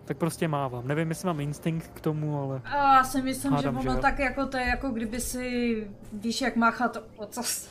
Tak 0.04 0.16
prostě 0.16 0.48
mávám. 0.48 0.88
Nevím, 0.88 1.08
jestli 1.08 1.26
mám 1.26 1.40
instinkt 1.40 1.86
k 1.94 2.00
tomu, 2.00 2.42
ale... 2.42 2.60
A 2.64 2.94
já 2.94 3.04
si 3.04 3.22
myslím, 3.22 3.52
Hádám, 3.52 3.76
že 3.76 3.82
že 3.82 3.88
ono 3.88 3.96
jo. 3.98 4.02
tak 4.02 4.18
jako 4.18 4.46
to 4.46 4.56
je, 4.56 4.66
jako 4.66 4.90
kdyby 4.90 5.20
si 5.20 5.86
víš, 6.12 6.40
jak 6.40 6.56
máchat 6.56 6.96
ocas. 7.16 7.68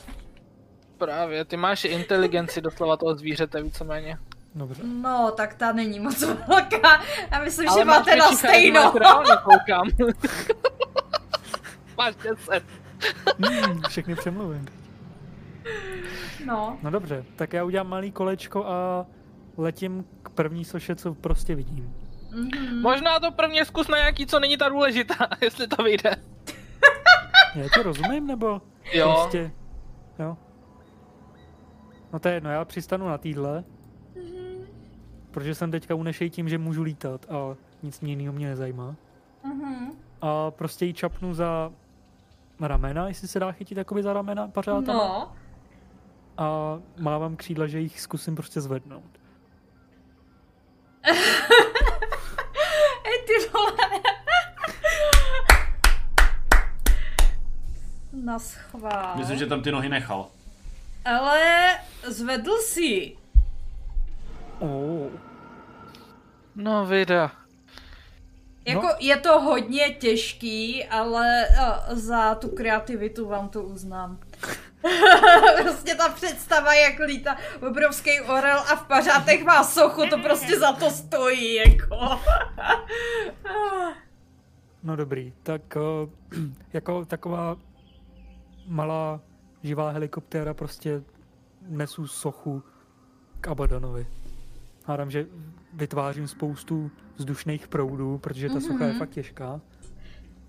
Právě, 0.98 1.44
ty 1.44 1.56
máš 1.56 1.84
inteligenci 1.84 2.60
doslova 2.60 2.96
toho 2.96 3.14
zvířete 3.14 3.62
víceméně. 3.62 4.18
Dobře. 4.54 4.82
No, 4.84 5.30
tak 5.36 5.54
ta 5.54 5.72
není 5.72 6.00
moc 6.00 6.22
velká. 6.22 7.02
Já 7.30 7.44
myslím, 7.44 7.68
že 7.78 7.84
máš 7.84 7.98
máte 7.98 8.16
na 8.16 8.32
stejno. 8.32 8.92
koukám. 9.44 9.88
máš 11.98 12.14
10. 12.16 12.64
Hmm, 13.38 13.82
všechny 13.88 14.14
přemluvím. 14.14 14.66
No, 16.46 16.78
No 16.82 16.90
dobře, 16.90 17.24
tak 17.36 17.52
já 17.52 17.64
udělám 17.64 17.88
malý 17.88 18.12
kolečko 18.12 18.66
a 18.66 19.06
letím 19.56 20.04
k 20.22 20.28
první 20.30 20.64
soše, 20.64 20.96
co 20.96 21.14
prostě 21.14 21.54
vidím. 21.54 21.94
mhm. 22.30 22.80
Možná 22.82 23.20
to 23.20 23.30
prvně 23.32 23.64
zkus 23.64 23.88
na 23.88 23.98
nějaký, 23.98 24.26
co 24.26 24.40
není 24.40 24.56
ta 24.56 24.68
důležitá, 24.68 25.14
jestli 25.40 25.66
to 25.66 25.82
vyjde. 25.82 26.16
Já 27.54 27.64
to 27.74 27.82
rozumím, 27.82 28.26
nebo 28.26 28.62
Jo, 28.92 29.12
prostě... 29.14 29.50
Jo. 30.18 30.36
No 32.12 32.18
to 32.18 32.28
je 32.28 32.34
jedno, 32.34 32.50
já 32.50 32.64
přistanu 32.64 33.08
na 33.08 33.18
týdle. 33.18 33.64
Protože 35.32 35.54
jsem 35.54 35.70
teďka 35.70 35.94
unešej 35.94 36.30
tím, 36.30 36.48
že 36.48 36.58
můžu 36.58 36.82
lítat 36.82 37.26
a 37.30 37.56
nic 37.82 38.02
jiného 38.02 38.32
mě 38.32 38.48
nezajímá. 38.48 38.96
Mhm. 39.44 39.90
A 40.20 40.50
prostě 40.50 40.84
ji 40.84 40.92
čapnu 40.94 41.34
za 41.34 41.72
ramena, 42.60 43.08
jestli 43.08 43.28
se 43.28 43.40
dá 43.40 43.52
chytit 43.52 43.78
jakoby 43.78 44.02
za 44.02 44.12
ramena 44.12 44.48
pařátama. 44.48 44.98
No, 44.98 45.32
A 46.36 46.78
mávám 47.00 47.36
křídla, 47.36 47.66
že 47.66 47.80
jich 47.80 48.00
zkusím 48.00 48.34
prostě 48.34 48.60
zvednout. 48.60 49.20
Ej, 53.04 53.22
ty 53.26 53.32
vole. 53.52 53.72
Na 58.12 58.38
schvál. 58.38 59.16
Myslím, 59.16 59.38
že 59.38 59.46
tam 59.46 59.62
ty 59.62 59.72
nohy 59.72 59.88
nechal. 59.88 60.26
Ale 61.04 61.40
zvedl 62.08 62.56
si. 62.56 63.16
Oh. 64.62 65.10
No 66.54 66.86
vida. 66.86 67.32
Jako 68.64 68.88
je 69.00 69.16
to 69.16 69.40
hodně 69.40 69.90
těžký, 69.90 70.84
ale 70.84 71.46
uh, 71.48 71.98
za 71.98 72.34
tu 72.34 72.48
kreativitu 72.48 73.28
vám 73.28 73.48
to 73.48 73.62
uznám. 73.62 74.18
prostě 75.62 75.94
ta 75.94 76.08
představa, 76.08 76.74
jak 76.74 76.98
lítá 76.98 77.36
obrovský 77.68 78.20
orel 78.20 78.58
a 78.58 78.76
v 78.76 78.86
pařátech 78.86 79.44
má 79.44 79.64
sochu, 79.64 80.02
to 80.10 80.18
prostě 80.18 80.58
za 80.58 80.72
to 80.72 80.90
stojí, 80.90 81.54
jako. 81.54 81.96
No 84.84 84.96
dobrý, 84.96 85.32
tak 85.42 85.62
uh, 85.76 86.10
jako 86.72 87.04
taková 87.04 87.56
malá 88.66 89.20
živá 89.62 89.90
helikoptéra 89.90 90.54
prostě 90.54 91.02
nesu 91.68 92.06
sochu 92.06 92.62
k 93.40 93.48
Abadonovi. 93.48 94.06
Hádám, 94.86 95.10
že 95.10 95.26
vytvářím 95.72 96.28
spoustu 96.28 96.90
vzdušných 97.16 97.68
proudů, 97.68 98.18
protože 98.18 98.48
ta 98.48 98.60
socha 98.60 98.84
je 98.84 98.92
fakt 98.92 99.10
těžká, 99.10 99.60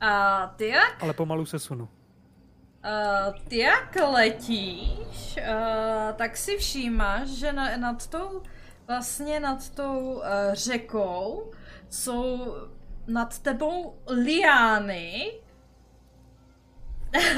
A 0.01 0.47
ty 0.55 0.67
jak? 0.67 1.03
ale 1.03 1.13
pomalu 1.13 1.45
se 1.45 1.59
sunu. 1.59 1.83
Uh, 1.83 3.39
ty 3.47 3.57
jak 3.57 3.95
letíš, 4.11 5.37
uh, 5.37 6.15
tak 6.15 6.37
si 6.37 6.57
všímáš, 6.57 7.29
že 7.29 7.53
na, 7.53 7.77
nad 7.77 8.07
tou, 8.07 8.43
vlastně 8.87 9.39
nad 9.39 9.69
tou 9.69 9.99
uh, 10.13 10.23
řekou 10.53 11.51
jsou 11.89 12.55
nad 13.07 13.39
tebou 13.39 13.99
liány, 14.07 15.31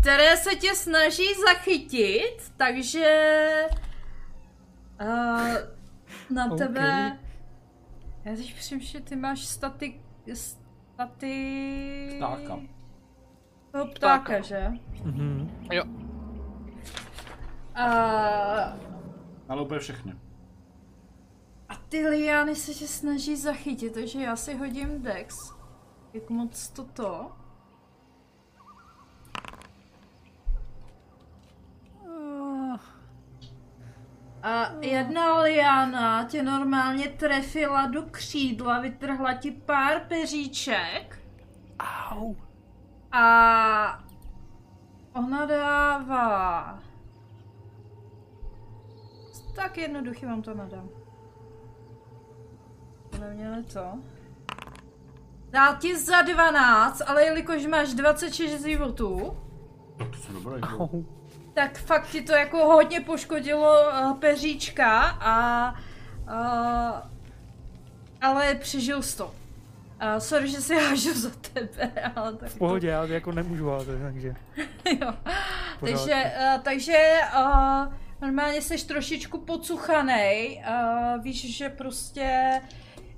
které 0.00 0.36
se 0.36 0.54
tě 0.54 0.74
snaží 0.74 1.28
zachytit, 1.46 2.52
takže 2.56 3.38
uh, 5.00 5.56
na 6.30 6.52
OK. 6.52 6.58
tebe... 6.58 7.18
Já 8.24 8.36
teď 8.36 8.54
přemýšlím, 8.54 9.02
ty 9.02 9.16
máš 9.16 9.44
staty... 9.44 10.00
Staty... 10.34 12.14
Ptáka. 12.18 12.58
Toho 13.72 13.86
ptáka, 13.86 14.18
Ptáka. 14.24 14.40
že? 14.40 14.72
Mhm. 15.04 15.50
Jo. 15.72 15.84
A, 17.74 17.86
Ale 19.48 19.62
úplně 19.62 19.80
všechny. 19.80 20.14
a 21.68 21.74
ty 21.88 22.08
liány 22.08 22.54
se 22.54 22.74
tě 22.74 22.86
snaží 22.86 23.36
zachytit, 23.36 23.94
takže 23.94 24.22
já 24.22 24.36
si 24.36 24.54
hodím 24.54 25.02
Dex. 25.02 25.52
Jak 26.12 26.30
moc 26.30 26.68
toto? 26.68 27.32
A 34.46 34.72
jedna 34.80 35.38
liána 35.40 36.24
tě 36.24 36.42
normálně 36.42 37.08
trefila 37.08 37.86
do 37.86 38.02
křídla, 38.02 38.80
vytrhla 38.80 39.34
ti 39.34 39.50
pár 39.50 40.00
peříček. 40.08 41.18
Au. 42.10 42.34
A 43.12 44.04
ona 45.14 45.46
dává. 45.46 46.78
Tak 49.56 49.78
jednoduchý 49.78 50.26
vám 50.26 50.42
to 50.42 50.54
nadám. 50.54 50.88
Neměli 53.20 53.62
to. 53.62 53.98
Dá 55.50 55.76
ti 55.76 55.98
za 55.98 56.22
12, 56.22 57.02
ale 57.06 57.24
jelikož 57.24 57.66
máš 57.66 57.94
26 57.94 58.64
životů, 58.64 59.36
No 59.98 60.06
to 60.10 60.16
jsou 60.16 60.32
dobré. 60.32 60.60
Tak 61.56 61.78
fakt 61.78 62.08
ti 62.08 62.22
to 62.22 62.32
jako 62.32 62.56
hodně 62.66 63.00
poškodilo 63.00 63.74
uh, 63.88 64.16
peříčka 64.18 65.00
a... 65.20 65.74
Uh, 66.28 66.98
ale 68.20 68.54
přežil 68.54 69.02
jsi 69.02 69.16
to. 69.16 69.26
Uh, 69.26 69.32
sorry, 70.18 70.48
že 70.50 70.60
si 70.60 70.74
hážu 70.80 71.14
za 71.14 71.30
tebe, 71.52 72.12
ale 72.16 72.32
tak 72.32 72.48
V 72.48 72.58
pohodě, 72.58 72.88
já 72.88 73.04
jako 73.04 73.32
nemůžu 73.32 73.68
házet, 73.68 73.98
takže... 74.02 74.34
jo. 75.00 75.12
Takže, 75.80 76.32
uh, 76.54 76.62
takže 76.62 76.98
uh, 77.38 77.92
normálně 78.20 78.62
jsi 78.62 78.86
trošičku 78.86 79.38
pocuchanej, 79.38 80.62
uh, 80.68 81.22
víš, 81.22 81.56
že 81.56 81.68
prostě 81.68 82.60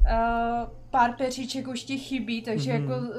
uh, 0.01 0.69
pár 0.91 1.13
peříček 1.13 1.69
už 1.69 1.83
ti 1.83 1.99
chybí, 1.99 2.43
takže 2.43 2.73
Mhm. 2.73 2.83
jako 2.83 3.01
uh, 3.01 3.15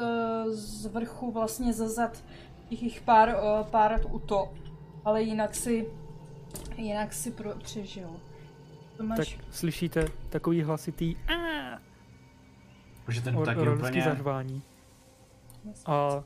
z 0.49 0.85
vrchu 0.85 1.31
vlastně 1.31 1.73
zazad 1.73 2.23
jich 2.69 3.01
pár, 3.01 3.29
uh, 3.29 3.67
pár 3.67 3.95
uto, 4.11 4.53
ale 5.05 5.21
jinak 5.21 5.55
si, 5.55 5.87
jinak 6.77 7.13
si 7.13 7.31
pro, 7.31 7.55
přežil. 7.55 8.09
To 8.97 9.03
máš... 9.03 9.17
Tak 9.17 9.27
slyšíte 9.51 10.05
takový 10.29 10.61
hlasitý 10.63 11.15
Protože 13.05 13.21
ten 13.21 13.35
or- 13.37 13.43
pták 13.43 13.57
je 13.57 13.69
úplně... 13.75 14.01
zařvání. 14.01 14.61
A 15.85 16.23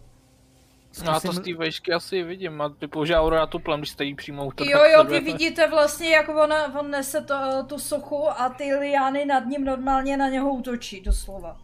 No 1.06 1.12
a 1.12 1.20
to 1.20 1.28
zkusím- 1.28 1.42
z 1.42 1.46
té 1.46 1.54
vejšky 1.54 1.94
asi 1.94 2.24
vidím 2.24 2.62
a 2.62 2.70
ty 2.70 2.88
používá 2.88 3.20
Aurora 3.22 3.46
tuplem, 3.46 3.80
když 3.80 3.90
stojí 3.90 4.16
přímo 4.16 4.46
u 4.46 4.52
toho. 4.52 4.70
Jo, 4.70 4.78
jo, 4.78 4.84
vy 4.86 4.94
sledujete. 4.94 5.26
vidíte 5.26 5.70
vlastně, 5.70 6.10
jak 6.10 6.30
ona, 6.30 6.80
on 6.80 6.92
nese 6.92 7.22
to, 7.22 7.36
tu 7.68 7.80
sochu 7.80 8.30
a 8.30 8.50
ty 8.50 8.76
liány 8.76 9.26
nad 9.26 9.46
ním 9.46 9.66
normálně 9.66 10.18
na 10.18 10.30
něho 10.30 10.54
útočí, 10.54 11.02
doslova. 11.02 11.62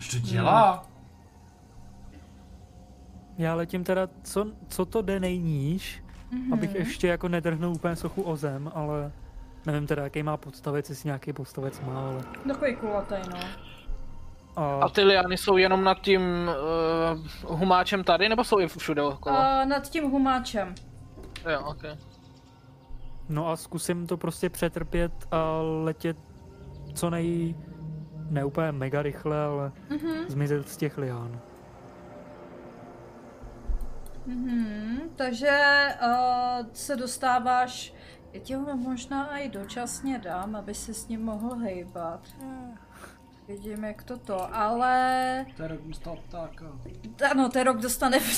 Co 0.00 0.20
to 0.20 0.26
dělá? 0.26 0.86
Já 3.38 3.54
letím 3.54 3.84
teda, 3.84 4.08
co, 4.22 4.46
co 4.68 4.84
to 4.84 5.02
jde 5.02 5.20
nejníž, 5.20 6.02
mm-hmm. 6.32 6.52
abych 6.52 6.74
ještě 6.74 7.08
jako 7.08 7.28
nedrhnul 7.28 7.72
úplně 7.74 7.96
sochu 7.96 8.22
o 8.22 8.36
zem, 8.36 8.70
ale 8.74 9.12
nevím 9.66 9.86
teda, 9.86 10.02
jaký 10.02 10.22
má 10.22 10.36
podstavec, 10.36 10.90
jestli 10.90 11.06
nějaký 11.06 11.32
podstavec 11.32 11.80
má, 11.80 12.08
ale... 12.08 12.22
Takový 12.48 12.76
kulatý, 12.76 13.14
no. 13.30 13.38
A, 14.56 14.80
A 14.82 14.88
ty 14.88 15.04
liány 15.04 15.36
jsou 15.36 15.56
jenom 15.56 15.84
nad 15.84 16.00
tím 16.00 16.22
uh, 17.42 17.58
humáčem 17.58 18.04
tady, 18.04 18.28
nebo 18.28 18.44
jsou 18.44 18.60
i 18.60 18.68
všude 18.68 19.02
okolo? 19.02 19.38
A 19.38 19.64
nad 19.64 19.88
tím 19.88 20.10
humáčem. 20.10 20.74
Jo, 21.52 21.60
ok. 21.64 21.82
no 23.28 23.48
a 23.48 23.56
zkusím 23.56 24.06
to 24.06 24.16
prostě 24.16 24.50
přetrpět 24.50 25.12
a 25.30 25.60
letět 25.84 26.16
co 26.94 27.10
nej... 27.10 27.54
Ne 28.30 28.44
úplně 28.44 28.72
mega 28.72 29.02
rychle, 29.02 29.44
ale 29.44 29.72
mm-hmm. 29.90 30.26
zmizet 30.28 30.68
z 30.68 30.76
těch 30.76 30.98
lián. 30.98 31.40
Mhm, 34.28 35.10
takže 35.16 35.58
uh, 36.02 36.66
se 36.72 36.96
dostáváš, 36.96 37.94
já 38.32 38.40
ti 38.40 38.54
ho 38.54 38.76
možná 38.76 39.38
i 39.38 39.48
dočasně 39.48 40.18
dám, 40.18 40.56
aby 40.56 40.74
se 40.74 40.94
s 40.94 41.08
ním 41.08 41.24
mohl 41.24 41.56
hejbat. 41.56 42.20
Vidím, 43.48 43.84
jak 43.84 44.02
to 44.02 44.18
to, 44.18 44.54
ale... 44.54 45.46
Je 45.58 45.68
rok 45.68 45.80
dostal 45.80 46.16
ptáka. 46.16 46.66
Ano, 47.30 47.48
ten 47.48 47.66
rok 47.66 47.76
dostane... 47.76 48.18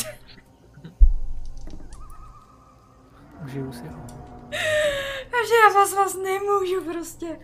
Užiju 3.44 3.72
si 3.72 3.88
ho. 3.88 4.06
Takže 5.30 5.54
já 5.64 5.72
vás 5.74 5.94
vás 5.94 6.16
nemůžu 6.16 6.84
prostě. 6.92 7.40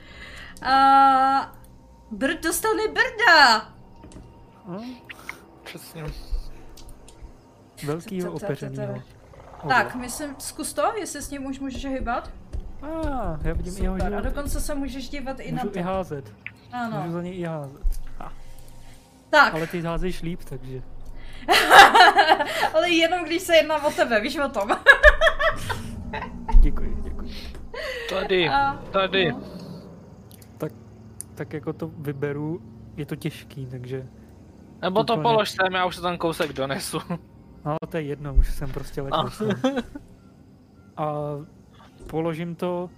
A 0.62 1.56
Brd 2.10 2.42
dostane 2.42 2.82
Brda. 2.88 3.58
Hm? 4.66 4.94
Přesně. 5.64 6.04
Velkýho 7.84 8.32
opeřenýho. 8.32 9.02
Tak, 9.68 9.94
myslím, 9.94 10.34
zkus 10.38 10.72
to, 10.72 10.92
jestli 11.00 11.22
s 11.22 11.30
ním 11.30 11.46
už 11.46 11.60
můžeš 11.60 11.84
hýbat. 11.86 12.30
Ah, 12.82 13.38
já 13.42 13.54
vidím 13.54 13.74
i 13.78 13.82
jeho 13.82 13.96
Super. 13.98 14.14
A 14.14 14.20
dokonce 14.20 14.60
se 14.60 14.74
můžeš 14.74 15.08
dívat 15.08 15.40
i 15.40 15.52
na 15.52 15.62
Můžu 15.62 15.72
to. 15.72 15.78
i 15.78 15.82
házet. 15.82 16.32
Můžu 16.84 16.96
Ano. 16.96 17.12
za 17.12 17.22
něj 17.22 17.40
i 17.40 17.44
házet. 17.44 17.82
Tak, 19.30 19.54
Ale 19.54 19.66
ty 19.66 19.80
házejš 19.82 20.22
líp, 20.22 20.40
takže... 20.44 20.82
ale 22.74 22.90
jenom 22.90 23.24
když 23.24 23.42
se 23.42 23.56
jedná 23.56 23.84
o 23.84 23.90
tebe, 23.90 24.20
víš 24.20 24.38
o 24.38 24.48
tom. 24.48 24.68
Děkuji, 26.60 26.96
děkuji. 27.02 27.30
Tady, 28.10 28.48
A- 28.48 28.74
tady. 28.90 29.32
no. 29.32 29.40
Tak, 30.58 30.72
tak 31.34 31.52
jako 31.52 31.72
to 31.72 31.88
vyberu, 31.98 32.60
je 32.96 33.06
to 33.06 33.16
těžký, 33.16 33.66
takže... 33.66 34.06
Nebo 34.82 35.04
to 35.04 35.16
polož 35.16 35.50
sem, 35.50 35.72
já 35.74 35.86
už 35.86 35.96
se 35.96 36.02
ten 36.02 36.18
kousek 36.18 36.52
donesu. 36.52 36.98
No, 37.66 37.76
to 37.88 37.96
je 37.96 38.02
jedno, 38.02 38.34
už 38.34 38.54
jsem 38.54 38.72
prostě 38.72 39.02
letěl. 39.02 39.20
A. 39.20 39.30
sám. 39.30 39.48
A 40.96 41.12
položím 42.10 42.54
to 42.54 42.90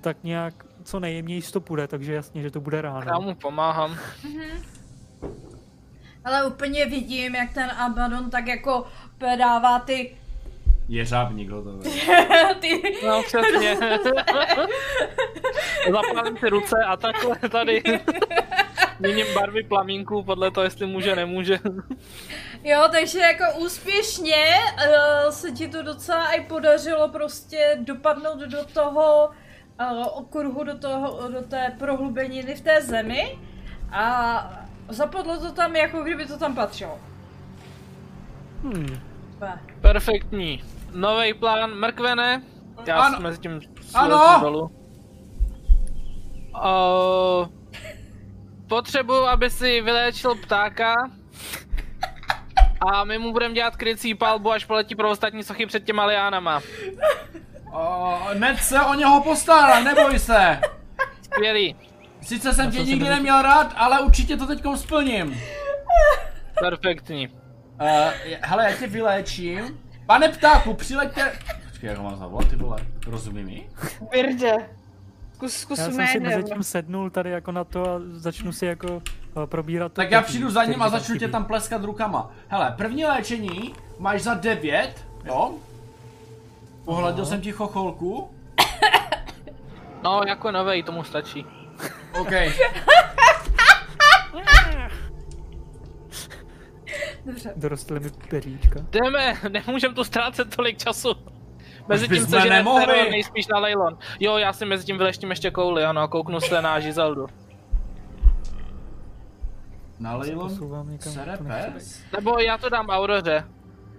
tak 0.00 0.24
nějak, 0.24 0.66
co 0.84 1.00
nejjemněji 1.00 1.42
to 1.42 1.60
půjde, 1.60 1.88
takže 1.88 2.14
jasně, 2.14 2.42
že 2.42 2.50
to 2.50 2.60
bude 2.60 2.76
Já 2.76 2.82
ráno. 2.82 3.20
mu 3.20 3.34
pomáhám. 3.34 3.96
Ale 6.24 6.46
úplně 6.46 6.86
vidím, 6.86 7.34
jak 7.34 7.52
ten 7.54 7.70
Abaddon 7.70 8.30
tak 8.30 8.46
jako 8.46 8.86
dává 9.38 9.78
ty, 9.78 10.16
Jeřábník 10.88 11.50
ho 11.50 11.62
to 11.62 11.88
je. 11.88 12.18
ty 12.60 12.82
No 13.06 13.22
přesně. 13.22 13.76
Zapálím 15.90 16.38
si 16.38 16.48
ruce 16.48 16.76
a 16.86 16.96
takhle 16.96 17.36
tady. 17.50 17.82
Měním 19.00 19.26
barvy 19.34 19.62
plamínků 19.62 20.22
podle 20.22 20.50
toho, 20.50 20.64
jestli 20.64 20.86
může, 20.86 21.16
nemůže. 21.16 21.58
Jo, 22.64 22.88
takže 22.92 23.18
jako 23.18 23.44
úspěšně 23.58 24.44
uh, 24.74 25.30
se 25.30 25.50
ti 25.50 25.68
to 25.68 25.82
docela 25.82 26.32
i 26.32 26.40
podařilo 26.40 27.08
prostě 27.08 27.76
dopadnout 27.80 28.38
do 28.38 28.64
toho 28.64 29.30
uh, 29.80 30.06
okruhu, 30.12 30.64
do, 30.64 30.78
toho, 30.78 31.28
do 31.28 31.42
té 31.42 31.76
prohlubeniny 31.78 32.54
v 32.54 32.60
té 32.60 32.82
zemi 32.82 33.38
a 33.92 34.64
zapadlo 34.88 35.38
to 35.38 35.52
tam, 35.52 35.76
jako 35.76 36.02
kdyby 36.02 36.26
to 36.26 36.38
tam 36.38 36.54
patřilo. 36.54 36.98
Hmm. 38.62 39.00
Perfektní. 39.80 40.64
Nový 40.94 41.34
plán, 41.34 41.74
mrkvene. 41.74 42.42
Já 42.86 42.96
Ano. 42.96 43.04
ano. 43.16 43.20
mezi 43.20 43.38
tím 43.38 43.60
Ano. 43.94 44.38
dolů. 44.40 44.70
O, 46.64 47.48
potřebuji, 48.68 49.26
aby 49.26 49.50
si 49.50 49.80
vyléčil 49.80 50.34
ptáka. 50.34 50.94
A 52.92 53.04
my 53.04 53.18
mu 53.18 53.32
budeme 53.32 53.54
dělat 53.54 53.76
krycí 53.76 54.14
palbu, 54.14 54.52
až 54.52 54.64
poletí 54.64 54.94
pro 54.94 55.10
ostatní 55.10 55.42
sochy 55.42 55.66
před 55.66 55.84
těma 55.84 56.04
liánama. 56.06 56.60
O, 57.72 58.18
Ned 58.34 58.58
se 58.58 58.80
o 58.80 58.94
něho 58.94 59.22
postará, 59.22 59.80
neboj 59.80 60.18
se. 60.18 60.60
Skvělý. 61.22 61.76
Sice 62.22 62.52
jsem 62.54 62.70
tě 62.70 62.78
nikdy 62.84 63.08
neměl 63.08 63.42
rád, 63.42 63.72
ale 63.76 64.00
určitě 64.00 64.36
to 64.36 64.46
teďkom 64.46 64.76
splním. 64.76 65.40
Perfektní. 66.60 67.28
Uh, 67.28 67.88
hele, 68.42 68.70
já 68.70 68.76
tě 68.76 68.86
vyléčím. 68.86 69.83
Pane 70.06 70.28
ptáku, 70.28 70.74
přileďte... 70.74 71.32
Počkej, 71.70 71.88
jak 71.88 71.98
ho 71.98 72.04
mám 72.04 72.16
zavolat, 72.16 72.48
ty 72.48 72.56
vole. 72.56 72.78
Rozumí 73.06 73.44
mi? 73.44 73.68
Birde. 74.10 74.54
Zkus, 75.34 75.52
zkus 75.56 75.78
Já 75.78 75.84
jsem 75.84 75.94
si 75.94 76.18
jménem. 76.18 76.22
mezi 76.22 76.52
tím 76.52 76.62
sednul 76.62 77.10
tady 77.10 77.30
jako 77.30 77.52
na 77.52 77.64
to 77.64 77.90
a 77.90 78.00
začnu 78.12 78.52
si 78.52 78.66
jako 78.66 79.02
eh, 79.42 79.46
probírat 79.46 79.92
to 79.92 79.96
Tak 79.96 80.10
já 80.10 80.22
přijdu 80.22 80.50
za 80.50 80.64
ním 80.64 80.82
a 80.82 80.88
začnu 80.88 81.18
tě 81.18 81.28
tam 81.28 81.44
pleskat 81.44 81.84
rukama. 81.84 82.30
Hele, 82.48 82.74
první 82.76 83.04
léčení 83.04 83.74
máš 83.98 84.22
za 84.22 84.34
9, 84.34 85.06
jo? 85.24 85.54
Pohladil 86.84 87.26
jsem 87.26 87.40
ti 87.40 87.52
chocholku. 87.52 88.30
No, 90.02 90.22
jako 90.28 90.50
novej, 90.50 90.82
tomu 90.82 91.04
stačí. 91.04 91.46
OK. 92.20 92.30
Dobře. 97.24 97.52
Dorostly 97.56 98.00
mi 98.00 98.10
peříčka. 98.30 98.80
Jdeme, 98.90 99.34
nemůžem 99.48 99.94
tu 99.94 100.04
ztrácet 100.04 100.56
tolik 100.56 100.78
času. 100.78 101.14
Mezi 101.88 102.08
tím, 102.08 102.26
co 102.26 102.40
teror, 102.40 103.10
nejspíš 103.10 103.46
na 103.46 103.58
Leylon. 103.58 103.98
Jo, 104.20 104.36
já 104.36 104.52
si 104.52 104.64
mezi 104.64 104.84
tím 104.84 104.98
vyleštím 104.98 105.30
ještě 105.30 105.50
kouli, 105.50 105.84
ano, 105.84 106.00
a 106.00 106.08
kouknu 106.08 106.40
se 106.40 106.62
na 106.62 106.80
Gizeldu. 106.80 107.26
Na 110.00 110.16
Leilon 110.16 110.48
Posouvám 110.48 110.90
někam, 110.90 111.12
sere 111.12 111.38
to 111.38 111.44
nechce 111.44 111.70
pes? 111.70 112.02
Nebo 112.16 112.38
já 112.38 112.58
to 112.58 112.68
dám 112.68 112.88
Auroře. 112.88 113.44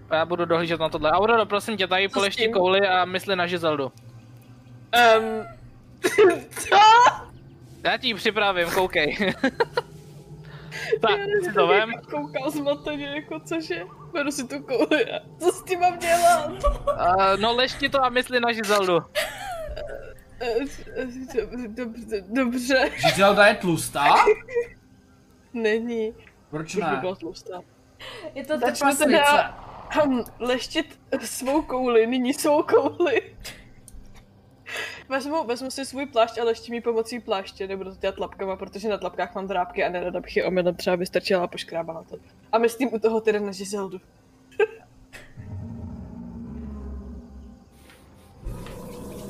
A 0.09 0.15
já 0.15 0.25
budu 0.25 0.45
dohlížet 0.45 0.79
na 0.79 0.89
tohle. 0.89 1.11
Aurora, 1.11 1.45
prosím 1.45 1.77
tě, 1.77 1.87
tady 1.87 2.07
polešti 2.07 2.47
kouli 2.47 2.87
a 2.87 3.05
mysli 3.05 3.35
na 3.35 3.47
Gizeldu. 3.47 3.85
Um, 3.85 5.45
co? 6.49 6.75
Já 7.83 7.97
ti 7.97 8.07
ji 8.07 8.13
připravím, 8.13 8.71
koukej. 8.71 9.17
tak, 11.01 11.19
si 11.43 11.53
to 11.53 11.67
vem. 11.67 11.91
Koukal 12.11 12.51
zmateně, 12.51 13.05
jako 13.07 13.39
cože? 13.39 13.83
Beru 14.13 14.31
si 14.31 14.47
tu 14.47 14.63
kouli 14.63 15.11
a 15.11 15.19
co 15.39 15.51
s 15.51 15.63
tím 15.63 15.79
mám 15.79 15.99
dělat? 15.99 16.49
Uh, 16.53 17.37
no 17.39 17.55
lešti 17.55 17.89
to 17.89 18.03
a 18.03 18.09
mysli 18.09 18.39
na 18.39 18.51
dob- 21.41 21.75
Dobře, 21.75 22.23
dobře. 22.27 22.91
Žizelda 22.97 23.47
je 23.47 23.55
tlustá? 23.55 24.05
Není. 25.53 26.13
Proč 26.49 26.75
ne? 26.75 26.97
byla 26.99 27.15
tlustá. 27.15 27.61
Je 28.35 28.45
to 28.45 28.59
Začnu 28.59 28.75
trpaslice. 28.75 29.05
teda 29.05 29.57
hm, 30.05 30.21
leštit 30.39 30.99
svou 31.21 31.61
kouli, 31.61 32.07
nyní 32.07 32.33
svou 32.33 32.63
kouli. 32.63 33.35
Vezmu, 35.09 35.43
vezmu 35.43 35.71
si 35.71 35.85
svůj 35.85 36.05
plášť 36.05 36.37
a 36.37 36.43
leštím 36.43 36.73
ji 36.75 36.81
pomocí 36.81 37.19
pláště, 37.19 37.67
nebudu 37.67 37.91
to 37.91 37.97
dělat 37.97 38.15
tlapkama, 38.15 38.55
protože 38.55 38.89
na 38.89 38.97
tlapkách 38.97 39.35
mám 39.35 39.47
drápky 39.47 39.83
a 39.83 39.89
nerada 39.89 40.19
bych 40.19 40.37
je 40.37 40.45
omylem 40.45 40.75
třeba 40.75 40.95
vystrčila 40.95 41.43
a 41.43 41.47
poškrábala 41.47 42.03
to. 42.03 42.17
A 42.51 42.57
myslím 42.57 42.93
u 42.93 42.99
toho 42.99 43.21
teda 43.21 43.39
na 43.39 43.51
Giseldu. 43.51 44.01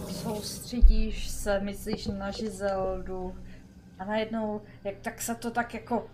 Soustředíš 0.10 1.30
se, 1.30 1.60
myslíš 1.60 2.08
na 2.08 2.32
Žizeldu 2.32 3.36
a 4.00 4.06
najednou, 4.06 4.62
jak 4.84 4.96
tak 5.02 5.22
se 5.22 5.36
to 5.36 5.52
tak 5.52 5.74
jako 5.74 6.08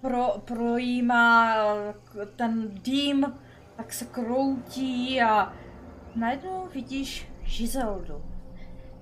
pro, 0.00 0.26
projímá 0.44 1.56
ten 2.36 2.70
dým, 2.82 3.34
tak 3.76 3.92
se 3.92 4.04
kroutí 4.04 5.22
a 5.22 5.52
najednou 6.16 6.68
vidíš 6.74 7.28
Žizeldu, 7.42 8.22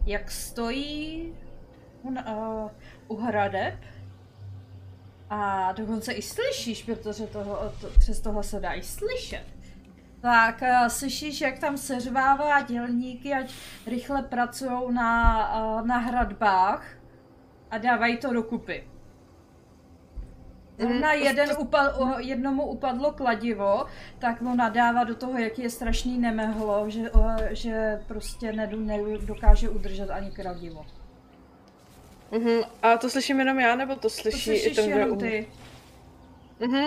jak 0.07 0.31
stojí 0.31 1.33
uh, 2.03 2.71
u 3.09 3.17
hradeb 3.17 3.75
a 5.31 5.73
dokonce 5.73 6.13
i 6.13 6.23
slyšíš, 6.23 6.83
protože 6.83 7.27
toho, 7.27 7.73
to, 7.81 7.87
přes 7.99 8.21
toho 8.21 8.43
se 8.43 8.61
dá 8.61 8.73
i 8.73 8.83
slyšet. 8.83 9.45
Tak 10.21 10.63
uh, 10.63 10.89
slyšíš, 10.89 11.41
jak 11.41 11.59
tam 11.59 11.79
seřvává 11.79 12.61
dělníky, 12.61 13.35
ať 13.35 13.53
rychle 13.87 14.23
pracují 14.23 14.95
na, 14.95 15.75
uh, 15.81 15.87
na 15.87 15.99
hradbách 15.99 16.87
a 17.71 17.79
dávají 17.79 18.17
to 18.17 18.33
dokupy. 18.33 18.92
Zrovna 20.79 21.13
Mhm, 21.13 21.23
jeden 21.23 21.49
upad, 21.59 21.95
o, 21.99 22.19
jednomu 22.19 22.67
upadlo 22.67 23.13
kladivo, 23.13 23.85
tak 24.19 24.41
mu 24.41 24.55
nadává 24.55 25.05
do 25.05 25.15
toho, 25.15 25.39
jaký 25.39 25.63
je 25.63 25.71
strašný 25.71 26.19
nemehlo, 26.19 26.91
že, 26.91 27.11
že 27.51 28.01
prostě 28.07 28.53
nedokáže 28.53 29.69
udržet 29.69 30.11
ani 30.11 30.31
kladivo. 30.31 30.87
Mhm. 32.31 32.61
A 32.83 32.97
to 32.97 33.11
slyším 33.11 33.39
jenom 33.39 33.61
já, 33.61 33.77
nebo 33.77 33.95
to 33.95 34.01
To 34.01 34.11
slyší 34.11 34.51
i 34.51 34.59
slyšíš 34.59 34.77
ten, 34.77 34.91
kdo 34.91 34.99
jenom 34.99 35.19
ty. 35.19 35.47
Mhm. 36.61 36.87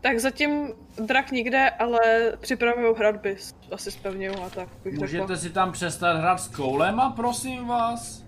Tak 0.00 0.18
zatím 0.18 0.68
drak 1.06 1.30
nikde, 1.30 1.70
ale 1.70 2.00
připravují 2.40 2.94
hradby, 2.96 3.36
asi 3.72 3.90
spevňují 3.90 4.36
a 4.36 4.50
tak 4.50 4.68
bych 4.84 4.92
řekla. 4.92 5.06
Můžete 5.06 5.36
si 5.36 5.50
tam 5.50 5.72
přestat 5.72 6.16
hrát 6.16 6.40
s 6.40 6.48
koulema, 6.48 7.10
prosím 7.10 7.66
vás? 7.66 8.24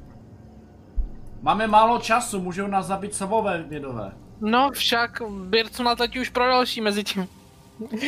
Máme 1.43 1.66
málo 1.66 1.99
času, 1.99 2.41
můžou 2.41 2.66
nás 2.66 2.87
zabít 2.87 3.14
savové 3.14 3.62
vědové. 3.62 4.12
No 4.41 4.70
však, 4.70 5.22
Bircu 5.45 5.82
na 5.82 5.97
tati 5.97 6.20
už 6.20 6.28
pro 6.28 6.45
další 6.47 6.80
mezi 6.80 7.05
tím. 7.05 7.28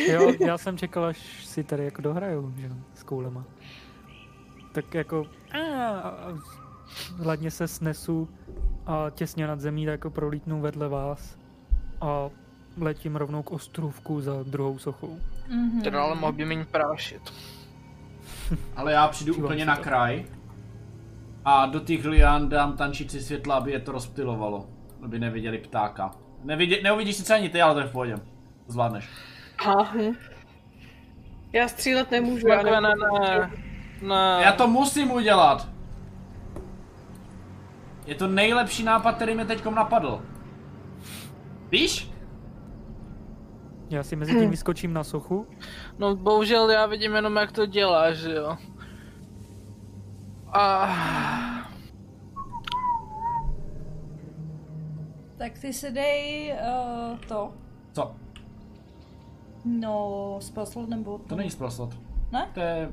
Jo, 0.07 0.33
já 0.39 0.57
jsem 0.57 0.77
čekal, 0.77 1.05
až 1.05 1.45
si 1.45 1.63
tady 1.63 1.85
jako 1.85 2.01
dohrajou, 2.01 2.53
že 2.57 2.67
jo, 2.67 2.73
s 2.95 3.03
koulema. 3.03 3.43
Tak 4.71 4.93
jako, 4.93 5.25
hladně 7.17 7.51
se 7.51 7.67
snesu 7.67 8.29
a 8.85 9.05
těsně 9.09 9.47
nad 9.47 9.59
zemí 9.59 9.85
tak 9.85 9.91
jako 9.91 10.09
prolítnu 10.09 10.61
vedle 10.61 10.87
vás 10.89 11.37
a 12.01 12.29
letím 12.77 13.15
rovnou 13.15 13.43
k 13.43 13.51
ostrůvku 13.51 14.21
za 14.21 14.43
druhou 14.43 14.79
sochou. 14.79 15.19
Mhm. 15.49 15.81
Teda 15.81 16.03
ale 16.03 16.15
mohl 16.15 16.33
by 16.33 16.45
méně 16.45 16.65
prášit. 16.65 17.21
Ale 18.75 18.91
já 18.91 19.07
přijdu 19.07 19.33
Dívám 19.33 19.45
úplně 19.45 19.65
na 19.65 19.75
to. 19.75 19.81
kraj 19.83 20.25
a 21.45 21.65
do 21.65 21.79
těch 21.79 22.05
lián 22.05 22.49
dám 22.49 22.77
tančící 22.77 23.19
světla, 23.21 23.55
aby 23.55 23.71
je 23.71 23.79
to 23.79 23.91
rozptylovalo. 23.91 24.65
Aby 25.01 25.19
neviděli 25.19 25.57
ptáka. 25.57 26.15
Nevidě, 26.43 26.81
neuvidíš 26.83 27.15
sice 27.15 27.35
ani 27.35 27.49
ty, 27.49 27.61
ale 27.61 27.73
to 27.73 27.79
je 27.79 27.85
v 27.85 27.91
pohodě. 27.91 28.17
To 28.65 28.71
zvládneš. 28.71 29.09
Aha. 29.59 29.91
hm. 29.93 30.13
Já 31.53 31.67
střílet 31.67 32.11
nemůžu, 32.11 32.47
já 32.47 32.61
ne, 32.63 32.81
ne, 32.81 32.93
ne. 34.01 34.41
Já 34.43 34.51
to 34.51 34.67
musím 34.67 35.11
udělat. 35.11 35.67
Je 38.05 38.15
to 38.15 38.27
nejlepší 38.27 38.83
nápad, 38.83 39.15
který 39.15 39.35
mi 39.35 39.45
teďkom 39.45 39.75
napadl. 39.75 40.21
Víš? 41.69 42.11
Já 43.89 44.03
si 44.03 44.15
mezi 44.15 44.39
tím 44.39 44.49
vyskočím 44.49 44.93
na 44.93 45.03
sochu 45.03 45.47
No 45.99 46.15
bohužel 46.15 46.71
já 46.71 46.85
vidím 46.85 47.15
jenom 47.15 47.35
jak 47.35 47.51
to 47.51 47.65
dělá, 47.65 48.13
že 48.13 48.31
jo. 48.31 48.57
A... 50.53 50.87
Tak 55.37 55.59
ty 55.59 55.73
si 55.73 55.91
dej 55.91 56.53
uh, 56.53 57.17
to. 57.27 57.53
Co? 57.93 58.15
No, 59.65 60.37
spasl 60.41 60.85
nebo 60.87 61.17
to? 61.17 61.23
To 61.23 61.35
není 61.35 61.49
sproslot. 61.49 61.89
Ne? 62.31 62.49
To 62.53 62.59
je 62.59 62.89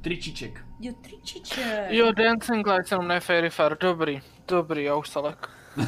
tričiček. 0.00 0.64
Jo, 0.80 0.92
tričiče. 1.00 1.86
Jo, 1.90 2.12
Dancing 2.12 2.66
Lights 2.66 2.90
jenom 2.90 3.08
ne 3.08 3.20
Fairy 3.20 3.50
Fire, 3.50 3.76
dobrý, 3.80 4.20
dobrý, 4.48 4.84
já 4.84 4.94
už 4.94 5.08
salek. 5.08 5.48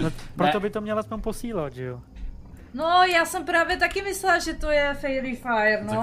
No, 0.00 0.10
proto 0.36 0.58
Ne. 0.58 0.62
by 0.62 0.70
to 0.70 0.80
měl 0.80 0.98
aspoň 0.98 1.20
posílat, 1.20 1.72
že 1.74 1.84
jo? 1.84 2.00
No, 2.74 3.02
já 3.02 3.24
jsem 3.24 3.44
právě 3.44 3.76
taky 3.76 4.02
myslela, 4.02 4.38
že 4.38 4.54
to 4.54 4.70
je 4.70 4.94
Fairy 4.94 5.36
Fire, 5.36 5.84
no. 5.84 6.02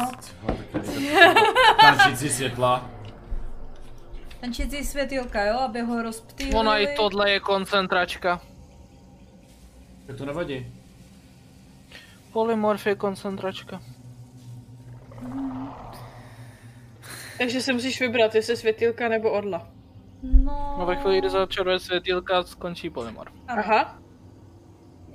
Tančící 1.82 2.30
světla. 2.30 2.90
tančící 4.42 4.84
světýlka, 4.86 5.46
jo, 5.46 5.60
aby 5.60 5.82
ho 5.82 6.02
rozptýlili. 6.02 6.56
Ona 6.58 6.78
i 6.78 6.96
tohle 6.96 7.32
je 7.32 7.40
koncentračka. 7.40 8.42
Tak 10.08 10.18
to 10.18 10.26
nevadí. 10.26 10.68
Polymorf 12.34 12.86
je 12.88 12.96
koncentračka. 12.96 13.82
Takže 17.38 17.62
si 17.62 17.74
musíš 17.74 18.00
vybrat, 18.02 18.36
jestli 18.36 18.58
světýlka 18.58 19.10
nebo 19.10 19.32
orla. 19.32 19.68
No, 20.24 20.76
No 20.80 20.86
ve 20.86 20.96
chvíli, 20.96 21.18
kdy 21.20 21.30
začaruje 21.30 21.80
světýlka, 21.80 22.44
skončí 22.44 22.90
polymorf. 22.90 23.34
Aha. 23.48 24.00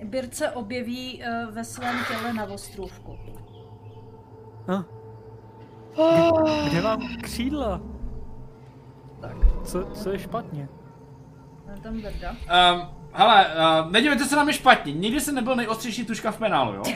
Bird 0.04 0.34
se 0.34 0.50
objeví 0.50 1.22
uh, 1.22 1.54
ve 1.54 1.64
svém 1.64 1.96
těle 2.08 2.32
na 2.32 2.44
ostrůvku. 2.44 3.18
No, 4.68 4.84
Oh, 5.96 6.68
kde 6.68 6.82
mám 6.82 7.16
křídla? 7.22 7.80
Tak. 9.20 9.36
Co, 9.64 9.84
co 9.84 10.10
je 10.10 10.18
špatně? 10.18 10.68
Je 11.74 11.80
tam 11.80 12.00
Birda. 12.00 12.30
Um, 12.30 12.88
hele, 13.18 13.46
uh, 13.46 13.92
nedívejte 13.92 14.24
se 14.24 14.36
na 14.36 14.44
mě 14.44 14.52
špatně, 14.52 14.92
nikdy 14.92 15.20
jsem 15.20 15.34
nebyl 15.34 15.56
nejostřejší 15.56 16.04
tuška 16.06 16.30
v 16.30 16.38
penálu, 16.38 16.74
jo? 16.74 16.82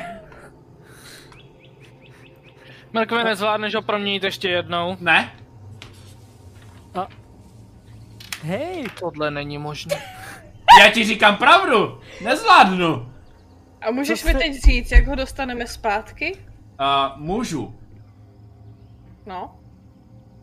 Mrkve 2.92 3.24
nezvládneš 3.24 3.74
ho 3.74 3.82
proměnit 3.82 4.22
ještě 4.24 4.48
jednou. 4.48 4.96
Ne? 5.00 5.32
Hej, 8.42 8.84
Tohle 9.00 9.30
není 9.30 9.58
možné. 9.58 9.96
Já 10.80 10.90
ti 10.90 11.04
říkám 11.04 11.36
pravdu, 11.36 12.00
nezvládnu. 12.24 13.12
a 13.80 13.90
můžeš 13.90 14.20
Co 14.20 14.26
mi 14.26 14.32
se- 14.32 14.38
teď 14.38 14.62
říct, 14.62 14.90
jak 14.92 15.06
ho 15.06 15.14
dostaneme 15.14 15.66
zpátky? 15.66 16.38
Uh, 16.80 17.18
můžu. 17.22 17.78
No, 19.26 19.58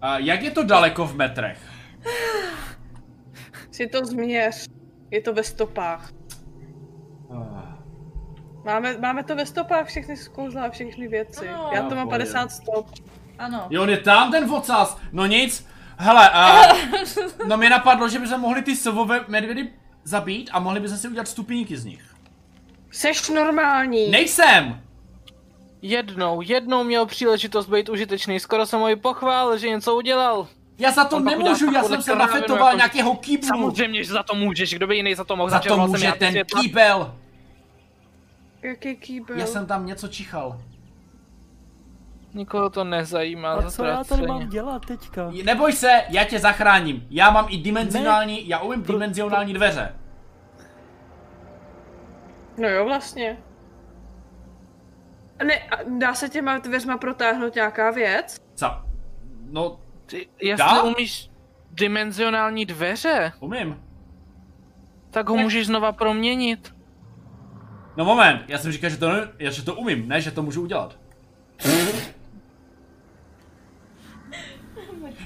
Uh, 0.04 0.16
jak 0.16 0.42
je 0.42 0.52
to 0.52 0.64
daleko 0.64 1.08
v 1.08 1.16
metrech? 1.16 1.60
si 3.72 3.88
to 3.88 4.06
změř. 4.06 4.66
Je 5.12 5.22
to 5.22 5.34
ve 5.34 5.44
stopách. 5.44 6.12
Uh, 7.28 7.60
Máme, 8.64 8.98
máme 8.98 9.24
to 9.24 9.36
ve 9.36 9.46
stopách 9.46 9.88
všechny 9.88 10.18
skouzla 10.18 10.64
a 10.64 10.70
všechny 10.70 11.08
věci. 11.08 11.50
Ano. 11.50 11.70
Já 11.74 11.82
to 11.82 11.96
mám 11.96 12.08
pohodě. 12.08 12.24
50 12.24 12.52
stop. 12.52 12.88
Ano. 13.40 13.68
jo, 13.70 13.84
on 13.84 13.90
je 13.90 13.98
tam 13.98 14.32
ten 14.32 14.48
vocas. 14.48 14.98
No 15.12 15.26
nic. 15.26 15.68
Hele, 15.98 16.30
uh, 16.30 17.48
no 17.48 17.58
mě 17.58 17.70
napadlo, 17.70 18.10
že 18.10 18.20
bychom 18.20 18.42
mohli 18.42 18.62
ty 18.62 18.76
sovové 18.76 19.26
medvědy 19.28 19.74
zabít 20.04 20.50
a 20.54 20.60
mohli 20.60 20.80
bychom 20.80 20.98
si 20.98 21.08
udělat 21.08 21.28
stupínky 21.28 21.78
z 21.78 21.86
nich. 21.86 22.16
Seš 22.92 23.30
normální. 23.30 24.10
Nejsem! 24.10 24.82
Jednou, 25.82 26.42
jednou 26.42 26.84
měl 26.84 27.06
příležitost 27.06 27.70
být 27.70 27.90
užitečný, 27.90 28.40
skoro 28.40 28.66
jsem 28.66 28.80
ho 28.80 28.90
i 28.90 28.96
pochválil, 28.96 29.58
že 29.58 29.70
něco 29.70 29.96
udělal. 29.96 30.48
Já 30.80 30.92
za 30.92 31.06
to 31.06 31.16
On 31.18 31.24
nemůžu, 31.26 31.72
já 31.74 31.84
jsem 31.84 32.02
se 32.02 32.16
nafetoval 32.16 32.68
jako- 32.68 32.78
nějakého 32.78 33.16
kýblu. 33.16 33.48
Samozřejmě, 33.48 34.04
že 34.04 34.14
za 34.14 34.24
to 34.24 34.36
můžeš, 34.36 34.74
kdo 34.74 34.88
by 34.88 34.96
jiný 34.96 35.16
za 35.16 35.24
to 35.24 35.36
mohl, 35.36 35.50
Za 35.50 35.60
to 35.60 35.88
může 35.88 36.12
ten 36.12 36.30
světla. 36.32 36.62
kýbel. 36.62 37.16
Jaký 38.62 38.96
kýbel? 38.96 39.38
Já 39.38 39.46
jsem 39.46 39.66
tam 39.66 39.86
něco 39.86 40.08
čichal. 40.08 40.62
Nikoho 42.34 42.70
to 42.70 42.84
nezajímá, 42.84 43.54
a 43.54 43.72
co 43.72 43.84
já 43.84 44.04
tady 44.04 44.28
mám 44.28 44.50
dělat 44.50 44.86
teďka? 44.86 45.32
Neboj 45.44 45.74
se, 45.74 46.02
já 46.10 46.24
tě 46.24 46.40
zachráním. 46.40 47.08
Já 47.10 47.30
mám 47.30 47.46
i 47.50 47.58
dimenzionální, 47.58 48.48
já 48.48 48.60
umím 48.60 48.84
dimenzionální 48.84 49.54
dveře. 49.54 49.96
No 52.58 52.70
jo, 52.70 52.86
vlastně. 52.86 53.38
Ne, 55.44 55.70
dá 56.00 56.14
se 56.14 56.30
těma 56.30 56.58
dveřma 56.58 56.98
protáhnout 56.98 57.56
nějaká 57.56 57.92
věc? 57.92 58.38
Co? 58.56 58.72
No, 59.52 59.80
Ty, 60.10 60.28
jestli 60.42 60.66
Dá? 60.66 60.84
umíš 60.84 61.30
dimenzionální 61.72 62.66
dveře, 62.66 63.32
umím. 63.40 63.80
tak 65.12 65.30
ho 65.30 65.36
Ne. 65.36 65.44
můžeš 65.44 65.68
znova 65.68 65.92
proměnit. 65.92 66.76
No 67.98 68.06
moment, 68.06 68.42
já 68.48 68.58
jsem 68.58 68.72
říkal, 68.72 68.90
že 68.90 68.98
to, 68.98 69.10
ne, 69.10 69.28
já, 69.40 69.52
že 69.52 69.62
to 69.64 69.76
umím, 69.76 70.08
ne, 70.08 70.22
že 70.22 70.32
to 70.32 70.42
můžu 70.44 70.62
udělat. 70.62 70.98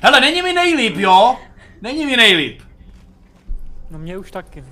Hele, 0.02 0.22
není 0.22 0.42
mi 0.42 0.54
nejlíp, 0.54 0.96
jo? 0.98 1.40
Není 1.82 2.06
mi 2.06 2.18
nejlíp. 2.18 2.62
No 3.90 4.00
mě 4.00 4.18
už 4.18 4.32
taky. 4.32 4.64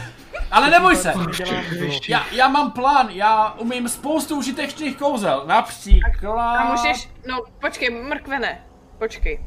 Ale 0.50 0.70
neboj 0.70 0.96
se. 0.96 1.12
Dělám 1.36 1.64
zlo. 1.78 2.00
Já, 2.08 2.26
já 2.32 2.48
mám 2.48 2.70
plán, 2.72 3.08
já 3.10 3.52
umím 3.52 3.88
spoustu 3.88 4.36
užitečných 4.38 4.96
kouzel. 4.96 5.42
Například... 5.46 6.56
A 6.56 6.70
můžeš, 6.70 7.08
no 7.28 7.38
počkej, 7.60 7.90
mrkvene, 7.90 8.62
počkej. 8.98 9.44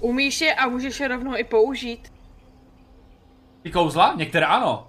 Umíš 0.00 0.40
je 0.40 0.54
a 0.54 0.68
můžeš 0.68 1.00
je 1.00 1.08
rovnou 1.08 1.36
i 1.36 1.44
použít. 1.44 2.12
Ty 3.62 3.70
kouzla? 3.70 4.14
Některé 4.16 4.46
ano. 4.46 4.86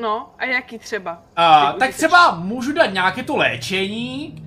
No, 0.00 0.34
a 0.38 0.44
jaký 0.44 0.78
třeba? 0.78 1.22
A, 1.36 1.72
Ty 1.72 1.78
tak 1.78 1.94
třeba 1.94 2.34
můžu 2.34 2.72
dát 2.72 2.86
nějaké 2.86 3.22
to 3.22 3.36
léčení, 3.36 4.44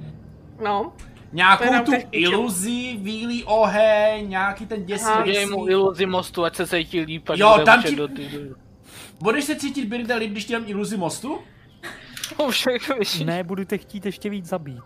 No, 0.63 0.93
nějakou 1.31 1.83
tu 1.85 1.91
iluzi, 2.11 2.97
bílý 2.97 3.43
oheň, 3.43 4.29
nějaký 4.29 4.65
ten 4.65 4.85
Aha. 5.03 5.23
Děj 5.25 5.45
mu 5.45 5.55
děsivý... 5.55 5.71
iluzi 5.71 6.05
mostu, 6.05 6.43
ať 6.43 6.55
se 6.55 6.67
cítí 6.67 7.01
líp, 7.01 7.29
ať 7.29 7.39
Jo, 7.39 7.61
tam 7.65 7.83
ti... 7.83 7.95
do 7.95 8.07
ty... 8.07 8.29
Budeš 9.19 9.43
se 9.43 9.55
cítit 9.55 9.85
Birda 9.85 10.15
líp, 10.15 10.31
když 10.31 10.45
ti 10.45 10.53
dám 10.53 10.63
iluzi 10.65 10.97
mostu? 10.97 11.39
To 12.37 12.49
všechno 12.49 12.95
vyšší. 12.95 13.25
Ne, 13.25 13.43
budu 13.43 13.63
tě 13.63 13.77
chtít 13.77 14.05
ještě 14.05 14.29
víc 14.29 14.45
zabít. 14.45 14.83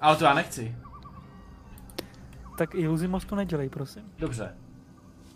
Ale 0.00 0.16
to 0.16 0.24
já 0.24 0.34
nechci. 0.34 0.74
Tak 2.60 2.74
iluzi 2.74 3.08
mostu 3.08 3.34
nedělej, 3.34 3.68
prosím. 3.68 4.02
Dobře. 4.18 4.56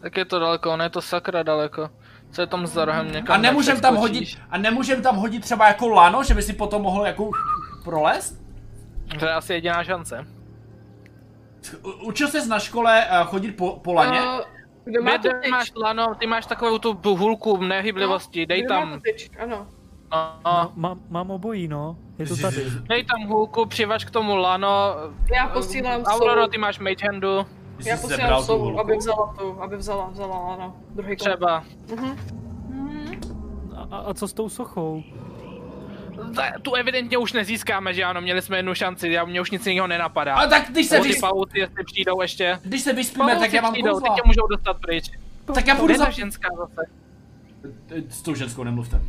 Tak 0.01 0.17
je 0.17 0.25
to 0.25 0.39
daleko, 0.39 0.73
ono 0.73 0.85
je 0.85 0.91
to 0.91 1.03
sakra 1.03 1.43
daleko. 1.43 1.91
Co 2.31 2.41
je 2.41 2.47
tam 2.47 2.67
za 2.67 2.85
rohem 2.85 3.13
někam 3.13 3.35
A 3.35 3.39
nemůžem 3.39 3.81
tam 3.81 3.97
hodit, 3.97 4.29
a 4.51 4.59
nemůžem 4.59 5.03
tam 5.03 5.17
hodit 5.17 5.43
třeba 5.43 5.69
jako 5.69 5.89
lano, 5.89 6.25
že 6.25 6.35
by 6.35 6.43
si 6.43 6.53
potom 6.53 6.83
mohl 6.83 7.07
jako 7.07 7.31
prolést? 7.85 8.43
To 9.19 9.25
je 9.27 9.33
asi 9.33 9.53
jediná 9.53 9.85
šance. 9.85 10.27
Učil 12.03 12.29
ses 12.29 12.47
na 12.47 12.59
škole 12.59 13.07
uh, 13.07 13.27
chodit 13.27 13.53
po, 13.53 13.81
po 13.85 13.93
laně? 13.93 14.21
Uh, 14.21 14.41
kdo 14.85 15.03
má 15.03 15.17
Kde 15.17 15.31
tyč? 15.43 15.51
máš 15.51 15.73
lano, 15.75 16.15
ty 16.15 16.27
máš 16.27 16.47
takovou 16.47 16.79
tu 16.79 17.17
hulku 17.17 17.57
nehyblivosti, 17.57 18.47
dej 18.47 18.63
Kdo 18.63 18.75
má 18.75 18.81
tam? 18.81 19.01
Ano. 19.39 19.67
No, 20.15 20.41
no, 20.45 20.73
mám, 20.77 21.01
mám 21.11 21.31
obojí, 21.31 21.69
no. 21.69 21.97
Je 22.19 22.27
to 22.27 22.37
tady. 22.37 22.65
dej 22.89 23.05
tam 23.05 23.29
hulku, 23.29 23.67
přivaž 23.67 24.05
k 24.05 24.11
tomu 24.11 24.37
lano. 24.37 24.95
Já 25.37 25.49
posílám 25.49 26.03
Aurora, 26.03 26.35
sovu. 26.43 26.51
ty 26.51 26.59
máš 26.59 26.79
mage 26.79 27.07
handu, 27.07 27.47
Ty 27.83 27.89
Já 27.89 27.97
jsi 27.97 28.03
posílám 28.03 28.43
sovu, 28.43 28.81
aby 28.81 28.97
vzala 28.97 29.35
tu, 29.39 29.63
aby 29.63 29.77
vzala, 29.77 30.09
vzala, 30.13 30.55
ano. 30.55 30.77
Druhý 30.95 31.17
třeba. 31.17 31.65
Mhm. 31.97 32.17
A, 33.91 33.97
a 33.97 34.15
co 34.15 34.29
s 34.29 34.33
tou 34.33 34.49
sochou? 34.49 35.03
Ta- 36.37 36.53
Tu 36.63 36.75
evidentně 36.75 37.19
už 37.19 37.33
nezískáme, 37.33 37.95
že 37.95 38.05
ano, 38.05 38.21
měli 38.21 38.43
jsme 38.43 38.57
jednu 38.57 38.75
šanci, 38.75 39.09
já 39.09 39.25
mě 39.25 39.41
už 39.41 39.51
nic 39.51 39.67
jiného 39.67 39.87
nenapadá. 39.87 40.35
A 40.35 40.47
tak 40.47 40.67
když 40.71 40.87
se, 40.87 40.97
Pouty, 40.97 41.09
vys, 41.09 41.21
pauty, 41.21 41.59
jestli 41.59 41.85
přijdou 41.85 42.23
ještě. 42.23 42.59
když 42.63 42.81
se 42.83 42.93
vyspíme, 42.93 43.27
tak 43.33 43.39
Pauty 43.41 43.57
já 43.57 43.63
mám 43.63 43.73
přijdou, 43.73 43.89
ty 43.89 43.93
kouzla. 44.01 44.15
tě 44.15 44.23
můžou 44.25 44.47
dostat 44.47 44.77
pryč. 44.81 45.11
Tak 45.55 45.67
já 45.67 45.75
půjdu 45.75 45.95
za... 45.97 46.05
ta 46.05 46.11
ženská 46.11 46.49
zase. 46.57 46.87
S 48.09 48.23
tou 48.23 48.35
ženskou 48.35 48.65
nemluvte. 48.65 49.01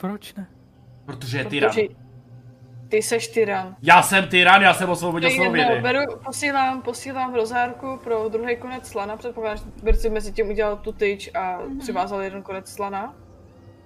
Proč 0.00 0.34
ne? 0.34 0.46
Protože 1.06 1.38
je 1.38 1.44
tyran. 1.44 1.70
Protože 1.70 1.82
ty 2.88 3.02
seš 3.02 3.28
tyran. 3.28 3.76
Já 3.82 4.02
jsem 4.02 4.28
tyran, 4.28 4.62
já 4.62 4.74
jsem 4.74 4.90
osvobodil 4.90 5.30
jednou 5.30 5.52
vědy. 5.52 5.80
beru, 5.80 6.00
posílám, 6.24 6.82
posílám 6.82 7.34
rozhárku 7.34 8.00
pro 8.04 8.28
druhý 8.28 8.56
konec 8.56 8.88
slana, 8.88 9.16
předpokládám, 9.16 9.58
že 9.58 9.64
Birci 9.82 10.10
mezi 10.10 10.32
tím 10.32 10.48
udělal 10.48 10.76
tu 10.76 10.92
tyč 10.92 11.30
a 11.34 11.58
přivázal 11.80 12.20
jeden 12.20 12.42
konec 12.42 12.68
slana. 12.72 13.14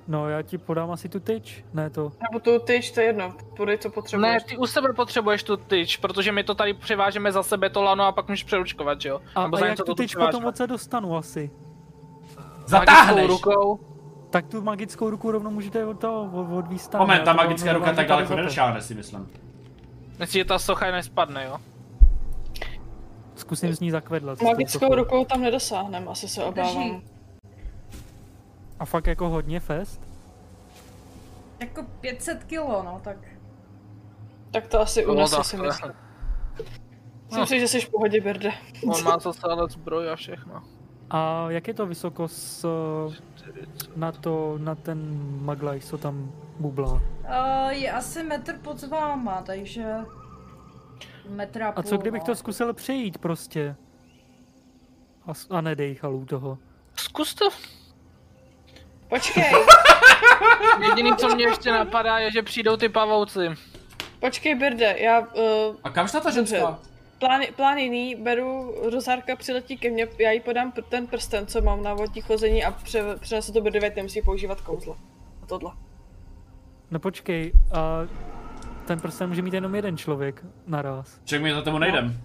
No, 0.08 0.28
já 0.28 0.42
ti 0.42 0.58
podám 0.58 0.90
asi 0.90 1.08
tu 1.08 1.20
tyč. 1.20 1.64
Ne 1.74 1.90
to. 1.90 2.12
Nebo 2.30 2.40
tu 2.40 2.58
tyč, 2.58 2.90
to 2.90 3.00
je 3.00 3.06
jedno, 3.06 3.34
podej, 3.56 3.78
co 3.78 3.88
Ne, 3.88 3.92
potřebuješ. 3.92 4.42
ty 4.42 4.56
u 4.56 4.66
sebe 4.66 4.92
potřebuješ 4.92 5.42
tu 5.42 5.56
tyč, 5.56 5.96
protože 5.96 6.32
my 6.32 6.44
to 6.44 6.54
tady 6.54 6.74
převážeme 6.74 7.32
za 7.32 7.42
sebe 7.42 7.70
to 7.70 7.82
lano 7.82 8.04
a 8.04 8.12
pak 8.12 8.28
můžeš 8.28 8.44
přeručkovat, 8.44 9.00
že 9.00 9.08
jo? 9.08 9.20
A, 9.34 9.42
Nebo 9.42 9.56
a 9.56 9.60
za 9.60 9.66
jak 9.66 9.72
něco 9.72 9.84
tu 9.84 9.94
to 9.94 10.02
tyč 10.02 10.14
potom 10.16 10.44
od 10.44 10.56
se 10.56 10.66
dostanu 10.66 11.16
asi? 11.16 11.50
Zatáhneš. 12.66 13.14
Magickou 13.28 13.50
rukou. 13.50 13.93
Tak 14.34 14.46
tu 14.46 14.62
magickou 14.62 15.10
ruku 15.10 15.30
rovnou 15.30 15.50
můžete 15.50 15.86
od 15.86 16.00
toho 16.00 16.30
od, 16.32 16.58
odvíst 16.58 16.90
tam. 16.90 17.00
Moment, 17.00 17.24
ta 17.24 17.30
to 17.32 17.36
magická 17.36 17.72
ruka 17.72 17.92
tak 17.92 18.08
daleko 18.08 18.36
nedošáhne, 18.36 18.82
si 18.82 18.94
myslím. 18.94 19.30
Myslíš, 20.18 20.40
že 20.40 20.44
ta 20.44 20.58
socha 20.58 20.90
nespadne, 20.90 21.44
jo? 21.44 21.56
Zkusím 23.34 23.74
z 23.74 23.80
ní 23.80 23.90
zakvedlat. 23.90 24.42
Magickou 24.42 24.94
rukou 24.94 25.24
tam 25.24 25.40
nedosáhnem, 25.42 26.08
asi 26.08 26.28
se 26.28 26.44
obávám. 26.44 27.02
A 28.78 28.84
fakt 28.84 29.06
jako 29.06 29.28
hodně 29.28 29.60
fest? 29.60 30.00
Jako 31.60 31.82
500 32.00 32.44
kilo, 32.44 32.82
no, 32.82 33.00
tak... 33.04 33.16
Tak 34.50 34.66
to 34.66 34.80
asi 34.80 35.06
No, 35.06 35.12
unese 35.12 35.44
si 35.44 35.56
myslím. 35.56 35.92
Myslím 37.26 37.40
No. 37.40 37.46
si, 37.46 37.60
že 37.60 37.68
jsi 37.68 37.80
v 37.80 37.90
pohodě, 37.90 38.20
Birde. 38.20 38.52
On 38.86 39.04
má 39.04 39.18
zase 39.18 39.40
ale 39.42 39.68
zbroj 39.68 40.10
a 40.10 40.16
všechno. 40.16 40.62
A 41.10 41.46
jak 41.50 41.68
je 41.68 41.74
to 41.74 41.86
vysoko 41.86 42.28
s, 42.28 42.66
na 43.96 44.12
to, 44.12 44.58
na 44.58 44.74
ten 44.74 44.98
maglaj, 45.44 45.80
co 45.80 45.98
tam 45.98 46.32
bublá? 46.58 46.92
Uh, 46.92 47.00
je 47.70 47.92
asi 47.92 48.22
metr 48.22 48.58
pod 48.58 48.82
váma, 48.82 49.42
takže... 49.42 49.84
Metra 51.28 51.68
A 51.68 51.72
půl, 51.72 51.82
co 51.90 51.96
kdybych 51.96 52.22
no. 52.22 52.26
to 52.26 52.34
zkusil 52.34 52.74
přejít 52.74 53.18
prostě? 53.18 53.76
A, 55.26 55.32
a 55.50 55.60
nedejchal 55.60 56.14
u 56.14 56.24
toho. 56.24 56.58
Zkus 56.96 57.34
to. 57.34 57.48
Počkej, 59.08 59.44
Jediný, 60.88 61.16
co 61.16 61.34
mě 61.34 61.44
ještě 61.44 61.70
napadá, 61.72 62.18
je, 62.18 62.30
že 62.30 62.42
přijdou 62.42 62.76
ty 62.76 62.88
pavouci. 62.88 63.48
počkej, 64.20 64.54
Birde, 64.54 64.96
já 64.98 65.20
uh, 65.20 65.76
A 65.84 65.90
kam 65.90 66.08
šla 66.08 66.20
ta 66.20 66.30
Dobře. 66.30 66.56
ženská? 66.56 66.78
Plán, 67.18 67.42
plán 67.56 67.78
jiný, 67.78 68.14
beru, 68.14 68.74
Rozárka 68.92 69.36
přiletí 69.36 69.76
ke 69.76 69.90
mně, 69.90 70.08
já 70.18 70.30
jí 70.30 70.40
podám 70.40 70.72
pr- 70.72 70.82
ten 70.82 71.06
prsten, 71.06 71.46
co 71.46 71.62
mám 71.62 71.82
na 71.82 71.94
vodní 71.94 72.22
chození 72.22 72.64
a 72.64 72.70
pře, 72.70 73.02
přenesu 73.20 73.52
to 73.52 73.62
ať 73.86 73.96
nemusí 73.96 74.22
používat 74.22 74.60
kouzla. 74.60 74.96
A 75.42 75.46
tohle. 75.46 75.72
No 76.90 76.98
počkej, 76.98 77.52
a 77.72 78.00
ten 78.86 79.00
prsten 79.00 79.28
může 79.28 79.42
mít 79.42 79.54
jenom 79.54 79.74
jeden 79.74 79.96
člověk 79.96 80.44
naraz. 80.66 81.20
Ček 81.24 81.42
mi 81.42 81.54
za 81.54 81.62
tomu 81.62 81.78
nejdem. 81.78 82.20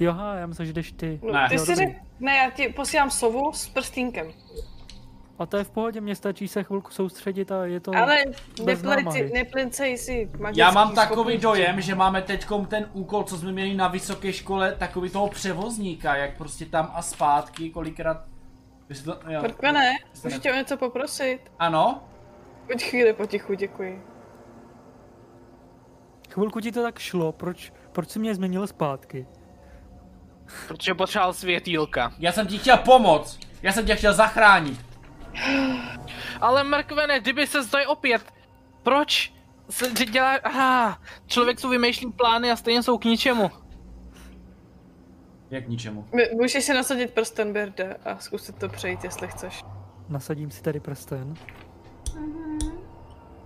Joha, 0.00 0.34
já 0.34 0.46
myslím, 0.46 0.66
že 0.66 0.72
jdeš 0.72 0.92
ty. 0.92 1.20
No, 1.22 1.32
Ne. 1.32 1.48
ty 1.48 1.54
Jo, 1.54 1.64
si 1.66 1.74
řek, 1.74 1.88
ne, 2.20 2.36
já 2.36 2.50
ti 2.50 2.68
posílám 2.68 3.10
sovu 3.10 3.52
s 3.52 3.68
prstínkem. 3.68 4.32
A 5.42 5.46
to 5.46 5.56
je 5.56 5.64
v 5.64 5.70
pohodě, 5.70 6.00
mě 6.00 6.16
stačí 6.16 6.48
se 6.48 6.62
chvilku 6.64 6.90
soustředit 6.90 7.52
a 7.52 7.64
je 7.64 7.80
to... 7.80 7.96
Ale 7.96 8.18
neplici, 8.64 9.30
neplincej 9.34 9.98
si 9.98 10.30
Já 10.54 10.70
mám 10.70 10.94
takový 10.94 11.14
schopnosti. 11.14 11.38
dojem, 11.38 11.80
že 11.80 11.94
máme 11.94 12.22
teďkom 12.22 12.66
ten 12.66 12.88
úkol, 12.92 13.22
co 13.22 13.36
jsme 13.36 13.52
měli 13.52 13.74
na 13.74 13.88
vysoké 13.88 14.32
škole, 14.32 14.76
takový 14.78 15.10
toho 15.10 15.28
převozníka, 15.28 16.16
jak 16.16 16.36
prostě 16.36 16.66
tam 16.66 16.90
a 16.94 17.02
zpátky, 17.02 17.70
kolikrát... 17.70 18.24
To, 19.04 19.18
jo. 19.28 19.42
Jste 20.12 20.28
můžu 20.28 20.36
ne- 20.36 20.40
tě 20.40 20.52
o 20.52 20.54
něco 20.54 20.76
poprosit? 20.76 21.38
Ano? 21.58 22.04
Pojď 22.66 22.82
chvíli 22.82 23.12
potichu, 23.12 23.54
děkuji. 23.54 24.02
Chvilku 26.30 26.60
ti 26.60 26.72
to 26.72 26.82
tak 26.82 26.98
šlo, 26.98 27.32
proč, 27.32 27.72
proč 27.92 28.10
jsi 28.10 28.18
mě 28.18 28.34
změnil 28.34 28.66
zpátky? 28.66 29.26
Protože 30.68 30.94
potřeboval 30.94 31.32
světýlka. 31.32 32.12
Já 32.18 32.32
jsem 32.32 32.46
ti 32.46 32.58
chtěl 32.58 32.76
pomoct. 32.76 33.38
Já 33.62 33.72
jsem 33.72 33.86
tě 33.86 33.96
chtěl 33.96 34.12
zachránit. 34.14 34.91
Ale 36.40 36.64
mrkvene, 36.64 37.20
kdyby 37.20 37.46
se 37.46 37.62
zdaj 37.62 37.86
opět. 37.86 38.22
Proč? 38.82 39.32
Se 39.70 39.90
dělá... 39.90 40.30
Aha, 40.44 40.98
člověk 41.26 41.60
si 41.60 41.68
vymýšlí 41.68 42.12
plány 42.12 42.50
a 42.50 42.56
stejně 42.56 42.82
jsou 42.82 42.98
k 42.98 43.04
ničemu. 43.04 43.50
Jak 45.50 45.68
ničemu. 45.68 46.08
M- 46.12 46.36
Můžeš 46.38 46.64
si 46.64 46.74
nasadit 46.74 47.10
prsten, 47.14 47.52
Birde, 47.52 47.96
a 48.04 48.18
zkusit 48.18 48.58
to 48.58 48.68
přejít, 48.68 49.04
jestli 49.04 49.28
chceš. 49.28 49.64
Nasadím 50.08 50.50
si 50.50 50.62
tady 50.62 50.80
prsten. 50.80 51.34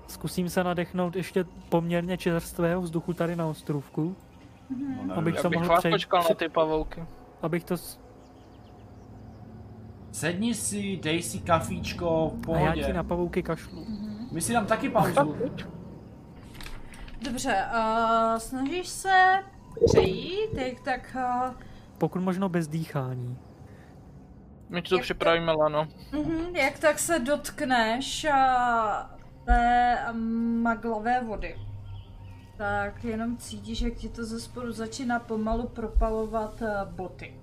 Zkusím 0.09 0.49
se 0.49 0.65
nadechnout 0.65 1.17
ještě 1.17 1.45
poměrně 1.69 2.17
čerstvého 2.19 2.83
vzduchu 2.83 3.13
tady 3.13 3.37
na 3.37 3.47
ostrůvku, 3.47 4.17
No, 5.05 5.15
abych 5.15 5.35
nevím. 5.35 5.41
se 5.41 5.47
Já 5.47 5.51
bych 5.51 5.59
mohl 5.69 5.79
přejít, 5.79 5.93
počkal 5.93 6.23
na 6.29 6.35
ty 6.35 6.49
pavouky. 6.49 7.05
abych 7.43 7.65
to... 7.65 7.75
Sedni 10.17 10.55
si, 10.55 10.97
dej 10.97 11.23
si 11.23 11.39
kafíčko, 11.39 12.33
v 12.47 12.51
A 12.51 12.59
já 12.59 12.65
pohodě. 12.67 12.85
ti 12.85 12.93
na 12.93 13.03
pavouky 13.05 13.43
kašlu. 13.43 13.87
My 14.33 14.41
si 14.41 14.53
dám 14.53 14.67
taky 14.67 14.89
pauzu. 14.89 15.37
Dobře, 17.23 17.65
uh, 17.75 18.39
snažíš 18.39 18.89
se 18.89 19.43
přejít, 19.87 20.55
jak 20.55 20.81
tak... 20.81 21.17
Uh, 21.49 21.55
Pokud 21.99 22.21
možno 22.23 22.49
bez 22.49 22.69
dýchání. 22.69 23.39
My 24.69 24.83
ti 24.83 24.89
to 24.89 24.95
Jak 24.95 25.01
to- 25.01 25.05
připravíme, 25.05 25.53
Lano. 25.53 25.89
Mhm, 26.13 26.57
jak 26.57 26.79
tak 26.79 26.99
se 26.99 27.19
dotkneš 27.19 28.25
a, 28.25 29.11
té 29.45 29.99
maglavé 30.63 31.21
vody, 31.25 31.57
tak 32.57 33.05
jenom 33.05 33.37
cítíš, 33.37 33.81
jak 33.81 33.95
ti 33.95 34.09
to 34.09 34.25
ze 34.25 34.41
spodu 34.41 34.73
začíná 34.73 35.19
pomalu 35.19 35.67
propalovat 35.69 36.63
boty. 36.91 37.35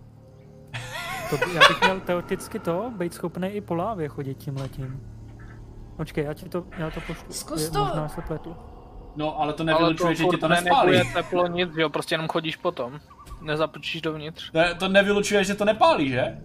To, 1.29 1.37
by- 1.37 1.53
já 1.53 1.59
bych 1.67 1.81
měl 1.81 1.99
teoreticky 1.99 2.59
to, 2.59 2.91
být 2.97 3.13
schopný 3.13 3.47
i 3.47 3.61
po 3.61 3.75
lávě 3.75 4.07
chodit 4.07 4.33
tím 4.37 4.57
letím. 4.57 5.01
Počkej, 5.97 6.23
já 6.25 6.33
ti 6.33 6.49
to, 6.49 6.63
já 6.77 6.89
to 6.89 6.99
pošlu. 7.01 7.25
Zkus 7.29 7.61
Je- 7.61 7.69
to. 7.69 7.85
Možná 7.85 8.07
se 8.09 8.21
pletu. 8.21 8.55
No, 9.15 9.39
ale 9.41 9.53
to 9.53 9.63
Ale 9.63 9.71
nevylučuje, 9.73 10.15
že 10.15 10.25
ti 10.25 10.37
to 10.37 10.47
nespálí. 10.47 11.13
teplo 11.13 11.47
nic, 11.47 11.69
jo, 11.75 11.89
prostě 11.89 12.13
jenom 12.15 12.27
chodíš 12.27 12.55
potom. 12.55 12.99
Nezapočíš 13.41 14.01
dovnitř. 14.01 14.51
To, 14.51 14.59
to 14.79 14.87
nevylučuje, 14.87 15.43
že 15.43 15.55
to 15.55 15.65
nepálí, 15.65 16.09
že? 16.09 16.37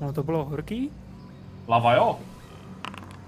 No 0.00 0.12
to 0.12 0.22
bylo 0.22 0.44
horký? 0.44 0.90
Lava 1.68 1.94
jo. 1.94 2.18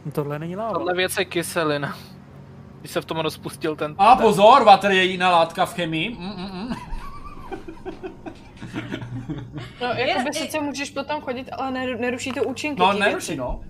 No, 0.06 0.12
tohle 0.12 0.38
není 0.38 0.56
láva. 0.56 0.72
Tohle 0.72 0.94
věc 0.94 1.16
je 1.18 1.24
kyselina. 1.24 1.96
Když 2.80 2.90
se 2.92 3.00
v 3.00 3.04
tom 3.04 3.18
rozpustil 3.18 3.76
ten... 3.76 3.94
A 3.98 4.16
pozor, 4.16 4.64
water 4.64 4.90
je 4.90 5.04
jiná 5.04 5.30
látka 5.30 5.66
v 5.66 5.74
chemii. 5.74 6.10
Mm, 6.18 6.26
mm, 6.26 6.50
mm. 6.52 6.74
No, 9.80 9.86
jako 9.86 10.18
Je- 10.18 10.24
by 10.24 10.32
sice 10.32 10.60
můžeš 10.60 10.90
potom 10.90 11.20
chodit, 11.20 11.48
ale 11.52 11.70
neru- 11.72 12.00
neruší 12.00 12.32
to 12.32 12.44
účinky. 12.44 12.80
No, 12.80 12.92
neruší, 12.92 13.26
věci. 13.28 13.36
no. 13.36 13.60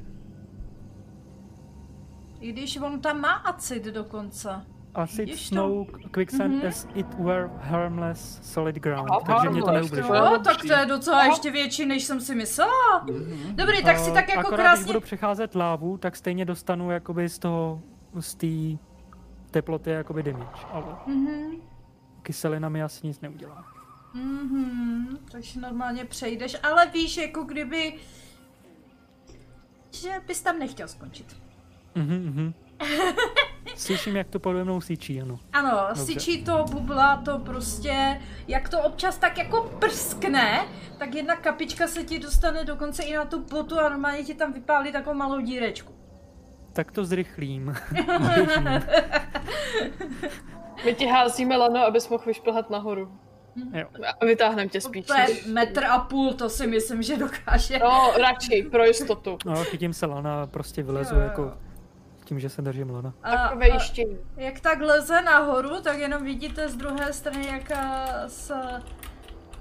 I 2.40 2.52
když 2.52 2.76
on 2.76 3.00
tam 3.00 3.20
má 3.20 3.32
acid 3.32 3.84
dokonce. 3.84 4.48
Acid, 4.94 5.18
Vidíš 5.18 5.42
to? 5.42 5.54
snow, 5.54 5.86
quicksand 6.10 6.54
Mhm. 6.54 6.66
as 6.68 6.86
it 6.94 7.14
were 7.14 7.50
harmless 7.60 8.38
solid 8.52 8.76
ground. 8.76 9.10
Aha, 9.10 9.20
takže 9.26 9.50
mě 9.50 9.60
to 9.60 9.66
harmless, 9.66 9.90
neubližuje. 9.90 10.18
jo. 10.18 10.24
Jo, 10.24 10.30
dobrý. 10.30 10.44
tak 10.44 10.56
to 10.66 10.72
je 10.72 10.86
docela 10.86 11.24
ještě 11.24 11.50
větší, 11.50 11.86
než 11.86 12.04
jsem 12.04 12.20
si 12.20 12.34
myslela. 12.34 13.06
Dobrý, 13.54 13.82
tak 13.84 13.98
si 13.98 14.10
A 14.10 14.14
tak 14.14 14.28
jako 14.28 14.40
akorát, 14.40 14.56
když 14.56 14.64
krásně... 14.66 14.86
budu 14.86 15.00
přecházet 15.00 15.54
lávu, 15.54 15.98
tak 15.98 16.16
stejně 16.16 16.44
dostanu 16.44 16.90
jakoby 16.90 17.28
z 17.28 17.38
toho, 17.38 17.80
z 18.20 18.34
té 18.34 18.78
teploty 19.50 19.90
jakoby 19.90 20.22
damage, 20.22 20.66
ale 20.72 20.84
Mhm. 21.06 21.50
kyselina 22.22 22.68
mi 22.68 22.82
asi 22.82 23.06
nic 23.06 23.20
neudělá. 23.20 23.64
Mhm, 24.14 25.18
takže 25.32 25.60
normálně 25.60 26.04
přejdeš, 26.04 26.56
ale 26.62 26.86
víš, 26.86 27.16
jako 27.16 27.42
kdyby... 27.42 27.94
Že 29.90 30.20
bys 30.26 30.42
tam 30.42 30.58
nechtěl 30.58 30.88
skončit. 30.88 31.36
Mhm, 31.94 32.16
mhm. 32.16 32.54
Slyším, 33.76 34.16
jak 34.16 34.28
to 34.28 34.38
pode 34.38 34.64
mnou 34.64 34.80
syčí, 34.80 35.22
ano. 35.22 35.38
Ano, 35.52 35.78
Dobře. 35.88 36.04
syčí 36.04 36.44
to, 36.44 36.64
bubla 36.70 37.16
to 37.16 37.38
prostě, 37.38 38.20
jak 38.48 38.68
to 38.68 38.82
občas 38.82 39.18
tak 39.18 39.38
jako 39.38 39.62
prskne, 39.78 40.68
tak 40.98 41.14
jedna 41.14 41.36
kapička 41.36 41.86
se 41.86 42.04
ti 42.04 42.18
dostane 42.18 42.64
dokonce 42.64 43.02
i 43.02 43.16
na 43.16 43.24
tu 43.24 43.42
potu 43.42 43.78
a 43.78 43.88
normálně 43.88 44.24
ti 44.24 44.34
tam 44.34 44.52
vypálí 44.52 44.92
takovou 44.92 45.16
malou 45.16 45.40
dírečku. 45.40 45.92
Tak 46.72 46.92
to 46.92 47.04
zrychlím. 47.04 47.74
My 50.84 50.94
ti 50.94 51.06
házíme 51.06 51.56
lano, 51.56 51.86
abys 51.86 52.08
mohl 52.08 52.24
vyšplhat 52.26 52.70
nahoru. 52.70 53.18
Jo. 53.72 53.86
A 54.20 54.24
vytáhneme 54.24 54.68
tě 54.68 54.80
spíš. 54.80 55.06
To 55.06 55.14
je 55.14 55.26
metr 55.46 55.84
a 55.84 55.98
půl, 55.98 56.34
to 56.34 56.48
si 56.48 56.66
myslím, 56.66 57.02
že 57.02 57.16
dokáže. 57.16 57.78
No, 57.78 58.12
radši, 58.18 58.68
pro 58.70 58.84
jistotu. 58.84 59.38
No, 59.46 59.64
chytím 59.64 59.92
se 59.92 60.06
lana 60.06 60.42
a 60.42 60.46
prostě 60.46 60.82
vylezu 60.82 61.14
Jo, 61.14 61.20
jo. 61.20 61.26
jako 61.26 61.52
tím, 62.24 62.40
že 62.40 62.48
se 62.48 62.62
držím 62.62 62.90
lana. 62.90 63.14
A, 63.22 63.30
a 63.30 63.58
jak 64.36 64.60
tak 64.60 64.80
leze 64.80 65.22
nahoru, 65.22 65.80
tak 65.82 65.98
jenom 65.98 66.24
vidíte 66.24 66.68
z 66.68 66.76
druhé 66.76 67.12
strany, 67.12 67.46
jak 67.46 67.70
a, 67.70 68.06
z 68.26 68.52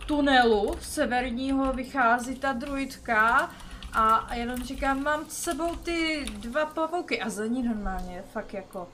tunelu 0.06 0.76
severního 0.82 1.74
vychází 1.74 2.36
ta 2.36 2.54
druidka 2.54 3.50
a, 3.94 4.36
jenom 4.36 4.64
říkám, 4.64 5.04
mám 5.04 5.26
s 5.28 5.44
sebou 5.44 5.76
ty 5.76 6.26
dva 6.40 6.66
pavouky 6.66 7.22
a 7.22 7.30
za 7.30 7.46
ní 7.46 7.64
normálně 7.64 8.24
fakt 8.34 8.54
jako 8.54 8.88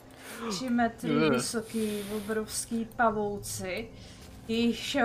tři 0.49 0.69
metry 0.69 1.29
vysoký, 1.29 2.03
obrovský 2.17 2.87
pavouci, 2.95 3.89
již 4.47 4.97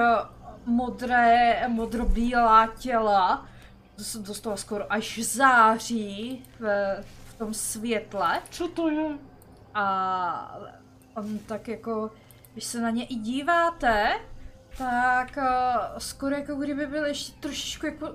modré, 0.66 1.68
modrobílá 1.68 2.66
těla, 2.78 3.46
dos- 3.98 4.16
dostala 4.16 4.56
skoro 4.56 4.92
až 4.92 5.18
září 5.18 6.44
v, 6.60 6.66
v 7.02 7.34
tom 7.38 7.54
světle. 7.54 8.40
Co 8.50 8.68
to 8.68 8.88
je? 8.88 9.18
A 9.74 10.58
on 11.16 11.38
tak 11.38 11.68
jako, 11.68 12.10
když 12.52 12.64
se 12.64 12.80
na 12.80 12.90
ně 12.90 13.04
i 13.04 13.14
díváte, 13.14 14.20
tak 14.78 15.36
uh, 15.36 15.98
skoro 15.98 16.36
jako 16.36 16.54
kdyby 16.54 16.86
byl 16.86 17.04
ještě 17.06 17.32
trošičku 17.40 17.86
jako 17.86 18.08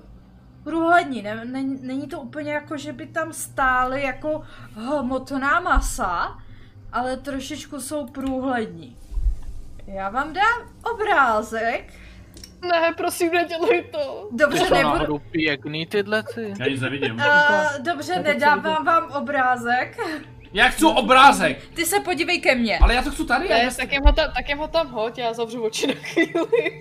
průhlední. 0.64 1.22
Ne, 1.22 1.44
ne, 1.44 1.62
není 1.62 2.06
to 2.06 2.20
úplně 2.20 2.52
jako, 2.52 2.76
že 2.76 2.92
by 2.92 3.06
tam 3.06 3.32
stály 3.32 4.02
jako 4.02 4.42
hmotná 4.74 5.60
masa, 5.60 6.38
ale 6.92 7.16
trošičku 7.16 7.80
jsou 7.80 8.06
průhlední. 8.06 8.96
Já 9.86 10.08
vám 10.10 10.32
dám 10.32 10.68
obrázek. 10.94 11.92
Ne, 12.68 12.94
prosím, 12.96 13.32
nedělej 13.32 13.82
to. 13.82 14.28
Dobře, 14.32 14.58
jsou 14.58 14.74
nebudu... 14.74 15.18
pěkný 15.18 15.86
tyhle 15.86 16.22
ty. 16.34 16.54
Já 16.60 16.66
nic 16.68 16.80
nevidím. 16.80 17.14
Uh, 17.14 17.82
dobře, 17.82 18.14
to 18.14 18.22
nedávám 18.22 18.84
vám 18.84 19.10
obrázek. 19.12 19.98
Já 20.52 20.68
chci 20.68 20.84
obrázek, 20.84 21.62
Ty 21.74 21.86
se 21.86 22.00
podívej 22.00 22.40
ke 22.40 22.54
mně. 22.54 22.78
ale 22.78 22.94
já 22.94 23.02
to 23.02 23.10
chci 23.10 23.24
tady. 23.24 23.48
Ne, 23.48 23.62
Já 23.64 23.70
tak 23.70 23.92
jim 23.92 24.02
ho 24.02 24.12
tam, 24.12 24.32
tak 24.36 24.48
jim 24.48 24.58
ho 24.58 24.68
tam 24.68 24.90
hoď, 24.90 25.18
já 25.18 25.32
zavřu 25.32 25.62
oči 25.62 25.86
na 25.86 25.94
chvíli. 25.94 26.80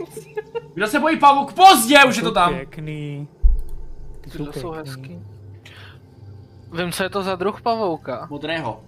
Kdo 0.73 0.87
se 0.87 0.99
bojí 0.99 1.19
pavouk? 1.19 1.53
Pozdě, 1.53 2.03
už 2.07 2.15
je 2.17 2.23
to 2.23 2.31
tam. 2.31 2.55
Pěkný. 2.55 3.27
Ty 4.21 4.59
jsou 4.59 4.71
hezký. 4.71 5.19
Vím, 6.73 6.91
co 6.91 7.03
je 7.03 7.09
to 7.09 7.23
za 7.23 7.35
druh 7.35 7.61
pavouka. 7.61 8.27
Modrého. 8.29 8.83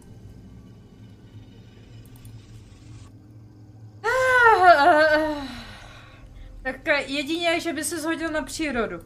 Tak 6.61 6.87
jedině, 7.07 7.59
že 7.59 7.73
by 7.73 7.83
se 7.83 7.99
zhodil 7.99 8.31
na 8.31 8.41
přírodu. 8.41 8.99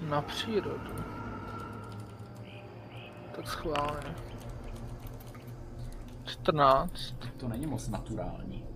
Na 0.00 0.22
přírodu. 0.22 1.04
Tak 3.36 3.48
schválně. 3.48 4.14
14. 6.24 7.14
To 7.36 7.48
není 7.48 7.66
moc 7.66 7.88
naturální. 7.88 8.67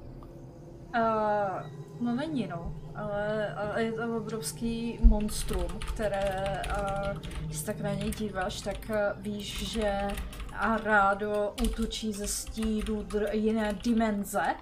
Uh, 0.97 1.71
no 2.01 2.15
není 2.15 2.47
no, 2.47 2.75
ale, 2.95 3.55
ale 3.55 3.83
je 3.85 3.93
to 3.93 4.17
obrovský 4.17 4.99
monstrum, 5.03 5.69
které, 5.95 6.63
uh, 6.79 7.19
když 7.45 7.59
se 7.59 7.67
tak 7.67 7.81
na 7.81 7.95
něj 7.95 8.11
díváš, 8.11 8.61
tak 8.61 8.77
uh, 8.91 9.23
víš, 9.23 9.73
že 9.73 10.09
Arado 10.53 11.55
útočí 11.65 12.13
ze 12.13 12.27
stínu 12.27 13.03
dr- 13.03 13.29
jiné 13.33 13.73
dimenze. 13.85 14.55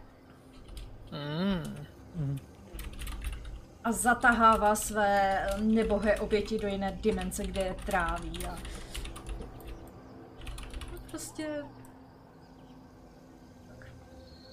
Mm. 1.13 2.39
a 3.85 3.93
zatahává 3.93 4.75
své 4.75 5.47
nebohé 5.61 6.21
oběti 6.21 6.59
do 6.59 6.69
jiné 6.69 6.99
dimenze, 7.03 7.45
kde 7.45 7.61
je 7.61 7.75
tráví 7.87 8.47
a 8.47 8.59
prostě... 11.11 11.65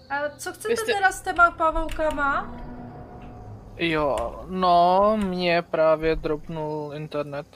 A 0.09 0.29
co 0.37 0.53
chcete 0.53 0.67
Vy 0.73 0.77
jste- 0.77 0.93
teda 0.93 1.11
s 1.11 1.21
těma 1.21 1.51
pavoukama? 1.51 2.55
Jo, 3.77 4.41
no, 4.47 5.17
mě 5.25 5.61
právě 5.61 6.15
dropnul 6.15 6.91
internet. 6.95 7.47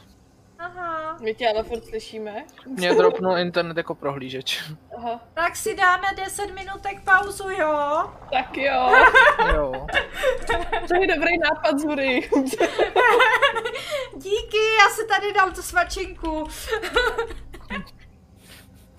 Aha. 0.59 1.17
My 1.21 1.33
tě 1.35 1.49
ale 1.49 1.63
furt 1.63 1.85
slyšíme. 1.85 2.45
Mě 2.65 2.93
dropnul 2.95 3.37
internet 3.37 3.77
jako 3.77 3.95
prohlížeč. 3.95 4.63
Aha, 4.97 5.21
Tak 5.33 5.55
si 5.55 5.75
dáme 5.75 6.07
10 6.17 6.51
minutek 6.51 7.01
pauzu, 7.05 7.49
jo? 7.49 8.03
tak 8.33 8.57
jo. 8.57 8.91
Jo. 9.55 9.87
To 10.87 10.95
je 11.01 11.07
dobrý 11.15 11.37
nápad, 11.37 11.79
Zury. 11.79 12.29
Díky, 14.17 14.57
já 14.79 14.89
si 14.89 15.07
tady 15.07 15.33
dám 15.33 15.53
tu 15.53 15.61
svačinku. 15.61 16.47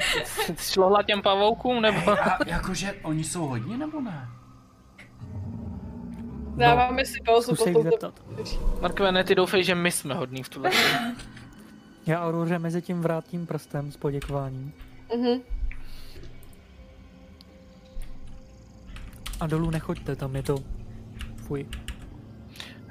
Šlohla 0.59 1.03
těm 1.03 1.23
pavoukům, 1.23 1.83
nebo? 1.83 2.11
A 2.11 2.39
jakože 2.47 2.95
oni 3.03 3.24
jsou 3.24 3.47
hodní 3.47 3.77
nebo 3.77 4.01
ne? 4.01 4.29
Dáváme 6.57 7.05
si 7.05 7.19
pauzu, 7.27 7.43
Zkus 7.43 7.59
se 7.62 7.70
jich 7.70 7.77
potom 7.77 7.91
to... 7.91 8.07
zeptat. 8.07 8.23
Markové, 8.81 9.12
ne, 9.12 9.24
ty 9.24 9.35
doufej, 9.35 9.65
že 9.65 9.74
my 9.74 9.91
jsme 9.91 10.15
hodní 10.15 10.43
v 10.43 10.49
tuhle. 10.49 10.70
Já 12.07 12.27
Auroře 12.27 12.59
mezi 12.59 12.83
tím 12.83 13.01
vrátím 13.01 13.47
prstem 13.47 13.93
s 13.93 13.97
poděkováním. 13.97 14.73
Mhm. 15.16 15.41
A 19.41 19.47
dolů 19.47 19.70
nechoďte, 19.70 20.16
tam 20.16 20.37
je 20.37 20.43
to... 20.43 20.57
Fuj. 21.37 21.69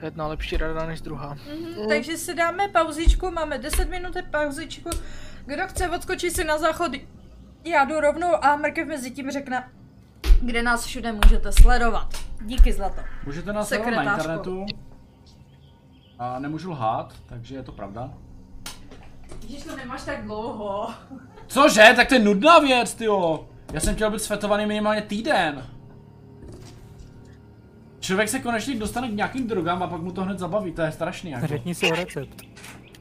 Jedna 0.02 0.28
lepší 0.28 0.58
rada 0.58 0.86
než 0.86 1.02
druhá. 1.02 1.34
Mhm, 1.34 1.88
takže 1.90 2.18
si 2.18 2.34
dáme 2.34 2.68
pauzičku, 2.68 3.32
máme 3.32 3.58
10 3.58 3.90
minutek 3.90 4.26
pauzičku. 4.32 4.90
Kdo 5.46 5.68
chce 5.68 5.90
odskočit 5.90 6.36
si 6.36 6.44
na 6.44 6.58
záchod, 6.58 6.92
já 7.64 7.86
jdu 7.86 8.00
rovnou 8.00 8.46
a 8.46 8.56
Mrkev 8.56 8.88
mezi 8.88 9.12
tím 9.12 9.32
řekne, 9.32 9.70
kde 10.42 10.64
nás 10.64 10.86
všude 10.86 11.12
můžete 11.12 11.52
sledovat. 11.52 12.08
Díky 12.42 12.74
zlato. 12.74 13.02
Můžete 13.26 13.54
nás 13.54 13.68
sledovat 13.68 14.04
na 14.04 14.12
internetu. 14.18 14.66
A 16.20 16.40
nemůžu 16.40 16.72
lhát, 16.72 17.14
takže 17.26 17.56
je 17.56 17.64
to 17.64 17.72
pravda. 17.72 18.14
Když 19.40 19.64
to 19.64 19.76
nemáš 19.76 20.04
tak 20.04 20.24
dlouho. 20.24 20.94
Cože? 21.48 21.94
Tak 21.96 22.08
to 22.08 22.14
je 22.14 22.20
nudná 22.20 22.60
věc, 22.60 22.94
tyjo. 22.94 23.50
Já 23.74 23.80
jsem 23.80 23.96
chtěl 23.96 24.12
být 24.12 24.22
svetovaný 24.22 24.66
minimálně 24.66 25.02
týden. 25.02 25.66
Člověk 28.00 28.30
se 28.30 28.40
konečně 28.40 28.76
dostane 28.76 29.10
k 29.10 29.14
nějakým 29.14 29.48
drogám 29.48 29.84
a 29.84 29.88
pak 29.88 30.02
mu 30.02 30.12
to 30.12 30.24
hned 30.24 30.40
zabaví, 30.40 30.72
to 30.72 30.82
je 30.82 30.92
strašný 30.92 31.32
jako. 31.32 31.48
Řekni 31.48 31.76
si 31.76 31.92
o 31.92 31.96
recept. 31.96 32.42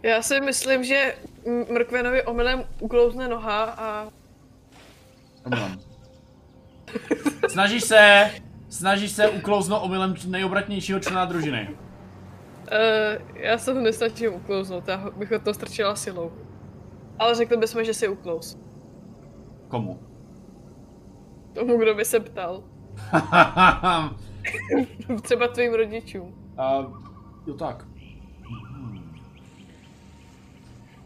Já 0.02 0.22
si 0.22 0.40
myslím, 0.40 0.84
že 0.84 1.14
Mrkvenovi 1.72 2.22
omylem 2.22 2.64
uklouzne 2.80 3.28
noha 3.28 3.64
a 3.64 4.08
Omylem. 5.46 5.78
Snažíš 7.48 7.84
se, 7.84 8.30
snažíš 8.68 9.10
se 9.12 9.28
uklouznout 9.28 9.82
omylem 9.82 10.14
nejobratnějšího 10.26 11.00
člena 11.00 11.24
družiny. 11.24 11.68
uh, 11.70 11.76
já 13.34 13.58
se 13.58 13.72
ho 13.72 13.80
nestačím 13.80 14.34
uklouznout, 14.34 14.88
já 14.88 15.10
bych 15.16 15.30
ho 15.32 15.38
to 15.38 15.54
strčila 15.54 15.96
silou. 15.96 16.32
Ale 17.18 17.34
řekli 17.34 17.56
bychom, 17.56 17.84
že 17.84 17.94
si 17.94 18.08
uklouz. 18.08 18.58
Komu? 19.68 20.00
Tomu, 21.52 21.78
kdo 21.78 21.94
by 21.94 22.04
se 22.04 22.20
ptal. 22.20 22.62
Třeba 25.22 25.48
tvým 25.48 25.74
rodičům. 25.74 26.34
uh, 26.58 26.96
jo 27.46 27.54
tak. 27.54 27.86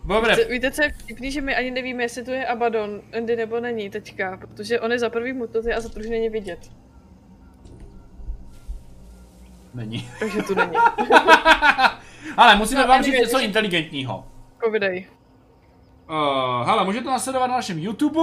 Dobré, 0.04 0.36
Víte- 0.36 0.48
Víte, 0.52 0.70
co 0.70 0.82
je 0.82 0.90
vtipný, 0.92 1.30
že 1.30 1.40
my 1.40 1.56
ani 1.56 1.70
nevíme, 1.70 2.02
jestli 2.02 2.24
to 2.24 2.30
je 2.30 2.46
Abaddon, 2.46 3.00
Andy 3.16 3.36
nebo 3.36 3.60
není 3.60 3.90
teďka, 3.90 4.36
protože 4.36 4.80
on 4.80 4.92
je 4.92 4.98
za 4.98 5.10
prvý 5.10 5.32
mutaci 5.32 5.72
a 5.74 5.80
za 5.80 5.88
druhý 5.88 6.10
není 6.10 6.28
vidět. 6.28 6.58
není. 9.74 10.08
Takže 10.18 10.42
tu 10.42 10.54
není. 10.54 10.72
Ale 12.36 12.56
musíme 12.56 12.80
No, 12.80 12.86
vám 12.88 13.02
říct 13.02 13.14
něco 13.14 13.40
inteligentního. 13.40 14.26
Covidej. 14.64 15.06
Uh, 16.10 16.66
hele, 16.66 16.84
můžete 16.84 17.06
nás 17.06 17.24
sledovat 17.24 17.46
na 17.46 17.54
našem 17.54 17.78
YouTube, 17.78 18.20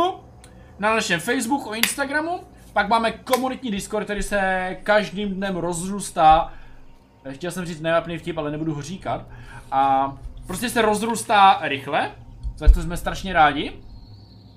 na 0.80 0.95
našem 0.95 1.20
Facebooku, 1.20 1.74
Instagramu, 1.74 2.40
pak 2.74 2.90
máme 2.90 3.12
komunitní 3.12 3.72
Discord, 3.72 4.03
který 4.06 4.24
se 4.24 4.78
každým 4.84 5.30
dnem 5.36 5.56
rozrůstá. 5.58 6.53
Chtěl 7.30 7.52
jsem 7.52 7.66
říct 7.66 7.82
nevapný 7.82 8.18
vtip, 8.18 8.38
ale 8.38 8.52
nebudu 8.52 8.74
ho 8.74 8.82
říkat. 8.82 9.26
A 9.72 10.14
prostě 10.47 10.69
se 10.69 10.81
rozrůstá 10.81 11.59
rychle, 11.61 12.11
za 12.55 12.68
to 12.68 12.81
jsme 12.81 12.97
strašně 12.97 13.34
rádi. 13.34 13.72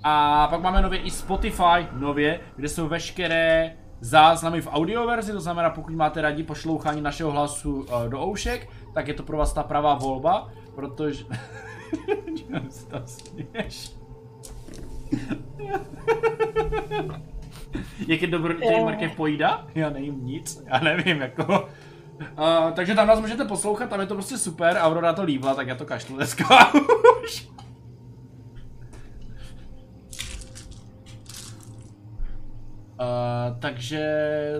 A 0.03 0.47
pak 0.51 0.63
máme 0.63 0.83
nově 0.83 0.99
i 0.99 1.11
Spotify, 1.11 1.87
nově, 1.93 2.41
kde 2.57 2.69
jsou 2.69 2.89
veškeré 2.89 3.77
záznamy 4.01 4.61
v 4.61 4.69
audioverzi, 4.73 5.33
to 5.33 5.41
znamená, 5.41 5.71
pokud 5.71 5.95
máte 5.95 6.21
rádi 6.21 6.43
poslouchání 6.43 7.01
našeho 7.01 7.31
hlasu 7.31 7.75
uh, 7.81 8.09
do 8.09 8.23
oušek, 8.23 8.69
tak 8.95 9.09
je 9.09 9.15
to 9.15 9.23
pro 9.23 9.37
vás 9.37 9.53
ta 9.53 9.63
pravá 9.63 9.95
volba, 9.95 10.49
protože... 10.75 11.25
Čeho 12.37 12.71
se 12.71 12.87
tam 12.87 13.03
směješ? 13.07 13.91
Jak 18.09 18.23
je 18.23 18.29
dobrodružný 18.29 18.85
Markev 18.85 19.17
pojídá? 19.17 19.67
Já 19.75 19.91
nejím 19.91 20.27
nic, 20.27 20.63
já 20.67 20.79
nevím, 20.79 21.21
jako... 21.21 21.69
Uh, 22.21 22.71
takže 22.73 22.95
tam 22.95 23.07
nás 23.07 23.21
můžete 23.21 23.45
poslouchat, 23.45 23.91
tam 23.91 24.01
je 24.01 24.07
to 24.07 24.15
prostě 24.15 24.39
super, 24.39 24.77
Aurora 24.81 25.13
to 25.13 25.23
líbila, 25.23 25.55
tak 25.55 25.69
já 25.69 25.75
to 25.75 25.87
kašlu 25.87 26.17
dneska 26.17 26.73
už. 27.25 27.49
Uh, 33.01 33.59
takže, 33.59 34.07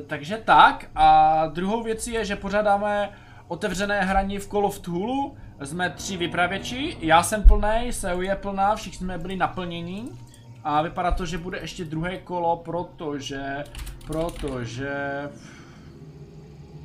takže 0.07 0.43
tak. 0.45 0.87
A 0.95 1.47
druhou 1.47 1.83
věcí 1.83 2.13
je, 2.13 2.25
že 2.25 2.37
pořádáme 2.37 3.11
otevřené 3.49 4.01
hraní 4.03 4.39
v 4.39 4.47
Call 4.47 4.67
of 4.67 4.79
Cthulhu. 4.79 5.37
Jsme 5.61 5.91
tři 5.91 6.17
vypravěči, 6.17 6.97
já 7.01 7.23
jsem 7.23 7.43
plný, 7.43 7.93
Seu 7.93 8.21
je 8.21 8.37
plná, 8.37 8.77
všichni 8.77 8.99
jsme 8.99 9.19
byli 9.19 9.37
naplnění. 9.37 10.19
A 10.65 10.83
vypadá 10.83 11.11
to, 11.11 11.27
že 11.27 11.39
bude 11.39 11.59
ještě 11.59 11.85
druhé 11.85 12.19
kolo, 12.19 12.57
protože, 12.57 13.65
protože 14.07 14.93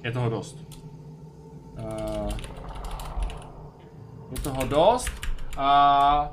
je 0.04 0.12
toho 0.12 0.30
dost. 0.30 0.58
Uh, 1.78 2.30
je 4.32 4.42
toho 4.44 4.66
dost. 4.66 5.12
A 5.58 6.30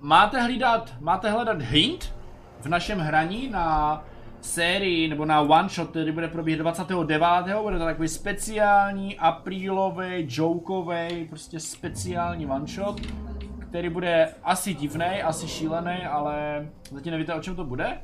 máte 0.00 0.42
hlídat, 0.42 0.94
máte 1.00 1.30
hledat 1.30 1.62
hint 1.62 2.14
v 2.60 2.66
našem 2.66 2.98
hraní 2.98 3.48
na 3.50 4.04
sérii 4.40 5.08
nebo 5.08 5.24
na 5.24 5.40
one 5.40 5.68
shot, 5.68 5.90
který 5.90 6.12
bude 6.12 6.28
probíhat 6.28 6.58
29. 6.58 7.56
Bude 7.62 7.78
to 7.78 7.84
takový 7.84 8.08
speciální 8.08 9.18
aprílový, 9.18 10.26
jokový, 10.28 11.26
prostě 11.28 11.60
speciální 11.60 12.46
one 12.46 12.66
shot, 12.66 13.00
který 13.68 13.88
bude 13.88 14.34
asi 14.42 14.74
divný, 14.74 15.22
asi 15.22 15.48
šílený, 15.48 15.96
ale 16.02 16.68
zatím 16.90 17.12
nevíte 17.12 17.34
o 17.34 17.40
čem 17.40 17.56
to 17.56 17.64
bude. 17.64 17.98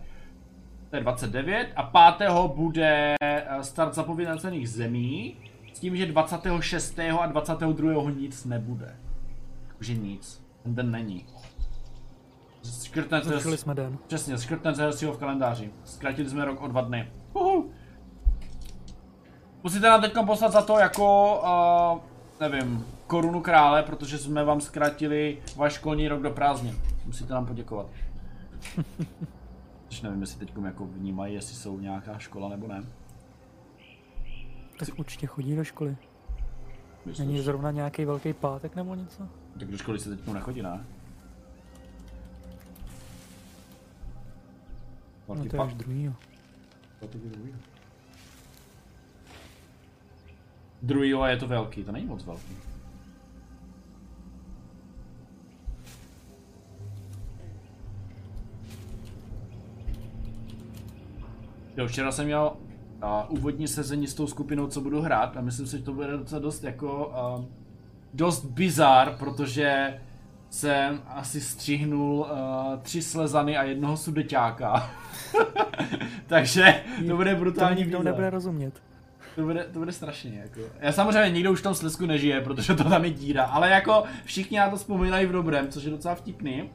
To 0.96 1.00
je 1.00 1.02
29 1.02 1.68
a 1.76 1.82
5. 2.18 2.30
bude 2.54 3.14
eh, 3.22 3.46
start 3.60 3.94
zapovědacených 3.94 4.70
zemí 4.70 5.36
s 5.74 5.78
tím, 5.78 5.96
že 5.96 6.06
26. 6.06 6.98
a 7.20 7.26
22. 7.26 8.10
nic 8.10 8.44
nebude. 8.44 8.96
Takže 9.68 9.94
nic. 9.94 10.42
Ten 10.62 10.74
den 10.74 10.90
není. 10.90 11.26
Škrtnete, 12.84 13.28
Zrušili 13.28 13.58
jsme 13.58 13.74
den. 13.74 13.98
přesně, 14.06 14.38
škrtnete 14.38 14.92
si 14.92 15.06
ho 15.06 15.12
v 15.12 15.18
kalendáři. 15.18 15.70
Zkrátili 15.84 16.30
jsme 16.30 16.44
rok 16.44 16.62
o 16.62 16.68
dva 16.68 16.80
dny. 16.80 17.08
Uhu. 17.32 17.70
Musíte 19.62 19.88
nám 19.88 20.00
teď 20.00 20.12
poslat 20.26 20.52
za 20.52 20.62
to 20.62 20.78
jako, 20.78 21.36
uh, 21.92 22.48
nevím, 22.48 22.86
korunu 23.06 23.40
krále, 23.40 23.82
protože 23.82 24.18
jsme 24.18 24.44
vám 24.44 24.60
zkrátili 24.60 25.38
váš 25.56 25.72
školní 25.72 26.08
rok 26.08 26.22
do 26.22 26.30
prázdnin. 26.30 26.78
Musíte 27.06 27.34
nám 27.34 27.46
poděkovat. 27.46 27.86
Což 29.88 30.00
nevím, 30.02 30.20
jestli 30.20 30.38
teď 30.38 30.52
jako 30.64 30.86
vnímají, 30.86 31.34
jestli 31.34 31.54
jsou 31.56 31.80
nějaká 31.80 32.18
škola 32.18 32.48
nebo 32.48 32.68
ne. 32.68 32.84
Tak 34.78 34.88
určitě 34.98 35.26
chodí 35.26 35.56
do 35.56 35.64
školy. 35.64 35.96
Myslím, 37.06 37.26
Není 37.26 37.40
zrovna 37.40 37.70
nějaký 37.70 38.04
velký 38.04 38.32
pátek 38.32 38.76
nebo 38.76 38.94
něco? 38.94 39.28
Tak 39.58 39.70
do 39.70 39.78
školy 39.78 39.98
se 39.98 40.16
teď 40.16 40.26
nechodí, 40.26 40.62
ne? 40.62 40.84
No 45.28 45.34
Velký 45.34 45.48
to 45.48 45.56
je 45.56 45.62
až 45.62 45.74
druhýho. 45.74 46.14
Je 47.02 47.08
druhý. 47.08 47.54
Druhýho 50.82 51.22
a 51.22 51.28
je 51.28 51.36
to 51.36 51.46
velký, 51.46 51.84
to 51.84 51.92
není 51.92 52.06
moc 52.06 52.24
velký. 52.24 52.56
Jo, 61.76 61.86
včera 61.86 62.12
jsem 62.12 62.24
měl 62.24 62.52
a, 63.02 63.30
úvodní 63.30 63.68
sezení 63.68 64.06
s 64.06 64.14
tou 64.14 64.26
skupinou, 64.26 64.66
co 64.66 64.80
budu 64.80 65.00
hrát 65.00 65.36
a 65.36 65.40
myslím 65.40 65.66
si, 65.66 65.76
že 65.78 65.82
to 65.84 65.92
bude 65.92 66.06
docela 66.16 66.40
dost 66.40 66.64
jako 66.64 67.12
a, 67.14 67.44
dost 68.14 68.44
bizar, 68.44 69.16
protože 69.18 70.00
jsem 70.50 71.02
asi 71.06 71.40
střihnul 71.40 72.18
uh, 72.18 72.26
tři 72.82 73.02
slezany 73.02 73.56
a 73.56 73.62
jednoho 73.62 73.96
sudeťáka. 73.96 74.90
Takže 76.26 76.82
to 77.08 77.16
bude 77.16 77.34
To 77.34 77.40
brutální 77.40 77.76
nikdo 77.76 77.98
bizar. 77.98 78.04
nebude 78.12 78.30
rozumět. 78.30 78.74
To 79.36 79.42
bude, 79.42 79.64
to 79.72 79.78
bude 79.78 79.92
strašně 79.92 80.38
jako. 80.38 80.60
Já 80.80 80.92
samozřejmě 80.92 81.30
nikdo 81.30 81.52
už 81.52 81.60
v 81.60 81.62
tom 81.62 81.74
slesku 81.74 82.06
nežije, 82.06 82.40
protože 82.40 82.74
to 82.74 82.84
tam 82.84 83.04
je 83.04 83.10
díra, 83.10 83.44
ale 83.44 83.70
jako 83.70 84.04
všichni 84.24 84.58
na 84.58 84.70
to 84.70 84.76
vzpomínají 84.76 85.26
v 85.26 85.32
dobrém, 85.32 85.68
což 85.68 85.84
je 85.84 85.90
docela 85.90 86.14
vtipný. 86.14 86.70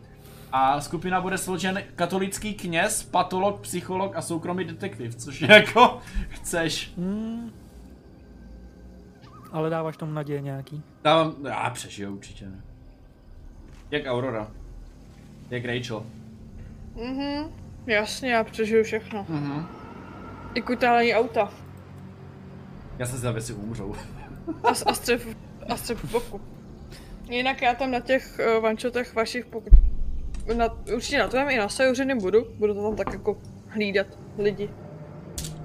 A 0.51 0.81
skupina 0.81 1.21
bude 1.21 1.37
složen 1.37 1.83
katolický 1.95 2.53
kněz, 2.53 3.03
patolog, 3.03 3.61
psycholog 3.61 4.15
a 4.15 4.21
soukromý 4.21 4.65
detektiv, 4.65 5.15
což 5.15 5.41
je 5.41 5.51
jako 5.51 5.99
chceš. 6.29 6.91
Hmm. 6.97 7.51
Ale 9.51 9.69
dáváš 9.69 9.97
tomu 9.97 10.13
naděje 10.13 10.41
nějaký? 10.41 10.83
Dávám, 11.03 11.35
já 11.45 11.69
přežiju 11.69 12.13
určitě. 12.13 12.45
Ne. 12.45 12.61
Jak 13.91 14.05
Aurora. 14.05 14.51
Jak 15.49 15.65
Rachel. 15.65 16.05
Mhm, 16.95 17.51
jasně, 17.85 18.31
já 18.33 18.43
přežiju 18.43 18.83
všechno. 18.83 19.25
Mhm. 19.29 19.67
I 20.53 20.61
kutálení 20.61 21.13
auta. 21.13 21.49
Já 22.99 23.05
se 23.05 23.17
zda 23.17 23.41
si 23.41 23.53
umřou. 23.53 23.95
A, 24.63 24.69
a, 24.85 24.93
střev, 24.93 25.27
a 25.69 26.07
boku. 26.11 26.41
Jinak 27.29 27.61
já 27.61 27.75
tam 27.75 27.91
na 27.91 27.99
těch 27.99 28.39
uh, 28.39 28.63
vančotech 28.63 29.15
vašich, 29.15 29.45
pokud... 29.45 29.73
Na, 30.57 30.67
určitě 30.95 31.19
na 31.19 31.27
tom 31.27 31.49
i 31.49 31.57
na 31.57 31.69
Sajuřiny 31.69 32.15
budu. 32.15 32.45
Budu 32.55 32.73
to 32.73 32.81
tam 32.83 32.95
tak 32.95 33.13
jako 33.13 33.37
hlídat 33.67 34.07
lidi. 34.37 34.69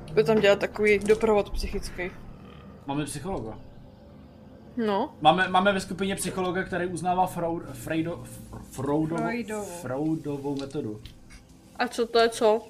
Budu 0.09 0.23
tam 0.27 0.41
dělat 0.41 0.59
takový 0.59 0.99
doprovod 0.99 1.51
psychický. 1.51 2.11
Máme 2.87 3.05
psychologa. 3.05 3.59
No, 4.87 5.15
Máme, 5.21 5.49
máme 5.49 5.73
ve 5.73 5.81
skupině 5.81 6.17
psychologa, 6.17 6.63
který 6.63 6.87
uznává 6.87 7.27
Freud, 7.27 7.63
Freudo, 7.73 8.25
Freudovou, 8.71 9.17
Freudovou. 9.23 9.65
Freudovou 9.65 10.57
metodu. 10.61 11.01
a 11.77 11.89
co 11.89 12.07
to 12.07 12.19
je 12.19 12.29
co? 12.29 12.69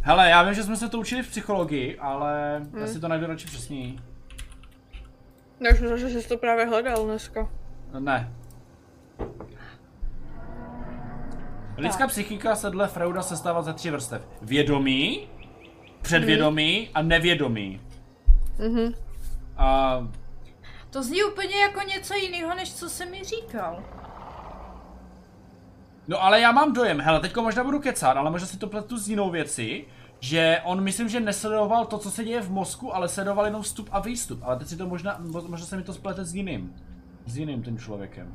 Hele, 0.00 0.30
já 0.30 0.42
vím, 0.42 0.54
že 0.54 0.62
jsme 0.62 0.76
se 0.76 0.88
to 0.88 0.98
učili 0.98 1.22
v 1.22 1.28
psychologii, 1.30 1.98
ale 1.98 2.58
Hmm. 2.72 2.80
já 2.80 2.86
si 2.86 3.00
to 3.00 3.08
najdu 3.08 3.26
radši 3.26 3.46
přesněji. 3.46 3.98
Já 5.60 5.72
už 5.72 5.80
myslím, 5.80 5.98
že 6.10 6.22
jsi 6.22 6.28
to 6.28 6.36
právě 6.38 6.66
hledal 6.66 7.04
dneska. 7.04 7.48
Ne. 7.98 8.32
Lidská 11.76 12.06
psychika 12.06 12.56
se 12.56 12.70
dle 12.70 12.88
Freuda 12.88 13.22
sestává 13.22 13.62
ze 13.62 13.72
tří 13.74 13.90
vrstev. 13.90 14.28
Vědomí, 14.42 15.28
předvědomí 16.02 16.88
a 16.94 17.02
nevědomí. 17.02 17.80
Mhm. 18.58 18.94
A 19.56 19.98
To 20.90 21.02
zní 21.02 21.22
úplně 21.24 21.56
jako 21.56 21.80
něco 21.80 22.14
jiného, 22.14 22.54
než 22.54 22.74
co 22.74 22.88
jsem 22.88 23.10
mi 23.10 23.24
říkal. 23.24 23.82
No 26.08 26.22
ale 26.22 26.40
já 26.40 26.52
mám 26.52 26.72
dojem, 26.72 27.00
hele, 27.00 27.20
teďko 27.20 27.42
možná 27.42 27.64
budu 27.64 27.80
kecat, 27.80 28.16
ale 28.16 28.30
možná 28.30 28.46
si 28.46 28.58
to 28.58 28.66
pletu 28.66 28.98
s 28.98 29.08
jinou 29.08 29.30
věcí, 29.30 29.84
že 30.20 30.60
on 30.64 30.80
myslím, 30.80 31.08
že 31.08 31.20
nesledoval 31.20 31.84
to, 31.86 31.98
co 31.98 32.10
se 32.10 32.24
děje 32.24 32.40
v 32.40 32.50
mozku, 32.50 32.94
ale 32.94 33.08
sledoval 33.08 33.44
jenom 33.44 33.62
vstup 33.62 33.88
a 33.92 34.00
výstup. 34.00 34.40
Ale 34.42 34.56
teď 34.58 34.68
si 34.68 34.76
to 34.76 34.86
možná, 34.86 35.20
mo- 35.20 35.48
možná 35.48 35.66
se 35.66 35.76
mi 35.76 35.82
to 35.82 35.92
splete 35.94 36.24
s 36.24 36.34
jiným. 36.34 36.74
S 37.26 37.36
jiným 37.38 37.62
tím 37.62 37.78
člověkem. 37.78 38.34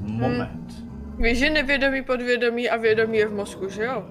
Moment. 0.00 0.84
Víš, 1.16 1.38
že 1.38 1.50
nevědomí, 1.50 2.02
podvědomí 2.02 2.70
a 2.70 2.76
vědomí 2.76 3.18
je 3.18 3.28
v 3.28 3.34
mozku, 3.34 3.68
že 3.68 3.84
jo? 3.84 4.10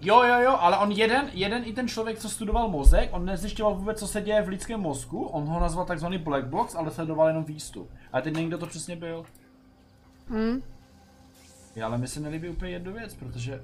Jo, 0.00 0.22
jo, 0.22 0.40
jo, 0.40 0.56
ale 0.60 0.78
on 0.78 0.92
jeden, 0.92 1.30
jeden 1.32 1.62
i 1.66 1.72
ten 1.72 1.88
člověk, 1.88 2.18
co 2.18 2.28
studoval 2.28 2.68
mozek, 2.68 3.08
on 3.12 3.24
nezjišťoval 3.24 3.74
vůbec, 3.74 3.98
co 3.98 4.06
se 4.06 4.20
děje 4.20 4.42
v 4.42 4.48
lidském 4.48 4.80
mozku, 4.80 5.24
on 5.24 5.44
ho 5.44 5.60
nazval 5.60 5.84
takzvaný 5.86 6.18
black 6.18 6.46
box, 6.46 6.74
ale 6.74 6.90
sledoval 6.90 7.28
jenom 7.28 7.44
výstup. 7.44 7.90
Ale 8.12 8.22
teď 8.22 8.34
nevím, 8.34 8.48
kdo 8.48 8.58
to 8.58 8.66
přesně 8.66 8.96
byl. 8.96 9.24
Hm. 10.28 10.62
Já, 11.76 11.86
ale 11.86 11.98
mi 11.98 12.08
se 12.08 12.20
nelíbí 12.20 12.48
úplně 12.48 12.72
jednu 12.72 12.92
věc, 12.92 13.14
protože 13.14 13.62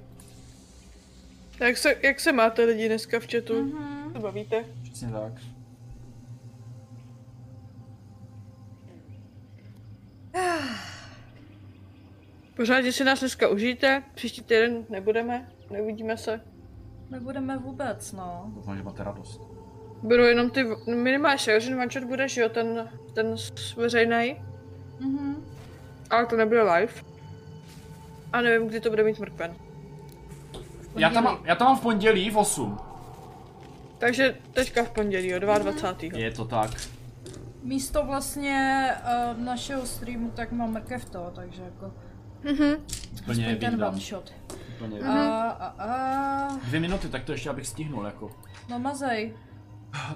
Jak 1.59 1.77
se, 1.77 1.95
jak 2.03 2.19
se 2.19 2.31
máte 2.31 2.63
lidi 2.63 2.87
dneska 2.87 3.19
v 3.19 3.27
chatu? 3.31 3.53
Mm-hmm. 3.53 4.13
To 4.13 4.19
bavíte? 4.19 4.65
přesně 4.83 5.11
tak. 5.11 5.33
Pořádně 12.55 12.91
si 12.91 13.03
nás 13.03 13.19
dneska 13.19 13.47
užijte, 13.47 14.03
příští 14.15 14.41
týden 14.41 14.85
nebudeme, 14.89 15.51
neuvidíme 15.69 16.17
se. 16.17 16.41
Nebudeme 17.09 17.57
vůbec, 17.57 18.11
no. 18.11 18.51
Doufám, 18.55 18.77
že 18.77 18.83
máte 18.83 19.03
radost. 19.03 19.41
Budou 20.01 20.23
jenom 20.23 20.49
ty, 20.49 20.65
minimálně 20.95 21.37
Shaorin 21.37 21.73
One 21.75 21.89
Shot 21.89 22.03
bude, 22.03 22.27
že 22.27 22.41
jo, 22.41 22.49
ten, 22.49 22.89
ten 23.13 23.35
veřejnej, 23.77 24.41
Mhm. 24.99 25.45
ale 26.09 26.25
to 26.25 26.37
nebude 26.37 26.61
live. 26.63 26.93
A 28.33 28.41
nevím, 28.41 28.67
kdy 28.67 28.79
to 28.79 28.89
bude 28.89 29.03
mít 29.03 29.19
mrkven. 29.19 29.55
Já 30.95 31.09
tam, 31.09 31.23
mám, 31.23 31.39
já 31.45 31.55
tam 31.55 31.67
mám 31.67 31.77
v 31.77 31.81
pondělí 31.81 32.29
v 32.29 32.37
8. 32.37 32.77
Takže 33.97 34.37
teďka 34.53 34.83
v 34.83 34.89
pondělí, 34.91 35.27
jo, 35.27 35.39
22. 35.39 36.17
Je 36.19 36.31
to 36.31 36.45
tak. 36.45 36.71
Místo 37.63 38.05
vlastně 38.05 38.89
uh, 39.33 39.39
našeho 39.43 39.85
streamu, 39.85 40.31
tak 40.31 40.51
mám 40.51 40.71
mrkev 40.71 41.09
to, 41.09 41.31
takže 41.35 41.61
jako... 41.63 41.93
Mhm. 42.43 42.75
Úplně 43.21 43.45
aspoň 43.45 43.59
ten 43.59 43.83
one 43.83 43.99
shot. 43.99 44.33
Úplně. 44.75 44.99
A, 44.99 45.13
a, 45.49 45.65
a, 45.83 46.47
Dvě 46.63 46.79
minuty, 46.79 47.07
tak 47.09 47.23
to 47.23 47.31
ještě 47.31 47.49
abych 47.49 47.67
stihnul 47.67 48.05
jako. 48.05 48.31
no 48.69 48.79
mazej. 48.79 49.33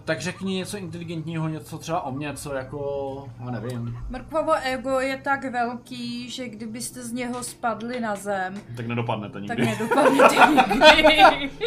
Tak 0.05 0.21
řekni 0.21 0.53
něco 0.55 0.77
inteligentního, 0.77 1.47
něco 1.47 1.77
třeba 1.77 2.01
o 2.01 2.11
mě, 2.11 2.33
co 2.33 2.53
jako, 2.53 3.29
já 3.45 3.51
nevím. 3.51 3.97
Mrkvovo 4.09 4.53
ego 4.63 4.99
je 4.99 5.17
tak 5.17 5.51
velký, 5.51 6.29
že 6.29 6.49
kdybyste 6.49 7.01
z 7.03 7.11
něho 7.11 7.43
spadli 7.43 7.99
na 7.99 8.15
zem, 8.15 8.61
Tak 8.77 8.87
nedopadne 8.87 9.29
to 9.29 9.33
tak 9.47 9.57
nikdy. 9.57 9.65
nedopadnete 9.65 10.35
nikdy. 10.47 11.49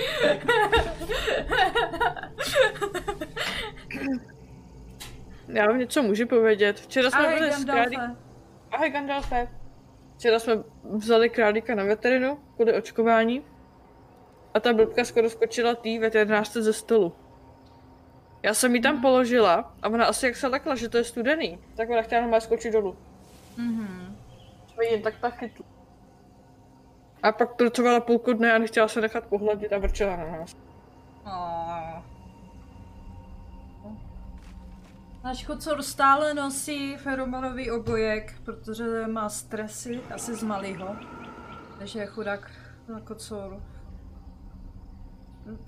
Já 5.48 5.66
vám 5.66 5.78
něco 5.78 6.02
můžu 6.02 6.26
povědět. 6.26 6.80
Včera 6.80 7.10
jsme 7.10 7.26
Ahoj 7.26 7.34
byli 7.38 7.52
s. 7.52 7.64
Gandalfe. 7.64 8.16
Ahoj 8.72 8.90
Gandalfe. 8.90 9.48
Včera 10.20 10.38
jsme 10.38 10.54
vzali 10.84 11.30
králíka 11.30 11.74
na 11.74 11.84
veterinu 11.84 12.38
kvůli 12.54 12.74
očkování. 12.74 13.44
A 14.54 14.60
ta 14.60 14.72
blbka 14.72 15.04
skoro 15.04 15.30
skočila 15.30 15.74
tý 15.74 15.98
veterinářce 15.98 16.62
ze 16.62 16.72
stolu. 16.72 17.12
Já 18.42 18.54
jsem 18.54 18.74
ji 18.74 18.80
tam 18.80 19.00
položila 19.00 19.74
a 19.82 19.88
ona 19.88 20.04
asi 20.04 20.26
jak 20.26 20.36
se 20.36 20.46
lekla, 20.46 20.74
že 20.74 20.88
to 20.88 20.98
je 20.98 21.04
studený, 21.04 21.58
tak 21.76 21.90
ona 21.90 22.02
chtěla 22.02 22.20
normálně 22.20 22.40
skočit 22.40 22.72
dolů. 22.72 22.96
Mhm. 23.56 24.16
Jsme 24.66 24.84
jen 24.84 25.02
tak 25.02 25.14
tak 25.20 25.38
chytli. 25.38 25.64
A 27.22 27.32
pak 27.32 27.54
trucovala 27.54 28.00
půlku 28.00 28.32
dne 28.32 28.52
a 28.52 28.58
nechtěla 28.58 28.88
se 28.88 29.00
nechat 29.00 29.24
pohladit 29.26 29.72
a 29.72 29.78
vrčela 29.78 30.16
na 30.16 30.26
nás. 30.26 30.56
A. 31.24 32.04
Náš 35.24 35.44
kocor 35.44 35.82
stále 35.82 36.34
nosí 36.34 36.96
feromonový 36.96 37.70
obojek, 37.70 38.34
protože 38.44 39.06
má 39.06 39.28
stresy, 39.28 40.00
asi 40.14 40.34
z 40.34 40.42
malýho. 40.42 40.96
Takže 41.78 41.98
je 41.98 42.06
chudák 42.06 42.50
na 42.88 43.00
kocoru. 43.00 43.62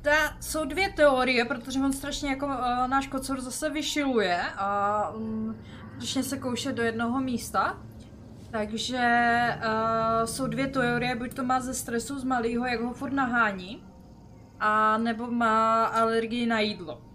Ta, 0.03 0.37
jsou 0.41 0.65
dvě 0.65 0.93
teorie, 0.93 1.45
protože 1.45 1.81
on 1.81 1.93
strašně 1.93 2.31
jako 2.31 2.47
uh, 2.47 2.89
náš 2.89 3.07
kocor 3.07 3.41
zase 3.41 3.70
vyšiluje 3.70 4.43
a 4.57 5.11
um, 5.11 5.57
strašně 5.95 6.23
se 6.23 6.39
kouše 6.39 6.73
do 6.73 6.83
jednoho 6.83 7.20
místa. 7.20 7.81
Takže 8.51 9.09
uh, 9.57 10.27
jsou 10.27 10.47
dvě 10.47 10.66
teorie, 10.66 11.16
buď 11.16 11.35
to 11.35 11.45
má 11.45 11.61
ze 11.61 11.74
stresu 11.74 12.19
z 12.19 12.24
malýho, 12.24 12.66
jak 12.66 12.81
ho 12.81 12.93
furt 12.93 13.12
nahání, 13.12 13.85
a 14.61 14.99
nebo 14.99 15.31
má 15.31 15.85
alergii 15.85 16.47
na 16.47 16.61
jídlo. 16.61 17.11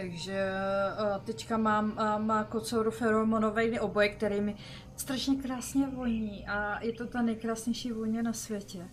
Takže 0.00 0.32
eh, 0.32 1.20
teďka 1.24 1.56
mám, 1.56 1.98
eh, 1.98 2.18
mám 2.18 2.44
kocouru 2.44 2.90
feromonové 2.90 3.80
oboje, 3.80 4.08
který 4.08 4.40
mi 4.40 4.56
strašně 4.96 5.36
krásně 5.36 5.86
voní 5.86 6.46
a 6.46 6.84
je 6.84 6.92
to 6.92 7.06
ta 7.06 7.22
nejkrásnější 7.22 7.92
vůně 7.92 8.22
na 8.22 8.32
světě. 8.32 8.88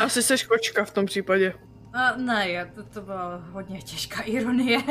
Asi 0.00 0.22
seš 0.22 0.44
kočka 0.44 0.84
v 0.84 0.90
tom 0.90 1.06
případě. 1.06 1.54
A, 1.92 2.10
eh, 2.14 2.16
ne, 2.16 2.72
to, 2.74 2.84
to 2.84 3.00
byla 3.00 3.36
hodně 3.36 3.82
těžká 3.82 4.22
ironie. 4.22 4.78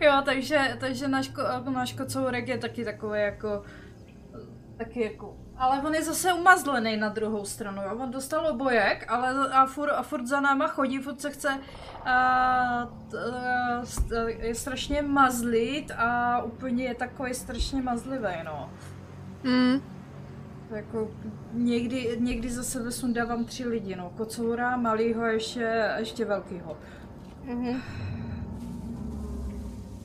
jo, 0.00 0.22
takže, 0.24 0.76
takže 0.80 1.08
náš, 1.08 1.32
náš 1.68 1.92
kocourek 1.92 2.48
je 2.48 2.58
taky 2.58 2.84
takový 2.84 3.20
jako 3.20 3.62
taky 4.76 5.02
jako 5.02 5.43
ale 5.56 5.80
on 5.82 5.94
je 5.94 6.02
zase 6.02 6.32
umazlený 6.32 6.96
na 6.96 7.08
druhou 7.08 7.44
stranu, 7.44 7.82
jo. 7.82 7.98
On 8.02 8.10
dostal 8.10 8.46
obojek, 8.46 9.06
ale 9.08 9.48
a 9.52 9.66
furt, 9.66 9.90
a 9.90 10.02
furt 10.02 10.26
za 10.26 10.40
náma 10.40 10.68
chodí, 10.68 10.98
furt 10.98 11.20
se 11.20 11.30
chce 11.30 11.58
a, 12.04 12.88
t, 13.10 13.18
a, 13.18 13.82
st- 13.82 14.26
je 14.38 14.54
strašně 14.54 15.02
mazlit 15.02 15.90
a 15.96 16.42
úplně 16.42 16.84
je 16.84 16.94
takový 16.94 17.34
strašně 17.34 17.82
mazlivý, 17.82 18.34
no. 18.44 18.70
Hmm. 19.44 19.80
Jako 20.70 21.10
někdy, 21.52 22.16
někdy 22.20 22.50
za 22.50 22.62
sebe 22.62 22.90
sundávám 22.92 23.44
tři 23.44 23.68
lidi, 23.68 23.96
no. 23.96 24.10
Kocoura, 24.16 24.76
malýho 24.76 25.22
a 25.22 25.28
ještě, 25.28 25.90
ještě 25.96 26.24
velkýho. 26.24 26.76
Mhm. 27.44 27.82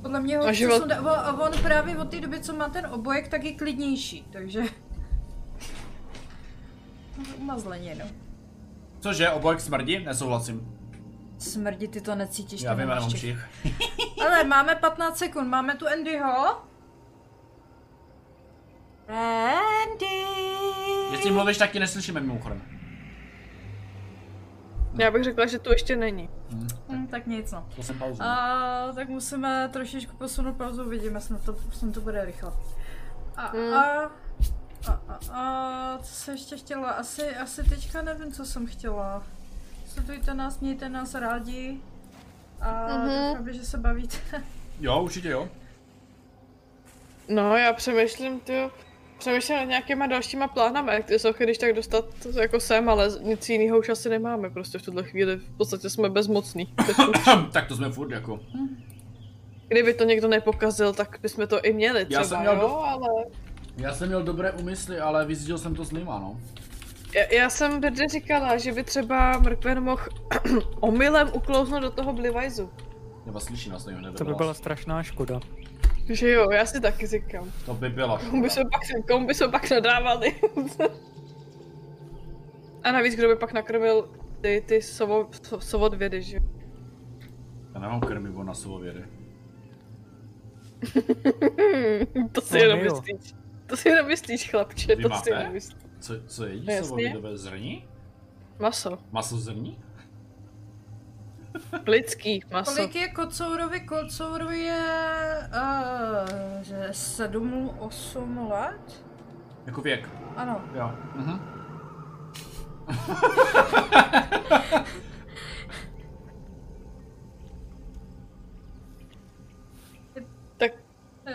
Podle 0.02 0.20
mě 0.20 0.38
ho 0.38 0.44
A 0.48 0.52
život- 0.52 0.92
a 1.08 1.34
on 1.34 1.52
právě 1.64 1.98
od 1.98 2.10
té 2.12 2.20
doby, 2.22 2.40
co 2.40 2.56
má 2.56 2.70
ten 2.70 2.86
obojek, 2.86 3.28
tak 3.28 3.44
je 3.44 3.54
klidnější, 3.56 4.28
takže... 4.32 4.64
Umazleně, 7.38 7.96
no. 7.96 8.06
Cože, 9.00 9.30
obojek 9.30 9.62
smrdí? 9.62 10.00
Nesouhlasím. 10.06 10.76
Smrdí, 11.38 11.88
ty 11.88 12.02
to 12.02 12.16
necítíš, 12.16 12.62
Já 12.62 12.76
ty 12.76 12.82
vím, 12.82 13.20
čich. 13.20 13.50
Ale 14.26 14.44
máme 14.44 14.76
15 14.76 15.18
sekund, 15.18 15.48
máme 15.50 15.76
tu 15.76 15.88
Andyho. 15.88 16.62
Andy! 19.08 20.26
Jestli 21.12 21.32
mluvíš, 21.32 21.58
tak 21.58 21.72
ti 21.72 21.80
neslyšíme 21.80 22.20
mimochodem. 22.20 22.62
Já 25.00 25.12
bych 25.12 25.24
řekla, 25.24 25.46
že 25.46 25.60
to 25.60 25.72
ještě 25.72 25.96
není. 25.96 26.30
Hm, 26.90 27.08
tak 27.08 27.28
nic, 27.28 27.52
no. 27.52 27.68
To 27.76 27.84
jsem 27.84 28.00
pauzu. 28.00 28.24
A, 28.24 28.92
tak 28.96 29.10
musíme 29.10 29.70
trošičku 29.74 30.18
posunout 30.18 30.54
pauzu, 30.58 30.84
uvidíme, 30.84 31.22
snad 31.22 31.42
to, 31.44 31.56
snad 31.72 31.94
to 31.94 32.02
bude 32.02 32.26
rychle. 32.26 32.52
A, 33.38 33.48
Hmm. 33.48 33.74
a, 33.74 34.12
a, 34.88 35.02
a, 35.08 35.20
a, 35.34 35.98
co 36.04 36.14
se 36.14 36.32
ještě 36.32 36.58
chtěla? 36.58 36.90
Asi, 36.92 37.36
asi 37.36 37.64
teďka 37.70 38.02
nevím, 38.02 38.32
co 38.32 38.46
jsem 38.46 38.68
chtěla. 38.68 39.24
Sledujte 39.88 40.34
nás, 40.34 40.60
mějte 40.60 40.90
nás 40.90 41.16
rádi. 41.16 41.78
A 42.62 42.88
Mhm. 42.98 43.10
doufám, 43.10 43.54
že 43.54 43.66
se 43.66 43.78
bavíte. 43.78 44.18
Jo, 44.80 45.02
určitě 45.02 45.30
jo. 45.30 45.50
No, 47.28 47.58
já 47.58 47.74
přemýšlím, 47.74 48.40
ty 48.40 48.70
Přemýšlím 49.20 49.58
nad 49.58 49.64
nějakýma 49.64 50.08
dalšíma 50.08 50.48
plánama, 50.48 50.94
jak 50.94 51.06
ty 51.06 51.20
sochy 51.20 51.44
když 51.44 51.58
tak 51.58 51.74
dostat 51.74 52.06
jako 52.42 52.60
sem, 52.60 52.90
ale 52.90 53.10
nic 53.22 53.50
jiného 53.50 53.80
už 53.80 53.90
asi 53.90 54.10
nemáme, 54.10 54.50
prostě 54.50 54.78
v 54.78 54.82
tuhle 54.82 55.04
chvíli 55.04 55.36
v 55.36 55.58
podstatě 55.58 55.90
jsme 55.90 56.10
bezmocní. 56.10 56.74
tak 57.54 57.68
to 57.68 57.76
jsme 57.76 57.92
furt 57.92 58.12
jako. 58.12 58.40
Kdyby 59.68 59.94
to 59.94 60.04
někdo 60.04 60.28
nepokazil, 60.28 60.94
tak 60.94 61.18
bychom 61.22 61.48
to 61.48 61.62
i 61.62 61.74
měli 61.74 62.06
třeba, 62.06 62.22
Já 62.22 62.28
jsem 62.28 62.40
měl 62.40 62.54
jo, 62.54 62.60
do- 62.62 62.78
ale... 62.80 63.08
Já 63.80 63.94
jsem 63.94 64.08
měl 64.08 64.24
dobré 64.24 64.52
úmysly, 64.52 65.00
ale 65.00 65.26
vyzdil 65.26 65.58
jsem 65.58 65.76
to 65.76 65.86
s 65.86 65.92
nima, 65.92 66.20
no. 66.20 66.40
Já, 67.16 67.34
já 67.42 67.50
jsem 67.50 67.82
Berde 67.82 68.08
říkala, 68.08 68.58
že 68.58 68.72
by 68.74 68.84
třeba 68.84 69.40
Mrkven 69.40 69.84
mohl 69.84 70.04
omylem 70.80 71.30
uklouznout 71.34 71.82
do 71.82 71.92
toho 71.92 72.14
Blivajzu. 72.14 72.70
Já 73.26 73.32
vás 73.32 73.44
slyším, 73.44 73.72
vás 73.72 73.86
nevím, 73.86 74.14
To 74.14 74.24
by 74.26 74.34
byla 74.34 74.54
strašná 74.54 75.04
škoda. 75.04 75.40
Že 76.10 76.32
jo, 76.32 76.52
já 76.52 76.66
si 76.66 76.82
taky 76.82 77.08
říkám. 77.08 77.52
To 77.66 77.74
by 77.74 77.90
byla 77.90 78.20
Komu 78.20 78.42
by 78.44 78.50
se 78.50 78.62
pak, 78.72 78.82
komu 79.08 79.28
by 79.28 79.34
se 79.34 79.48
pak 79.48 79.70
nadávali? 79.72 80.36
A 82.84 82.92
navíc, 82.92 83.16
kdo 83.16 83.28
by 83.28 83.36
pak 83.36 83.54
nakrmil 83.54 84.10
ty, 84.42 84.64
ty 84.66 84.82
sovo, 84.82 85.30
so, 85.44 85.66
sovodvědy, 85.66 86.22
že 86.22 86.38
jo? 86.38 86.44
Já 87.74 87.80
nemám 87.80 88.00
krmivo 88.00 88.44
na 88.44 88.54
sovovědy. 88.54 89.04
to 92.32 92.42
si 92.42 92.54
No, 92.54 92.60
jenom 92.60 92.80
jo. 92.80 92.86
myslíš. 92.86 93.39
To 93.70 93.78
si 93.78 93.90
jenom 93.90 94.08
myslíš, 94.08 94.50
chlapče, 94.52 94.96
Vy 94.96 95.04
to 95.04 95.10
máte? 95.10 95.24
si 95.24 95.30
jenom 95.30 95.54
myslíš. 95.54 95.78
Co, 96.00 96.14
co 96.28 96.46
jedí 96.46 96.66
No 96.66 96.74
jasně. 96.74 96.88
sovovědové 96.88 97.38
zrní? 97.38 97.86
Maso. 98.60 98.98
Maso 99.12 99.38
zrní? 99.38 99.80
Lidský 101.88 102.42
maso. 102.52 102.76
Kolik 102.76 102.96
je 102.96 103.08
kocourovi? 103.08 103.80
Kocourovi 103.80 104.60
je... 104.60 104.84
Uh, 105.54 106.62
že 106.62 106.88
7, 106.92 107.70
8 107.80 108.50
let? 108.52 109.04
Jako 109.66 109.82
věk. 109.82 110.10
Ano. 110.36 110.62
Jo. 110.74 110.92
Mhm. 111.16 111.40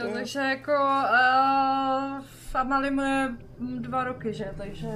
Jo, 0.01 0.11
takže 0.13 0.39
jako 0.39 0.73
uh, 0.73 2.25
Amali 2.55 2.91
mu 2.91 3.03
je 3.03 3.35
dva 3.59 4.05
roky, 4.05 4.33
že? 4.33 4.55
Takže 4.59 4.89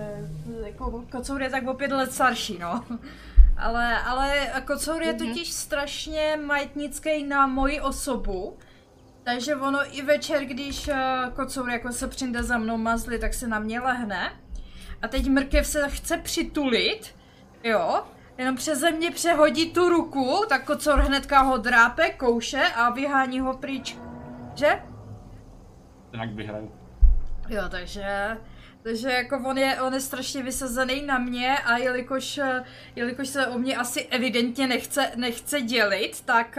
jako 0.66 1.04
kocour 1.10 1.42
je 1.42 1.50
tak 1.50 1.68
o 1.68 1.74
pět 1.74 1.92
let 1.92 2.12
starší, 2.12 2.58
no. 2.58 2.84
Ale, 3.56 3.98
ale 4.02 4.52
kocour 4.66 5.02
je 5.02 5.14
totiž 5.14 5.52
strašně 5.52 6.38
majetnický 6.44 7.24
na 7.24 7.46
moji 7.46 7.80
osobu. 7.80 8.58
Takže 9.24 9.56
ono 9.56 9.96
i 9.98 10.02
večer, 10.02 10.44
když 10.44 10.88
uh, 10.88 10.94
kocour 11.34 11.70
jako 11.70 11.92
se 11.92 12.08
přijde 12.08 12.42
za 12.42 12.58
mnou 12.58 12.76
mazli, 12.76 13.18
tak 13.18 13.34
se 13.34 13.46
na 13.46 13.58
mě 13.58 13.80
lehne. 13.80 14.32
A 15.02 15.08
teď 15.08 15.28
mrkev 15.28 15.66
se 15.66 15.88
chce 15.88 16.16
přitulit, 16.16 17.14
jo, 17.64 18.04
jenom 18.38 18.56
přeze 18.56 18.90
mě 18.90 19.10
přehodí 19.10 19.70
tu 19.70 19.88
ruku, 19.88 20.44
tak 20.48 20.64
kocour 20.64 21.00
hnedka 21.00 21.40
ho 21.40 21.56
drápe, 21.56 22.10
kouše 22.10 22.62
a 22.62 22.90
vyhání 22.90 23.40
ho 23.40 23.56
pryč. 23.56 23.96
Že? 24.54 24.82
Jinak 26.12 26.30
vyhraju. 26.34 26.72
Jo, 27.48 27.62
takže, 27.70 28.36
takže 28.82 29.08
jako 29.12 29.42
on 29.46 29.58
je, 29.58 29.82
on 29.82 29.94
je 29.94 30.00
strašně 30.00 30.42
vysazený 30.42 31.02
na 31.06 31.18
mě 31.18 31.58
a 31.58 31.76
jelikož, 31.76 32.40
jelikož 32.96 33.28
se 33.28 33.46
o 33.46 33.58
mě 33.58 33.76
asi 33.76 34.06
evidentně 34.06 34.66
nechce, 34.66 35.10
nechce 35.16 35.60
dělit, 35.62 36.20
tak, 36.24 36.58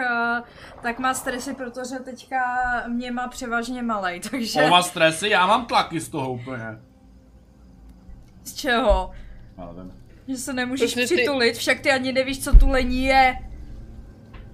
tak 0.81 0.99
má 0.99 1.13
stresy, 1.13 1.53
protože 1.53 1.95
teďka 1.99 2.39
mě 2.87 3.11
má 3.11 3.27
převážně 3.27 3.81
malej, 3.83 4.19
takže 4.31 4.63
On 4.63 4.69
má 4.69 4.81
stresy, 4.83 5.29
já 5.29 5.47
mám 5.47 5.65
tlaky 5.65 5.99
z 5.99 6.09
toho 6.09 6.33
úplně. 6.33 6.65
z 8.43 8.53
čeho? 8.53 9.11
Nevím. 9.57 9.93
Že 10.27 10.37
se 10.37 10.53
nemůžeš 10.53 10.93
Protože 10.93 11.07
ty- 11.07 11.15
přitulit, 11.15 11.55
však 11.57 11.79
ty 11.79 11.91
ani 11.91 12.11
nevíš, 12.11 12.43
co 12.43 12.57
tulení 12.57 13.03
je. 13.03 13.35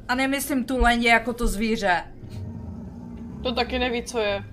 A 0.08 0.16
nemyslím 0.16 0.64
tuleň 0.66 1.04
jako 1.04 1.34
to 1.34 1.48
zvíře. 1.48 2.04
to 3.44 3.52
taky 3.54 3.80
neví, 3.80 4.04
co 4.04 4.20
je. 4.20 4.44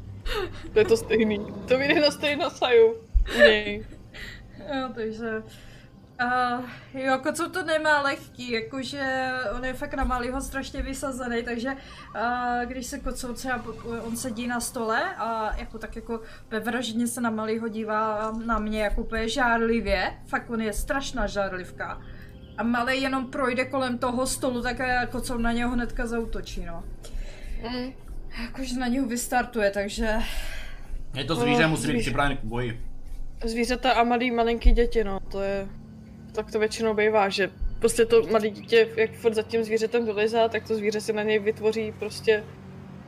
To 0.72 0.78
je 0.78 0.84
to 0.84 0.96
stejný. 0.96 1.46
To 1.68 1.78
vyjde 1.78 2.00
na 2.00 2.10
stejnou 2.10 2.50
saju. 2.50 2.94
Nej. 3.38 3.86
Jo, 4.58 4.88
takže... 4.94 5.42
Uh, 6.22 6.64
jo, 6.94 7.18
kocour 7.18 7.50
to 7.50 7.62
nemá 7.62 8.02
lehký, 8.02 8.50
jakože 8.50 9.30
on 9.56 9.64
je 9.64 9.72
fakt 9.72 9.94
na 9.94 10.04
malýho 10.04 10.40
strašně 10.40 10.82
vysazený, 10.82 11.42
takže 11.42 11.68
uh, 11.70 12.64
když 12.64 12.86
se 12.86 12.98
kocour 12.98 13.34
třeba, 13.34 13.64
on 14.02 14.16
sedí 14.16 14.46
na 14.46 14.60
stole 14.60 15.14
a 15.16 15.56
jako 15.56 15.78
tak 15.78 15.96
jako 15.96 16.20
vraždně 16.60 17.06
se 17.06 17.20
na 17.20 17.30
malýho 17.30 17.68
dívá 17.68 18.32
na 18.44 18.58
mě 18.58 18.82
jako 18.82 19.00
úplně 19.00 19.28
žárlivě, 19.28 20.12
fakt 20.26 20.50
on 20.50 20.60
je 20.60 20.72
strašná 20.72 21.26
žárlivka. 21.26 22.00
A 22.58 22.62
malý 22.62 23.02
jenom 23.02 23.30
projde 23.30 23.64
kolem 23.64 23.98
toho 23.98 24.26
stolu, 24.26 24.62
tak 24.62 24.80
eh, 24.80 25.08
kocour 25.10 25.40
na 25.40 25.52
něho 25.52 25.70
hnedka 25.70 26.06
zautočí, 26.06 26.64
no. 26.64 26.84
Mm. 27.62 27.92
Jakože 28.42 28.78
na 28.78 28.86
něho 28.88 29.06
vystartuje, 29.06 29.70
takže... 29.70 30.14
Je 31.14 31.24
to 31.24 31.34
zvíře, 31.34 31.64
Oh, 31.64 31.70
musí 31.70 31.82
být 31.82 31.88
zvíře. 31.92 32.00
připraven 32.10 32.36
k 32.36 32.44
boji. 32.44 32.80
Zvířata 33.44 33.92
a 33.92 34.04
malý 34.04 34.30
malinký 34.30 34.72
děti, 34.72 35.04
no, 35.04 35.20
to 35.20 35.40
je... 35.40 35.66
Tak 36.34 36.50
to 36.52 36.58
většinou 36.58 36.94
bývá, 36.94 37.28
že 37.28 37.50
prostě 37.78 38.06
to 38.06 38.22
malé 38.22 38.50
dítě, 38.50 38.88
jak 38.96 39.12
furt 39.12 39.34
za 39.34 39.42
tím 39.42 39.64
zvířetem 39.64 40.06
dolezá, 40.06 40.48
tak 40.48 40.68
to 40.68 40.74
zvíře 40.76 41.00
si 41.00 41.12
na 41.12 41.22
něj 41.22 41.38
vytvoří 41.38 41.92
prostě 41.98 42.44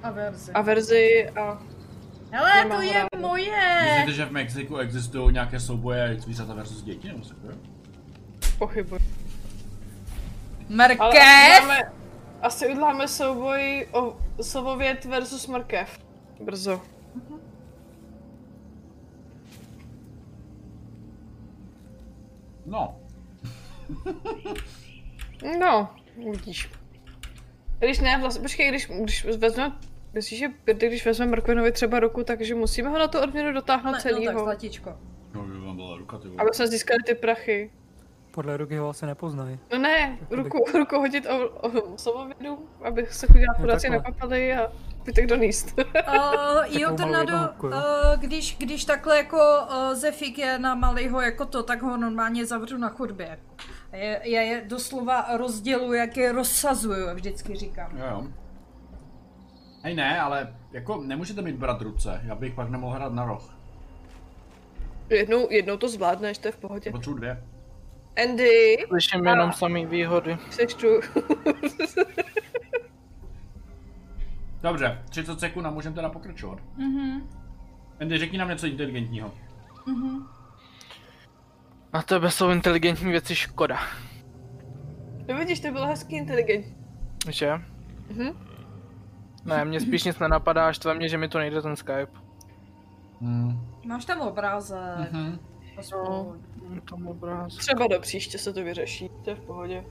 Averzi. 0.02 0.52
averzi 0.52 1.28
a 1.30 1.62
Hele, 2.30 2.50
nemá 2.64 2.76
to 2.76 2.82
je 2.82 2.92
ráda. 2.92 3.08
moje! 3.28 3.82
Myslíte, 3.84 4.12
že 4.12 4.24
v 4.24 4.30
Mexiku 4.32 4.76
existují 4.76 5.32
nějaké 5.32 5.60
souboje 5.60 6.16
zvířata 6.20 6.54
versus 6.54 6.82
děti? 6.82 7.08
Nebo 7.08 7.20
co? 7.20 7.34
pochybuji. 8.58 9.00
Ale 10.78 10.88
Mrkev! 10.88 11.93
Asi 12.44 12.68
uděláme, 12.68 13.08
souboj 13.08 13.88
o 13.92 14.16
sovovět 14.42 15.04
versus 15.04 15.46
mrkev. 15.46 15.98
Brzo. 16.40 16.80
No. 22.66 23.00
No, 25.58 25.94
uvidíš. 26.16 26.70
Když 27.78 28.00
ne, 28.00 28.18
vlastně, 28.20 28.42
počkej, 28.42 28.68
když, 28.68 28.90
když 29.02 29.24
vezmeme, 29.24 29.78
myslíš, 30.12 30.38
že 30.38 30.46
když 30.74 31.06
vezmeme 31.06 31.30
Mrkvenovi 31.30 31.72
třeba 31.72 32.00
ruku, 32.00 32.24
takže 32.24 32.54
musíme 32.54 32.88
ho 32.88 32.98
na 32.98 33.08
tu 33.08 33.18
odměnu 33.22 33.52
dotáhnout 33.52 33.84
No, 33.84 33.90
no 33.90 34.02
tak 34.02 34.02
celýho, 34.02 34.40
zlatíčko. 34.40 34.98
No, 35.34 35.42
by 35.42 35.58
vám 35.58 35.76
byla 35.76 35.96
ruka, 35.96 36.18
ty 36.18 36.28
aby 36.38 36.50
jsme 36.52 36.68
získali 36.68 36.98
ty 37.06 37.14
prachy. 37.14 37.70
Podle 38.34 38.56
ruky 38.56 38.76
ho 38.76 38.88
asi 38.88 39.06
nepoznají. 39.06 39.58
No 39.72 39.78
ne, 39.78 40.18
ruku, 40.30 40.64
ruku 40.78 40.96
hodit 40.96 41.26
o, 41.26 41.48
o 41.48 41.98
sovovědu, 41.98 42.68
aby 42.84 43.06
se 43.10 43.26
chudí 43.26 43.44
chudáci 43.56 43.88
takhle. 43.88 43.98
nepapali 43.98 44.54
a 44.54 44.72
zbytek 45.02 45.26
doníst. 45.26 45.80
Uh, 46.08 46.80
jo, 46.80 46.88
malou 46.88 46.96
Tornado, 46.96 47.32
jo. 47.32 47.48
uh, 47.62 47.70
když, 48.20 48.56
když 48.58 48.84
takhle 48.84 49.16
jako 49.16 49.36
uh, 49.36 49.94
Zefik 49.94 50.38
je 50.38 50.58
na 50.58 50.74
malýho 50.74 51.20
jako 51.20 51.46
to, 51.46 51.62
tak 51.62 51.82
ho 51.82 51.96
normálně 51.96 52.46
zavřu 52.46 52.78
na 52.78 52.88
chodbě. 52.88 53.38
Je, 53.92 54.20
já 54.24 54.40
je 54.40 54.64
doslova 54.66 55.26
rozděluji, 55.36 55.98
jak 55.98 56.16
je 56.16 56.32
rozsazuju, 56.32 57.14
vždycky 57.14 57.56
říkám. 57.56 57.98
Jo, 57.98 58.04
jo. 58.10 58.26
Hej 59.82 59.94
ne, 59.94 60.20
ale 60.20 60.56
jako 60.72 61.02
nemůžete 61.02 61.42
mít 61.42 61.56
brát 61.56 61.82
ruce, 61.82 62.20
já 62.24 62.34
bych 62.34 62.54
pak 62.54 62.68
nemohl 62.70 62.94
hrát 62.94 63.12
na 63.12 63.24
roh. 63.24 63.54
jednou, 65.10 65.50
jednou 65.50 65.76
to 65.76 65.88
zvládneš, 65.88 66.38
to 66.38 66.48
je 66.48 66.52
v 66.52 66.56
pohodě. 66.56 66.90
Potřebuji 66.90 67.16
dvě. 67.16 67.42
Andy, 68.22 68.76
Slyším 68.88 69.26
jenom 69.26 69.52
samý 69.52 69.86
výhody. 69.86 70.38
seš 70.50 70.74
tu. 70.74 70.86
Dobře, 74.62 75.02
30 75.10 75.40
sekund 75.40 75.66
a 75.66 75.70
můžeme 75.70 75.94
teda 75.94 76.08
pokračovat. 76.08 76.58
Mhm. 76.76 77.28
Andy, 78.00 78.18
řekni 78.18 78.38
nám 78.38 78.48
něco 78.48 78.66
inteligentního. 78.66 79.32
Na 81.92 82.02
tebe 82.02 82.30
jsou 82.30 82.50
inteligentní 82.50 83.10
věci 83.10 83.34
škoda. 83.34 83.78
no 85.28 85.38
vidíš, 85.38 85.60
to 85.60 85.70
bylo 85.70 85.86
hezky 85.86 86.16
inteligentní. 86.16 86.74
Že? 87.30 87.52
Mhm. 88.10 88.28
Ne, 89.44 89.64
mě 89.64 89.80
spíš 89.80 90.04
nic 90.04 90.18
nenapadá, 90.18 90.72
štve 90.72 90.94
mě, 90.94 91.08
že 91.08 91.18
mi 91.18 91.28
to 91.28 91.38
nejde 91.38 91.62
ten 91.62 91.76
Skype. 91.76 92.10
Hmm. 93.20 93.60
Máš 93.86 94.04
tam 94.04 94.20
obrázek. 94.20 95.12
Mhm. 95.12 95.38
Třeba 97.58 97.86
do 97.86 98.00
příště 98.00 98.38
se 98.38 98.52
to 98.52 98.64
vyřeší, 98.64 99.10
to 99.24 99.30
je 99.30 99.36
v 99.36 99.40
pohodě. 99.40 99.84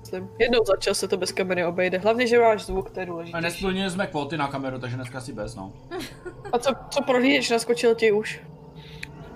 Myslím, 0.00 0.28
jednou 0.38 0.64
za 0.64 0.76
čas 0.76 0.98
se 0.98 1.08
to 1.08 1.16
bez 1.16 1.32
kamery 1.32 1.64
obejde. 1.64 1.98
Hlavně, 1.98 2.26
že 2.26 2.40
máš 2.40 2.66
zvuk, 2.66 2.90
to 2.90 3.00
je 3.00 3.06
A 3.06 3.08
důležité. 3.08 3.40
nesplnili 3.40 3.90
jsme 3.90 4.06
kvóty 4.06 4.36
na 4.36 4.48
kameru, 4.48 4.78
takže 4.78 4.96
dneska 4.96 5.20
si 5.20 5.32
bez, 5.32 5.54
no. 5.56 5.72
A 6.52 6.58
co, 6.58 6.70
co 6.90 7.02
prohlídeš, 7.02 7.50
naskočil 7.50 7.94
ti 7.94 8.12
už? 8.12 8.42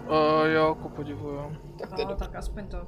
O, 0.07 0.45
jo, 0.45 0.75
ku 0.83 0.89
podivu, 0.89 1.29
jo. 1.29 1.53
Tak 1.79 1.93
to 1.93 2.01
je 2.01 2.07
No, 2.07 2.17
tak 2.17 2.35
aspoň 2.35 2.67
to. 2.67 2.87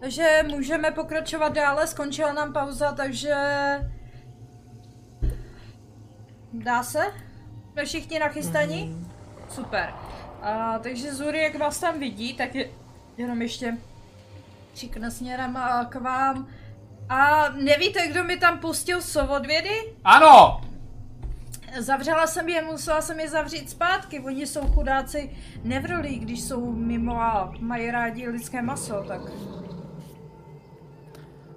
Takže 0.00 0.44
můžeme 0.48 0.90
pokračovat 0.90 1.48
dále, 1.52 1.86
skončila 1.86 2.32
nám 2.32 2.52
pauza, 2.52 2.92
takže... 2.92 3.34
Dá 6.52 6.82
se? 6.82 7.00
Jsme 7.72 7.84
všichni 7.84 8.18
nachystaní? 8.18 9.06
Super. 9.48 9.94
A, 10.42 10.78
takže 10.78 11.14
Zuri, 11.14 11.42
jak 11.42 11.58
vás 11.58 11.80
tam 11.80 11.98
vidí, 11.98 12.34
tak 12.34 12.54
je 12.54 12.70
jenom 13.20 13.42
ještě 13.42 13.78
čikne 14.74 15.10
směrem 15.10 15.58
k 15.88 15.94
vám. 15.94 16.48
A 17.08 17.48
nevíte, 17.48 18.08
kdo 18.08 18.24
mi 18.24 18.36
tam 18.36 18.58
pustil 18.58 19.02
sovodvědy? 19.02 19.94
Ano! 20.04 20.60
Zavřela 21.78 22.26
jsem 22.26 22.48
je, 22.48 22.62
musela 22.62 23.00
jsem 23.00 23.20
je 23.20 23.28
zavřít 23.28 23.70
zpátky. 23.70 24.20
Oni 24.20 24.46
jsou 24.46 24.60
chudáci 24.60 25.36
nevrolí, 25.64 26.18
když 26.18 26.42
jsou 26.42 26.72
mimo 26.72 27.20
a 27.20 27.52
mají 27.58 27.90
rádi 27.90 28.28
lidské 28.28 28.62
maso, 28.62 29.04
tak... 29.08 29.20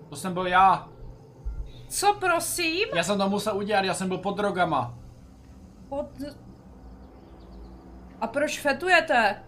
To 0.10 0.16
jsem 0.16 0.34
byl 0.34 0.48
já. 0.48 0.90
Co 1.88 2.14
prosím? 2.20 2.88
Já 2.96 3.04
jsem 3.04 3.18
to 3.18 3.30
musel 3.30 3.58
udělat, 3.58 3.86
já 3.86 3.94
jsem 3.94 4.08
byl 4.08 4.18
pod 4.18 4.38
drogama. 4.38 4.98
Pod... 5.90 6.08
A 8.22 8.28
proč 8.28 8.60
fetujete? 8.60 9.44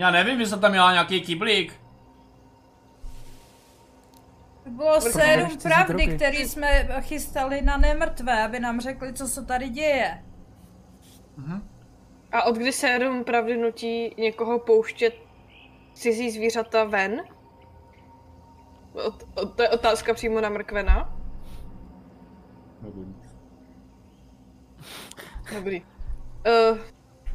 Já 0.00 0.10
nevím, 0.10 0.38
vy 0.38 0.46
jste 0.46 0.56
tam 0.56 0.70
měla 0.70 0.92
nějaký 0.92 1.20
kyblík. 1.20 1.80
To 4.64 4.70
bylo 4.70 5.00
sérum 5.00 5.58
pravdy, 5.62 6.06
který 6.16 6.36
jsme 6.36 7.00
chystali 7.00 7.62
na 7.62 7.76
nemrtvé, 7.76 8.44
aby 8.44 8.60
nám 8.60 8.80
řekli, 8.80 9.12
co 9.12 9.28
se 9.28 9.44
tady 9.44 9.68
děje. 9.68 10.24
A 12.32 12.42
od 12.42 12.56
kdy 12.56 12.72
sérum 12.72 13.24
pravdy 13.24 13.56
nutí 13.56 14.14
někoho 14.18 14.58
pouštět 14.58 15.14
cizí 15.94 16.30
zvířata 16.30 16.84
ven? 16.84 17.22
Od, 18.92 19.28
od, 19.34 19.56
to 19.56 19.62
je 19.62 19.68
otázka 19.68 20.14
přímo 20.14 20.40
na 20.40 20.48
mrkvena. 20.48 21.16
Dobrý. 25.54 25.82
Uh, 26.70 26.78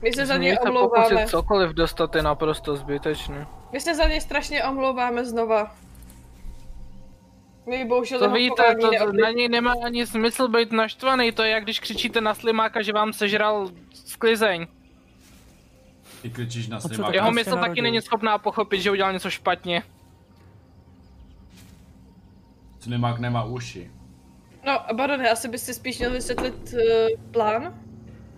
my 0.06 0.14
se 0.14 0.26
za 0.26 0.34
ně 0.34 0.40
Mějte 0.40 0.69
omlouváme. 0.69 1.10
pokusit 1.10 1.30
cokoliv 1.30 1.72
dostat 1.72 2.15
je 2.15 2.22
naprosto 2.22 2.76
zbytečný. 2.76 3.36
My 3.73 3.82
se 3.82 3.95
za 3.95 4.07
ně 4.07 4.22
strašně 4.22 4.64
omlouváme 4.64 5.26
znova. 5.26 5.76
My 7.69 7.86
bohužel 7.86 8.19
To 8.19 8.30
víte, 8.30 8.76
to, 8.82 8.90
to 9.06 9.14
na 9.14 9.32
něj 9.32 9.49
nemá 9.49 9.73
ani 9.86 10.07
smysl 10.07 10.48
být 10.48 10.72
naštvaný, 10.72 11.32
to 11.32 11.44
je 11.44 11.49
jak 11.49 11.64
když 11.64 11.80
křičíte 11.80 12.22
na 12.22 12.34
slimáka, 12.34 12.82
že 12.82 12.94
vám 12.94 13.14
sežral 13.14 13.69
sklizeň. 13.94 14.68
Ty 16.22 16.30
kričíš 16.30 16.68
na 16.68 16.80
slimáka. 16.80 17.14
Jeho 17.14 17.32
prostě 17.32 17.49
mysl 17.49 17.61
taky 17.61 17.82
není 17.82 18.02
schopná 18.02 18.38
pochopit, 18.38 18.82
že 18.82 18.91
udělal 18.91 19.14
něco 19.14 19.30
špatně. 19.30 19.84
Slimák 22.80 23.19
nemá 23.19 23.44
uši. 23.44 23.91
No, 24.65 24.80
Barone, 24.94 25.30
asi 25.30 25.48
byste 25.48 25.73
spíš 25.73 25.99
měl 25.99 26.11
vysvětlit 26.11 26.73
uh, 26.73 26.80
plán? 27.32 27.85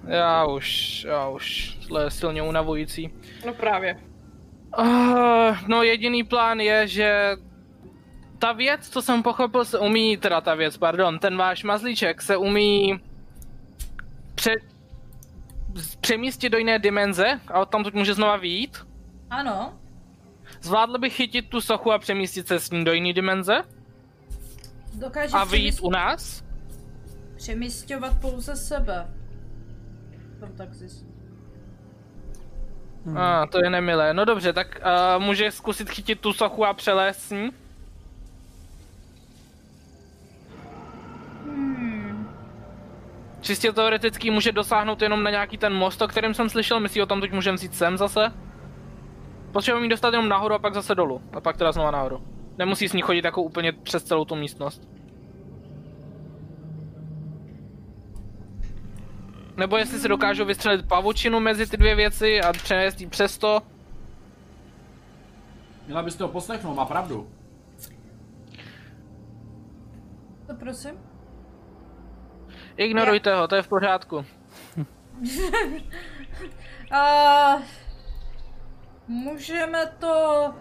Já 0.07 0.45
už, 0.45 1.03
já 1.10 1.28
už, 1.30 1.78
tohle 1.88 2.03
je 2.03 2.11
silně 2.11 2.41
unavující. 2.41 3.14
No 3.45 3.53
právě. 3.53 3.99
Uh, 4.80 5.57
no 5.68 5.84
jediný 5.84 6.24
plán 6.24 6.60
je, 6.60 6.88
že 6.88 7.32
ta 8.40 8.52
věc, 8.52 8.90
co 8.90 9.02
jsem 9.02 9.24
pochopil, 9.24 9.65
se 9.65 9.80
umí, 9.80 10.18
teda 10.18 10.41
ta 10.41 10.56
věc, 10.56 10.78
pardon, 10.78 11.19
ten 11.19 11.38
váš 11.38 11.64
mazlíček 11.64 12.22
se 12.22 12.38
umí 12.38 12.99
pře- 14.36 14.61
přemístit 16.02 16.52
do 16.52 16.57
jiné 16.57 16.80
dimenze 16.80 17.40
a 17.48 17.65
tam 17.65 17.84
teď 17.84 17.94
může 17.94 18.14
znova 18.14 18.38
výjít. 18.38 18.78
Ano, 19.30 19.74
Zvládl 20.61 20.98
bych 20.98 21.14
chytit 21.15 21.49
tu 21.49 21.61
sochu 21.61 21.91
a 21.91 21.99
přemístit 21.99 22.48
se 22.48 22.60
s 22.60 22.72
ní 22.72 22.86
do 22.86 22.94
jiné 22.94 23.14
dimenze 23.14 23.61
dokáže 24.94 25.34
a 25.34 25.44
vyjít 25.44 25.76
přemys- 25.76 25.88
u 25.88 25.91
nás. 25.91 26.44
přemysťovat 27.38 28.22
pouze 28.22 28.56
sebe. 28.56 29.07
Tam 30.40 30.50
tak 30.58 30.74
zjistím. 30.74 31.18
Hmm. 33.06 33.18
A, 33.18 33.46
to 33.46 33.64
je 33.64 33.70
nemilé. 33.70 34.14
No 34.14 34.26
dobře, 34.26 34.54
tak 34.54 34.82
uh, 34.86 35.24
může 35.24 35.52
zkusit 35.52 35.90
chytit 35.90 36.20
tu 36.20 36.34
sochu 36.34 36.66
a 36.66 36.74
přelézt 36.74 37.22
s 37.22 37.32
ní. 37.32 37.50
Hmm. 41.46 42.30
Čistě 43.42 43.72
teoreticky 43.72 44.32
může 44.32 44.52
dosáhnout 44.52 45.02
jenom 45.02 45.24
na 45.24 45.30
nějaký 45.30 45.58
ten 45.58 45.74
most, 45.74 46.02
o 46.02 46.08
kterém 46.08 46.34
jsem 46.34 46.50
slyšel, 46.50 46.80
myslí 46.80 47.02
o 47.02 47.06
tom 47.06 47.22
teď 47.22 47.32
můžeme 47.32 47.56
vzít 47.56 47.76
sem 47.76 47.98
zase. 47.98 48.34
Potřebujeme 49.52 49.86
ji 49.86 49.90
dostat 49.90 50.14
jenom 50.14 50.30
nahoru 50.30 50.56
a 50.56 50.60
pak 50.60 50.74
zase 50.74 50.96
dolů. 50.96 51.22
A 51.34 51.42
pak 51.42 51.58
teda 51.58 51.72
znova 51.72 51.92
nahoru. 51.92 52.22
Nemusí 52.58 52.90
s 52.90 52.94
ní 52.94 53.02
chodit 53.02 53.26
jako 53.26 53.42
úplně 53.42 53.72
přes 53.72 54.04
celou 54.04 54.26
tu 54.26 54.36
místnost. 54.36 54.97
Nebo 59.58 59.78
jestli 59.78 60.00
si 60.00 60.08
dokážu 60.08 60.46
vystřelit 60.46 60.88
pavučinu 60.88 61.40
mezi 61.40 61.68
ty 61.68 61.78
dvě 61.78 61.96
věci 61.96 62.42
a 62.42 62.54
přenést 62.54 63.02
ji 63.02 63.08
přes 63.08 63.38
to. 63.38 63.62
Měla 65.86 66.04
byste 66.04 66.24
ho 66.24 66.30
poslechnout, 66.30 66.76
má 66.76 66.86
pravdu. 66.86 67.30
To 70.48 70.56
prosím? 70.56 70.92
Ignorujte 72.78 73.36
ho, 73.36 73.48
to 73.48 73.56
je 73.56 73.62
v 73.62 73.68
pořádku. 73.68 74.26
A 76.92 77.58
můžeme 79.08 79.86
to 80.00 80.54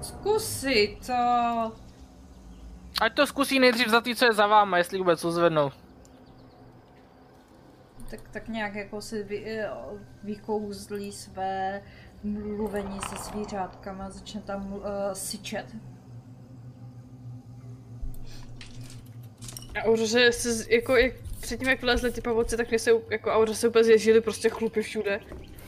zkusit. 0.00 1.10
A... 1.10 1.70
Ať 3.00 3.14
to 3.14 3.26
zkusí 3.26 3.58
nejdřív 3.58 3.88
za 3.88 4.00
ty, 4.00 4.16
co 4.16 4.24
je 4.24 4.32
za 4.32 4.46
váma, 4.46 4.78
jestli 4.78 4.98
vůbec 4.98 5.24
uzvednou. 5.24 5.70
Tak, 8.10 8.28
tak 8.30 8.48
nějak 8.48 8.74
jako 8.74 9.00
si 9.00 9.22
vy, 9.22 9.44
eh, 9.46 9.70
vykouzlí 10.22 11.12
své 11.12 11.82
mluvení 12.22 12.98
se 13.00 13.16
zvířátkama 13.30 14.06
a 14.06 14.10
začne 14.10 14.40
tam 14.40 14.72
uh, 14.72 14.82
syčet. 15.12 15.76
A 19.80 19.84
Auroře 19.84 20.32
se, 20.32 20.74
jako, 20.74 20.96
jak, 20.96 21.12
předtím 21.40 21.68
jak 21.68 21.82
vlezly 21.82 22.12
ty 22.12 22.20
pavouci, 22.20 22.56
tak 22.56 22.68
mě 22.68 22.78
se, 22.78 22.90
jako 23.10 23.30
Auroře 23.30 23.54
se 23.54 23.68
úplně 23.68 23.84
zježily 23.84 24.20
prostě 24.20 24.48
chlupy 24.48 24.82
všude. 24.82 25.20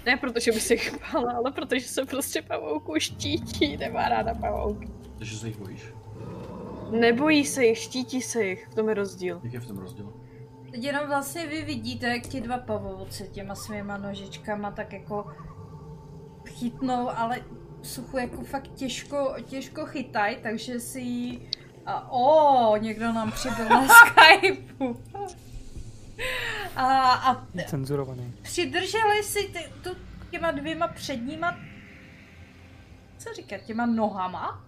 Ne 0.06 0.16
protože 0.16 0.52
by 0.52 0.60
se 0.60 0.74
jich 0.74 0.98
bála, 1.00 1.32
ale 1.32 1.52
protože 1.52 1.88
se 1.88 2.04
prostě 2.04 2.42
pavouku 2.42 2.94
štítí, 2.98 3.76
nemá 3.76 4.08
ráda 4.08 4.34
pavouky. 4.34 4.88
Takže 5.18 5.38
se 5.38 5.46
jich 5.46 5.58
bojíš. 5.58 5.82
Nebojí 6.90 7.44
se 7.44 7.64
jich, 7.66 7.78
štítí 7.78 8.22
se 8.22 8.44
jich, 8.44 8.68
v 8.68 8.74
tom 8.74 8.88
je 8.88 8.94
rozdíl. 8.94 9.40
Jak 9.44 9.52
je 9.52 9.60
v 9.60 9.66
tom 9.66 9.78
rozdíl? 9.78 10.19
Teď 10.70 10.82
jenom 10.84 11.06
vlastně 11.08 11.46
vy 11.46 11.62
vidíte, 11.62 12.06
jak 12.06 12.22
ti 12.22 12.40
dva 12.40 12.58
pavouci 12.58 13.28
těma 13.28 13.54
svýma 13.54 13.96
nožičkama 13.96 14.70
tak 14.70 14.92
jako 14.92 15.26
chytnou, 16.48 17.10
ale 17.16 17.40
suchu 17.82 18.18
jako 18.18 18.44
fakt 18.44 18.68
těžko, 18.74 19.34
těžko 19.46 19.86
chytaj, 19.86 20.36
takže 20.42 20.80
si 20.80 21.00
ji... 21.00 21.50
A, 21.86 22.10
o, 22.12 22.76
někdo 22.76 23.12
nám 23.12 23.32
přibyl 23.32 23.68
na 23.68 23.86
Skypeu. 23.88 24.96
A, 26.76 27.12
a 27.12 27.46
Cenzurovaný. 27.66 28.34
přidrželi 28.42 29.22
si 29.22 29.48
ty, 29.48 29.58
tu 29.82 29.90
těma 30.30 30.50
dvěma 30.50 30.88
předníma, 30.88 31.56
co 33.18 33.34
říkat, 33.34 33.60
těma 33.60 33.86
nohama? 33.86 34.64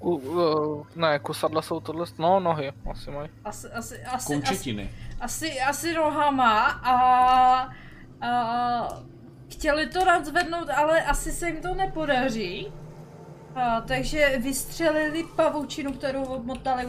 U, 0.00 0.16
u, 0.16 0.86
ne, 0.96 1.18
kusadla 1.18 1.62
jsou 1.62 1.80
tohle, 1.80 2.06
no 2.18 2.40
nohy 2.40 2.72
asi 2.90 3.10
mají. 3.10 3.28
Asi, 3.44 3.66
asi, 3.68 3.94
asi, 3.94 4.04
asi, 4.04 4.26
Končetiny. 4.26 4.82
asi, 4.82 5.05
asi 5.20 5.94
nohama 5.94 6.62
a, 6.62 6.94
a 8.20 8.88
chtěli 9.50 9.86
to 9.86 10.04
nadzvednout, 10.04 10.70
ale 10.70 11.02
asi 11.04 11.32
se 11.32 11.48
jim 11.48 11.62
to 11.62 11.74
nepodaří. 11.74 12.72
A, 13.54 13.80
takže 13.80 14.38
vystřelili 14.38 15.24
pavučinu, 15.36 15.92
kterou 15.92 16.24
obmotali 16.24 16.88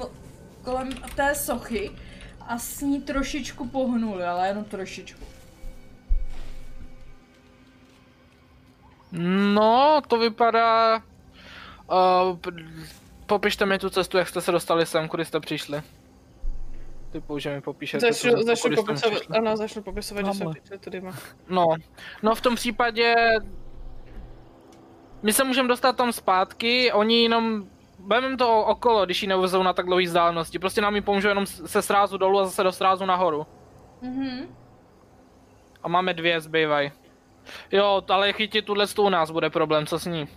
kolem 0.64 0.90
té 1.16 1.36
sochy 1.36 1.92
a 2.48 2.58
s 2.58 2.82
ní 2.82 3.02
trošičku 3.02 3.68
pohnuli, 3.68 4.24
ale 4.24 4.48
jenom 4.48 4.64
trošičku. 4.64 5.24
No, 9.54 10.02
to 10.08 10.18
vypadá... 10.18 11.02
Uh, 11.92 12.38
popište 13.26 13.66
mi 13.66 13.80
tu 13.80 13.90
cestu, 13.90 14.18
jak 14.18 14.30
jste 14.30 14.42
se 14.42 14.52
dostali 14.52 14.86
sem, 14.86 15.08
kudy 15.08 15.26
jste 15.26 15.40
přišli. 15.40 15.82
Typu, 17.12 17.40
že 17.40 17.56
mi 17.56 17.62
popíšete 17.62 18.08
tu 18.08 18.14
Začnu, 18.14 18.32
cestu, 18.32 18.46
začnu 18.46 18.76
popisovat, 18.76 19.22
ano, 19.38 19.58
začnu 19.58 19.84
popisovat, 19.84 20.26
že 20.26 20.32
jsem 20.32 20.40
Tamhle. 20.40 20.56
přišel 20.62 20.78
tudyma. 20.78 21.12
No, 21.50 21.66
no 22.24 22.36
v 22.36 22.42
tom 22.42 22.56
případě... 22.56 23.14
My 25.24 25.34
se 25.34 25.44
můžeme 25.44 25.68
dostat 25.68 25.98
tam 25.98 26.12
zpátky, 26.12 26.92
oni 26.92 27.24
jenom... 27.24 27.64
Vemem 28.08 28.38
to 28.38 28.66
okolo, 28.66 29.06
když 29.06 29.22
ji 29.22 29.28
neuvezou 29.28 29.64
na 29.64 29.74
tak 29.74 29.86
dlouhé 29.86 30.04
vzdálenosti. 30.04 30.60
Prostě 30.60 30.82
nám 30.82 30.96
ji 30.96 31.02
pomůžou 31.02 31.28
jenom 31.28 31.46
se 31.46 31.82
srázu 31.82 32.18
dolů 32.18 32.40
a 32.40 32.46
zase 32.46 32.64
do 32.64 32.72
srázu 32.72 33.06
nahoru. 33.06 33.46
Mhm. 34.02 34.56
A 35.84 35.88
máme 35.88 36.14
dvě, 36.14 36.42
zbývají. 36.42 36.92
Jo, 37.72 38.02
ale 38.10 38.34
chytit 38.34 38.66
tuhle 38.66 38.86
u 39.00 39.10
nás 39.10 39.32
bude 39.32 39.50
problém, 39.50 39.86
co 39.86 40.00
s 40.00 40.06
ní? 40.06 40.28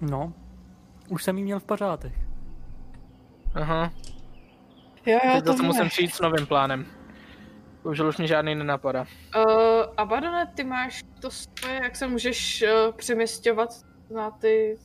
No, 0.00 0.32
už 1.08 1.24
jsem 1.24 1.38
jí 1.38 1.44
měl 1.44 1.60
v 1.60 1.64
pořádek. 1.64 2.12
Aha. 3.54 3.90
Jo, 5.06 5.18
jo, 5.24 5.32
Teď 5.34 5.44
to 5.44 5.52
zase 5.52 5.62
musím 5.62 5.88
přijít 5.88 6.14
s 6.14 6.20
novým 6.20 6.46
plánem. 6.46 6.86
Už 7.82 8.00
už 8.00 8.16
mi 8.16 8.28
žádný 8.28 8.54
nenapadá. 8.54 9.06
Uh, 9.36 9.44
Abadone, 9.96 10.46
ty 10.54 10.64
máš 10.64 11.02
to 11.20 11.30
svoje, 11.30 11.80
jak 11.82 11.96
se 11.96 12.06
můžeš 12.06 12.62
uh, 12.62 12.92
přeměstňovat 12.92 13.68
na 14.14 14.30
ty, 14.30 14.78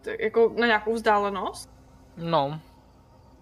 ty, 0.00 0.16
jako 0.20 0.54
na 0.58 0.66
nějakou 0.66 0.94
vzdálenost? 0.94 1.70
No, 2.16 2.60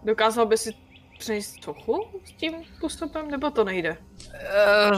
Dokázal 0.03 0.47
by 0.47 0.59
si 0.59 0.75
přenést 1.19 1.65
sochu 1.65 2.21
s 2.25 2.33
tím 2.33 2.55
postupem, 2.81 3.31
nebo 3.31 3.51
to 3.51 3.65
nejde? 3.65 3.97
Eh, 4.35 4.91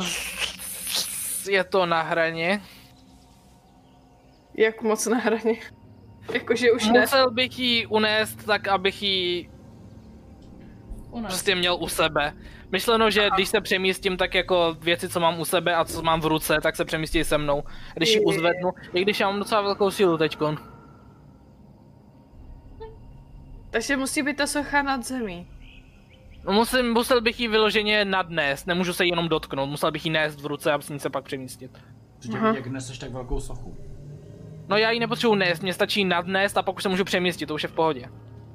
je 1.50 1.64
to 1.64 1.86
na 1.86 2.02
hraně. 2.02 2.62
Jak 4.54 4.82
moc 4.82 5.06
na 5.06 5.18
hraně? 5.18 5.56
Jakože 6.32 6.72
už 6.72 6.88
ne. 6.88 7.00
Musel 7.00 7.30
bych 7.30 7.58
ji 7.58 7.86
unést 7.86 8.44
tak, 8.46 8.68
abych 8.68 9.02
ji. 9.02 9.50
Prostě 11.10 11.54
měl 11.54 11.76
u 11.80 11.88
sebe. 11.88 12.32
Myšleno, 12.72 13.10
že 13.10 13.28
když 13.34 13.48
se 13.48 13.60
přemístím, 13.60 14.16
tak 14.16 14.34
jako 14.34 14.76
věci, 14.80 15.08
co 15.08 15.20
mám 15.20 15.40
u 15.40 15.44
sebe 15.44 15.74
a 15.74 15.84
co 15.84 16.02
mám 16.02 16.20
v 16.20 16.26
ruce, 16.26 16.58
tak 16.62 16.76
se 16.76 16.84
přemístí 16.84 17.24
se 17.24 17.38
mnou. 17.38 17.62
Když 17.94 18.14
ji 18.14 18.20
uzvednu, 18.20 18.70
i 18.94 19.02
když 19.02 19.20
já 19.20 19.30
mám 19.30 19.38
docela 19.38 19.60
velkou 19.62 19.90
sílu 19.90 20.18
teďkon. 20.18 20.56
Takže 23.70 23.96
musí 23.96 24.22
být 24.22 24.36
ta 24.36 24.46
socha 24.46 24.82
nad 24.82 25.04
zemí. 25.04 25.46
No 26.44 26.52
musím, 26.52 26.92
musel 26.92 27.20
bych 27.20 27.40
ji 27.40 27.48
vyloženě 27.48 28.04
nadnést, 28.04 28.66
nemůžu 28.66 28.92
se 28.92 29.04
jí 29.04 29.10
jenom 29.10 29.28
dotknout, 29.28 29.70
musel 29.70 29.92
bych 29.92 30.04
ji 30.04 30.10
nést 30.10 30.40
v 30.40 30.46
ruce 30.46 30.72
a 30.72 30.80
s 30.80 30.88
ní 30.88 30.98
se 30.98 31.10
pak 31.10 31.24
přemístit. 31.24 31.78
Mi, 32.28 32.56
jak 32.56 32.66
neseš 32.66 32.98
tak 32.98 33.10
velkou 33.10 33.40
sochu. 33.40 33.76
No 34.68 34.76
já 34.76 34.90
ji 34.90 35.00
nepotřebuji 35.00 35.34
nést, 35.34 35.62
mě 35.62 35.74
stačí 35.74 36.04
nadnést 36.04 36.58
a 36.58 36.62
pak 36.62 36.76
už 36.76 36.82
se 36.82 36.88
můžu 36.88 37.04
přemístit, 37.04 37.48
to 37.48 37.54
už 37.54 37.62
je 37.62 37.68
v 37.68 37.72
pohodě. 37.72 38.08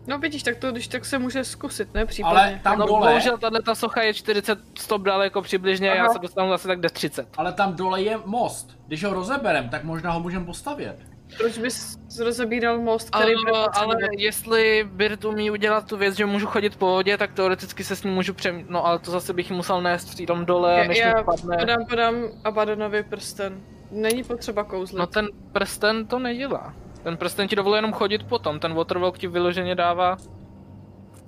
No 0.07 0.19
vidíš, 0.19 0.43
tak 0.43 0.55
to 0.55 0.71
když 0.71 0.87
tak 0.87 1.05
se 1.05 1.19
může 1.19 1.43
zkusit, 1.43 1.93
ne? 1.93 2.05
Případně. 2.05 2.39
Ale 2.39 2.59
tam 2.63 2.79
No 2.79 2.85
dole, 2.85 3.07
bohužel 3.07 3.37
tahle 3.37 3.61
ta 3.61 3.75
socha 3.75 4.01
je 4.01 4.13
40 4.13 4.59
stop 4.79 5.01
daleko 5.01 5.41
přibližně, 5.41 5.87
já 5.87 6.03
Aha. 6.03 6.13
se 6.13 6.19
dostanu 6.19 6.49
zase 6.49 6.67
tak 6.67 6.79
do 6.79 6.89
30. 6.89 7.27
ale 7.37 7.53
tam 7.53 7.75
dole 7.75 8.01
je 8.01 8.19
most. 8.25 8.77
Když 8.87 9.03
ho 9.03 9.13
rozeberem, 9.13 9.69
tak 9.69 9.83
možná 9.83 10.11
ho 10.11 10.19
můžeme 10.19 10.45
postavět. 10.45 10.97
Proč 11.37 11.57
bys 11.57 11.97
rozebíral 12.19 12.79
most, 12.79 13.09
Ale, 13.11 13.23
který 13.25 13.35
ale 13.51 13.65
potřebovat? 13.65 13.99
jestli 14.17 14.87
Birt 14.91 15.25
umí 15.25 15.51
udělat 15.51 15.87
tu 15.87 15.97
věc, 15.97 16.15
že 16.15 16.25
můžu 16.25 16.47
chodit 16.47 16.75
po 16.75 16.85
vodě, 16.85 17.17
tak 17.17 17.33
teoreticky 17.33 17.83
se 17.83 17.95
s 17.95 18.03
ním 18.03 18.13
můžu 18.13 18.33
přem... 18.33 18.65
No 18.69 18.85
ale 18.85 18.99
to 18.99 19.11
zase 19.11 19.33
bych 19.33 19.51
musel 19.51 19.81
nést 19.81 20.21
tam 20.27 20.45
dole, 20.45 20.87
než 20.87 20.97
já, 20.97 21.05
mi 21.07 21.13
já 21.17 21.23
spadne. 21.23 21.57
podám, 21.57 21.85
podám 21.89 22.15
Abadonovi 22.43 23.03
prsten. 23.03 23.61
Není 23.91 24.23
potřeba 24.23 24.63
kouzlit. 24.63 24.99
No 24.99 25.07
ten 25.07 25.27
prsten 25.51 26.07
to 26.07 26.19
nedělá. 26.19 26.73
Ten 27.05 27.17
prsten 27.17 27.47
ti 27.47 27.55
dovoluje 27.55 27.77
jenom 27.77 27.93
chodit 27.93 28.23
potom, 28.23 28.59
ten 28.59 28.73
Waterwalk 28.73 29.17
ti 29.17 29.27
vyloženě 29.27 29.75
dává... 29.75 30.17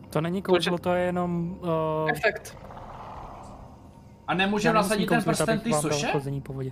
To 0.10 0.22
není 0.22 0.42
kouzlo, 0.42 0.78
to 0.78 0.94
je 0.94 1.06
jenom... 1.06 1.60
Uh, 1.62 2.10
Efekt. 2.10 2.58
A 4.28 4.34
nemůžeme 4.34 4.74
nasadit 4.74 5.06
ten 5.06 5.24
prsten 5.24 5.60
ty 5.60 5.74
soše? 5.74 6.08
Chození 6.08 6.42
po 6.42 6.54
vodě. 6.54 6.72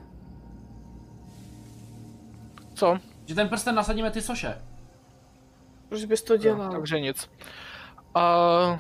Co? 2.73 2.97
Že 3.25 3.35
ten 3.35 3.49
prsten 3.49 3.75
nasadíme 3.75 4.11
ty 4.11 4.21
soše. 4.21 4.61
Proč 5.89 6.05
bys 6.05 6.21
to 6.21 6.37
dělal? 6.37 6.71
Takže 6.71 6.99
nic. 6.99 7.29
Uh, 8.15 8.79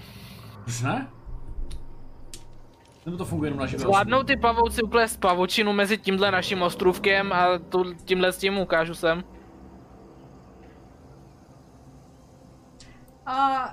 Proč 0.63 0.81
ne? 0.81 1.07
Nebo 3.05 3.17
to 3.17 3.25
funguje 3.25 3.51
jenom 3.51 3.59
na 3.59 3.67
zvládnou 3.77 4.23
ty 4.23 4.37
pavouci 4.37 4.81
uplést 4.81 5.19
pavučinu 5.19 5.73
mezi 5.73 5.97
tímhle 5.97 6.31
naším 6.31 6.61
ostrůvkem 6.61 7.33
a 7.33 7.57
tu, 7.69 7.93
tímhle 7.93 8.31
s 8.31 8.37
tím 8.37 8.57
ukážu 8.57 8.93
sem. 8.93 9.23
A 13.25 13.69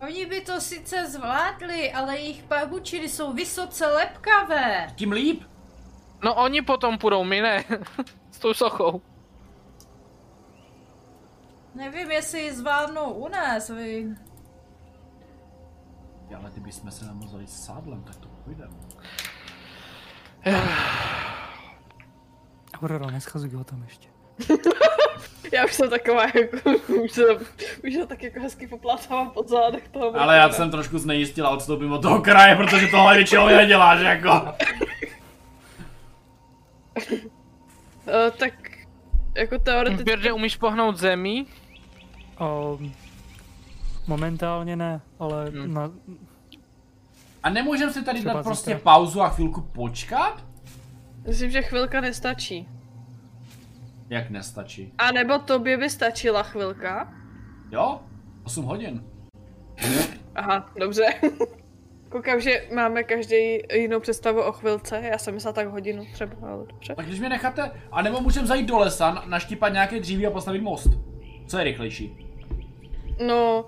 oni 0.00 0.26
by 0.26 0.40
to 0.40 0.60
sice 0.60 1.06
zvládli, 1.08 1.92
ale 1.92 2.16
jejich 2.16 2.42
pavučiny 2.42 3.08
jsou 3.08 3.32
vysoce 3.32 3.86
lepkavé. 3.86 4.92
Tím 4.96 5.12
líp. 5.12 5.42
No 6.24 6.34
oni 6.34 6.62
potom 6.62 6.98
půjdou, 6.98 7.24
my 7.24 7.40
ne. 7.40 7.64
s 8.30 8.38
tou 8.38 8.54
sochou. 8.54 9.02
Nevím, 11.74 12.10
jestli 12.10 12.40
ji 12.40 12.52
zvládnou 12.52 13.12
u 13.12 13.28
nás, 13.28 13.68
vy. 13.70 14.16
Ja, 16.28 16.38
ale 16.38 16.50
kdybychom 16.50 16.90
se 16.90 17.04
namazali 17.04 17.46
s 17.46 17.64
sádlem, 17.64 18.04
tak 18.04 18.16
to 18.16 18.28
půjde. 18.28 18.68
Aurora, 22.82 23.10
neschazuj 23.10 23.50
ho 23.50 23.64
tam 23.64 23.82
ještě. 23.82 24.11
Já 25.52 25.64
už 25.64 25.72
jsem 25.72 25.90
taková, 25.90 26.22
jako, 26.22 26.70
už 27.04 27.12
se, 27.12 27.22
už 27.84 27.94
se 27.94 28.06
tak 28.06 28.22
jako 28.22 28.40
hezky 28.40 28.66
poplátávám 28.66 29.30
pod 29.30 29.48
zádech 29.48 29.88
toho. 29.88 30.20
Ale 30.20 30.36
já 30.36 30.50
jsem 30.50 30.70
trošku 30.70 30.98
znejistil 30.98 31.46
a 31.46 31.50
odstoupím 31.50 31.92
od 31.92 32.02
toho 32.02 32.20
kraje, 32.20 32.56
protože 32.56 32.86
tohle 32.86 33.16
většinou 33.16 33.46
neděláš, 33.46 34.00
jako. 34.00 34.54
Uh, 36.96 38.30
tak, 38.38 38.52
jako 39.36 39.58
teoreticky... 39.58 40.04
Birde, 40.04 40.32
umíš 40.32 40.56
pohnout 40.56 40.96
zemí? 40.96 41.46
Um, 42.40 42.92
momentálně 44.06 44.76
ne, 44.76 45.00
ale 45.18 45.44
Hmm. 45.50 45.74
na, 45.74 45.90
A 47.42 47.50
nemůžeme 47.50 47.92
si 47.92 48.02
tady 48.04 48.18
Třeba 48.18 48.34
dát 48.34 48.42
prostě 48.42 48.74
pauzu 48.74 49.22
a 49.22 49.28
chvilku 49.28 49.60
počkat? 49.60 50.44
Myslím, 51.26 51.50
že 51.50 51.62
chvilka 51.62 52.00
nestačí. 52.00 52.68
Jak 54.12 54.30
nestačí? 54.30 54.92
A 54.98 55.12
nebo 55.12 55.38
tobě 55.38 55.76
by 55.76 55.90
stačila 55.90 56.42
chvilka? 56.42 57.12
Jo? 57.70 58.00
8 58.44 58.64
hodin. 58.64 59.04
Aha, 60.34 60.70
dobře. 60.80 61.04
Koukám, 62.08 62.40
že 62.40 62.64
máme 62.74 63.02
každý 63.02 63.58
jinou 63.74 64.00
představu 64.00 64.42
o 64.42 64.52
chvilce. 64.52 65.00
Já 65.04 65.18
jsem 65.18 65.34
myslela 65.34 65.52
tak 65.52 65.68
hodinu 65.68 66.04
třeba, 66.12 66.48
ale 66.48 66.66
dobře. 66.66 66.94
Tak 66.94 67.06
když 67.06 67.20
mě 67.20 67.28
necháte, 67.28 67.70
a 67.92 68.02
nebo 68.02 68.20
můžeme 68.20 68.46
zajít 68.46 68.66
do 68.68 68.78
lesa, 68.78 69.10
na- 69.14 69.24
naštípat 69.26 69.72
nějaké 69.72 70.00
dříví 70.00 70.26
a 70.26 70.30
postavit 70.30 70.60
most. 70.60 70.88
Co 71.46 71.58
je 71.58 71.64
rychlejší? 71.64 72.26
No, 73.26 73.64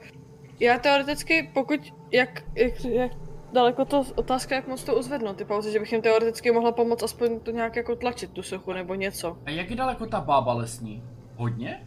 já 0.61 0.79
teoreticky, 0.79 1.51
pokud, 1.55 1.81
jak, 2.13 2.43
jak, 2.55 2.85
jak 2.85 3.13
daleko 3.55 3.85
to 3.85 4.05
otázka, 4.15 4.55
jak 4.55 4.69
moc 4.69 4.85
to 4.85 4.95
uzvednout, 4.95 5.37
ty 5.37 5.45
pauzy, 5.45 5.73
že 5.73 5.79
bych 5.81 5.93
jim 5.93 6.03
teoreticky 6.03 6.53
mohla 6.53 6.73
pomoct 6.73 7.03
aspoň 7.03 7.41
to 7.41 7.51
nějak 7.51 7.77
jako 7.77 7.97
tlačit 7.97 8.31
tu 8.31 8.43
sochu 8.43 8.73
nebo 8.73 8.95
něco. 8.95 9.39
A 9.47 9.51
jak 9.51 9.71
je 9.71 9.77
daleko 9.77 10.07
ta 10.07 10.21
bába 10.21 10.53
lesní? 10.53 11.03
Hodně? 11.37 11.87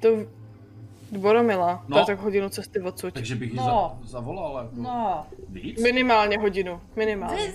To 0.00 0.08
Boromila, 1.18 1.84
No. 1.88 1.94
to 1.96 1.98
je 2.00 2.06
tak 2.06 2.18
hodinu 2.24 2.48
cesty 2.48 2.80
odsud. 2.80 3.14
Takže 3.14 3.34
bych 3.36 3.50
ji 3.50 3.56
No. 3.56 3.64
za, 3.64 4.08
zavolal 4.08 4.56
jako 4.64 4.76
No. 4.76 5.26
víc? 5.48 5.82
Minimálně 5.82 6.38
hodinu, 6.38 6.80
minimálně. 6.96 7.36
Vy, 7.36 7.52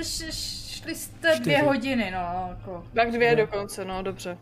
š, 0.00 0.24
š, 0.28 0.60
Šli 0.70 0.94
jste 0.94 1.28
Čtyři. 1.28 1.42
dvě 1.42 1.62
hodiny, 1.62 2.10
no, 2.10 2.48
jako. 2.48 2.84
Tak 2.94 3.10
dvě 3.10 3.30
No. 3.30 3.36
dokonce, 3.36 3.84
no 3.84 4.02
dobře. 4.02 4.38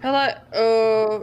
Hele, 0.00 0.34
uh, 0.34 1.22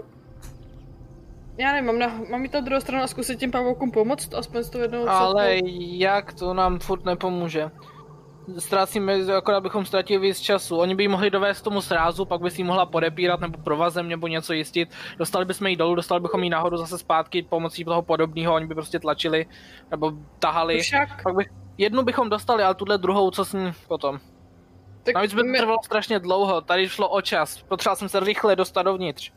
já 1.57 1.71
nevím, 1.71 1.85
mám, 1.85 1.99
na, 1.99 2.07
mám 2.31 2.43
jít 2.43 2.53
na 2.53 2.59
druhou 2.59 2.81
stranu 2.81 3.03
a 3.03 3.07
zkusit 3.07 3.39
těm 3.39 3.51
pavoukům 3.51 3.91
pomoct, 3.91 4.33
aspoň 4.33 4.63
s 4.63 4.69
tou 4.69 4.79
jednou 4.79 5.09
Ale 5.09 5.57
sotkou? 5.57 5.69
jak 5.91 6.33
to 6.33 6.53
nám 6.53 6.79
furt 6.79 7.05
nepomůže? 7.05 7.71
Ztrácíme, 8.59 9.13
akorát 9.37 9.61
bychom 9.61 9.85
ztratili 9.85 10.19
víc 10.27 10.39
času. 10.39 10.77
Oni 10.77 10.95
by 10.95 11.03
ji 11.03 11.07
mohli 11.07 11.29
dovést 11.29 11.63
tomu 11.63 11.81
srázu, 11.81 12.25
pak 12.25 12.41
by 12.41 12.51
si 12.51 12.61
ji 12.61 12.65
mohla 12.65 12.85
podepírat 12.85 13.39
nebo 13.39 13.57
provazem 13.57 14.09
nebo 14.09 14.27
něco 14.27 14.53
jistit. 14.53 14.89
Dostali 15.17 15.45
bychom 15.45 15.67
ji 15.67 15.75
dolů, 15.75 15.95
dostali 15.95 16.21
bychom 16.21 16.43
ji 16.43 16.49
nahoru 16.49 16.77
zase 16.77 16.97
zpátky 16.97 17.41
pomocí 17.43 17.85
toho 17.85 18.01
podobného, 18.01 18.53
oni 18.53 18.65
by 18.67 18.73
prostě 18.75 18.99
tlačili 18.99 19.45
nebo 19.91 20.11
tahali. 20.39 20.79
Však, 20.79 21.23
Pak 21.23 21.35
by, 21.35 21.45
jednu 21.77 22.03
bychom 22.03 22.29
dostali, 22.29 22.63
ale 22.63 22.75
tuhle 22.75 22.97
druhou, 22.97 23.31
co 23.31 23.45
s 23.45 23.53
ní 23.53 23.71
potom. 23.87 24.19
tak 25.03 25.15
Navíc 25.15 25.33
by 25.33 25.41
to 25.41 25.47
my- 25.47 25.57
trvalo 25.57 25.77
strašně 25.83 26.19
dlouho, 26.19 26.61
tady 26.61 26.89
šlo 26.89 27.09
o 27.09 27.21
čas. 27.21 27.61
Potřeboval 27.63 27.95
jsem 27.95 28.09
se 28.09 28.19
rychle 28.19 28.55
dostat 28.55 28.83
dovnitř. 28.83 29.31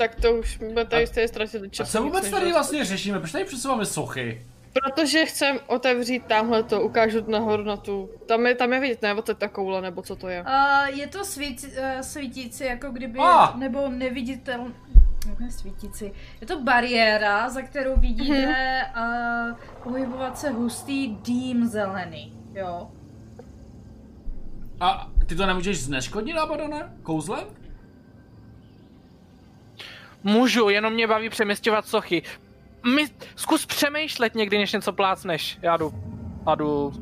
Tak 0.00 0.14
to 0.14 0.32
už 0.32 0.54
jsme 0.54 0.84
tady 0.84 1.06
jste 1.06 1.28
ztratili 1.28 1.66
A 1.66 1.70
čas. 1.70 1.92
co 1.92 2.02
víc 2.02 2.12
vůbec 2.12 2.30
tady 2.30 2.52
vlastně 2.52 2.84
řešíme? 2.84 3.18
Proč 3.18 3.32
tady 3.32 3.44
přesouváme 3.44 3.86
sochy? 3.86 4.46
Protože 4.72 5.24
chcem 5.26 5.58
otevřít 5.66 6.26
tamhle 6.26 6.62
to, 6.62 6.80
ukážu 6.82 7.30
nahoru 7.30 7.64
na 7.64 7.76
tu, 7.76 8.10
tam 8.26 8.46
je, 8.46 8.54
tam 8.54 8.72
je 8.72 8.80
vidět, 8.80 9.02
ne, 9.02 9.14
ta 9.38 9.48
koule, 9.48 9.82
nebo 9.82 10.02
co 10.02 10.16
to 10.16 10.28
je. 10.28 10.42
Uh, 10.42 10.98
je 10.98 11.06
to 11.06 11.24
svít, 11.24 11.64
uh, 11.78 12.00
svítící, 12.00 12.64
jako 12.64 12.90
kdyby, 12.90 13.18
Ah! 13.18 13.56
nebo 13.56 13.88
neviditel, 13.88 14.72
ne 15.40 15.50
svítící. 15.50 16.12
Je 16.40 16.46
to 16.46 16.60
bariéra, 16.60 17.48
za 17.50 17.62
kterou 17.62 17.96
vidíte 17.96 18.82
uh, 18.96 19.56
pohybovat 19.82 20.38
se 20.38 20.50
hustý 20.50 21.08
dým 21.08 21.66
zelený, 21.66 22.34
jo. 22.54 22.90
A 24.80 25.10
ty 25.26 25.36
to 25.36 25.46
nemůžeš 25.46 25.82
zneškodnit, 25.82 26.36
Abadone? 26.36 26.92
Kouzlem? 27.02 27.59
Můžu, 30.24 30.68
jenom 30.68 30.92
mě 30.92 31.06
baví 31.06 31.28
přeměstňovat 31.30 31.86
sochy. 31.86 32.22
My, 32.94 33.06
zkus 33.36 33.66
přemýšlet 33.66 34.34
někdy, 34.34 34.58
než 34.58 34.72
něco 34.72 34.92
plácneš. 34.92 35.58
Já 35.62 35.76
jdu, 35.76 35.94
a 36.46 36.54
jdu 36.54 36.92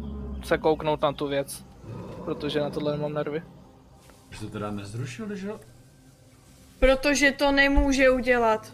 se 0.44 0.58
kouknout 0.58 1.02
na 1.02 1.12
tu 1.12 1.26
věc. 1.26 1.64
Protože 2.24 2.60
na 2.60 2.70
tohle 2.70 2.92
nemám 2.96 3.12
nervy. 3.14 3.42
Že 4.30 4.40
to 4.40 4.50
teda 4.50 4.70
nezrušil, 4.70 5.34
že 5.36 5.46
jo? 5.48 5.60
Protože 6.78 7.32
to 7.32 7.52
nemůže 7.52 8.10
udělat. 8.10 8.72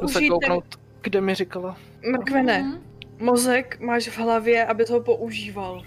Jdu 0.00 0.08
se 0.08 0.12
Použijte, 0.12 0.28
kouknout, 0.28 0.64
kde 1.00 1.20
mi 1.20 1.34
říkala. 1.34 1.76
mrkvene, 2.12 2.62
Mhm. 2.62 2.82
mozek 3.20 3.80
máš 3.80 4.08
v 4.08 4.18
hlavě, 4.18 4.66
aby 4.66 4.84
to 4.84 5.00
používal. 5.00 5.82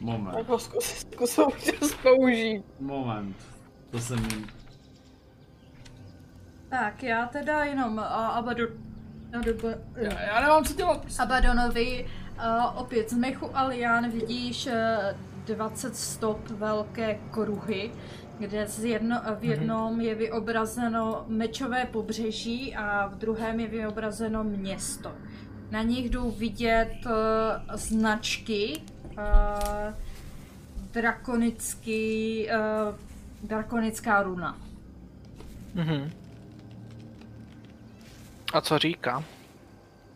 Moment, 0.00 0.34
Tak 0.34 0.48
ho 0.48 0.58
zkus, 0.58 0.84
zkus 0.84 1.94
použít. 2.02 2.62
moment. 2.80 3.36
To 3.90 3.98
jsem... 3.98 4.18
Tak, 6.68 7.02
já 7.02 7.26
teda 7.26 7.64
jenom 7.64 7.92
uh, 7.92 8.04
Abadon... 8.12 8.68
Já, 9.96 10.20
já 10.20 10.40
nemám 10.40 10.64
co 10.64 10.74
dělat. 10.74 11.06
Abadonovi 11.18 12.06
uh, 12.36 12.80
opět 12.80 13.10
z 13.10 13.12
mechu 13.12 13.56
Alian 13.56 14.10
vidíš 14.10 14.66
uh, 14.66 14.74
20 15.56 15.96
stop 15.96 16.50
velké 16.50 17.18
kruhy, 17.30 17.90
kde 18.38 18.66
z 18.66 18.84
jedno, 18.84 19.20
v 19.40 19.44
jednom 19.44 20.00
je 20.00 20.14
vyobrazeno 20.14 21.24
mečové 21.28 21.84
pobřeží 21.84 22.76
a 22.76 23.06
v 23.06 23.14
druhém 23.18 23.60
je 23.60 23.66
vyobrazeno 23.66 24.44
město. 24.44 25.12
Na 25.70 25.82
nich 25.82 26.10
jdou 26.10 26.30
vidět 26.30 26.94
uh, 27.06 27.12
značky 27.74 28.80
uh, 29.12 29.94
drakonický, 30.92 32.46
uh, 32.48 32.94
drakonická 33.48 34.22
runa. 34.22 34.58
Mhm. 35.74 36.10
A 38.52 38.60
co 38.60 38.78
říká? 38.78 39.24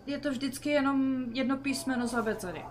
Je 0.07 0.19
to 0.19 0.31
vždycky 0.31 0.71
jenom 0.71 1.25
jedno 1.33 1.57
písmeno 1.57 2.09
z 2.09 2.15
abecedy. 2.15 2.65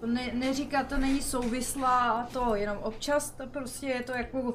To 0.00 0.06
ne, 0.06 0.30
neříká, 0.34 0.84
to 0.84 0.96
není 0.96 1.22
souvislá 1.22 2.28
to, 2.32 2.54
jenom 2.54 2.78
občas 2.78 3.30
to 3.30 3.46
prostě 3.46 3.86
je 3.86 4.02
to 4.02 4.12
jako 4.12 4.54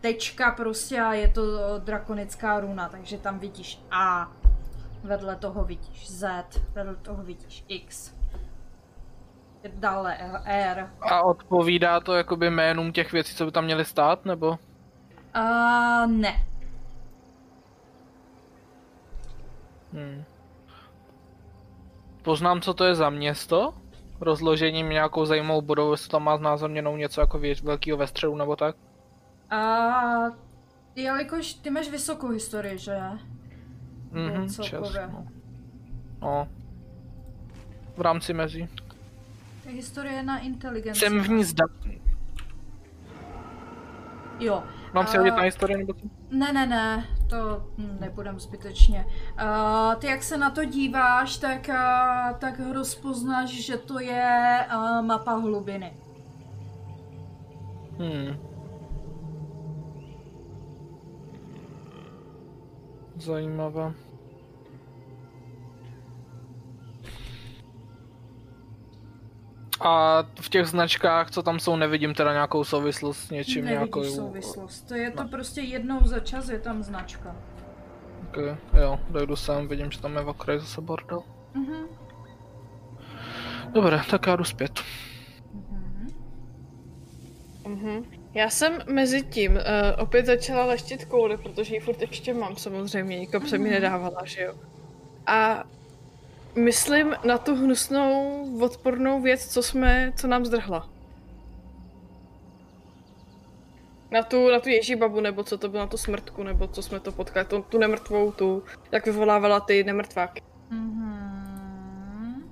tečka 0.00 0.50
prostě 0.50 1.00
a 1.00 1.14
je 1.14 1.28
to 1.28 1.42
drakonická 1.78 2.60
runa, 2.60 2.88
takže 2.88 3.18
tam 3.18 3.38
vidíš 3.38 3.80
A, 3.90 4.32
vedle 5.04 5.36
toho 5.36 5.64
vidíš 5.64 6.10
Z, 6.10 6.44
vedle 6.74 6.96
toho 6.96 7.22
vidíš 7.22 7.64
X. 7.68 8.14
Dále 9.74 10.18
R. 10.44 10.90
A 11.00 11.22
odpovídá 11.22 12.00
to 12.00 12.14
jakoby 12.14 12.50
jménům 12.50 12.92
těch 12.92 13.12
věcí, 13.12 13.34
co 13.34 13.44
by 13.44 13.52
tam 13.52 13.64
měly 13.64 13.84
stát, 13.84 14.24
nebo? 14.24 14.58
A 15.34 16.06
ne. 16.06 16.46
Hmm. 19.92 20.24
Poznám, 22.22 22.60
co 22.60 22.74
to 22.74 22.84
je 22.84 22.94
za 22.94 23.10
město? 23.10 23.74
Rozložením 24.20 24.88
nějakou 24.88 25.24
zajímavou 25.24 25.62
budovu, 25.62 25.92
jestli 25.92 26.08
tam 26.08 26.24
má 26.24 26.36
znázorněnou 26.36 26.96
něco 26.96 27.20
jako 27.20 27.38
věc 27.38 27.62
velkého 27.62 27.98
ve 27.98 28.06
středu 28.06 28.36
nebo 28.36 28.56
tak? 28.56 28.76
A 29.50 29.60
jelikož 30.96 31.54
ty 31.54 31.70
máš 31.70 31.88
vysokou 31.88 32.28
historii, 32.28 32.78
že? 32.78 32.98
Mhm, 34.12 34.48
celkově. 34.48 35.00
čas, 35.00 35.10
no. 35.12 35.26
no. 36.20 36.48
V 37.96 38.00
rámci 38.00 38.34
mezí. 38.34 38.68
Historie 39.66 40.22
na 40.22 40.38
inteligenci. 40.38 41.00
Jsem 41.00 41.20
v 41.20 41.28
ní 41.28 41.44
zdatný. 41.44 42.00
Jo. 44.40 44.62
Mám 44.92 45.06
si 45.06 45.18
hodit 45.18 45.36
na 45.36 45.42
historii 45.42 45.76
nebo 45.76 45.92
co? 45.92 46.06
Ne, 46.30 46.52
ne, 46.52 46.66
ne, 46.66 47.06
to 47.26 47.66
nebudem 48.00 48.40
zbytečně. 48.40 49.06
Uh, 49.42 49.94
ty 49.94 50.06
jak 50.06 50.22
se 50.22 50.36
na 50.36 50.50
to 50.50 50.64
díváš, 50.64 51.36
tak, 51.36 51.68
uh, 51.68 52.38
tak 52.38 52.60
rozpoznáš, 52.72 53.50
že 53.50 53.76
to 53.76 54.00
je 54.00 54.66
uh, 54.74 55.02
mapa 55.02 55.32
hlubiny. 55.32 55.92
Hmm. 57.98 58.36
Zajímavé. 63.16 63.92
A 69.80 70.22
v 70.40 70.48
těch 70.48 70.66
značkách, 70.66 71.30
co 71.30 71.42
tam 71.42 71.60
jsou, 71.60 71.76
nevidím 71.76 72.14
teda 72.14 72.32
nějakou 72.32 72.64
souvislost 72.64 73.18
s 73.18 73.30
něčím 73.30 73.64
Nevidíš 73.64 73.78
nějakou... 73.94 74.04
souvislost. 74.04 74.88
To 74.88 74.94
je 74.94 75.10
to 75.10 75.22
No. 75.22 75.28
prostě 75.28 75.60
jednou 75.60 75.98
za 76.04 76.20
čas 76.20 76.48
je 76.48 76.58
tam 76.58 76.82
značka. 76.82 77.36
Okay, 78.28 78.56
jo, 78.80 79.00
dojdu 79.10 79.36
sem, 79.36 79.68
vidím, 79.68 79.90
že 79.90 80.00
tam 80.00 80.16
je 80.16 80.22
v 80.22 80.28
okraji 80.28 80.60
zase 80.60 80.80
bordel. 80.80 81.22
Mhm. 81.54 81.74
Dobré, 83.72 84.00
tak 84.10 84.26
já 84.26 84.36
jdu 84.36 84.44
zpět. 84.44 84.80
Mhm. 85.54 86.08
Mhm. 87.68 88.04
Já 88.34 88.50
jsem 88.50 88.78
mezi 88.92 89.22
tím 89.22 89.52
uh, 89.52 89.58
opět 89.98 90.26
začala 90.26 90.64
leštit 90.64 91.04
kouli, 91.04 91.36
protože 91.36 91.74
ji 91.74 91.80
furt 91.80 92.00
ještě 92.00 92.34
mám 92.34 92.56
samozřejmě, 92.56 93.18
nikam 93.18 93.46
se 93.46 93.58
mi 93.58 93.70
nedávala, 93.70 94.24
že 94.24 94.42
jo. 94.42 94.54
A 95.26 95.64
myslím 96.64 97.14
na 97.24 97.38
tu 97.38 97.54
hnusnou, 97.54 98.44
odpornou 98.60 99.22
věc, 99.22 99.46
co 99.46 99.62
jsme, 99.62 100.12
co 100.16 100.26
nám 100.26 100.44
zdrhla. 100.44 100.88
Na 104.10 104.22
tu, 104.22 104.50
na 104.50 104.60
tu 104.60 104.68
ježibabu, 104.68 105.20
nebo 105.20 105.44
co 105.44 105.58
to 105.58 105.68
bylo, 105.68 105.82
na 105.82 105.86
tu 105.86 105.96
smrtku, 105.96 106.42
nebo 106.42 106.66
co 106.66 106.82
jsme 106.82 107.00
to 107.00 107.12
potkali, 107.12 107.46
tu, 107.46 107.62
tu 107.62 107.78
nemrtvou, 107.78 108.32
tu, 108.32 108.62
jak 108.92 109.04
vyvolávala 109.06 109.60
ty 109.60 109.84
nemrtváky. 109.84 110.42
Mhm. 110.70 112.50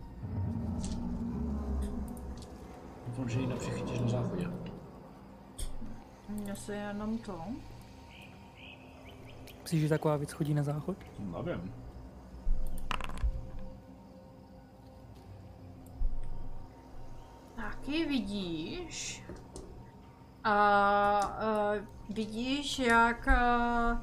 Doufám, 3.07 3.29
že 3.29 3.41
ji 3.41 3.47
nepřichytíš 3.47 3.99
na 3.99 4.09
záchodě. 4.09 4.47
Mně 6.29 6.57
se 6.57 6.75
jenom 6.77 7.19
to. 7.19 7.45
Myslíš, 9.63 9.83
že 9.83 9.89
taková 9.89 10.17
věc 10.17 10.33
chodí 10.33 10.55
na 10.55 10.63
záchod? 10.63 10.97
Nevím. 11.19 11.73
Taky 17.59 18.05
vidíš. 18.05 19.23
A 20.45 21.79
uh, 21.79 22.15
vidíš, 22.17 22.79
jak 22.79 23.27
uh, 23.27 23.99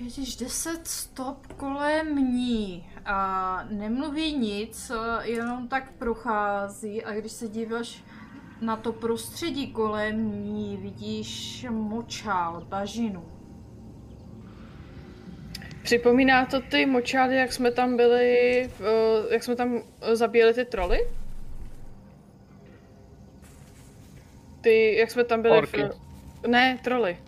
vidíš 0.00 0.36
10 0.36 0.86
stop 0.86 1.52
kolem 1.52 2.16
ní 2.16 2.90
a 3.04 3.66
nemluví 3.70 4.32
nic, 4.32 4.90
eh, 4.90 5.28
jenom 5.28 5.68
tak 5.68 5.92
prochází 5.92 7.04
a 7.04 7.14
když 7.14 7.32
se 7.32 7.48
díváš 7.48 8.04
na 8.60 8.76
to 8.76 8.92
prostředí 8.92 9.72
kolem 9.72 10.44
ní, 10.44 10.76
vidíš 10.76 11.66
močál, 11.70 12.64
bažinu. 12.68 13.24
Připomíná 15.82 16.46
to 16.46 16.60
ty 16.60 16.86
močály, 16.86 17.36
jak 17.36 17.52
jsme 17.52 17.70
tam 17.70 17.96
byli, 17.96 18.70
jak 19.30 19.42
jsme 19.42 19.56
tam 19.56 19.82
zabíjeli 20.12 20.54
ty 20.54 20.64
troly? 20.64 20.98
Ty, 24.64 24.96
jak 24.98 25.10
jsme 25.10 25.24
tam 25.24 25.42
byli 25.42 25.58
Orky. 25.58 25.82
v... 25.82 26.46
Ne, 26.46 26.78
troly. 26.84 27.18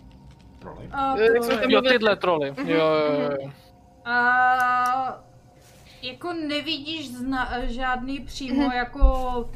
Troly. 0.59 0.89
A, 0.91 1.17
Jo, 1.17 1.23
jak 1.23 1.35
to 1.37 1.43
jsme 1.43 1.53
tam 1.57 1.69
Jo, 1.69 1.79
mluvili- 1.81 1.97
tyhle 1.97 2.15
troly. 2.15 2.47
Jo, 2.65 2.77
jo, 2.77 3.21
jo, 3.21 3.29
jo. 3.41 3.51
a 4.05 5.23
jako 6.01 6.33
nevidíš 6.33 7.11
zna, 7.15 7.65
žádný 7.65 8.19
přímo 8.19 8.61
Mhm. 8.63 8.71
jako 8.71 9.49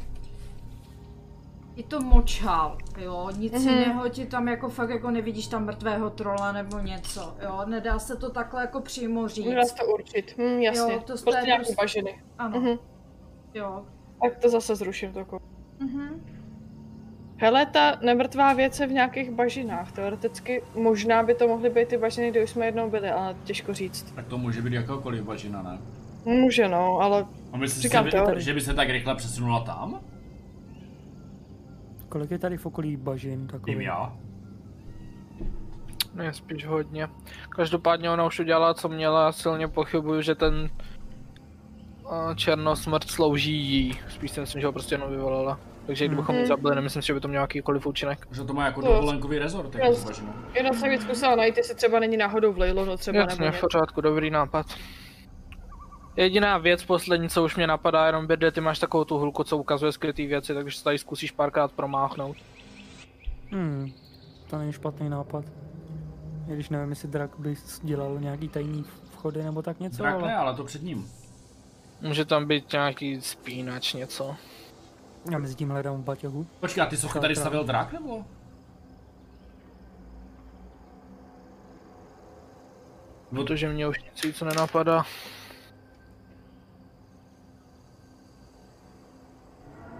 je 1.76 1.82
to 1.84 2.00
močál, 2.00 2.78
jo, 2.98 3.28
nic 3.38 3.52
Mhm. 3.52 3.68
jiného 3.68 4.08
ti 4.08 4.26
tam 4.26 4.48
jako 4.48 4.68
fakt 4.68 4.90
jako 4.90 5.10
nevidíš 5.10 5.46
tam 5.46 5.64
mrtvého 5.64 6.10
trola 6.10 6.52
nebo 6.52 6.78
něco, 6.78 7.36
jo, 7.44 7.60
nedá 7.66 7.98
se 7.98 8.16
to 8.16 8.30
takhle 8.30 8.60
jako 8.60 8.80
přímo 8.80 9.28
říct. 9.28 9.46
Nedá 9.46 9.64
se 9.64 9.74
to 9.74 9.86
určit. 9.86 10.34
Hm, 10.38 10.42
jasně. 10.60 10.92
Jo, 10.94 11.00
to 11.00 11.06
prostě 11.06 11.30
jste 11.32 11.42
nějaký 11.46 11.64
prostě- 11.64 11.82
bažiny. 11.82 12.22
Ano, 12.38 12.60
Mhm. 12.60 12.78
jo. 13.54 13.84
Tak 14.22 14.38
to 14.38 14.48
zase 14.48 14.76
zruším 14.76 15.12
to. 15.12 15.26
Mhm. 15.78 16.26
Hele, 17.42 17.66
ta 17.66 17.96
nemrtvá 18.00 18.52
věc 18.52 18.80
je 18.80 18.86
v 18.86 18.92
nějakých 18.92 19.30
bažinách. 19.30 19.92
Teoreticky 19.92 20.62
možná 20.74 21.22
by 21.22 21.34
to 21.34 21.48
mohly 21.48 21.70
být 21.70 21.88
ty 21.88 21.98
bažiny, 21.98 22.30
kde 22.30 22.44
už 22.44 22.50
jsme 22.50 22.66
jednou 22.66 22.90
byli, 22.90 23.10
ale 23.10 23.36
těžko 23.44 23.74
říct. 23.74 24.12
Tak 24.14 24.26
to 24.26 24.38
může 24.38 24.62
být 24.62 24.72
jakákoliv 24.72 25.22
bažina, 25.24 25.62
ne? 25.62 25.78
Může 26.24 26.68
no, 26.68 26.98
ale 26.98 27.26
A 27.52 27.56
myslíš, 27.56 27.82
Říkám 27.82 28.04
si, 28.04 28.10
to. 28.10 28.40
že 28.40 28.54
by 28.54 28.60
se 28.60 28.74
tak 28.74 28.88
rychle 28.88 29.14
přesunula 29.14 29.60
tam? 29.60 30.00
Kolik 32.08 32.30
je 32.30 32.38
tady 32.38 32.56
v 32.56 32.66
okolí 32.66 32.96
bažin 32.96 33.46
takový? 33.46 33.72
Vím 33.72 33.80
já. 33.80 34.16
Ne, 36.14 36.32
spíš 36.32 36.66
hodně. 36.66 37.08
Každopádně 37.48 38.10
ona 38.10 38.26
už 38.26 38.40
udělala, 38.40 38.74
co 38.74 38.88
měla, 38.88 39.28
a 39.28 39.32
silně 39.32 39.68
pochybuju, 39.68 40.22
že 40.22 40.34
ten 40.34 40.70
uh, 42.04 42.34
černosmrt 42.34 43.10
slouží 43.10 43.56
jí. 43.56 43.98
Spíš 44.08 44.30
si 44.30 44.40
myslím, 44.40 44.60
že 44.60 44.66
ho 44.66 44.72
prostě 44.72 44.94
jenom 44.94 45.10
vyvolala. 45.10 45.71
Takže 45.86 46.06
kdybychom 46.06 46.36
Mhm. 46.36 46.46
zabili, 46.46 46.74
nemyslím 46.74 47.02
si, 47.02 47.06
že 47.06 47.14
by 47.14 47.20
to 47.20 47.28
mělo 47.28 47.42
jakýkoliv 47.42 47.86
účinek. 47.86 48.26
Že 48.30 48.44
to 48.44 48.54
má 48.54 48.64
jako 48.66 48.80
dovolenkový 48.80 49.38
rezort, 49.38 49.76
bažinu. 50.06 50.34
jenom 50.54 50.74
jsem 50.76 50.90
víc 50.90 51.02
zkusila 51.02 51.36
najít, 51.36 51.56
jestli 51.56 51.74
třeba 51.74 51.98
není 52.00 52.16
náhodou 52.16 52.52
v 52.52 52.58
Leilonu 52.58 52.96
třeba 52.96 53.18
nebo 53.18 53.30
Jasně, 53.30 53.50
v 53.50 53.54
něco. 53.54 53.66
pořádku, 53.66 54.00
dobrý 54.00 54.30
nápad. 54.30 54.66
Jediná 56.16 56.58
věc 56.58 56.84
poslední, 56.84 57.28
co 57.28 57.44
už 57.44 57.56
mě 57.56 57.66
napadá, 57.66 58.06
jenom 58.06 58.26
Birde, 58.26 58.50
ty 58.50 58.60
máš 58.60 58.78
takovou 58.78 59.04
tu 59.04 59.18
hulku, 59.18 59.44
co 59.44 59.56
ukazuje 59.58 59.92
skrytý 59.92 60.26
věci, 60.26 60.54
takže 60.54 60.78
se 60.78 60.84
tady 60.84 60.98
zkusíš 60.98 61.30
párkrát 61.30 61.72
promáchnout. 61.72 62.36
Hmm, 63.50 63.92
to 64.50 64.58
není 64.58 64.72
špatný 64.72 65.08
nápad. 65.08 65.44
I 66.50 66.54
když 66.54 66.68
nevím, 66.68 66.90
jestli 66.90 67.08
drak 67.08 67.30
by 67.38 67.54
dělal 67.82 68.16
nějaký 68.20 68.48
tajný 68.48 68.84
vchody 69.10 69.42
nebo 69.42 69.62
tak 69.62 69.80
něco, 69.80 69.96
Drak 70.02 70.14
ne, 70.14 70.22
ale 70.22 70.34
ale 70.34 70.54
to 70.56 70.64
před 70.64 70.82
ním. 70.82 71.08
Může 72.00 72.24
tam 72.24 72.46
být 72.46 72.72
nějaký 72.72 73.20
spínač, 73.20 73.92
něco. 73.94 74.36
Já 75.30 75.38
mezi 75.38 75.54
tím 75.54 75.70
hledám 75.70 76.02
v 76.02 76.04
baťohu. 76.04 76.46
Počkej, 76.60 76.82
a 76.82 76.86
ty 76.86 76.96
sochy 76.96 77.20
tady 77.20 77.36
stavil 77.36 77.64
drak, 77.64 77.92
nebo? 77.92 78.24
No 83.32 83.40
to, 83.40 83.46
Protože 83.46 83.68
mě 83.68 83.88
už 83.88 84.02
nic 84.02 84.24
víc 84.24 84.40
nenapadá. 84.40 85.04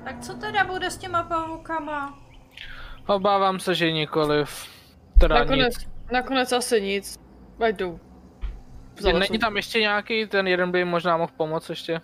Tak 0.04 0.20
co 0.20 0.34
teda 0.34 0.64
bude 0.64 0.90
s 0.90 0.96
těma 0.96 1.22
pavoukama? 1.22 2.18
Obávám 3.06 3.60
se, 3.60 3.74
že 3.74 3.92
nikoliv. 3.92 4.66
Teda 5.20 5.38
Nakonec, 5.38 5.78
nic. 5.78 5.88
nakonec 6.12 6.52
asi 6.52 6.80
nic. 6.82 7.20
Ať 7.64 7.76
jdou. 7.76 8.00
Zalesu. 9.00 9.18
Není 9.18 9.38
tam 9.38 9.56
ještě 9.56 9.80
nějaký, 9.80 10.26
ten 10.26 10.48
jeden 10.48 10.70
by 10.72 10.78
jim 10.78 10.88
možná 10.88 11.16
mohl 11.16 11.32
pomoct 11.36 11.70
ještě. 11.70 12.00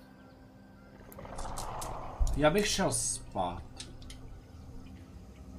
Já 2.38 2.50
bych 2.50 2.66
šel 2.66 2.92
spát. 2.92 3.62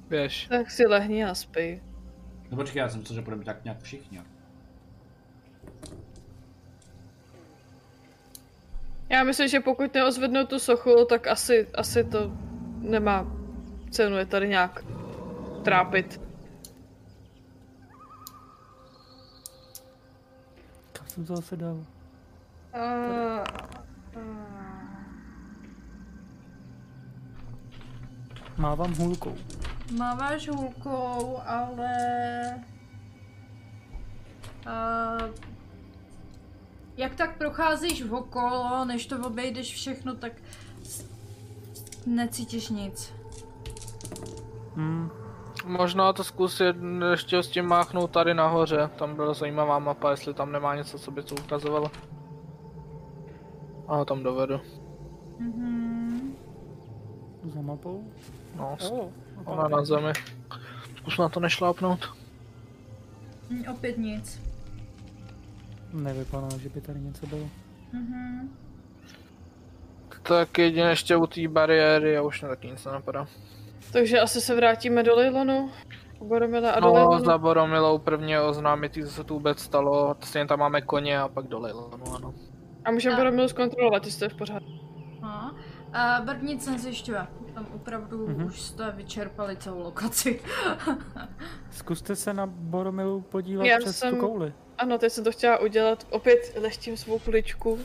Běž. 0.08 0.46
Tak 0.46 0.70
si 0.70 0.86
lehni 0.86 1.24
a 1.24 1.34
spí. 1.34 1.82
No 2.50 2.56
počkej, 2.56 2.80
já 2.80 2.88
jsem 2.88 3.00
myslel, 3.00 3.14
že 3.14 3.22
budeme 3.22 3.44
tak 3.44 3.64
nějak 3.64 3.82
všichni. 3.82 4.22
Já 9.08 9.24
myslím, 9.24 9.48
že 9.48 9.60
pokud 9.60 9.94
neozvednou 9.94 10.44
tu 10.46 10.58
sochu, 10.58 11.04
tak 11.08 11.26
asi, 11.26 11.66
asi 11.74 12.04
to 12.04 12.32
nemá 12.78 13.26
cenu 13.90 14.16
je 14.16 14.26
tady 14.26 14.48
nějak 14.48 14.84
trápit. 15.64 16.20
Kam 20.92 21.08
jsem 21.08 21.24
to 21.24 21.36
zase 21.36 21.56
dal? 21.56 21.84
Uh, 22.74 23.44
Mávám 28.60 28.94
hůlkou. 28.94 29.34
Máváš 29.98 30.48
hůlkou, 30.48 31.38
ale... 31.46 31.94
Uh, 34.66 35.28
jak 36.96 37.14
tak 37.14 37.38
procházíš 37.38 38.02
v 38.02 38.14
okolo, 38.14 38.84
než 38.84 39.06
to 39.06 39.26
obejdeš 39.26 39.74
všechno, 39.74 40.14
tak 40.14 40.32
necítíš 42.06 42.68
nic. 42.68 43.14
Hmm, 44.76 45.10
Možná 45.64 46.12
to 46.12 46.24
zkusit 46.24 46.76
ještě 47.10 47.42
s 47.42 47.48
tím 47.48 47.64
máchnout 47.64 48.10
tady 48.10 48.34
nahoře. 48.34 48.90
Tam 48.98 49.16
byla 49.16 49.34
zajímavá 49.34 49.78
mapa, 49.78 50.10
jestli 50.10 50.34
tam 50.34 50.52
nemá 50.52 50.74
něco, 50.74 50.98
co 50.98 51.10
by 51.10 51.22
to 51.22 51.34
ukazovalo. 51.34 51.90
A 53.88 54.04
tam 54.04 54.22
dovedu. 54.22 54.60
Mhm. 55.38 56.36
za 57.54 57.60
mapou. 57.60 58.04
No, 58.60 58.76
Oh. 58.90 59.08
ona 59.44 59.68
na 59.68 59.84
zemi. 59.84 60.12
Zkus 60.96 61.18
na 61.18 61.28
to 61.28 61.40
nešlápnout. 61.40 62.14
Hm, 63.50 63.64
Opět 63.72 63.98
nic. 63.98 64.40
Nevypadá, 65.92 66.48
že 66.58 66.68
by 66.68 66.80
tady 66.80 67.00
něco 67.00 67.26
bylo. 67.26 67.48
Mhm. 67.92 68.50
Tak 70.22 70.58
jedině 70.58 70.82
ještě 70.84 71.16
u 71.16 71.26
té 71.26 71.48
bariéry 71.48 72.16
a 72.18 72.22
už 72.22 72.42
na 72.42 72.48
taky 72.48 72.66
nic 72.70 72.84
nenapadá. 72.84 73.26
Takže 73.92 74.20
asi 74.20 74.40
se 74.40 74.54
vrátíme 74.56 75.02
do 75.02 75.14
Leilonu. 75.16 75.70
U 76.18 76.28
Boromila 76.28 76.70
a 76.70 76.80
do 76.80 76.86
No, 76.86 76.92
Leilonu. 76.92 77.24
za 77.24 77.38
Boromilou 77.38 77.98
prvně 77.98 78.40
oznámit, 78.40 78.92
co 78.94 79.10
se 79.10 79.24
tu 79.24 79.34
vůbec 79.34 79.58
stalo. 79.58 80.14
Stejně 80.20 80.46
tam 80.48 80.58
máme 80.58 80.82
koně 80.82 81.18
a 81.20 81.28
pak 81.28 81.46
do 81.46 81.58
Leilonu, 81.58 82.14
ano. 82.16 82.34
A 82.84 82.90
můžeme 82.90 83.14
A- 83.14 83.18
Boromilu 83.18 83.48
zkontrolovat, 83.48 84.04
jestli 84.04 84.18
to 84.18 84.24
je 84.24 84.28
v 84.28 84.34
pořádku. 84.36 84.79
A 85.92 86.20
Brd 86.24 86.42
nic 86.42 86.66
nezjišťuje. 86.66 87.26
Tam 87.54 87.66
opravdu 87.74 88.28
Mhm. 88.28 88.46
už 88.46 88.60
jste 88.60 88.90
vyčerpali 88.90 89.56
celou 89.56 89.82
lokaci. 89.82 90.40
Zkuste 91.70 92.16
se 92.16 92.34
na 92.34 92.46
Boromilu 92.46 93.20
podívat 93.20 93.64
Já 93.64 93.78
přes 93.78 93.98
jsem- 93.98 94.14
tu 94.14 94.20
kouli. 94.20 94.52
Ano, 94.78 94.98
teď 94.98 95.12
jsem 95.12 95.24
to 95.24 95.32
chtěla 95.32 95.58
udělat. 95.58 96.06
Opět 96.10 96.52
leštím 96.60 96.96
svou 96.96 97.18
kuličku. 97.18 97.78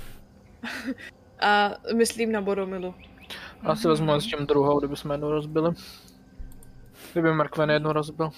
a 1.39 1.71
myslím 1.95 2.31
na 2.31 2.41
Boromilu. 2.41 2.95
Asi 3.63 3.87
vezmu 3.87 4.13
s 4.21 4.25
tím 4.25 4.45
druhou, 4.45 4.79
kdyby 4.79 4.95
jsme 4.95 5.13
jednu 5.13 5.29
rozbili. 5.29 5.71
Kdyby 7.13 7.33
Mrkven 7.33 7.69
jednu 7.71 7.91
rozbil. 7.93 8.29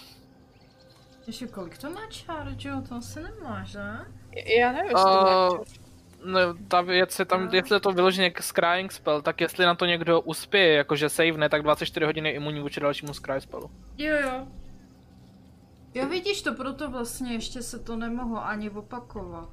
Ještě 1.27 1.47
kolik 1.47 1.77
to 1.77 1.89
má 1.89 2.01
čár, 2.09 2.55
Joe? 2.59 2.81
To 2.81 2.95
asi 2.95 3.19
nemáš, 3.23 3.73
ne? 3.73 4.07
Já 4.59 4.71
nevím, 4.71 4.91
jestli 4.91 5.03
to 5.11 5.21
má 5.21 5.49
ta 6.67 6.81
věc 6.81 7.19
je 7.19 7.25
tam, 7.25 7.49
jestli 7.53 7.75
je 7.75 7.79
to 7.79 7.91
vyloženě 7.91 8.29
k 8.29 8.41
scrying 8.43 8.91
spell, 8.91 9.21
tak 9.21 9.41
jestli 9.41 9.65
na 9.65 9.75
to 9.75 9.85
někdo 9.85 10.21
uspěje, 10.21 10.73
jakože 10.73 11.09
savene, 11.09 11.49
tak 11.49 11.61
24 11.63 12.05
hodin 12.05 12.25
je 12.25 12.31
imunní 12.31 12.59
vůči 12.59 12.79
dalšímu 12.79 13.13
scry 13.13 13.41
spellu. 13.41 13.71
Jo, 13.97 14.15
jo. 14.23 14.47
Jo, 15.93 16.07
vidíš 16.09 16.41
to, 16.41 16.53
proto 16.53 16.89
vlastně 16.91 17.33
ještě 17.33 17.61
se 17.61 17.79
to 17.79 17.95
nemohlo 17.95 18.45
ani 18.45 18.69
opakovat. 18.69 19.49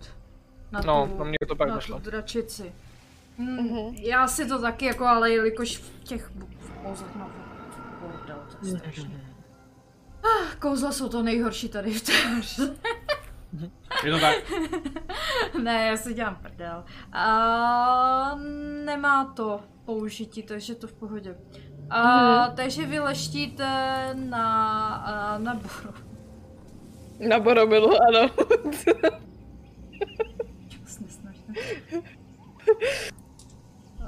Na 0.73 0.81
No, 0.86 1.09
tu, 1.12 1.19
na 1.19 1.24
mě 1.24 1.36
to 1.49 1.57
pak 1.57 1.69
na 1.69 1.74
došlo. 1.74 1.99
dračici. 1.99 2.73
Hm, 3.39 3.57
Mhm. 3.57 3.95
Já 3.95 4.28
si 4.28 4.47
to 4.49 4.61
taky 4.61 4.85
jako, 4.85 5.05
ale 5.07 5.31
jelikož 5.31 5.77
v 5.78 6.05
těch 6.05 6.31
v 6.59 6.70
kouzlech 6.85 7.15
mám 7.16 7.32
bordel, 8.01 8.36
to 8.61 8.66
je 8.66 8.78
strašný. 8.78 9.20
Ah, 10.24 10.55
kouzla 10.59 10.93
jsou 10.93 11.09
to 11.09 11.23
nejhorší 11.23 11.69
tady 11.69 11.93
v 11.93 12.03
té. 12.03 12.12
Je 14.05 14.13
to 14.13 14.21
tak? 14.21 14.37
ne, 15.63 15.87
já 15.87 15.97
si 15.97 16.15
dělám 16.15 16.37
prdel. 16.37 16.85
A 17.13 18.39
nemá 18.85 19.25
to 19.25 19.61
použití, 19.85 20.43
takže 20.43 20.75
to 20.75 20.87
v 20.87 20.93
pohodě. 20.93 21.37
A, 21.91 22.49
Takže 22.49 22.87
vy 22.87 22.99
leštíte 23.01 23.67
na, 24.15 24.87
a, 24.95 25.39
na 25.39 25.55
boru. 25.55 25.95
Na 27.29 27.41
Boromilu, 27.41 27.91
ano. 28.09 28.31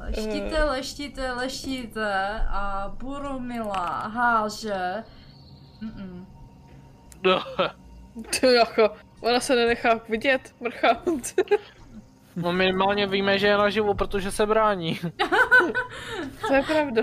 Leštíte, 0.06 0.64
leštíte, 0.64 1.32
leštíte 1.32 2.40
a 2.48 2.94
Boromila 2.98 4.08
háže. 4.08 5.04
Mm-mm. 5.82 6.26
to 8.40 8.46
jako. 8.46 9.05
Ona 9.20 9.40
se 9.40 9.56
nenechá 9.56 10.00
vidět, 10.08 10.54
mrcha. 10.60 11.02
No 12.36 12.52
minimálně 12.52 13.06
víme, 13.06 13.38
že 13.38 13.46
je 13.46 13.56
naživu, 13.56 13.94
protože 13.94 14.30
se 14.30 14.46
brání. 14.46 15.00
to 16.48 16.54
je 16.54 16.62
pravda. 16.62 17.02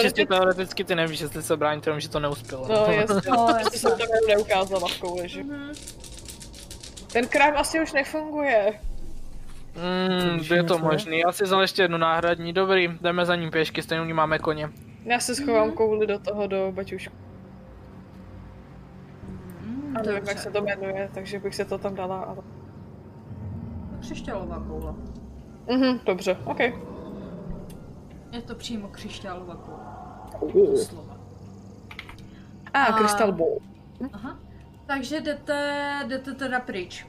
Čistě 0.00 0.26
teoreticky 0.26 0.84
ty 0.84 0.94
nevíš, 0.94 1.20
jestli 1.20 1.42
se 1.42 1.56
brání, 1.56 1.82
jenom 1.86 2.00
že 2.00 2.08
to 2.08 2.20
neuspělo. 2.20 2.68
No 2.68 2.74
jasně, 2.92 3.30
No, 3.30 3.48
jsem 3.70 3.92
to 3.98 4.04
neukázala 4.28 4.88
v 4.88 5.00
kouli, 5.00 5.28
že? 5.28 5.42
Mhm. 5.44 5.72
Ten 7.12 7.28
krám 7.28 7.56
asi 7.56 7.80
už 7.80 7.92
nefunguje. 7.92 8.80
Mm, 9.76 10.54
je 10.54 10.62
to 10.62 10.78
možný. 10.78 11.18
Já 11.18 11.32
si 11.32 11.44
vzal 11.44 11.60
ještě 11.60 11.82
jednu 11.82 11.98
náhradní. 11.98 12.52
Dobrý, 12.52 12.88
jdeme 13.00 13.26
za 13.26 13.36
ním 13.36 13.50
pěšky, 13.50 13.82
stejně 13.82 14.14
máme 14.14 14.38
koně. 14.38 14.68
Já 15.04 15.20
se 15.20 15.34
schovám 15.34 15.72
kouli 15.72 16.06
do 16.06 16.18
toho, 16.18 16.46
do 16.46 16.72
baťušku. 16.72 17.14
A 19.98 20.02
nevím, 20.02 20.28
jak 20.28 20.38
se 20.38 20.50
to 20.50 20.62
jmenuje, 20.62 21.10
takže 21.14 21.38
bych 21.40 21.54
se 21.54 21.64
to 21.64 21.78
tam 21.78 21.94
dala. 21.94 22.20
Ale... 22.20 22.38
Křišťálová 24.00 24.64
koule. 24.68 24.94
Mhm, 25.70 25.98
dobře, 26.06 26.36
ok. 26.44 26.60
Je 28.32 28.42
to 28.46 28.54
přímo 28.54 28.88
křišťálová 28.88 29.54
koule. 29.54 30.66
Doslova. 30.66 31.16
A, 32.74 32.82
A- 32.84 32.98
Crystal 32.98 33.32
Ball. 33.32 33.58
Aha. 34.12 34.38
Takže 34.86 35.20
jdete, 35.20 35.82
jdete 36.08 36.32
teda 36.34 36.60
pryč. 36.60 37.06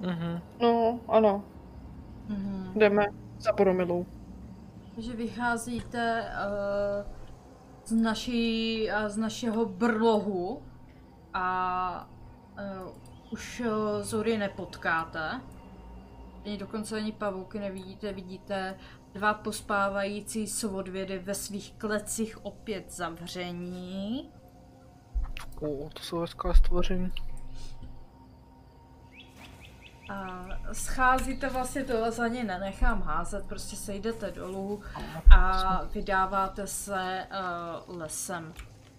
Mhm. 0.00 0.40
No, 0.60 1.00
ano, 1.08 1.44
Mhm. 2.28 2.72
jdeme 2.78 3.06
za 3.38 3.52
Boromilou. 3.52 4.06
Takže 4.94 5.12
vycházíte 5.12 6.24
uh, 6.24 7.12
z, 7.84 7.92
naší, 7.92 8.88
uh, 9.02 9.08
z 9.08 9.16
našeho 9.16 9.66
brlohu 9.66 10.62
a 11.34 12.08
uh, 12.84 13.32
už 13.32 13.60
uh, 13.60 14.02
Zory 14.02 14.38
nepotkáte. 14.38 15.40
Ani 16.44 16.58
dokonce 16.58 16.96
ani 16.96 17.12
pavouky 17.12 17.58
nevidíte, 17.58 18.12
vidíte 18.12 18.78
dva 19.14 19.34
pospávající 19.34 20.46
svodvědy 20.46 21.18
ve 21.18 21.34
svých 21.34 21.74
klecích 21.78 22.44
opět 22.46 22.92
zavření. 22.92 24.30
O, 25.60 25.88
to 25.88 26.02
jsou 26.02 26.18
hezká 26.18 26.54
stvoření. 26.54 27.12
A 30.10 30.46
scházíte 30.72 31.48
vlastně, 31.50 31.84
to 31.84 32.00
vás 32.00 32.18
ani 32.18 32.44
nenechám 32.44 33.02
házet, 33.02 33.46
prostě 33.46 33.76
sejdete 33.76 34.30
dolů 34.30 34.82
a 35.36 35.82
vydáváte 35.84 36.66
se 36.66 37.26
uh, 37.88 37.98
lesem 37.98 38.54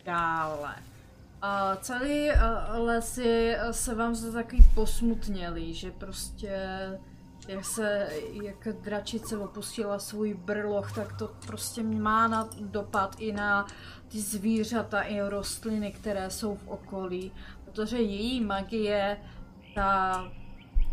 dále. 0.06 0.76
A 1.46 1.76
celý 1.76 2.30
uh, 2.30 2.86
les 2.86 3.18
je, 3.18 3.60
se 3.72 3.96
vám 3.96 4.16
zde 4.16 4.32
takový 4.32 4.66
posmutnělý, 4.76 5.74
že 5.74 5.92
prostě 5.92 6.60
jak 7.48 7.66
se, 7.66 8.10
jak 8.44 8.68
dračice 8.82 9.38
opustila 9.38 10.00
svůj 10.00 10.34
brloch, 10.34 10.92
tak 10.92 11.18
to 11.18 11.28
prostě 11.48 11.84
má 11.84 12.28
na 12.28 12.50
dopad 12.62 13.16
i 13.20 13.32
na 13.32 13.68
ty 14.08 14.22
zvířata 14.22 15.02
i 15.02 15.22
rostliny, 15.22 15.92
které 15.92 16.30
jsou 16.30 16.56
v 16.56 16.68
okolí, 16.68 17.32
protože 17.66 17.98
její 17.98 18.42
magie 18.42 19.18
ta 19.76 20.24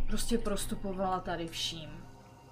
prostě 0.06 0.38
prostupovala 0.38 1.20
tady 1.20 1.48
vším. 1.48 1.90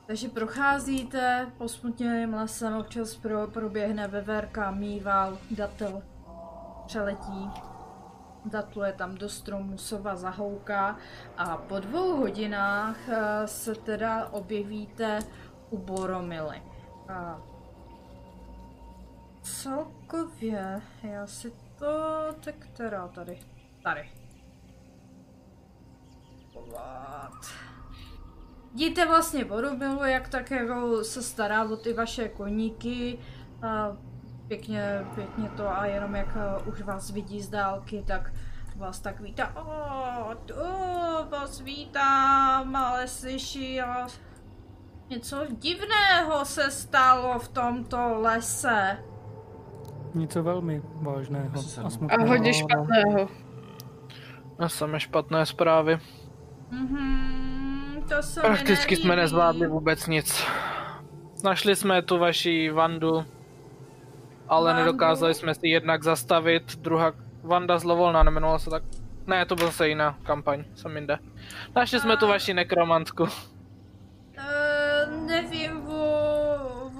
Takže 0.06 0.28
procházíte 0.28 1.52
posmutněným 1.58 2.34
lesem, 2.34 2.76
občas 2.76 3.14
pro, 3.14 3.46
proběhne 3.46 4.08
veverka, 4.08 4.70
mýval, 4.70 5.38
datel 5.50 6.02
přeletí, 6.86 7.50
datluje 8.50 8.92
tam 8.92 9.14
do 9.14 9.28
stromu, 9.28 9.78
sova 9.78 10.16
zahouká 10.16 10.96
a 11.36 11.56
po 11.56 11.80
dvou 11.80 12.16
hodinách 12.16 13.08
eh, 13.08 13.46
se 13.46 13.74
teda 13.74 14.28
objevíte 14.28 15.18
u 15.70 15.78
Boromily. 15.78 16.62
A 17.08 17.42
celkově, 19.42 20.82
já 21.02 21.26
si 21.26 21.52
to, 21.78 22.26
tak 22.44 22.54
která 22.54 23.08
tady, 23.08 23.38
tady. 23.82 24.10
What? 26.72 27.68
Vidíte 28.72 29.06
vlastně 29.06 29.44
Boromilu, 29.44 30.04
jak 30.04 30.28
tak 30.28 30.50
jako 30.50 31.04
se 31.04 31.22
stará 31.22 31.64
o 31.64 31.76
ty 31.76 31.92
vaše 31.92 32.28
koníky. 32.28 33.18
A 33.62 33.96
pěkně, 34.48 35.06
pěkně 35.14 35.48
to 35.56 35.68
a 35.68 35.86
jenom 35.86 36.14
jak 36.14 36.36
eh, 36.36 36.62
už 36.62 36.82
vás 36.82 37.10
vidí 37.10 37.42
z 37.42 37.48
dálky, 37.48 38.04
tak 38.06 38.32
vás 38.76 39.00
tak 39.00 39.20
vítá. 39.20 39.56
O, 39.56 40.34
tu 40.34 40.54
vás 41.30 41.60
vítám, 41.60 42.76
ale 42.76 43.08
slyší 43.08 43.80
a 43.80 44.06
něco 45.10 45.36
divného 45.50 46.44
se 46.44 46.70
stalo 46.70 47.38
v 47.38 47.48
tomto 47.48 48.20
lese. 48.20 48.98
Něco 50.14 50.42
velmi 50.42 50.82
vážného 50.94 51.60
a 51.84 51.88
no. 52.00 52.08
A 52.10 52.28
hodně 52.28 52.54
špatného. 52.54 53.28
A 54.58 54.68
samé 54.68 55.00
špatné 55.00 55.46
zprávy. 55.46 55.98
Mhm, 56.70 58.02
to 58.08 58.22
se 58.22 58.40
mi 58.40 58.46
Prakticky 58.46 58.96
jsme 58.96 59.16
nezvládli 59.16 59.66
vůbec 59.66 60.06
nic. 60.06 60.44
Našli 61.44 61.76
jsme 61.76 62.02
tu 62.02 62.18
vaši 62.18 62.70
Vandu, 62.70 63.24
ale 64.48 64.72
Vandu? 64.72 64.86
nedokázali 64.86 65.34
jsme 65.34 65.54
si 65.54 65.68
jednak 65.68 66.02
zastavit, 66.04 66.76
druhá 66.78 67.12
Vanda 67.42 67.78
zlovolná 67.78 68.22
nemenovalo 68.22 68.58
se 68.58 68.70
tak. 68.70 68.82
Ne, 69.26 69.46
to 69.46 69.56
byla 69.56 69.68
zase 69.70 69.88
jiná 69.88 70.18
kampaň, 70.22 70.64
jsem 70.74 70.96
jinde. 70.96 71.18
Našli 71.76 72.00
jsme 72.00 72.16
tu 72.16 72.28
vaši 72.28 72.54
nekromantku. 72.54 73.26
Eh, 74.38 75.06
nevím, 75.26 75.86
o, 75.88 75.94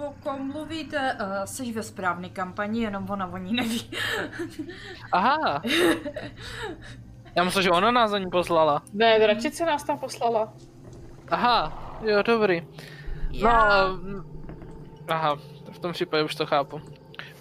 o 0.06 0.14
kom 0.22 0.52
mluvíte. 0.52 1.16
Uh, 1.20 1.44
jsi 1.44 1.72
ve 1.72 1.82
správné 1.82 2.28
kampani, 2.28 2.80
jenom 2.82 3.10
ona 3.10 3.26
o 3.26 3.36
ní 3.36 3.52
neví. 3.52 3.90
Aha! 5.12 5.62
Já 7.34 7.44
myslím, 7.44 7.62
že 7.62 7.70
ona 7.70 7.90
nás 7.90 8.10
za 8.10 8.18
ní 8.18 8.30
poslala. 8.30 8.82
Ne, 8.92 9.18
dračice 9.18 9.66
nás 9.66 9.84
tam 9.84 9.98
poslala. 9.98 10.52
Aha, 11.30 11.72
jo, 12.02 12.22
dobrý. 12.22 12.60
No, 12.60 13.48
Já- 13.48 13.88
mm, 13.88 14.22
aha, 15.08 15.36
v 15.72 15.78
tom 15.78 15.92
případě 15.92 16.22
už 16.22 16.34
to 16.34 16.46
chápu. 16.46 16.80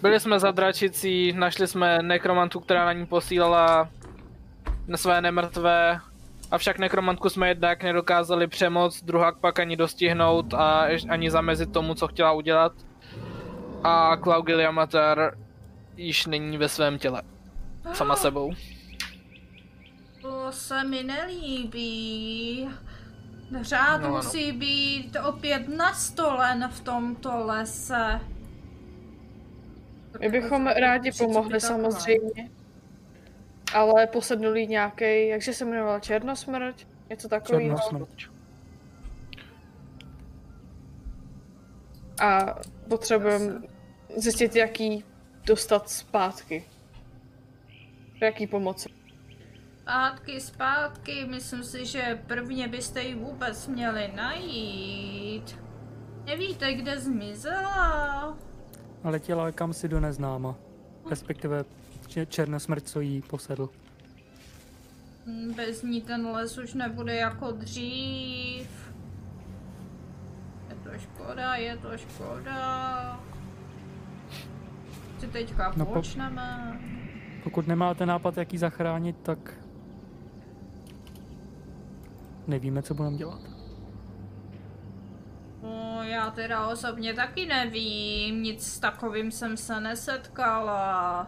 Byli 0.02 0.20
jsme 0.20 0.40
za 0.40 0.50
dračicí, 0.50 1.32
našli 1.32 1.66
jsme 1.66 2.02
nekromantu, 2.02 2.60
která 2.60 2.84
na 2.84 2.92
ní 2.92 3.06
posílala 3.06 3.90
na 4.86 4.96
své 4.96 5.20
nemrtvé, 5.20 6.00
avšak 6.50 6.78
nekromantku 6.78 7.28
jsme 7.28 7.48
jednak 7.48 7.82
nedokázali 7.82 8.46
přemoc, 8.46 9.02
druhá 9.02 9.32
pak 9.32 9.58
ani 9.58 9.76
dostihnout 9.76 10.54
a 10.54 10.86
ani 11.08 11.30
zamezit 11.30 11.72
tomu, 11.72 11.94
co 11.94 12.08
chtěla 12.08 12.32
udělat. 12.32 12.72
A 13.84 14.16
Claugilia 14.16 14.70
Mater 14.70 15.38
již 15.96 16.26
není 16.26 16.56
ve 16.58 16.68
svém 16.68 16.98
těle. 16.98 17.22
Sama 17.92 18.16
sebou. 18.16 18.52
To 20.22 20.46
se 20.50 20.84
mi 20.84 21.02
nelíbí. 21.02 22.68
Řád 23.60 24.02
No, 24.02 24.08
musí 24.08 24.52
být 24.52 25.16
opět 25.28 25.68
nastolen 25.68 26.68
v 26.72 26.80
tomto 26.80 27.46
lese. 27.46 28.20
My 30.20 30.28
bychom 30.28 30.66
rádi 30.66 31.12
pomohli 31.18 31.60
samozřejmě. 31.60 32.50
Ale 33.74 34.06
posednulý 34.06 34.66
nějaký, 34.66 35.28
jakže 35.28 35.52
se 35.52 35.64
jmenoval 35.64 36.00
Černosmrť? 36.00 36.86
Něco 37.10 37.28
takového. 37.28 37.78
Černosmrť. 37.78 38.26
A 42.20 42.54
potřebujeme 42.88 43.62
zjistit, 44.16 44.56
jaký 44.56 45.04
dostat 45.46 45.90
zpátky. 45.90 46.64
Jaký 48.20 48.46
pomoci. 48.46 48.88
Zpátky, 49.80 50.40
zpátky, 50.40 51.24
myslím 51.24 51.64
si, 51.64 51.86
že 51.86 52.18
prvně 52.26 52.68
byste 52.68 53.02
ji 53.02 53.14
vůbec 53.14 53.66
měli 53.66 54.12
najít. 54.16 55.58
Nevíte, 56.24 56.74
kde 56.74 57.00
zmizela? 57.00 58.38
A 59.08 59.10
letěla 59.10 59.52
kam 59.52 59.72
si 59.72 59.88
do 59.88 60.00
neznáma. 60.00 60.54
Respektive 61.10 61.64
če- 62.06 62.26
černosmrt, 62.26 62.88
co 62.88 63.00
jí 63.00 63.22
posedl. 63.22 63.68
Hm, 65.26 65.52
Bez 65.56 65.82
ní 65.82 66.00
ten 66.00 66.26
les 66.26 66.58
už 66.58 66.74
nebude 66.74 67.14
jako 67.14 67.50
dřív. 67.52 68.92
Je 70.68 70.74
to 70.84 70.98
škoda, 70.98 71.54
je 71.54 71.76
to 71.76 71.96
škoda. 71.98 73.20
Si 75.20 75.26
teďka 75.26 75.72
No 75.76 75.86
po- 75.86 75.92
počneme. 75.92 76.80
Pokud 77.44 77.66
nemáte 77.66 78.06
nápad, 78.06 78.36
jak 78.36 78.52
ji 78.52 78.58
zachránit, 78.58 79.16
tak 79.22 79.54
nevíme, 82.46 82.82
co 82.82 82.94
budeme 82.94 83.16
dělat. 83.16 83.40
No, 85.62 86.02
já 86.02 86.30
teda 86.30 86.66
osobně 86.66 87.14
taky 87.14 87.46
nevím, 87.46 88.42
nic 88.42 88.66
s 88.66 88.78
takovým 88.78 89.30
jsem 89.30 89.56
se 89.56 89.80
nesetkala. 89.80 91.26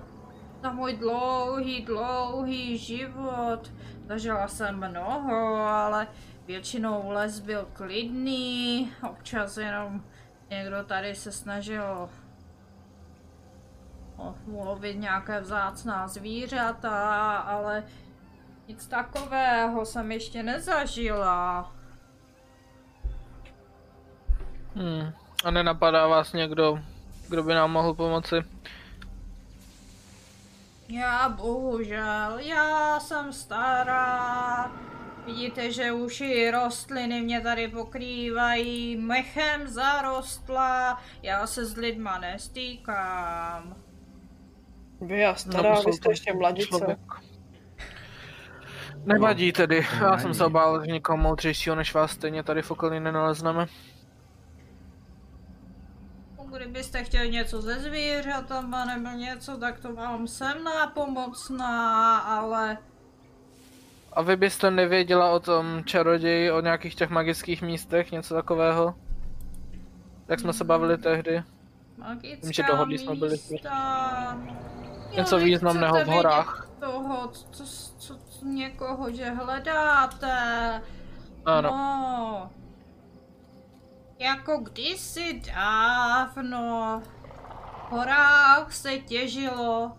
za 0.63 0.73
můj 0.73 0.97
dlouhý, 0.97 1.85
dlouhý 1.85 2.79
život. 2.79 3.73
Zažila 4.09 4.49
jsem 4.49 4.77
mnoho, 4.77 5.57
ale 5.57 6.07
většinou 6.47 7.11
les 7.11 7.41
byl 7.41 7.69
klidný, 7.73 8.93
občas 9.11 9.57
jenom 9.57 10.05
někdo 10.51 10.85
tady 10.85 11.15
se 11.15 11.33
snažil 11.33 12.09
ulovit 14.47 14.99
nějaké 14.99 15.41
vzácná 15.41 16.09
zvířata, 16.09 17.37
ale 17.37 17.85
nic 18.69 18.87
takového 18.87 19.87
jsem 19.87 20.13
ještě 20.13 20.43
nezažila. 20.43 21.73
Hmm. 24.75 25.13
A 25.45 25.51
nenapadá 25.51 26.07
vás 26.07 26.33
někdo, 26.33 26.79
kdo 27.29 27.43
by 27.43 27.55
nám 27.55 27.73
mohl 27.73 27.95
pomoci? 27.95 28.37
Já 30.89 31.29
bohužel, 31.29 32.39
já 32.39 33.01
jsem 33.01 33.33
stará. 33.33 34.71
Vidíte, 35.27 35.73
že 35.73 35.93
už 35.93 36.21
i 36.21 36.51
rostliny 36.51 37.21
mě 37.21 37.41
tady 37.41 37.69
pokrývají, 37.69 38.97
mechem 38.97 39.69
zarostla, 39.69 41.03
já 41.23 41.47
se 41.47 41.67
s 41.67 41.77
lidma 41.77 42.19
nestýkám. 42.19 43.77
Vy 45.01 45.21
já 45.21 45.35
stará, 45.35 45.71
Nebo 45.71 45.83
vy 45.83 45.93
jste 45.93 46.13
ještě 46.13 46.33
člověk. 46.59 46.99
Nevadí 49.05 49.53
tedy, 49.53 49.87
to 49.99 50.05
já 50.05 50.19
jsem 50.19 50.35
se 50.35 50.45
obál, 50.45 50.85
že 50.85 50.93
nikoho 50.93 51.17
moudřejšího 51.17 51.77
než 51.77 51.95
vás 51.95 52.11
stejně 52.11 52.43
tady 52.43 52.63
v 52.63 52.71
okolí 52.71 53.01
nenalezneme. 53.01 53.67
Kdybyste 56.71 57.05
chtěli 57.05 57.31
něco 57.31 57.63
ze 57.63 57.75
zvířatama 57.75 58.85
nebo 58.85 59.09
něco, 59.09 59.57
tak 59.57 59.81
to 59.81 59.95
vám 59.95 60.27
jsem 60.29 60.65
nápomocná, 60.65 62.19
ale 62.19 62.79
A 64.13 64.23
vy 64.23 64.37
byste 64.37 64.71
nevěděla 64.71 65.31
o 65.31 65.41
tom 65.41 65.83
čaroději, 65.85 66.51
o 66.51 66.61
nějakých 66.61 66.95
těch 66.95 67.11
magických 67.11 67.63
místech, 67.63 68.13
něco 68.13 68.35
takového? 68.35 68.95
Jak 70.29 70.41
jsme 70.41 70.53
se 70.53 70.65
bavili 70.65 70.99
tehdy? 70.99 71.43
magická 71.97 72.41
Vím, 72.43 72.53
že 72.53 72.63
dohodli 72.63 72.99
jsme 72.99 73.15
byli. 73.15 73.31
místa... 73.31 74.39
Něco 75.17 75.39
vy 75.39 75.45
významného 75.45 76.05
v 76.05 76.07
horách. 76.07 76.69
Toho, 76.81 77.29
co, 77.29 77.65
co, 77.65 77.65
co, 77.99 78.47
někoho, 78.47 79.11
že 79.11 79.31
hledáte. 79.31 80.33
Ano. 81.45 81.71
No, 81.71 82.51
jako 84.21 84.57
kdysi 84.59 85.43
dávno 85.55 87.03
v 87.05 87.91
horách 87.91 88.73
se 88.73 88.99
těžilo. 88.99 89.93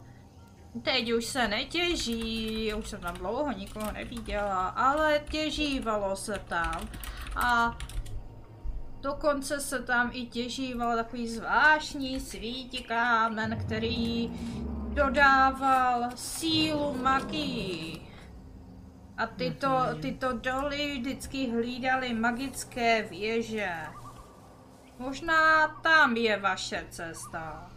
Teď 0.82 1.14
už 1.14 1.26
se 1.26 1.48
netěží, 1.48 2.74
už 2.74 2.90
jsem 2.90 3.02
tam 3.02 3.16
dlouho 3.16 3.52
nikoho 3.52 3.92
neviděla, 3.92 4.68
ale 4.68 5.22
těžívalo 5.32 6.16
se 6.16 6.42
tam. 6.48 6.90
A 7.36 7.78
dokonce 9.02 9.60
se 9.60 9.80
tam 9.84 10.10
i 10.14 10.26
těžíval 10.26 10.96
takový 10.96 11.28
zvláštní 11.28 12.20
svítí 12.20 12.84
kámen, 12.84 13.58
který 13.66 14.32
dodával 14.94 16.10
sílu 16.16 16.98
magii. 17.02 18.08
A 19.18 19.28
tyto, 19.28 19.70
tyto 20.02 20.34
doly 20.34 21.00
vždycky 21.00 21.52
hlídaly 21.52 22.14
magické 22.14 23.02
věže. 23.02 23.72
Možná 25.02 25.68
tam 25.68 26.18
je 26.18 26.38
vaše 26.40 26.86
cesta. 26.90 27.72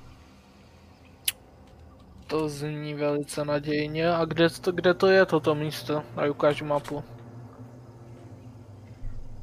To 2.27 2.49
zní 2.49 2.95
velice 2.95 3.45
nadějně. 3.45 4.11
A 4.11 4.25
kde 4.25 4.51
to, 4.51 4.73
kde 4.73 4.95
to 4.95 5.07
je 5.07 5.27
toto 5.27 5.55
místo? 5.55 6.03
A 6.17 6.27
ukážu 6.31 6.65
mapu. 6.65 7.05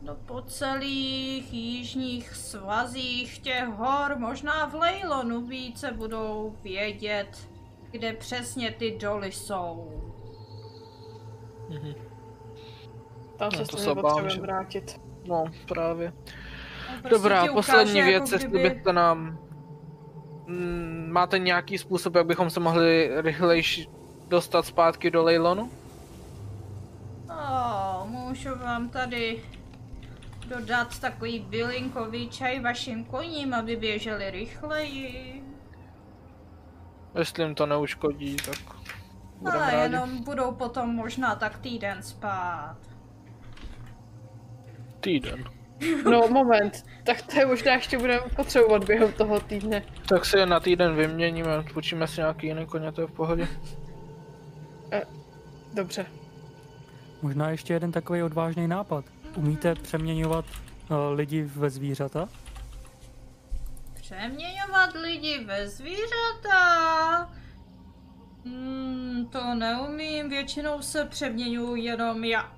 No 0.02 0.16
po 0.16 0.42
celých 0.42 1.54
jižních 1.54 2.36
svazích 2.36 3.40
těch 3.40 3.68
hor, 3.68 4.16
možná 4.18 4.66
v 4.66 4.76
Leilonu 4.76 5.42
více 5.42 5.92
budou 5.92 6.56
vědět, 6.64 7.50
kde 7.92 8.14
přesně 8.14 8.72
ty 8.72 8.98
doly 8.98 9.32
jsou. 9.32 10.02
Tam 13.38 13.50
No, 13.52 13.58
se 13.58 13.72
to 13.72 13.78
s 13.78 13.84
se 13.84 14.40
vrátit. 14.40 15.02
No, 15.26 15.46
právě. 15.68 16.14
Prostě 17.02 17.10
Dobrá, 17.10 17.42
ukáže, 17.44 17.54
poslední 17.54 17.98
jako 18.00 18.10
věc, 18.10 18.32
jestli 18.32 18.48
kdyby- 18.50 18.70
byste 18.70 18.94
nám... 18.94 19.38
Mm, 20.48 21.08
máte 21.12 21.40
nějaký 21.40 21.78
způsob, 21.78 22.16
jak 22.16 22.26
bychom 22.26 22.50
se 22.50 22.60
mohli 22.60 23.12
rychleji 23.22 23.64
dostat 24.28 24.66
zpátky 24.66 25.12
do 25.12 25.24
Leilonu? 25.24 25.72
No, 27.28 28.08
můžu 28.10 28.50
vám 28.56 28.90
tady 28.90 29.44
dodat 30.48 31.00
takový 31.00 31.40
bylinkový 31.40 32.30
čaj 32.30 32.60
vašim 32.60 33.06
koním, 33.06 33.54
aby 33.54 33.76
běželi 33.76 34.32
rychleji. 34.32 35.44
Jestli 37.18 37.44
jim 37.44 37.56
to 37.56 37.66
neuškodí, 37.66 38.36
tak 38.36 38.76
budeme 39.38 39.60
Ale 39.64 39.72
rádi. 39.72 39.84
jenom 39.84 40.24
budou 40.24 40.52
potom 40.52 40.96
možná 40.96 41.36
tak 41.36 41.58
týden 41.60 42.04
spát. 42.04 42.78
Týden. 45.00 45.44
No 46.12 46.28
moment, 46.28 46.86
tak 47.04 47.22
to 47.22 47.40
je 47.40 47.46
možná 47.46 47.74
ještě 47.74 47.98
budeme 47.98 48.22
potřebovat 48.36 48.84
během 48.84 49.14
toho 49.14 49.40
týdne. 49.40 49.84
Tak 50.10 50.26
si 50.26 50.38
je 50.38 50.46
na 50.46 50.60
týden 50.60 50.96
vyměníme, 50.96 51.64
půjčíme 51.74 52.08
si 52.08 52.22
nějaký 52.22 52.48
jiný 52.48 52.66
koně, 52.66 52.92
to 52.92 53.02
je 53.02 53.08
v 53.08 53.12
pohodě. 53.12 53.48
Dobře. 55.74 56.06
Možná 57.22 57.50
ještě 57.50 57.74
jeden 57.74 57.92
takový 57.92 58.24
odvážný 58.24 58.68
nápad. 58.68 59.06
Umíte 59.36 59.76
přeměňovat 59.76 60.46
uh, 60.46 60.98
lidi 61.14 61.44
ve 61.44 61.70
zvířata? 61.70 62.30
Přeměňovat 63.94 64.94
lidi 65.02 65.44
ve 65.44 65.68
zvířata? 65.68 67.30
Hmm, 68.46 69.28
to 69.32 69.54
neumím, 69.56 70.30
většinou 70.30 70.82
se 70.82 71.06
přeměňuji 71.06 71.84
jenom 71.84 72.24
já. 72.24 72.54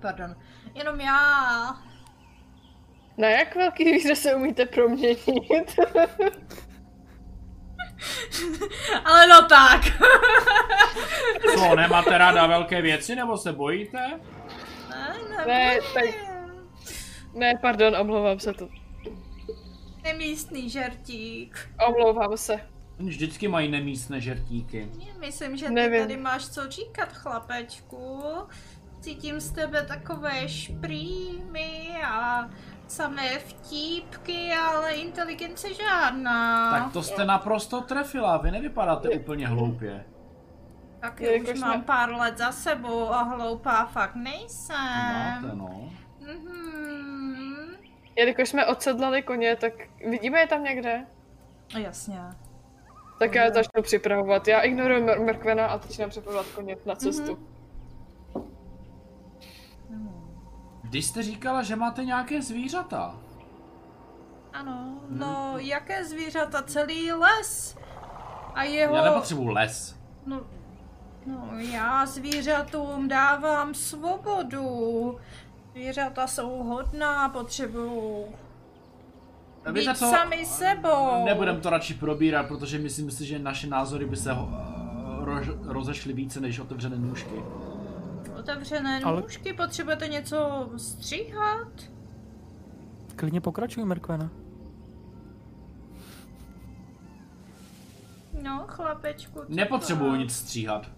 Pardon, 0.00 0.36
jenom 0.74 1.00
já. 1.00 1.76
Na 3.18 3.28
jak 3.28 3.54
velký 3.56 3.84
zvíře 3.84 4.16
se 4.16 4.34
umíte 4.34 4.66
proměnit? 4.66 5.20
Ale 9.04 9.26
no 9.26 9.48
tak. 9.48 9.80
Co, 11.54 11.76
nemáte 11.76 12.18
ráda 12.18 12.46
velké 12.46 12.82
věci, 12.82 13.14
nebo 13.16 13.38
se 13.38 13.52
bojíte? 13.52 13.98
ne, 14.90 15.14
Ne, 15.36 15.44
ne, 15.46 15.78
tak- 15.94 16.14
ne, 17.34 17.54
pardon, 17.62 17.96
omlouvám 17.96 18.40
se 18.40 18.52
to. 18.54 18.68
Nemístný 20.02 20.70
žertík. 20.70 21.70
Omlouvám 21.88 22.36
se. 22.36 22.60
Oni 23.00 23.10
vždycky 23.10 23.48
mají 23.48 23.68
nemístné 23.70 24.20
žertíky. 24.20 24.88
Myslím, 25.20 25.56
že 25.56 25.66
ty 25.66 25.72
Nevím. 25.72 26.00
tady 26.00 26.16
máš 26.16 26.48
co 26.48 26.68
říkat, 26.70 27.12
chlapečku. 27.12 28.22
Cítím 29.04 29.40
z 29.40 29.50
tebe 29.50 29.82
takové 29.82 30.48
šprýmy 30.48 31.96
a 32.06 32.48
samé 32.86 33.38
vtípky, 33.38 34.52
ale 34.52 34.92
inteligence 34.92 35.74
žádná. 35.74 36.70
Tak 36.70 36.92
to 36.92 37.02
jste 37.02 37.24
naprosto 37.24 37.80
trefila, 37.80 38.36
vy 38.36 38.50
nevypadáte 38.50 39.08
úplně 39.10 39.46
hloupě. 39.48 40.04
Tak 41.00 41.20
Jelikož 41.20 41.54
už 41.54 41.60
mám 41.60 41.72
jsme- 41.74 41.82
pár 41.84 42.12
let 42.14 42.38
za 42.38 42.52
sebou 42.52 43.08
a 43.12 43.22
hloupá 43.22 43.86
fakt 43.86 44.14
nejsem. 44.14 44.76
Máte, 45.14 45.56
no. 45.56 45.90
Mhm. 46.20 47.76
Jelikož 48.16 48.48
jsme 48.48 48.66
odsedlali 48.66 49.22
koně, 49.22 49.56
tak 49.56 49.72
vidíme 50.08 50.38
je 50.40 50.46
tam 50.46 50.64
někde? 50.64 51.06
No 51.74 51.80
Jasně. 51.80 52.20
Tak 53.18 53.34
já 53.34 53.50
začnu 53.50 53.82
připravovat. 53.82 54.48
Já 54.48 54.60
ignoruji 54.60 55.00
Merkvena 55.24 55.66
a 55.66 55.78
začínám 55.78 56.10
připravovat 56.10 56.46
koně 56.54 56.76
na 56.86 56.94
cestu. 56.94 57.48
Když 60.84 61.06
jste 61.06 61.22
říkala, 61.22 61.62
že 61.62 61.76
máte 61.76 62.04
nějaké 62.04 62.42
zvířata, 62.42 63.14
Ano, 64.52 65.00
no 65.10 65.54
jaké 65.58 66.04
zvířata, 66.04 66.62
celý 66.62 67.12
les. 67.12 67.76
A 68.54 68.62
jeho... 68.62 68.96
já 68.96 69.04
nepotřebuji 69.04 69.48
les. 69.50 69.96
No, 70.26 70.40
no, 71.26 71.48
já 71.58 72.06
zvířatům 72.06 73.08
dávám 73.08 73.74
svobodu. 73.74 75.18
Zvířata 75.72 76.26
jsou 76.26 76.48
hodná, 76.62 77.28
potřebují 77.28 78.24
být 79.72 79.80
Víte 79.80 79.94
co? 79.94 80.10
sami 80.10 80.46
sebou. 80.46 81.24
Nebudem 81.24 81.60
to 81.60 81.70
radši 81.70 81.94
probírat, 81.94 82.46
protože 82.48 82.78
myslím 82.78 83.10
si, 83.10 83.26
že 83.26 83.38
naše 83.38 83.66
názory 83.66 84.06
by 84.06 84.16
se 84.16 84.32
ho, 84.32 84.48
rož, 85.20 85.48
rozešly 85.62 86.12
více 86.12 86.40
než 86.40 86.58
otevřené 86.58 86.96
nůžky. 86.96 87.42
Otevřené 88.44 89.00
Ale- 89.04 89.20
nůžky, 89.20 89.52
potřebujete 89.52 90.08
něco 90.08 90.70
stříhat? 90.76 91.68
Klidně 93.16 93.40
pokračuj, 93.40 93.84
Merkvena. 93.84 94.30
No, 98.42 98.64
chlapečku. 98.68 99.38
co 99.38 99.44
Nepotřebuju 99.48 100.10
to? 100.10 100.16
nic 100.16 100.32
stříhat. 100.36 100.90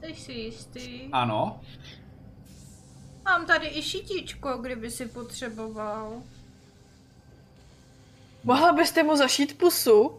Ty 0.00 0.14
jsi 0.14 0.32
jistý. 0.32 1.08
Ano. 1.12 1.60
Mám 3.24 3.46
tady 3.46 3.66
i 3.78 3.82
šitíčko, 3.82 4.58
kdyby 4.58 4.90
si 4.90 5.06
potřeboval. 5.06 6.22
Mohla 8.44 8.72
byste 8.72 9.02
mu 9.02 9.16
zašít 9.16 9.58
pusu? 9.58 10.10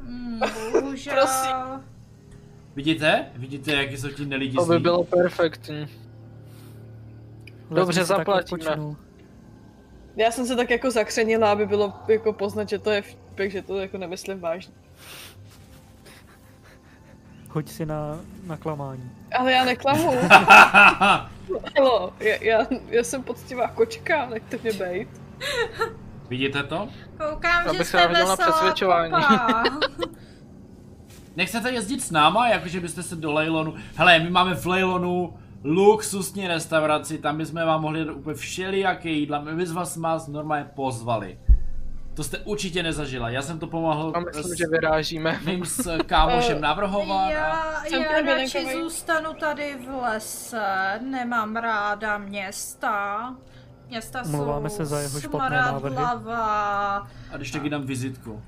Hmm, 0.00 0.40
bohužel. 0.72 1.14
Prosím. 1.20 1.95
Vidíte? 2.76 3.26
Vidíte, 3.36 3.72
jaký 3.72 3.96
jsou 3.96 4.08
ti 4.08 4.26
nelidi 4.26 4.56
To 4.56 4.64
by 4.64 4.78
bylo 4.78 5.04
perfektní. 5.04 5.88
Dobře, 7.70 8.04
zaplatíme. 8.04 8.76
Já 10.16 10.30
jsem 10.30 10.46
se 10.46 10.56
tak 10.56 10.70
jako 10.70 10.90
zakřenila, 10.90 11.52
aby 11.52 11.66
bylo 11.66 11.92
jako 12.08 12.32
poznat, 12.32 12.68
že 12.68 12.78
to 12.78 12.90
je 12.90 13.02
vtipek, 13.02 13.50
že 13.50 13.62
to 13.62 13.78
jako 13.78 13.98
nemyslím 13.98 14.40
vážně. 14.40 14.74
Hoď 17.50 17.68
si 17.68 17.86
na, 17.86 18.20
na 18.46 18.56
klamání. 18.56 19.10
Ale 19.38 19.52
já 19.52 19.64
neklamu. 19.64 20.12
Halo, 21.76 22.12
já, 22.20 22.34
já, 22.40 22.66
já 22.88 23.04
jsem 23.04 23.22
poctivá 23.22 23.68
kočka, 23.68 24.26
nechte 24.26 24.58
mě 24.62 24.72
bejt. 24.72 25.08
Vidíte 26.28 26.62
to? 26.62 26.88
Koukám, 27.18 27.66
Já 27.66 27.72
že 27.72 27.84
jste 27.84 27.84
se 27.84 28.06
hodil 28.06 28.14
na 28.14 28.24
veselá 28.24 28.36
přesvědčování. 28.36 29.12
Nechcete 31.36 31.70
jezdit 31.70 32.00
s 32.02 32.10
náma, 32.10 32.48
jakože 32.48 32.80
byste 32.80 33.02
se 33.02 33.16
do 33.16 33.32
Leilonu... 33.32 33.74
Hele, 33.94 34.18
my 34.18 34.30
máme 34.30 34.54
v 34.54 34.66
Leilonu 34.66 35.36
luxusní 35.64 36.48
restauraci, 36.48 37.18
tam 37.18 37.36
bychom 37.38 37.66
vám 37.66 37.82
mohli 37.82 38.04
dát 38.04 38.12
úplně 38.12 38.34
všelijaké 38.36 39.08
jídla, 39.08 39.40
my 39.40 39.54
bychom 39.54 39.74
vás, 39.76 39.96
vás 39.96 40.28
normálně 40.28 40.64
pozvali. 40.74 41.38
To 42.14 42.24
jste 42.24 42.38
určitě 42.38 42.82
nezažila, 42.82 43.30
já 43.30 43.42
jsem 43.42 43.58
to 43.58 43.66
pomohl 43.66 44.12
A 44.16 44.20
myslím, 44.20 44.44
s 44.54 44.58
že 44.58 44.64
vyrážíme. 44.70 45.40
mým 45.44 45.64
s 45.64 45.98
kámošem 46.06 46.60
navrhovat 46.60 47.26
a... 47.26 47.30
Já, 47.30 47.84
Jsem 47.88 48.02
já 48.02 48.08
ten 48.08 48.26
radši 48.26 48.66
zůstanu 48.82 49.34
tady 49.34 49.76
v 49.86 50.02
lese, 50.02 51.00
nemám 51.10 51.56
ráda 51.56 52.18
města. 52.18 53.34
Města 53.88 54.24
jsou 54.24 54.32
Omlouváme 54.32 54.70
se 54.70 54.84
za 54.84 55.00
jeho 55.00 55.20
špatné 55.20 55.56
návrhy. 55.56 55.96
A 55.96 57.08
když 57.36 57.50
taky 57.50 57.70
dám 57.70 57.82
vizitku. 57.82 58.42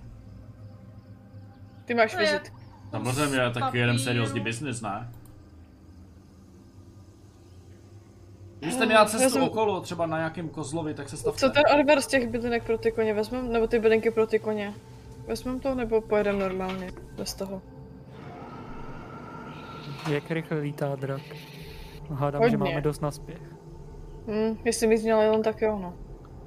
Ty 1.85 1.95
máš 1.95 2.13
To 2.13 2.21
je- 2.21 2.27
vizit. 2.27 2.53
Samozřejmě, 2.91 3.51
taky 3.55 3.79
jeden 3.79 3.99
seriózní 3.99 4.41
business, 4.41 4.81
ne? 4.81 5.09
Když 8.61 8.75
jste 8.75 8.87
měla 8.87 9.05
cestu 9.05 9.31
jsem- 9.31 9.43
okolo, 9.43 9.81
třeba 9.81 10.07
na 10.07 10.17
nějakém 10.19 10.49
kozlovi, 10.49 10.95
tak 10.95 11.09
se 11.09 11.17
stavte. 11.17 11.39
Co 11.41 11.51
ten 11.51 11.63
odber 11.81 12.01
z 12.01 12.07
těch 12.07 12.29
bylinek 12.29 12.65
pro 12.65 12.79
ty 12.79 12.93
koně 12.93 13.15
vezmem? 13.15 13.53
Nebo 13.53 13.67
ty 13.67 13.79
bylinky 13.79 14.11
pro 14.11 14.27
ty 14.27 14.39
koně? 14.39 14.75
Vezmem 15.27 15.61
to 15.61 15.75
nebo 15.75 16.01
pojedem 16.01 16.39
normálně 16.39 16.91
bez 17.17 17.35
toho? 17.35 17.63
Jak 20.11 20.31
rychle 20.31 20.59
lítá 20.59 20.97
drak? 20.97 21.21
Hádám, 22.11 22.41
Hodně. 22.43 22.51
že 22.51 22.57
máme 22.57 22.81
dost 22.81 23.01
na 23.03 23.11
spěch. 23.11 23.41
Hm, 24.27 24.59
jestli 24.65 24.87
mi 24.87 24.99
zněl 24.99 25.21
jenom 25.21 25.43
tak 25.43 25.63
jo, 25.63 25.79
no. 25.83 25.95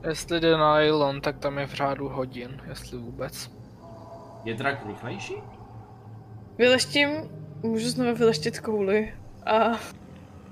Jestli 0.09 0.39
jde 0.39 0.57
na 0.57 0.75
Eilon, 0.79 1.21
tak 1.21 1.37
tam 1.39 1.57
je 1.59 1.67
v 1.67 1.73
řádu 1.73 2.09
hodin, 2.09 2.61
jestli 2.69 2.97
vůbec. 2.97 3.51
Je 4.43 4.53
drak 4.53 4.85
rychlejší? 4.87 5.33
Vyleštím, 6.61 7.09
můžu 7.63 7.89
znovu 7.89 8.15
vyleštit 8.15 8.59
kouli 8.59 9.13
a 9.45 9.79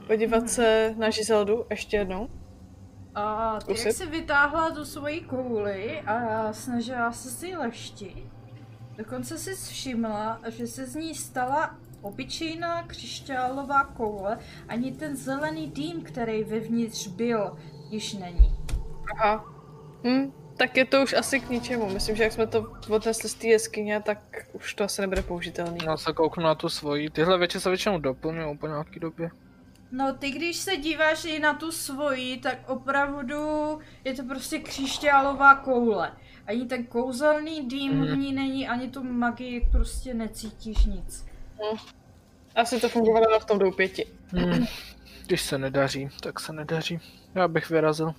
podívat 0.08 0.50
se 0.50 0.96
na 0.98 1.10
Žizeldu 1.10 1.66
ještě 1.70 1.98
jednou. 1.98 2.30
A 3.16 3.60
ty 3.66 3.72
jak 3.72 3.96
si 3.96 4.06
vytáhla 4.06 4.72
tu 4.72 4.86
svoji 4.86 5.22
kouli 5.22 6.02
a 6.02 6.54
snažila 6.54 7.12
se 7.12 7.30
si 7.30 7.56
leštit. 7.56 8.26
Dokonce 8.98 9.38
si 9.38 9.56
všimla, 9.56 10.42
že 10.48 10.68
se 10.68 10.86
z 10.86 10.96
ní 10.96 11.16
stala 11.16 11.78
obyčejná 12.02 12.84
křišťálová 12.84 13.84
koule, 13.84 14.38
ani 14.68 14.92
ten 14.92 15.16
zelený 15.16 15.68
dým, 15.68 16.02
který 16.02 16.44
vevnitř 16.44 17.08
byl, 17.08 17.58
již 17.90 18.14
není. 18.14 18.56
Aha. 19.16 19.46
Hm, 20.04 20.32
tak 20.60 20.78
je 20.78 20.86
to 20.86 21.04
už 21.04 21.14
asi 21.14 21.40
k 21.40 21.50
ničemu. 21.50 21.90
Myslím, 21.90 22.16
že 22.16 22.24
jak 22.24 22.32
jsme 22.32 22.48
to 22.48 22.72
odnesli 22.90 23.30
z 23.30 23.34
té 23.34 23.48
jeskyně, 23.48 24.02
tak 24.06 24.20
už 24.54 24.74
to 24.74 24.84
asi 24.84 25.02
nebude 25.02 25.22
použitelný. 25.22 25.78
Já 25.86 25.98
se 25.98 26.14
kouknu 26.14 26.44
na 26.44 26.56
tu 26.56 26.70
svoji. 26.70 27.10
Tyhle 27.10 27.38
věci 27.38 27.62
se 27.62 27.70
většinou 27.70 28.00
doplňují 28.00 28.58
po 28.58 28.68
nějaký 28.68 29.00
době. 29.00 29.30
No 29.92 30.14
ty 30.14 30.32
když 30.32 30.58
se 30.58 30.78
díváš 30.78 31.26
i 31.26 31.40
na 31.40 31.54
tu 31.54 31.72
svoji, 31.72 32.38
tak 32.38 32.58
opravdu 32.70 33.38
je 34.04 34.14
to 34.14 34.24
prostě 34.24 34.60
křišťálová 34.60 35.56
koule. 35.56 36.12
Ani 36.48 36.66
ten 36.66 36.86
kouzelný 36.86 37.68
dým 37.68 37.94
Mhm. 37.94 38.08
v 38.08 38.18
ní 38.18 38.34
není, 38.34 38.68
ani 38.68 38.90
tu 38.90 39.04
magii 39.04 39.68
prostě 39.72 40.14
necítíš 40.14 40.86
nic. 40.86 41.26
Asi 42.56 42.80
to 42.82 42.90
fungovalo 42.90 43.40
v 43.40 43.46
tom 43.46 43.60
doupěti. 43.60 44.06
Hmm. 44.28 44.66
Když 45.26 45.42
se 45.42 45.58
nedaří, 45.58 46.10
tak 46.22 46.40
se 46.40 46.54
nedaří. 46.54 47.00
Já 47.36 47.48
bych 47.48 47.70
vyrazil. 47.70 48.14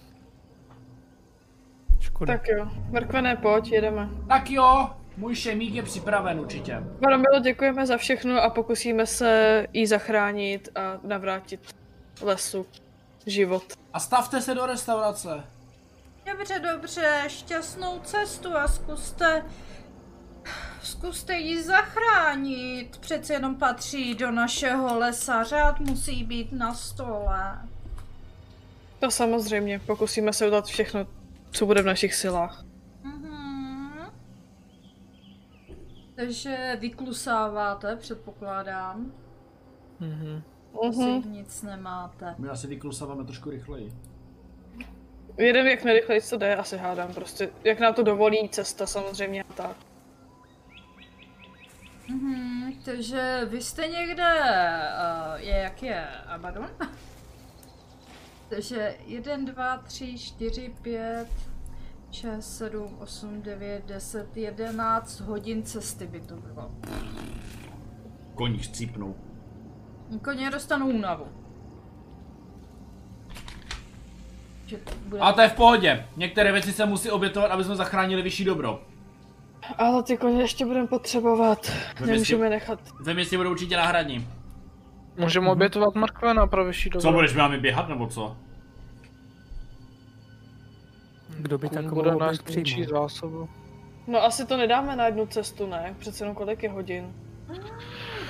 Škoda. 2.20 2.32
Tak 2.32 2.48
jo, 2.48 2.68
mrkvené, 2.90 3.36
pojď, 3.36 3.72
jedeme. 3.72 4.09
Tak 4.28 4.51
jo, 4.51 4.90
můj 5.16 5.34
šemík 5.34 5.74
je 5.74 5.82
připraven 5.82 6.40
určitě. 6.40 6.82
Varomilo, 7.05 7.40
děkujeme 7.40 7.86
za 7.86 7.97
všechno 7.97 8.42
a 8.42 8.51
pokusíme 8.51 9.06
se 9.06 9.66
jí 9.72 9.86
zachránit 9.86 10.68
a 10.74 10.98
navrátit 11.02 11.74
lesu 12.22 12.66
život. 13.26 13.62
A 13.92 14.01
stavte 14.01 14.40
se 14.40 14.55
do 14.55 14.66
restaurace. 14.66 15.44
Dobře, 16.26 16.59
dobře, 16.59 17.24
šťastnou 17.28 17.98
cestu 17.98 18.56
a 18.56 18.68
zkuste... 18.68 19.44
Zkuste 20.82 21.34
ji 21.34 21.62
zachránit. 21.62 22.98
Přece 22.98 23.32
jenom 23.32 23.56
patří 23.56 24.14
do 24.14 24.30
našeho 24.30 24.98
lesa. 24.98 25.42
Řád 25.44 25.80
musí 25.80 26.24
být 26.24 26.52
na 26.52 26.74
stole. 26.74 27.59
To 28.98 29.10
samozřejmě, 29.10 29.78
pokusíme 29.78 30.32
se 30.32 30.47
udělat 30.47 30.66
všechno, 30.66 31.06
co 31.51 31.66
bude 31.66 31.82
v 31.82 31.86
našich 31.86 32.14
silách. 32.14 32.64
Mhm. 33.02 34.02
Takže 36.16 36.77
vyklusáváte, 36.81 37.97
předpokládám. 37.97 39.12
Mhm. 40.01 40.43
Asi 40.89 41.01
Mhm. 41.10 41.32
nic 41.32 41.62
nemáte. 41.62 42.35
My 42.39 42.48
asi 42.48 42.66
vyklusáváme 42.66 43.24
trošku 43.24 43.51
rychleji. 43.51 43.93
Jedem 45.36 45.66
jak 45.66 45.85
nejrychleji, 45.85 46.22
co 46.22 46.36
jde, 46.36 46.56
asi 46.56 46.77
hádám 46.77 47.14
prostě. 47.14 47.51
Jak 47.64 47.81
nám 47.81 47.94
to 47.94 48.02
dovolí 48.02 48.48
cesta 48.48 48.86
samozřejmě 48.86 49.43
a 49.43 49.52
tak. 49.52 49.77
Mhm, 52.09 52.72
takže 52.85 53.40
vy 53.51 53.62
jste 53.62 53.89
někde, 53.89 54.35
uh, 54.35 55.40
je 55.40 55.56
jak 55.59 55.82
je 55.82 56.06
Abaddon? 56.27 56.66
Takže 58.51 58.94
1, 59.06 59.36
2, 59.36 59.78
3, 59.78 60.18
4, 60.18 60.72
5, 60.82 61.27
6, 62.10 62.59
7, 62.59 62.97
8, 62.98 63.43
9, 63.43 63.86
10, 63.86 64.36
11 64.36 65.20
hodin 65.20 65.62
cesty 65.62 66.06
by 66.06 66.20
to 66.20 66.36
bylo. 66.36 66.70
Koní 68.35 68.59
chcípnou. 68.59 69.16
Koně 70.24 70.51
dostanou 70.51 70.89
únavu. 70.89 71.27
Že 74.66 74.77
to 74.77 74.93
bude... 75.06 75.20
A 75.20 75.32
to 75.32 75.40
je 75.40 75.48
v 75.48 75.55
pohodě. 75.55 76.06
Některé 76.16 76.52
věci 76.52 76.72
se 76.72 76.86
musí 76.86 77.10
obětovat, 77.10 77.51
aby 77.51 77.64
jsme 77.64 77.77
zachránili 77.77 78.22
vyšší 78.22 78.44
dobro. 78.44 78.82
Ale 79.78 80.02
ty 80.02 80.16
koně 80.16 80.43
ještě 80.43 80.66
budeme 80.66 80.86
potřebovat. 80.86 81.72
Ve 82.01 82.06
Nemůžeme 82.06 82.51
nechat. 82.51 82.81
Ve 83.01 83.14
městě 83.14 83.36
budou 83.36 83.51
určitě 83.51 83.77
náhradní. 83.77 84.28
Můžeme 85.20 85.51
obětovat 85.51 85.94
mrkve 85.94 86.34
na 86.34 86.47
pro 86.47 86.64
vyšší 86.64 86.90
dobro. 86.90 87.01
Co 87.10 87.12
budeš, 87.12 87.34
máme 87.34 87.59
běhat 87.59 87.88
nebo 87.88 88.06
co? 88.06 88.36
Kdo 91.38 91.59
by 91.59 91.68
Kůň 91.68 91.76
takovou 91.82 92.02
bude 92.02 92.16
nás 92.16 92.44
ničí 92.56 92.84
zásobu. 92.84 93.48
No 94.06 94.24
asi 94.24 94.47
to 94.47 94.56
nedáme 94.56 94.97
na 94.97 95.06
jednu 95.06 95.26
cestu, 95.26 95.66
ne? 95.66 95.94
Přece 95.98 96.24
jenom 96.24 96.34
kolik 96.36 96.62
je 96.62 96.70
hodin. 96.70 97.12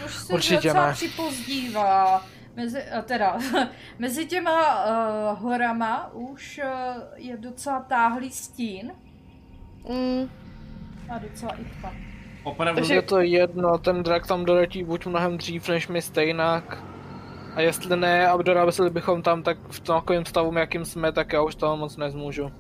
Už 0.07 0.15
se 0.15 0.33
Určitě 0.33 0.55
docela 0.69 0.87
ne. 0.87 0.93
připozdívá. 0.93 2.25
Mezi, 2.57 2.83
a 2.83 3.03
teda, 3.03 3.39
mezi 3.99 4.27
těma 4.27 4.85
uh, 4.85 5.39
horama 5.43 6.13
už 6.13 6.61
uh, 6.65 7.03
je 7.17 7.37
docela 7.37 7.81
táhlý 7.81 8.31
stín 8.31 8.93
Mm, 9.89 10.29
a 11.09 11.19
docela 11.19 11.53
i 11.53 11.65
tma. 11.65 11.93
Opravdu. 12.45 12.75
Takže- 12.81 12.95
Je 12.95 13.03
to 13.03 13.21
jedno, 13.21 13.79
ten 13.79 14.03
drak 14.03 14.27
tam 14.27 14.45
doletí 14.45 14.85
buď 14.85 15.07
mnohem 15.07 15.37
dřív 15.39 15.69
než 15.69 15.89
my 15.89 16.03
stejnak. 16.03 16.85
A 17.55 17.61
jestli 17.61 17.97
ne 17.97 18.29
a 18.29 18.37
dorazili 18.37 18.91
bychom 18.91 19.23
tam 19.23 19.43
tak 19.43 19.59
v 19.71 19.81
takovém 19.81 20.25
stavu, 20.25 20.59
jakým 20.59 20.85
jsme, 20.85 21.13
tak 21.13 21.33
já 21.33 21.43
už 21.43 21.55
toho 21.55 21.77
moc 21.77 21.97
nezmůžu. 21.97 22.51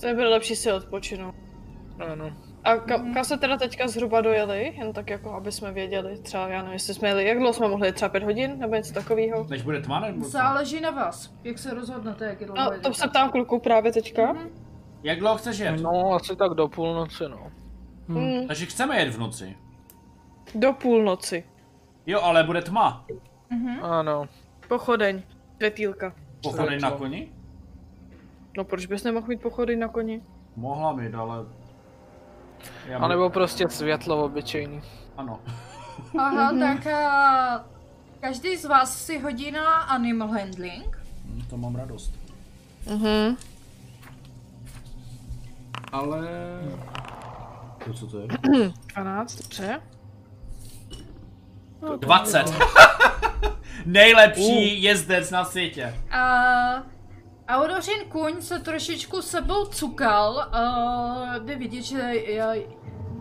to 0.00 0.06
by 0.06 0.14
bylo 0.14 0.30
lepší 0.30 0.56
si 0.56 0.72
odpočinout. 0.72 1.34
Ano. 2.12 2.32
A 2.64 2.76
ka- 2.76 3.14
kam 3.14 3.24
se 3.24 3.36
teda 3.38 3.56
teďka 3.56 3.88
zhruba 3.88 4.20
dojeli? 4.20 4.74
Jen 4.78 4.92
tak 4.92 5.10
jako, 5.10 5.32
aby 5.32 5.52
jsme 5.52 5.72
věděli. 5.72 6.18
Třeba, 6.18 6.48
já 6.48 6.58
nevím, 6.58 6.72
jestli 6.72 6.94
jsme 6.94 7.08
jeli, 7.08 7.24
jak 7.28 7.38
dlouho 7.38 7.52
jsme 7.52 7.68
mohli, 7.68 7.92
třeba 7.92 8.08
pět 8.08 8.22
hodin, 8.22 8.58
nebo 8.58 8.74
něco 8.74 8.94
takového. 8.94 9.46
Než 9.50 9.62
bude 9.62 9.80
tma 9.80 10.00
nebo 10.00 10.24
co? 10.24 10.30
Záleží 10.30 10.80
na 10.80 10.90
vás, 10.90 11.34
jak 11.44 11.58
se 11.58 11.74
rozhodnete, 11.74 12.24
jak 12.26 12.40
je 12.40 12.46
dlouho 12.46 12.70
No, 12.72 12.80
to 12.80 12.94
se 12.94 13.08
ptám 13.08 13.30
kluku 13.30 13.58
právě 13.60 13.92
teďka. 13.92 14.32
Mhm. 14.32 14.48
Jak 15.02 15.18
dlouho 15.18 15.36
chceš 15.36 15.58
jet? 15.58 15.80
No, 15.80 16.12
asi 16.14 16.36
tak 16.36 16.50
do 16.54 16.68
půlnoci, 16.68 17.24
no. 17.28 17.50
Hmm. 18.08 18.46
Takže 18.46 18.66
chceme 18.66 18.98
jet 18.98 19.08
v 19.14 19.18
noci. 19.18 19.56
Do 20.54 20.72
půlnoci. 20.72 21.44
Jo, 22.06 22.20
ale 22.22 22.44
bude 22.44 22.62
tma. 22.62 23.04
Ano. 23.82 24.28
Pochodeň. 24.68 25.22
Světýlka. 25.56 26.12
Pochodeň 26.42 26.80
na 26.80 26.90
koni? 26.90 27.32
No 28.56 28.64
proč 28.64 28.86
bys 28.86 29.04
nemohl 29.04 29.26
mít 29.26 29.42
pochodeň 29.42 29.78
na 29.78 29.88
koni? 29.88 30.22
Mohla 30.56 30.92
mít, 30.92 31.14
ale... 31.14 31.46
Já 32.86 32.98
A 32.98 33.08
nebo 33.08 33.30
prostě 33.30 33.68
světlo 33.68 34.24
obyčejný. 34.24 34.82
Ano. 35.16 35.40
Aha, 36.18 36.52
tak 36.60 36.86
a, 36.86 37.64
každý 38.20 38.56
z 38.56 38.64
vás 38.64 39.04
si 39.06 39.18
hodí 39.18 39.50
na 39.50 39.66
animal 39.80 40.28
handling. 40.28 40.98
Hm, 41.24 41.42
To 41.50 41.56
mám 41.56 41.76
radost. 41.76 42.14
Mhm. 42.90 43.36
Ale... 45.92 46.28
To 47.88 47.94
co 47.94 48.06
to 48.06 48.18
je? 48.20 48.26
12, 48.94 49.42
dobře. 49.42 49.80
20. 51.96 52.44
Nejlepší 53.86 54.82
jezdec 54.82 55.30
na 55.30 55.44
světě. 55.44 55.94
A 56.10 56.82
Aurořin 57.48 58.00
kuň 58.08 58.42
se 58.42 58.58
trošičku 58.58 59.22
sebou 59.22 59.64
cukal. 59.64 60.40
A 60.40 61.38
jde 61.38 61.56
vidět, 61.56 61.82
že 61.82 61.98
je, 61.98 62.42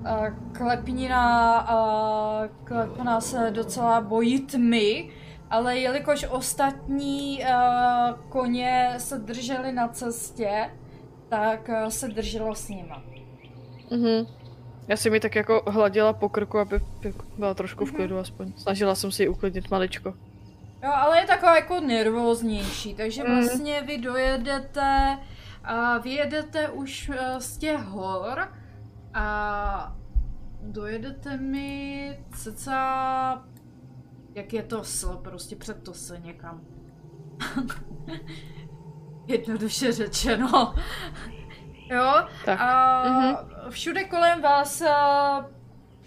a 0.05 0.31
klepnina, 0.57 1.57
a 1.59 2.41
klepna 2.63 3.21
se 3.21 3.51
docela 3.51 4.01
bojí 4.01 4.39
tmy, 4.39 5.09
ale 5.49 5.77
jelikož 5.77 6.25
ostatní 6.29 7.45
a, 7.45 8.13
koně 8.29 8.93
se 8.97 9.17
drželi 9.17 9.71
na 9.71 9.87
cestě, 9.87 10.71
tak 11.29 11.69
a, 11.69 11.89
se 11.89 12.07
drželo 12.07 12.55
s 12.55 12.69
nima. 12.69 13.03
Mhm. 13.91 14.36
Já 14.87 14.97
jsem 14.97 15.11
mi 15.11 15.19
tak 15.19 15.35
jako 15.35 15.63
hladila 15.67 16.13
po 16.13 16.29
krku, 16.29 16.59
aby 16.59 16.79
jako 17.01 17.25
byla 17.37 17.53
trošku 17.53 17.85
v 17.85 17.91
klidu 17.91 18.17
aspoň. 18.17 18.53
Snažila 18.57 18.95
jsem 18.95 19.11
si 19.11 19.23
ji 19.23 19.29
uklidnit 19.29 19.71
maličko. 19.71 20.13
Jo, 20.83 20.89
ale 20.93 21.19
je 21.19 21.27
taková 21.27 21.55
jako 21.55 21.79
nervóznější, 21.79 22.93
takže 22.95 23.23
Mhm. 23.23 23.33
vlastně 23.33 23.81
vy 23.81 23.97
dojedete 23.97 25.17
a 25.63 25.97
vyjedete 25.97 26.69
už 26.69 27.11
eh, 27.13 27.41
z 27.41 27.57
těch 27.57 27.79
hor 27.81 28.47
a 29.13 29.95
dojedete 30.61 31.37
mi 31.37 32.19
cca 32.35 33.43
jak 34.35 34.53
je 34.53 34.63
to 34.63 34.83
sl, 34.83 35.17
prostě 35.23 35.55
před 35.55 35.83
to 35.83 35.93
se 35.93 36.19
někam. 36.19 36.61
Jednoduše 39.27 39.91
řečeno. 39.91 40.75
Jo, 41.89 42.27
Tak. 42.45 42.59
a 42.61 43.03
Mhm. 43.09 43.35
všude 43.69 44.03
kolem 44.03 44.41
vás 44.41 44.81
a, 44.81 45.45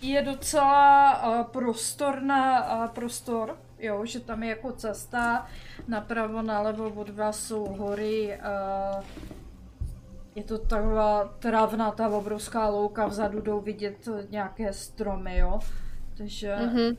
je 0.02 0.22
docela 0.22 1.10
a, 1.10 1.44
prostor 1.44 2.22
na 2.22 2.58
a, 2.58 2.88
prostor, 2.88 3.56
jo, 3.78 4.04
že 4.06 4.20
tam 4.20 4.42
je 4.42 4.48
jako 4.48 4.72
cesta, 4.72 5.46
napravo, 5.88 6.42
nalevo 6.42 6.88
od 6.90 7.08
vás 7.08 7.40
jsou 7.46 7.64
hory, 7.66 8.38
je 10.34 10.44
to 10.44 10.58
taková 10.58 11.24
travnatá 11.38 12.08
obrovská 12.08 12.68
louka, 12.68 13.06
vzadu 13.06 13.40
jdou 13.40 13.60
vidět 13.60 14.08
nějaké 14.30 14.72
stromy, 14.72 15.38
jo, 15.38 15.58
takže 16.16 16.56
Mhm. 16.56 16.96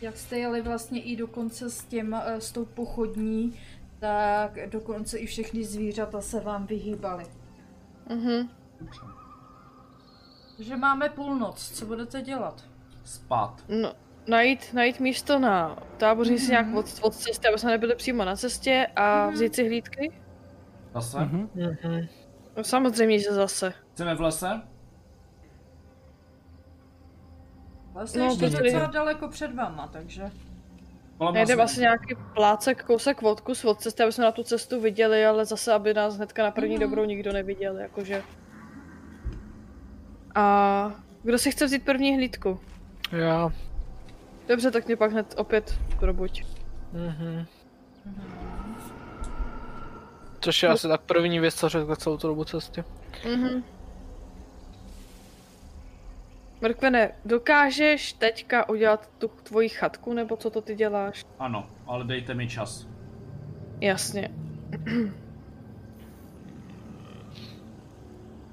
jak 0.00 0.16
jste 0.16 0.38
jeli 0.38 0.62
vlastně 0.62 1.02
i 1.02 1.16
dokonce 1.16 1.70
s, 1.70 1.84
těm, 1.84 2.14
eh, 2.14 2.40
s 2.40 2.52
tou 2.52 2.64
pochodní, 2.64 3.58
tak 3.98 4.58
dokonce 4.70 5.18
i 5.18 5.26
všechny 5.26 5.64
zvířata 5.64 6.20
se 6.20 6.40
vám 6.40 6.66
vyhýbaly. 6.66 7.24
Mhm. 8.08 8.48
Takže 10.56 10.76
máme 10.76 11.08
půlnoc, 11.08 11.70
co 11.70 11.86
budete 11.86 12.22
dělat? 12.22 12.64
Spát. 13.04 13.64
No, 13.68 13.92
najít, 14.28 14.74
najít 14.74 15.00
místo 15.00 15.38
na 15.38 15.76
táboří 15.96 16.38
si 16.38 16.50
nějak 16.50 16.74
od, 16.74 16.86
od 17.02 17.14
cesty, 17.14 17.48
aby 17.48 17.58
jsme 17.58 17.70
nebyli 17.70 17.94
přímo 17.96 18.24
na 18.24 18.36
cestě 18.36 18.86
a 18.96 19.30
vzít 19.30 19.54
si 19.54 19.66
hlídky. 19.66 20.12
Zase? 20.94 21.20
Mhm. 21.20 21.50
Mhm. 21.54 22.06
No 22.56 22.64
samozřejmě, 22.64 23.18
že 23.18 23.32
zase. 23.32 23.72
Chceme 23.92 24.14
v 24.14 24.20
lese? 24.20 24.62
Vlastně 27.92 28.20
No, 28.20 28.26
ještě 28.26 28.50
docela 28.50 28.86
daleko 28.86 29.28
před 29.28 29.54
váma, 29.54 29.86
takže... 29.88 30.30
Kolem 31.18 31.34
lesa. 31.34 31.62
asi 31.62 31.80
nějaký 31.80 32.14
plácek, 32.34 32.84
kousek 32.84 33.22
od 33.22 33.40
kus 33.40 33.64
od 33.64 33.80
cesty, 33.80 34.02
aby 34.02 34.12
jsme 34.12 34.24
na 34.24 34.32
tu 34.32 34.42
cestu 34.42 34.80
viděli, 34.80 35.26
ale 35.26 35.44
zase, 35.44 35.72
aby 35.72 35.94
nás 35.94 36.16
hnedka 36.16 36.42
na 36.42 36.50
první 36.50 36.74
Mhm. 36.74 36.80
dobrou 36.80 37.04
nikdo 37.04 37.32
neviděl, 37.32 37.76
jakože. 37.78 38.22
A 40.34 40.90
kdo 41.22 41.38
si 41.38 41.50
chce 41.50 41.66
vzít 41.66 41.84
první 41.84 42.16
hlídku? 42.16 42.60
Já. 43.12 43.50
Dobře, 44.48 44.70
tak 44.70 44.86
mě 44.86 44.96
pak 44.96 45.10
hned 45.12 45.34
opět 45.36 45.78
probuď. 45.98 46.44
Mhm. 46.92 47.46
Což 50.40 50.62
je 50.62 50.68
asi 50.68 50.88
tak 50.88 51.00
první 51.00 51.40
věc, 51.40 51.54
co 51.54 51.68
řekl 51.68 51.96
celou 51.96 52.16
tu 52.16 52.26
dobu 52.28 52.44
cesty. 52.44 52.84
Mhm. 53.34 53.64
Mrkvene, 56.68 57.12
dokážeš 57.24 58.12
teďka 58.12 58.68
udělat 58.68 59.10
tu 59.18 59.28
tvoji 59.28 59.68
chatku, 59.68 60.12
nebo 60.14 60.36
co 60.36 60.50
to 60.50 60.60
ty 60.60 60.74
děláš? 60.74 61.24
Ano, 61.38 61.66
ale 61.86 62.04
dejte 62.04 62.34
mi 62.34 62.48
čas. 62.48 62.86
Jasně. 63.80 64.30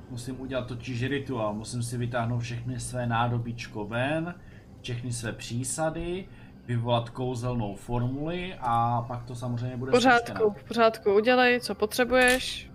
Musím 0.09 0.41
udělat 0.41 0.67
totiž 0.67 1.03
rituál, 1.03 1.53
musím 1.53 1.83
si 1.83 1.97
vytáhnout 1.97 2.39
všechny 2.39 2.79
své 2.79 3.07
nádobíčko 3.07 3.85
ven, 3.85 4.35
všechny 4.81 5.11
své 5.13 5.31
přísady, 5.33 6.27
vyvolat 6.65 7.09
kouzelnou 7.09 7.75
formuli 7.75 8.55
a 8.59 9.01
pak 9.07 9.23
to 9.23 9.35
samozřejmě 9.35 9.77
bude 9.77 9.91
V 9.91 9.93
pořádku, 9.93 10.27
spuštěno. 10.27 10.49
v 10.49 10.63
pořádku, 10.63 11.13
udělej, 11.15 11.59
co 11.59 11.75
potřebuješ. 11.75 12.71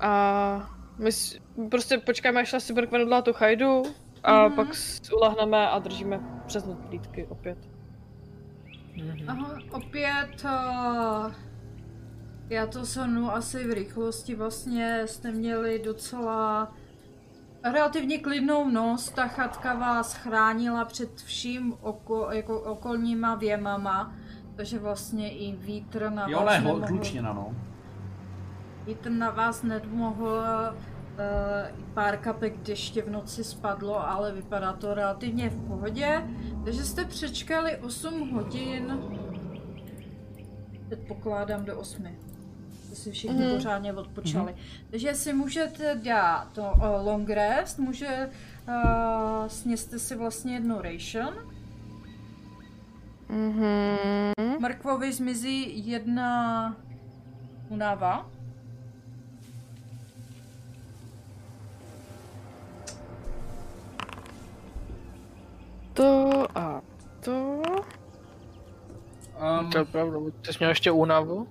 A 0.00 0.73
my 0.98 1.12
s- 1.12 1.38
prostě 1.70 1.98
počkáme, 1.98 2.40
až 2.40 2.54
si 2.58 2.72
Mrkven 2.72 3.02
udělá 3.02 3.22
tu 3.22 3.32
chajdu 3.32 3.82
a 4.22 4.46
Mhm. 4.48 4.56
pak 4.56 4.68
ulehneme 5.16 5.68
a 5.68 5.78
držíme 5.78 6.20
přes 6.46 6.64
noc 6.66 6.78
plítky 6.88 7.26
opět. 7.26 7.58
Mhm. 8.96 9.30
Aha, 9.30 9.58
opět... 9.72 10.44
Uh, 10.44 11.32
já 12.50 12.66
to 12.66 12.84
shrnu 12.84 13.30
asi 13.34 13.68
v 13.68 13.72
rychlosti, 13.72 14.34
vlastně 14.34 15.02
jste 15.06 15.32
měli 15.32 15.78
docela 15.84 16.72
relativně 17.72 18.18
klidnou 18.18 18.68
noc, 18.70 19.10
ta 19.10 19.26
chatka 19.28 19.74
vás 19.74 20.14
chránila 20.14 20.84
před 20.84 21.20
vším 21.20 21.74
oko, 21.80 22.28
jako 22.32 22.60
okolníma 22.60 23.34
věmama, 23.34 24.14
takže 24.56 24.78
vlastně 24.78 25.30
i 25.32 25.52
vítr 25.56 26.10
na 26.10 26.28
Jo, 26.28 26.44
ne, 26.44 26.58
ho- 26.58 26.64
nemohl, 26.68 26.86
hlučněna, 26.86 27.32
no. 27.32 27.54
Vítr 28.86 29.10
na 29.10 29.30
vás 29.30 29.62
nemohl, 29.62 30.24
uh, 30.26 31.78
pár 31.94 32.16
kapek 32.16 32.56
deště 32.58 33.02
v 33.02 33.10
noci 33.10 33.44
spadlo, 33.44 34.08
ale 34.08 34.32
vypadá 34.32 34.72
to 34.72 34.94
relativně 34.94 35.50
v 35.50 35.66
pohodě, 35.68 36.22
takže 36.64 36.84
jste 36.84 37.04
přečkali 37.04 37.76
8 37.76 38.30
hodin, 38.30 38.98
předpokládám 40.86 41.64
do 41.64 41.78
8. 41.78 42.06
Jste 42.84 42.96
si 42.96 43.10
všichni 43.12 43.42
Mhm. 43.44 43.54
pořádně 43.54 43.92
odpočali. 43.92 44.54
Takže 44.90 45.14
si 45.14 45.32
můžete 45.32 45.94
dát 46.04 46.48
to 46.52 46.62
uh, 46.62 47.06
long 47.06 47.30
rest, 47.30 47.78
může, 47.78 48.30
uh, 48.68 49.46
sněste 49.46 49.98
si 49.98 50.16
vlastně 50.16 50.54
jednu 50.54 50.80
ration, 50.82 51.34
Mhm. 53.28 54.54
Mrkvovi 54.60 55.12
zmizí 55.12 55.88
jedna 55.90 56.76
únava. 57.68 58.30
To 65.94 66.46
a 66.58 66.80
to... 67.20 67.62
Um, 69.60 69.70
To 69.70 69.78
je 69.78 69.84
pravda, 69.84 70.18
ty 70.40 70.52
jsi 70.52 70.58
měl 70.58 70.70
ještě 70.70 70.90
únavu? 70.90 71.46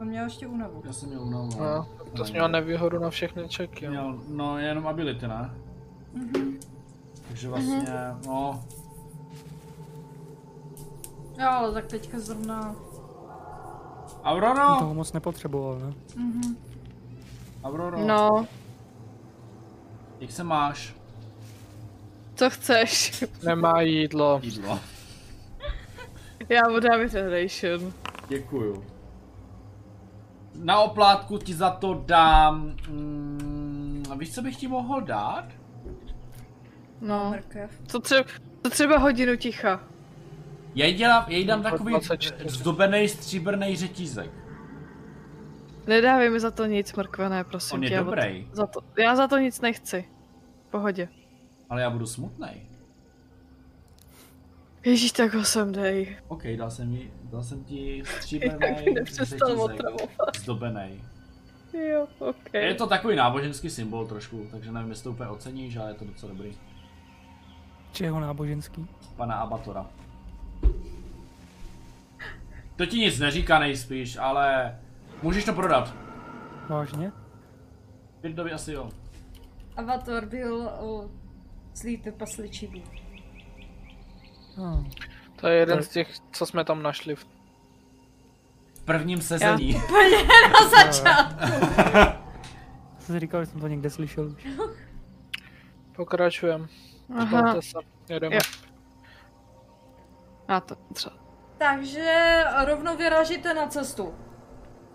On 0.00 0.06
měl 0.08 0.24
ještě 0.24 0.46
únavu. 0.46 0.82
já 0.86 0.92
jsem 0.92 1.08
měl 1.08 1.22
únavu. 1.22 1.50
No, 1.60 1.86
to 2.16 2.24
jsi 2.24 2.32
měl 2.32 2.48
nevýhodu 2.48 2.98
na 2.98 3.10
všechny 3.10 3.48
čeky. 3.48 3.84
jo. 3.84 3.90
Měl, 3.90 4.18
no, 4.28 4.58
jenom 4.58 4.86
ability, 4.86 5.28
ne? 5.28 5.50
Mhm. 6.14 6.58
Takže 7.28 7.48
vlastně, 7.48 7.84
no, 8.26 8.64
Jo, 11.38 11.48
ale 11.50 11.72
tak 11.72 11.86
teďka 11.86 12.18
zrovna... 12.18 12.74
Auroro! 14.24 14.78
Toho 14.78 14.94
moc 14.94 15.12
nepotřeboval, 15.12 15.78
ne? 15.78 15.94
Mhm. 16.16 16.56
Auroro, 17.64 17.98
No, 18.06 18.46
jak 20.20 20.30
se 20.32 20.44
máš? 20.44 20.95
Co 22.36 22.50
chceš? 22.50 23.24
Nemá 23.44 23.80
jídlo. 23.80 24.40
Jídlo. 24.42 24.80
Já 26.48 26.60
mu 26.70 26.80
dám 26.80 27.00
i 27.00 27.08
ten 27.10 27.30
ration. 27.30 27.92
Děkuju. 28.28 28.84
Na 30.54 30.80
oplátku 30.80 31.38
ti 31.38 31.54
za 31.54 31.70
to 31.70 32.02
dám... 32.06 32.76
Mm, 32.88 34.04
víš, 34.18 34.34
co 34.34 34.42
bych 34.42 34.56
ti 34.56 34.68
mohl 34.68 35.00
dát? 35.00 35.44
No, 37.00 37.30
Mrkev. 37.30 37.70
co 37.86 38.00
třeba, 38.00 38.24
co 38.62 38.70
třeba 38.70 38.98
hodinu 38.98 39.36
ticha. 39.36 39.80
Já 40.74 40.86
jí, 40.86 40.94
dělám, 40.94 41.24
já 41.28 41.36
jí 41.38 41.44
dám 41.46 41.62
takový 41.62 41.90
24. 41.92 42.34
zdobený 42.48 43.08
stříbrný 43.08 43.76
řetízek. 43.76 44.30
Nedávej 45.86 46.30
mi 46.30 46.40
za 46.40 46.50
to 46.50 46.66
nic, 46.66 46.92
mrkvené, 46.94 47.44
prosím 47.44 47.74
On 47.78 47.82
je 47.82 47.88
tě. 47.88 47.94
já 47.94 48.02
dobrý, 48.02 48.48
Za 48.52 48.66
to, 48.66 48.80
já 48.98 49.16
za 49.16 49.28
to 49.28 49.38
nic 49.38 49.60
nechci. 49.60 50.04
V 50.68 50.70
pohodě. 50.70 51.08
Ale 51.70 51.82
já 51.82 51.90
budu 51.90 52.06
smutný. 52.06 52.48
Ježíš, 54.84 55.12
tak 55.12 55.34
ho 55.34 55.44
sem 55.44 55.72
dej. 55.72 56.16
OK, 56.28 56.42
dal 56.56 56.70
jsem, 56.70 56.92
jí, 56.92 57.10
dal 57.22 57.42
jsem 57.42 57.64
ti 57.64 58.02
otravovat. 59.56 60.36
Zdobený. 60.36 61.02
Jo, 61.72 62.08
ok. 62.18 62.54
Je 62.54 62.74
to 62.74 62.86
takový 62.86 63.16
náboženský 63.16 63.70
symbol 63.70 64.06
trošku, 64.06 64.46
takže 64.50 64.72
nevím, 64.72 64.90
jestli 64.90 65.04
to 65.04 65.10
úplně 65.10 65.28
oceníš, 65.28 65.76
ale 65.76 65.90
je 65.90 65.94
to 65.94 66.04
docela 66.04 66.32
dobrý. 66.32 66.52
Čeho 67.92 68.20
náboženský? 68.20 68.86
Pana 69.16 69.34
Abatora. 69.34 69.86
To 72.76 72.86
ti 72.86 72.98
nic 72.98 73.18
neříká 73.18 73.58
nejspíš, 73.58 74.16
ale 74.16 74.76
můžeš 75.22 75.44
to 75.44 75.52
prodat. 75.52 75.94
Vážně? 76.68 77.12
Pirdovi 78.20 78.52
asi 78.52 78.72
jo. 78.72 78.90
Avatar 79.76 80.26
byl 80.26 80.70
zlý 81.76 81.96
trpasličivý. 81.96 82.84
Hmm. 84.56 84.90
To 85.36 85.48
je 85.48 85.56
jeden 85.56 85.82
z 85.82 85.88
těch, 85.88 86.08
co 86.32 86.46
jsme 86.46 86.64
tam 86.64 86.82
našli. 86.82 87.16
v- 87.16 87.26
V 88.74 88.82
prvním 88.84 89.20
sezení. 89.20 89.72
Na 90.52 90.68
začátku. 90.84 91.44
Jsem 92.98 93.14
si 93.14 93.20
říkal, 93.20 93.44
že 93.44 93.50
jsem 93.50 93.60
to 93.60 93.68
někde 93.68 93.90
slyšel 93.90 94.26
už. 94.26 94.46
Pokračujem. 95.96 96.68
Aha, 97.18 97.60
se. 97.62 97.78
Jedeme. 98.08 98.34
Jo. 98.34 98.40
já 100.48 100.60
to 100.60 100.74
třeba. 100.92 101.16
Takže 101.58 102.42
rovnou 102.64 102.96
vyražíte 102.96 103.54
na 103.54 103.66
cestu. 103.66 104.14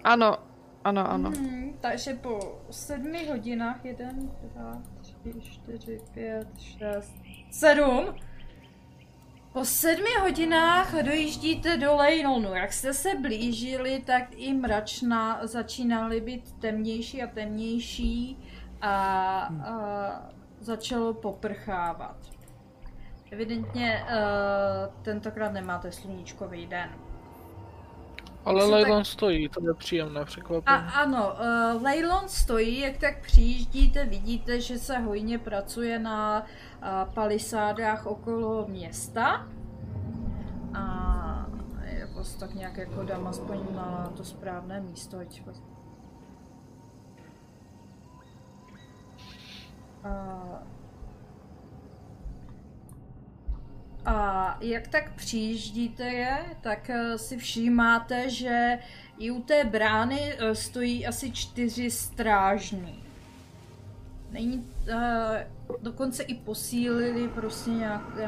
Ano, 0.03 0.37
ano, 0.83 1.11
ano. 1.11 1.29
Hmm, 1.29 1.77
takže 1.81 2.13
po 2.13 2.61
sedmi 2.71 3.27
hodinách, 3.27 3.85
jeden, 3.85 4.31
dva, 4.41 4.81
tři, 5.21 5.41
čtyři, 5.41 6.01
pět, 6.13 6.47
šest, 6.59 7.13
sedm. 7.51 8.15
Po 9.53 9.65
sedmi 9.65 10.09
hodinách 10.21 10.93
dojíždíte 10.93 11.77
do 11.77 11.95
Lejnonu. 11.95 12.55
Jak 12.55 12.73
jste 12.73 12.93
se 12.93 13.15
blížili, 13.15 14.03
tak 14.05 14.23
i 14.31 14.53
mračna 14.53 15.47
začínaly 15.47 16.21
být 16.21 16.51
temnější 16.51 17.23
a 17.23 17.27
temnější 17.27 18.37
a, 18.81 18.91
a 19.65 20.31
začalo 20.59 21.13
poprchávat. 21.13 22.17
Evidentně 23.31 24.03
uh, 24.03 25.03
tentokrát 25.03 25.53
nemáte 25.53 25.91
sluníčkový 25.91 26.67
den. 26.67 26.89
Ale 28.45 28.65
Leylon 28.65 29.05
stojí, 29.05 29.49
to 29.49 29.67
je 29.67 29.73
příjemné 29.73 30.21
A 30.21 30.25
překvapení. 30.25 30.77
ano, 30.95 31.33
uh, 31.75 31.83
Leylon 31.83 32.29
stojí, 32.29 32.79
jak 32.79 32.97
tak 32.97 33.21
přijíždíte, 33.21 34.05
vidíte, 34.05 34.61
že 34.61 34.77
se 34.79 34.97
hojně 34.97 35.37
pracuje 35.37 35.99
na 35.99 36.39
uh, 36.41 37.13
palisádách 37.13 38.05
okolo 38.05 38.67
města. 38.67 39.47
A 40.73 41.45
je 41.85 42.07
prostě 42.13 42.39
tak 42.39 42.53
nějak 42.53 42.77
jako 42.77 43.03
dám 43.03 43.27
aspoň 43.27 43.59
na 43.75 44.13
to 44.17 44.23
správné 44.23 44.81
místo, 44.81 45.17
ať 45.19 45.41
a, 50.03 50.09
a 54.05 54.57
jak 54.61 54.87
tak 54.87 55.13
přijíždíte 55.13 56.03
je, 56.03 56.45
tak 56.61 56.89
eh, 56.89 57.17
si 57.17 57.37
všímáte, 57.37 58.29
že 58.29 58.79
i 59.19 59.31
u 59.31 59.41
té 59.41 59.63
brány 59.63 60.33
eh, 60.37 60.55
stojí 60.55 61.07
asi 61.07 61.31
čtyři 61.31 61.91
strážní. 61.91 63.03
Není, 64.31 64.57
uh, 64.57 65.77
dokonce 65.81 66.23
i 66.23 66.35
posílili 66.35 67.27
prostě 67.27 67.69
nějak 67.69 68.07
uh, 68.07 68.21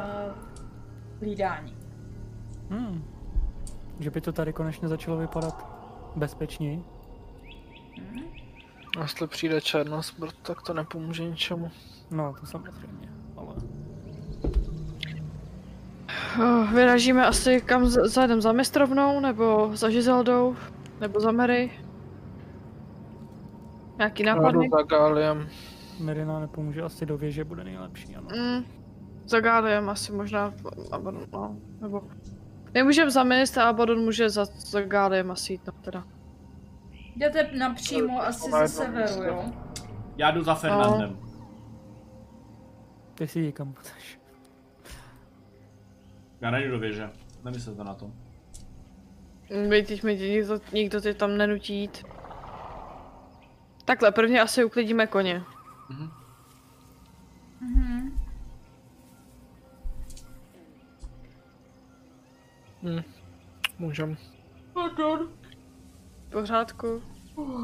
hlídání. 1.20 1.78
Hmm. 2.70 3.04
Že 4.00 4.10
by 4.10 4.22
to 4.22 4.32
tady 4.32 4.54
konečně 4.54 4.88
začalo 4.88 5.18
vypadat 5.18 5.68
bezpečněji. 6.16 6.84
Jestli 9.02 9.28
přijde 9.28 9.62
černosmrt, 9.62 10.36
tak 10.42 10.62
to 10.62 10.74
nepomůže 10.74 11.26
ničemu. 11.26 11.72
No, 12.12 12.36
to 12.40 12.46
samozřejmě, 12.46 13.10
ale... 13.38 13.56
Oh, 16.40 16.72
vyražíme 16.74 17.26
asi 17.26 17.62
kam 17.62 17.86
zajedem 17.86 18.42
za 18.42 18.52
mistrovnou, 18.52 19.20
nebo 19.20 19.72
za 19.74 19.90
Žizeldou, 19.90 20.56
nebo 21.00 21.20
za 21.20 21.32
Mary. 21.32 21.72
Nějaký 23.98 24.24
Jdu 24.24 24.30
nápadný? 24.30 24.70
za 24.70 24.82
Galiem. 24.82 25.48
Merina 26.00 26.40
nepomůže 26.40 26.82
asi 26.82 27.06
do 27.06 27.18
věže, 27.18 27.44
bude 27.44 27.64
nejlepší, 27.64 28.16
ano. 28.16 28.28
Mm, 28.36 28.66
za 29.26 29.40
Gáliem 29.40 29.90
asi 29.90 30.12
možná, 30.12 30.54
Abaddon, 30.92 31.26
no, 31.34 31.56
nebo... 31.82 32.02
Nemůžem 32.74 33.10
za 33.10 33.24
ministra, 33.24 33.70
Abaddon 33.70 34.00
může 34.00 34.30
za, 34.30 34.46
za 34.46 34.82
Gáliem 34.82 35.32
asi 35.32 35.54
jít, 35.54 35.62
no 35.68 35.74
teda. 35.82 36.04
Jdete 37.16 37.50
napřímo 37.58 38.24
asi 38.24 38.52
ze 38.52 38.68
severu, 38.68 39.24
jo? 39.24 39.46
Já 40.18 40.32
jdu 40.32 40.44
za 40.44 40.56
Fernandem. 40.56 41.18
Ty 43.16 43.28
si 43.28 43.40
ji 43.40 43.52
kam 43.52 43.74
chceš. 43.74 44.03
Já 46.44 46.52
nejdu 46.52 46.72
do 46.72 46.80
věže. 46.80 47.10
Nemyslete 47.44 47.84
na 47.84 47.94
to. 47.94 48.12
Teď 49.70 50.04
mi 50.04 50.16
nikdo, 50.16 50.60
nikdo 50.74 51.02
tě 51.02 51.14
tam 51.14 51.38
nenutí 51.38 51.76
jít. 51.76 52.06
Takhle, 53.86 54.12
prvně 54.12 54.42
asi 54.42 54.64
uklidíme 54.64 55.08
koně. 55.08 55.44
Mhm. 55.90 56.12
Mhm. 57.62 58.20
Hm. 62.84 63.02
Můžem. 63.80 64.18
V 64.74 65.28
pořádku. 66.32 67.02
Uh, 67.36 67.64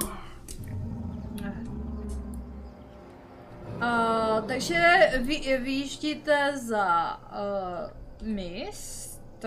takže 4.48 5.12
vy, 5.18 5.58
vyjíždíte 5.58 6.58
za 6.58 7.18
uh, 7.18 7.99
mist. 8.22 9.46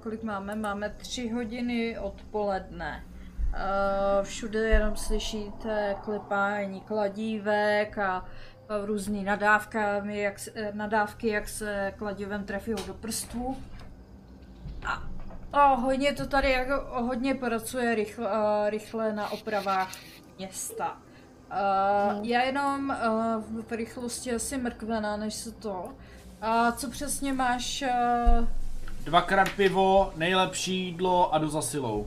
Kolik 0.00 0.22
máme? 0.22 0.54
Máme 0.54 0.90
tři 0.90 1.28
hodiny 1.28 1.98
odpoledne. 1.98 3.04
Uh, 3.48 4.24
všude 4.24 4.58
jenom 4.58 4.96
slyšíte 4.96 5.96
klepání 6.04 6.80
kladívek 6.80 7.98
a, 7.98 8.24
různý 8.84 9.24
nadávkami, 9.24 10.18
jak 10.18 10.38
se, 10.38 10.72
nadávky, 10.72 11.28
jak 11.28 11.48
se 11.48 11.92
kladivem 11.96 12.44
trefí 12.44 12.74
do 12.86 12.94
prstů. 12.94 13.56
A 14.86 15.02
a 15.52 15.74
hodně 15.74 16.12
to 16.12 16.26
tady 16.26 16.50
jako 16.50 17.02
hodně 17.02 17.34
pracuje 17.34 17.94
rychle, 17.94 18.26
uh, 18.26 18.68
rychle 18.68 19.12
na 19.12 19.30
opravách 19.30 19.88
města. 20.38 20.96
Uh, 21.50 22.26
já 22.26 22.42
jenom 22.42 22.90
uh, 22.90 23.64
v 23.64 23.72
rychlosti 23.72 24.34
asi 24.34 24.58
mrkvená, 24.58 25.16
než 25.16 25.34
se 25.34 25.52
to. 25.52 25.94
A 26.42 26.72
co 26.72 26.90
přesně 26.90 27.32
máš? 27.32 27.84
Uh, 28.40 28.48
Dvakrát 29.04 29.48
pivo, 29.48 30.12
nejlepší 30.16 30.84
jídlo 30.84 31.34
a 31.34 31.38
jdu 31.38 31.48
za 31.48 31.62
silou. 31.62 32.06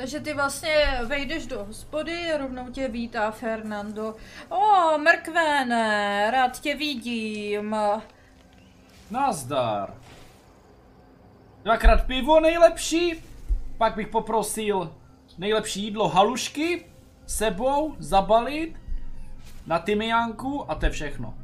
takže 0.00 0.20
ty 0.20 0.34
vlastně 0.34 1.00
vejdeš 1.06 1.46
do 1.46 1.64
hospody, 1.64 2.36
rovnou 2.38 2.70
tě 2.70 2.88
vítá 2.88 3.30
Fernando. 3.30 4.16
O, 4.48 4.98
mrkvené, 4.98 6.30
rád 6.30 6.60
tě 6.60 6.76
vidím. 6.76 7.76
Nazdar. 9.10 9.94
Dvakrát 11.64 12.06
pivo 12.06 12.40
nejlepší, 12.40 13.24
pak 13.78 13.94
bych 13.94 14.08
poprosil 14.08 14.94
nejlepší 15.38 15.82
jídlo 15.82 16.08
halušky 16.08 16.86
sebou 17.26 17.94
zabalit 17.98 18.79
na 19.70 19.78
tymiánku 19.78 20.70
a 20.70 20.74
to 20.74 20.86
je 20.86 20.90
všechno. 20.90 21.34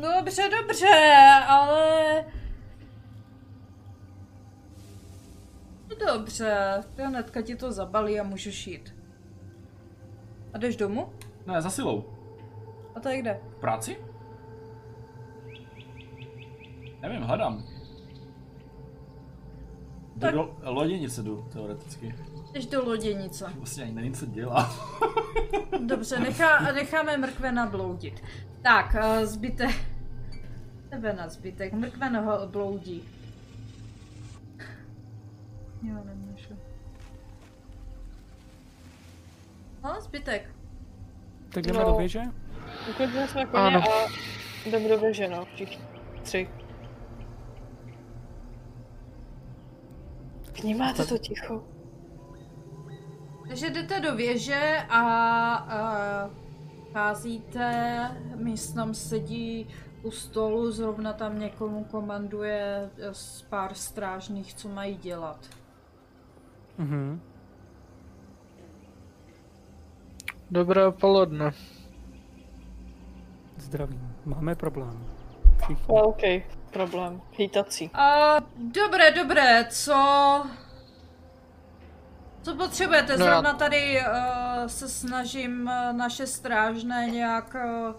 Dobře, 0.00 0.50
dobře, 0.60 1.14
ale... 1.48 2.24
Dobře, 6.06 6.82
hnedka 6.96 7.42
ti 7.42 7.56
to 7.56 7.72
zabalí 7.72 8.20
a 8.20 8.22
můžeš 8.22 8.66
jít. 8.66 8.96
A 10.52 10.58
jdeš 10.58 10.76
domů? 10.76 11.12
Ne, 11.46 11.62
za 11.62 11.70
silou. 11.70 12.04
A 12.94 13.00
to 13.00 13.08
je 13.08 13.18
kde? 13.18 13.40
V 13.56 13.60
práci? 13.60 13.96
Nevím, 17.02 17.22
hledám. 17.22 17.64
Jdu 20.16 20.30
do 20.30 20.56
loděnice 20.62 21.22
jdu, 21.22 21.48
teoreticky. 21.52 22.14
Jdeš 22.56 22.66
do 22.66 22.84
loděnice. 22.84 23.52
Vlastně 23.56 23.84
ani 23.84 23.92
nevím, 23.92 24.14
co 24.14 24.26
dělá. 24.26 24.74
Dobře, 25.86 26.18
nechá, 26.18 26.72
necháme 26.72 27.16
mrkve 27.16 27.52
nabloudit. 27.52 28.22
Tak, 28.62 28.96
eh, 29.00 29.26
zbytek. 29.26 29.76
Tebe 30.90 31.12
na 31.12 31.28
zbytek. 31.28 31.72
Mrkve 31.72 32.10
no 32.10 32.46
bloudí. 32.46 33.08
Jo, 35.82 35.94
nemůžu. 36.04 36.58
No, 39.84 40.00
zbytek. 40.00 40.50
Tak 41.48 41.64
jdeme 41.66 41.78
No. 41.78 41.84
do 41.84 41.94
věže? 41.98 42.22
Uklidíme 42.90 43.28
jsme 43.28 43.46
koně 43.46 43.62
Ano. 43.62 43.80
a 43.80 44.08
jdeme 44.70 44.88
do 44.88 44.98
věže, 44.98 45.28
no. 45.28 45.44
Všichni 45.54 45.84
tři. 46.22 46.48
Vnímáte 50.62 51.04
to 51.04 51.18
ticho? 51.18 51.75
Takže 53.48 53.70
jdete 53.70 54.00
do 54.00 54.16
věže 54.16 54.86
a 54.88 55.64
uh, 55.64 56.92
cházíte, 56.92 58.10
místnom 58.36 58.94
sedí 58.94 59.68
u 60.02 60.10
stolu, 60.10 60.70
zrovna 60.72 61.12
tam 61.12 61.38
někomu 61.38 61.84
komanduje 61.84 62.90
eh, 62.98 63.14
z 63.14 63.42
pár 63.42 63.74
strážných, 63.74 64.54
co 64.54 64.68
mají 64.68 64.96
dělat. 64.96 65.38
Mhm. 66.78 67.20
Dobré 70.50 70.90
poledne. 70.90 71.50
Zdravím. 73.56 74.14
Máme 74.24 74.54
problém. 74.54 75.06
Všichni. 75.62 75.86
OK, 75.88 76.22
problém. 76.72 77.20
Hýtací. 77.32 77.90
A 77.94 78.36
dobré, 78.56 79.10
dobré, 79.10 79.66
co... 79.70 79.94
Co 82.46 82.54
potřebujete? 82.54 83.16
No 83.16 83.24
já- 83.24 83.30
Zrovna 83.32 83.52
tady 83.54 84.00
uh, 84.00 84.66
se 84.66 84.88
snažím 84.88 85.62
uh, 85.62 85.96
naše 85.96 86.26
strážné 86.26 87.06
nějak 87.10 87.56
uh, 87.64 87.94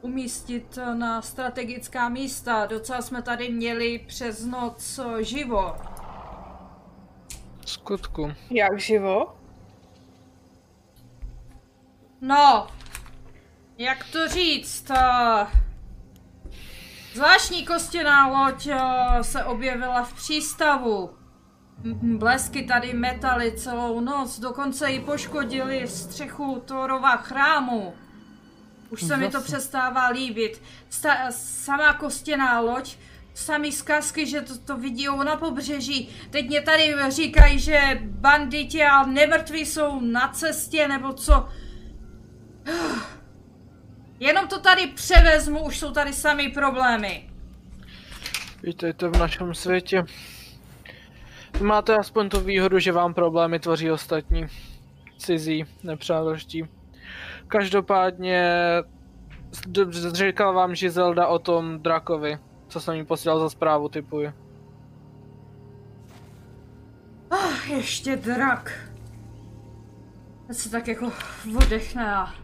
umístit 0.00 0.78
na 0.94 1.22
strategická 1.22 2.08
místa. 2.08 2.66
Docela 2.66 3.02
jsme 3.02 3.22
tady 3.22 3.52
měli 3.52 3.98
přes 3.98 4.44
noc 4.44 4.98
uh, 4.98 5.18
živo. 5.18 5.76
Skutku. 7.66 8.32
Jak 8.50 8.80
živo? 8.80 9.36
No, 12.20 12.66
jak 13.78 14.04
to 14.12 14.28
říct? 14.28 14.90
Uh, 14.90 15.48
zvláštní 17.14 17.66
kostěná 17.66 18.26
loď 18.26 18.66
uh, 18.66 19.20
se 19.20 19.44
objevila 19.44 20.02
v 20.04 20.12
přístavu. 20.12 21.23
Blesky 22.02 22.62
tady 22.62 22.92
metaly 22.94 23.52
celou 23.56 24.00
noc, 24.00 24.40
dokonce 24.40 24.86
i 24.90 25.00
poškodili 25.00 25.88
střechu 25.88 26.62
Thorova 26.64 27.16
chrámu. 27.16 27.94
Už 28.90 29.02
se 29.02 29.16
mi 29.16 29.26
to 29.26 29.40
Zase. 29.40 29.44
přestává 29.44 30.08
líbit. 30.08 30.62
Sta- 30.90 31.26
samá 31.30 31.94
kostěná 31.94 32.60
loď, 32.60 32.96
samý 33.34 33.72
zkazky, 33.72 34.26
že 34.26 34.40
to, 34.40 34.58
to 34.58 34.76
vidí 34.76 35.06
na 35.24 35.36
pobřeží. 35.36 36.08
Teď 36.30 36.48
mě 36.48 36.60
tady 36.60 36.94
říkají, 37.08 37.58
že 37.58 37.98
banditi 38.02 38.84
a 38.84 39.06
nemrtví 39.06 39.66
jsou 39.66 40.00
na 40.00 40.28
cestě, 40.28 40.88
nebo 40.88 41.12
co. 41.12 41.48
Jenom 44.20 44.48
to 44.48 44.58
tady 44.58 44.86
převezmu, 44.86 45.64
už 45.64 45.78
jsou 45.78 45.92
tady 45.92 46.12
samý 46.12 46.48
problémy. 46.48 47.30
Vítejte 48.62 49.08
v 49.08 49.18
našem 49.18 49.54
světě. 49.54 50.04
Máte 51.60 51.96
aspoň 51.96 52.28
tu 52.28 52.40
výhodu, 52.40 52.78
že 52.78 52.92
vám 52.92 53.14
problémy 53.14 53.58
tvoří 53.58 53.90
ostatní. 53.90 54.46
Cizí, 55.18 55.64
nepřátelští. 55.82 56.64
Každopádně 57.48 58.44
říkal 60.12 60.54
vám 60.54 60.74
Žizelda 60.74 61.26
o 61.26 61.38
tom 61.38 61.82
drakovi, 61.82 62.38
co 62.68 62.80
jsem 62.80 62.94
jí 62.94 63.04
posílal 63.04 63.38
za 63.38 63.50
zprávu, 63.50 63.88
typuji. 63.88 64.32
Ach, 67.30 67.68
ještě 67.68 68.16
drak. 68.16 68.90
Teď 70.46 70.56
se 70.56 70.70
tak 70.70 70.88
jako 70.88 71.12
odechne 71.56 72.14
a... 72.14 72.34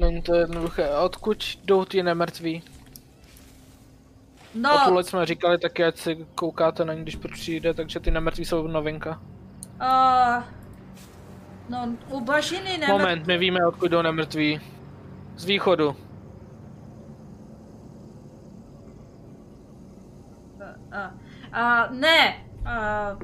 Není 0.00 0.22
to 0.22 0.34
jednoduché. 0.34 0.90
Odkud 0.90 1.44
jdou 1.64 1.84
ty 1.84 2.02
nemrtví? 2.02 2.62
No. 4.54 4.74
O 4.74 4.88
tu 4.88 4.94
loď 4.94 5.06
jsme 5.06 5.26
říkali 5.26 5.58
taky, 5.58 5.84
ať 5.84 5.96
si 5.96 6.26
koukáte 6.34 6.84
na 6.84 6.94
ní, 6.94 7.02
když 7.02 7.16
přijde, 7.16 7.74
takže 7.74 8.00
ty 8.00 8.10
nemrtví 8.10 8.44
jsou 8.44 8.66
novinka. 8.66 9.20
uh, 9.80 10.42
no, 11.68 11.88
u 12.08 12.20
bažiny 12.20 12.78
ne... 12.78 12.86
Moment, 12.86 13.26
my 13.26 13.38
víme, 13.38 13.66
odkud 13.66 13.88
jdou 13.90 14.02
nemrtví. 14.02 14.60
Z 15.36 15.44
východu. 15.44 15.96
A, 20.92 21.14
a 21.52 21.88
ne, 21.90 22.36
a, 22.66 23.16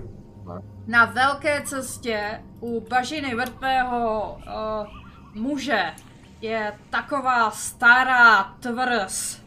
na 0.86 1.05
velké 1.05 1.62
cestě 1.62 2.42
u 2.60 2.80
bažiny 2.80 3.34
mrtvého 3.34 4.38
a, 4.48 4.86
muže 5.34 5.94
je 6.40 6.78
taková 6.90 7.50
stará 7.50 8.42
tvrz. 8.60 9.45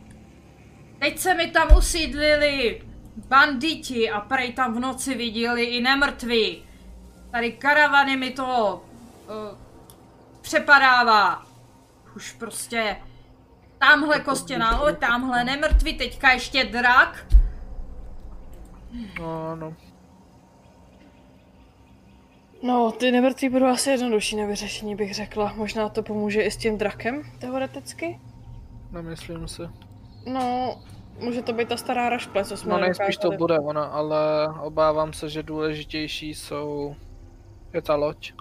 Teď 0.99 1.19
se 1.19 1.33
mi 1.33 1.51
tam 1.51 1.77
usídlili 1.77 2.81
banditi 3.27 4.09
a 4.09 4.21
prej 4.21 4.53
tam 4.53 4.73
v 4.73 4.79
noci 4.79 5.15
viděli 5.15 5.63
i 5.63 5.81
nemrtví. 5.81 6.63
Tady 7.31 7.51
karavany 7.51 8.17
mi 8.17 8.31
to 8.31 8.83
uh, 9.27 9.57
přepadává. 10.41 11.45
Už 12.15 12.31
prostě 12.31 12.97
tamhle 13.77 14.19
kostěná 14.19 14.81
loď, 14.81 14.97
tamhle 14.99 15.43
nemrtví, 15.43 15.97
teďka 15.97 16.31
ještě 16.31 16.63
drak. 16.63 17.25
No, 19.19 19.55
no. 19.55 19.73
No, 22.63 22.91
ty 22.91 23.11
nemrtví 23.11 23.49
budou 23.49 23.65
asi 23.65 23.89
jednodušší 23.89 24.35
na 24.35 24.45
vyřešení, 24.45 24.95
bych 24.95 25.13
řekla. 25.13 25.53
Možná 25.55 25.89
to 25.89 26.03
pomůže 26.03 26.41
i 26.41 26.51
s 26.51 26.57
tím 26.57 26.77
drakem, 26.77 27.23
teoreticky. 27.39 28.19
Nemyslím 28.91 29.47
si. 29.47 29.61
No, 30.25 30.75
může 31.19 31.41
to 31.41 31.53
být 31.53 31.67
ta 31.67 31.77
stará 31.77 32.09
rašple, 32.09 32.45
co 32.45 32.57
jsme 32.57 32.71
No 32.71 32.79
nejspíš 32.79 33.17
to 33.17 33.31
bude 33.31 33.59
ona, 33.59 33.83
ale 33.83 34.47
obávám 34.61 35.13
se, 35.13 35.29
že 35.29 35.43
důležitější 35.43 36.33
jsou... 36.33 36.95
Je 37.73 37.81
ta 37.81 37.95
loď. 37.95 38.33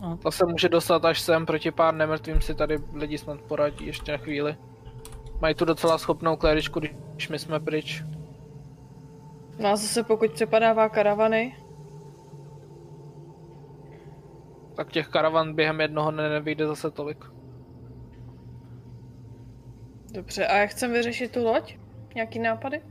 No. 0.00 0.16
Ta 0.16 0.30
se 0.30 0.46
může 0.46 0.68
dostat 0.68 1.04
až 1.04 1.20
sem, 1.20 1.46
proti 1.46 1.70
pár 1.70 1.94
nemrtvým 1.94 2.40
si 2.40 2.54
tady 2.54 2.78
lidi 2.94 3.18
snad 3.18 3.40
poradí 3.40 3.86
ještě 3.86 4.12
na 4.12 4.18
chvíli. 4.18 4.56
Mají 5.40 5.54
tu 5.54 5.64
docela 5.64 5.98
schopnou 5.98 6.36
kléričku, 6.36 6.80
když 6.80 7.28
my 7.28 7.38
jsme 7.38 7.60
pryč. 7.60 8.04
No 9.58 9.68
a 9.68 9.76
zase 9.76 10.02
pokud 10.02 10.30
přepadává 10.32 10.88
karavany, 10.88 11.56
Tak 14.80 14.92
těch 14.92 15.08
karavan 15.08 15.54
během 15.54 15.80
jednoho 15.80 16.10
dne 16.10 16.28
nevyjde 16.28 16.66
zase 16.66 16.90
tolik. 16.90 17.24
Dobře, 20.12 20.46
a 20.46 20.56
jak 20.56 20.70
chceme 20.70 20.92
vyřešit 20.94 21.32
tu 21.32 21.44
loď? 21.44 21.76
Nějaký 22.14 22.38
nápady? 22.38 22.82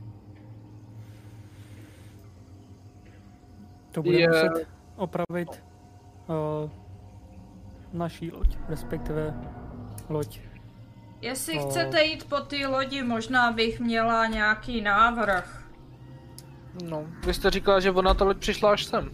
To 3.90 4.02
bude 4.02 4.18
Je- 4.18 4.28
muset 4.28 4.66
opravit 4.96 5.62
uh, 6.28 6.70
naší 7.92 8.30
loď, 8.32 8.56
respektive 8.68 9.34
loď. 10.08 10.40
Jestli 11.20 11.58
O. 11.58 11.68
chcete 11.68 12.02
jít 12.04 12.24
po 12.28 12.40
té 12.40 12.66
lodi, 12.66 13.02
možná 13.02 13.52
bych 13.52 13.80
měla 13.80 14.26
nějaký 14.26 14.80
návrh. 14.80 15.64
No, 16.84 17.06
vy 17.26 17.34
jste 17.34 17.50
říkala, 17.50 17.80
že 17.80 17.90
ona 17.90 18.14
ta 18.14 18.24
loď 18.24 18.38
přišla 18.38 18.72
až 18.72 18.84
sem. 18.84 19.10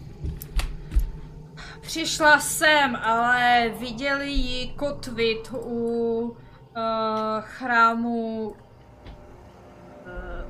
Přišla 1.81 2.39
jsem, 2.39 2.95
ale 2.95 3.69
viděli 3.79 4.29
ji 4.29 4.67
kotvit 4.67 5.51
u 5.63 6.37
uh, 6.77 7.41
chrámu, 7.41 8.49
uh, 8.49 8.55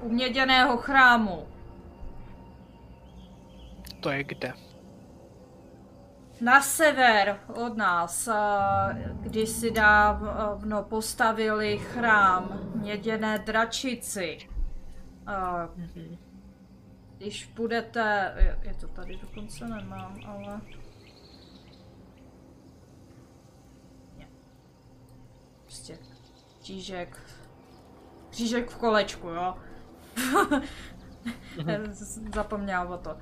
u 0.02 0.10
měděného 0.10 0.78
chrámu. 0.78 1.48
To 4.00 4.10
je 4.10 4.24
kde? 4.24 4.54
Na 6.42 6.62
sever 6.62 7.40
od 7.54 7.78
nás, 7.78 8.28
uh, 8.28 8.34
kdysi 9.22 9.72
dávno 9.72 10.84
postavili 10.84 11.78
chrám 11.78 12.72
měděné 12.76 13.40
dračici. 13.40 14.38
Uh, 15.28 15.84
když 17.18 17.46
půjdete, 17.46 18.34
je, 18.64 18.74
to 18.74 18.88
tady 18.88 19.18
dokonce 19.18 19.68
nemám, 19.68 20.16
ale... 20.26 20.62
Ne. 24.18 24.28
Prostě 25.64 25.98
křížek, 26.68 27.18
křížek 28.30 28.70
v 28.70 28.78
kolečku, 28.78 29.28
jo. 29.28 29.56
Z- 31.92 32.20
Zapomněl 32.36 32.94
o 32.94 32.98
to. 32.98 33.18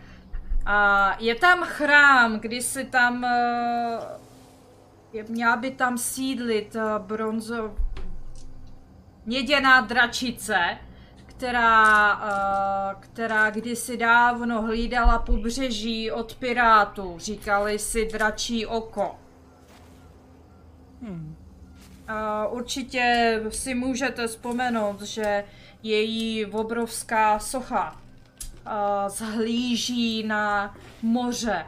A 0.66 1.12
je 1.20 1.36
tam 1.36 1.64
chrám, 1.64 2.40
kdy 2.40 2.62
si 2.62 2.86
tam... 2.86 3.24
eh, 3.26 4.00
je- 5.14 5.24
Měla 5.30 5.56
by 5.56 5.72
tam 5.72 5.98
sídlit 5.98 6.76
eh, 6.76 6.82
bronzo... 7.00 7.76
Měděná 9.26 9.82
dračice, 9.82 10.78
která, 11.26 12.14
eh, 12.14 12.96
která 13.00 13.50
kdysi 13.50 13.98
dávno 13.98 14.62
hlídala 14.62 15.20
pobřeží 15.20 16.12
od 16.12 16.36
pirátů. 16.36 17.16
Říkali 17.20 17.80
si 17.80 18.06
dračí 18.06 18.66
oko. 18.66 19.16
Hmm. 21.02 21.36
A 22.08 22.48
určitě 22.48 23.40
si 23.50 23.76
můžete 23.76 24.28
vzpomenout, 24.28 25.02
že 25.02 25.44
její 25.84 26.46
obrovská 26.46 27.40
socha 27.40 28.02
zhlíží 29.08 30.24
na 30.24 30.76
moře. 31.02 31.66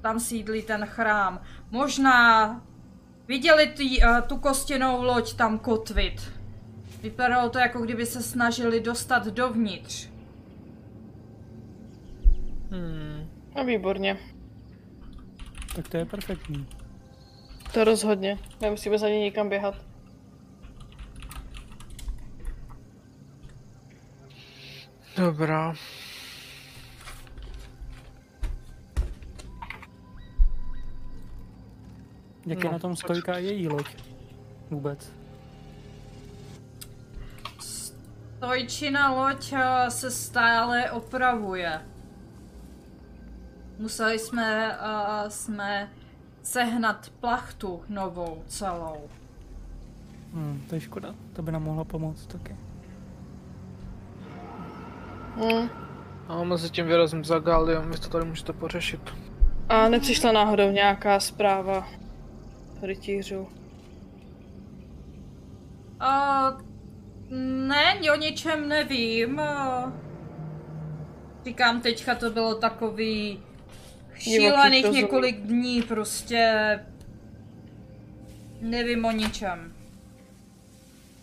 Tam 0.00 0.20
sídlí 0.20 0.62
ten 0.62 0.86
chrám. 0.86 1.40
Možná 1.70 2.62
viděli 3.28 3.66
tý, 3.66 3.98
tu 4.26 4.36
kostěnou 4.36 5.02
loď 5.02 5.34
tam 5.34 5.58
kotvit. 5.58 6.32
Vypadalo 7.02 7.50
to, 7.50 7.58
jako 7.58 7.80
kdyby 7.80 8.06
se 8.06 8.22
snažili 8.22 8.80
dostat 8.80 9.26
dovnitř. 9.26 10.08
Hmm. 12.70 13.28
No 13.56 13.64
výborně. 13.64 14.18
Tak 15.76 15.88
to 15.88 15.96
je 15.96 16.04
perfektní. 16.04 16.66
To 17.72 17.84
rozhodně. 17.84 18.38
Nemusíme 18.60 18.98
za 18.98 19.08
ně 19.08 19.18
nikam 19.20 19.48
běhat. 19.48 19.74
Dobrá. 25.16 25.74
Jak 32.46 32.58
je 32.58 32.64
No, 32.64 32.72
na 32.72 32.78
tom 32.78 32.96
stojka 32.96 33.38
její 33.38 33.68
loď? 33.68 33.86
Vůbec. 34.70 35.12
Stojčina 37.60 39.10
loď 39.14 39.52
a, 39.52 39.90
se 39.90 40.10
stále 40.10 40.90
opravuje. 40.90 41.86
Museli 43.78 44.18
jsme, 44.18 44.76
a, 44.76 45.24
jsme 45.30 45.90
sehnat 46.42 47.10
plachtu 47.20 47.82
novou 47.88 48.42
celou. 48.46 48.96
Hmm, 50.34 50.62
to 50.68 50.74
je 50.74 50.80
škoda. 50.80 51.14
To 51.32 51.42
by 51.42 51.52
nám 51.52 51.62
mohlo 51.62 51.84
pomoct 51.84 52.26
taky. 52.26 52.56
Hm. 55.36 55.68
A 56.28 56.44
mezi 56.44 56.70
tím 56.70 56.86
vyrazím 56.86 57.24
za 57.24 57.38
Galiem, 57.38 57.90
vy 57.90 57.98
to 57.98 58.08
tady 58.08 58.24
můžete 58.24 58.52
pořešit. 58.52 59.00
A 59.68 59.88
nepřišla 59.88 60.32
náhodou 60.32 60.70
nějaká 60.70 61.20
zpráva 61.20 61.88
rytířů. 62.82 63.48
A, 66.00 66.42
ne, 67.66 67.94
o 68.12 68.16
ničem 68.16 68.68
nevím. 68.68 69.40
Říkám, 71.44 71.80
teďka 71.80 72.14
to 72.14 72.30
bylo 72.30 72.54
takový 72.54 73.42
šílených 74.14 74.90
několik 74.90 75.40
dní, 75.40 75.82
prostě 75.82 76.80
nevím 78.60 79.04
o 79.04 79.10
ničem. 79.10 79.72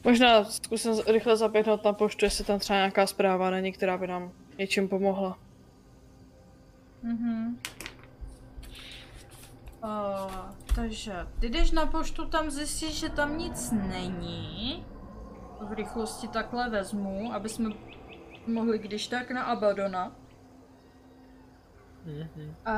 Možná 0.03 0.43
zkusím 0.43 0.93
rychle 1.07 1.37
zaběhnout 1.37 1.83
na 1.83 1.93
poštu, 1.93 2.25
jestli 2.25 2.45
tam 2.45 2.59
třeba 2.59 2.77
nějaká 2.79 3.07
zpráva 3.07 3.49
není, 3.49 3.71
která 3.71 3.97
by 3.97 4.07
nám 4.07 4.31
něčím 4.57 4.87
pomohla. 4.87 5.37
Mhm. 7.03 7.59
Uh, 9.83 10.31
takže 10.75 11.13
ty 11.39 11.49
jdeš 11.49 11.71
na 11.71 11.85
poštu, 11.85 12.25
tam 12.25 12.51
zjistíš, 12.51 12.99
že 12.99 13.09
tam 13.09 13.37
nic 13.37 13.71
není. 13.71 14.85
V 15.61 15.73
rychlosti 15.73 16.27
takhle 16.27 16.69
vezmu, 16.69 17.33
aby 17.33 17.49
jsme 17.49 17.69
mohli 18.47 18.79
když 18.79 19.07
tak 19.07 19.31
na 19.31 19.43
Abadona. 19.43 20.11
A 22.65 22.73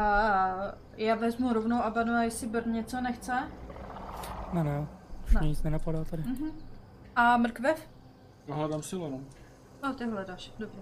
já 0.98 1.16
vezmu 1.16 1.53
rovnou 1.53 1.83
Abadona, 1.83 2.24
jestli 2.24 2.48
Br 2.48 2.67
něco 2.67 3.01
nechce. 3.01 3.33
Ne, 4.53 4.64
ne, 4.64 4.88
už 5.27 5.33
Ne. 5.33 5.40
mě 5.40 5.50
nic 5.50 5.64
nenapadá 5.64 6.03
tady. 6.03 6.24
Mhm. 6.24 6.51
A 7.16 7.38
mrkvev? 7.38 7.90
Hledám 8.50 8.82
Silonu. 8.83 9.25
No, 9.83 9.93
ty 9.93 10.06
hledáš, 10.06 10.51
dobře. 10.59 10.82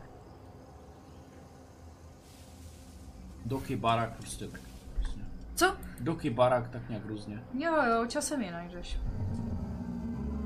Doky 3.45 3.75
barak 3.75 4.13
prostě 4.17 4.47
tak. 4.47 4.61
Prostě. 4.95 5.19
Co? 5.55 5.75
Doky 5.99 6.29
barak 6.29 6.67
tak 6.69 6.89
nějak 6.89 7.05
různě. 7.05 7.43
Jo, 7.53 7.83
jo, 7.83 8.05
časem 8.07 8.41
ji 8.41 8.51
najdeš. 8.51 8.99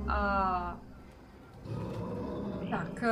A... 0.07 0.77
Tak, 2.73 3.03
uh, 3.03 3.09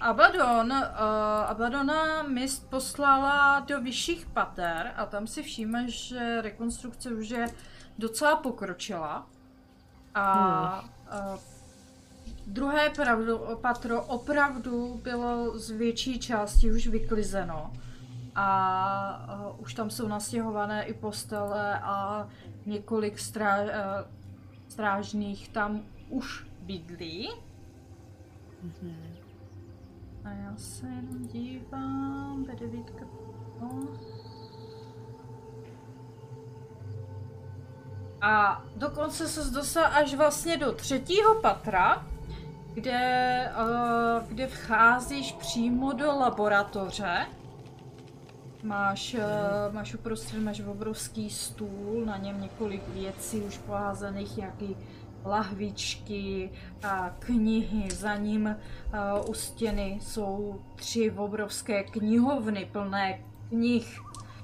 Abaddon, 0.00 0.72
uh, 0.72 1.50
Abaddona 1.50 2.22
mist 2.22 2.70
poslala 2.70 3.60
do 3.60 3.80
vyšších 3.80 4.26
pater 4.26 4.92
a 4.96 5.06
tam 5.06 5.26
si 5.26 5.42
všímáš, 5.42 6.08
že 6.08 6.42
rekonstrukce 6.42 7.10
už 7.10 7.28
je 7.28 7.46
docela 7.98 8.36
pokročila. 8.36 9.26
A 10.14 10.84
uh, 10.84 11.40
druhé 12.46 12.90
pravdu, 12.90 13.40
patro 13.60 14.02
opravdu 14.02 15.00
bylo 15.02 15.58
z 15.58 15.70
větší 15.70 16.18
části 16.18 16.72
už 16.72 16.86
vyklizeno. 16.86 17.72
A 18.34 19.48
uh, 19.54 19.60
už 19.62 19.74
tam 19.74 19.90
jsou 19.90 20.08
nastěhované 20.08 20.84
i 20.84 20.94
postele 20.94 21.80
a 21.80 22.28
několik 22.66 23.18
strá, 23.18 23.60
uh, 23.62 23.68
strážných 24.68 25.48
tam 25.48 25.82
už 26.08 26.46
bydlí. 26.60 27.30
A 30.24 30.30
já 30.30 30.56
se 30.56 30.86
jenom 30.86 31.26
dívám, 31.26 32.44
B9. 32.44 32.84
No. 33.60 33.88
A 38.20 38.64
dokonce 38.76 39.28
se 39.28 39.50
dostal 39.50 39.84
až 39.84 40.14
vlastně 40.14 40.56
do 40.56 40.72
třetího 40.72 41.34
patra, 41.34 42.06
kde, 42.74 43.52
uh, 43.62 44.28
kde 44.28 44.46
vcházíš 44.46 45.32
přímo 45.32 45.92
do 45.92 46.06
laboratoře. 46.06 47.26
Máš, 48.62 49.14
uh, 49.14 49.74
máš 49.74 49.94
uprostřed 49.94 50.38
máš 50.38 50.60
obrovský 50.60 51.30
stůl, 51.30 52.04
na 52.04 52.16
něm 52.16 52.40
několik 52.40 52.88
věcí 52.88 53.40
už 53.40 53.58
poházených, 53.58 54.38
jaký 54.38 54.76
lahvičky 55.24 56.50
a 56.82 57.10
knihy. 57.18 57.90
Za 57.90 58.14
ním 58.14 58.46
uh, 58.46 59.30
u 59.30 59.34
stěny 59.34 59.98
jsou 60.02 60.60
tři 60.74 61.10
obrovské 61.10 61.84
knihovny 61.84 62.68
plné 62.72 63.24
knih. 63.48 64.00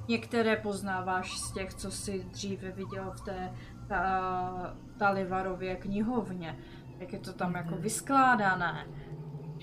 Některé 0.08 0.56
poznáváš 0.56 1.38
z 1.38 1.52
těch, 1.52 1.74
co 1.74 1.90
jsi 1.90 2.24
dříve 2.30 2.70
viděl 2.70 3.12
v 3.16 3.20
té 3.20 3.52
ta, 3.88 4.74
Talivarově 4.98 5.76
knihovně. 5.76 6.58
Jak 6.98 7.12
je 7.12 7.18
to 7.18 7.32
tam 7.32 7.54
jako 7.54 7.76
vyskládané. 7.76 8.86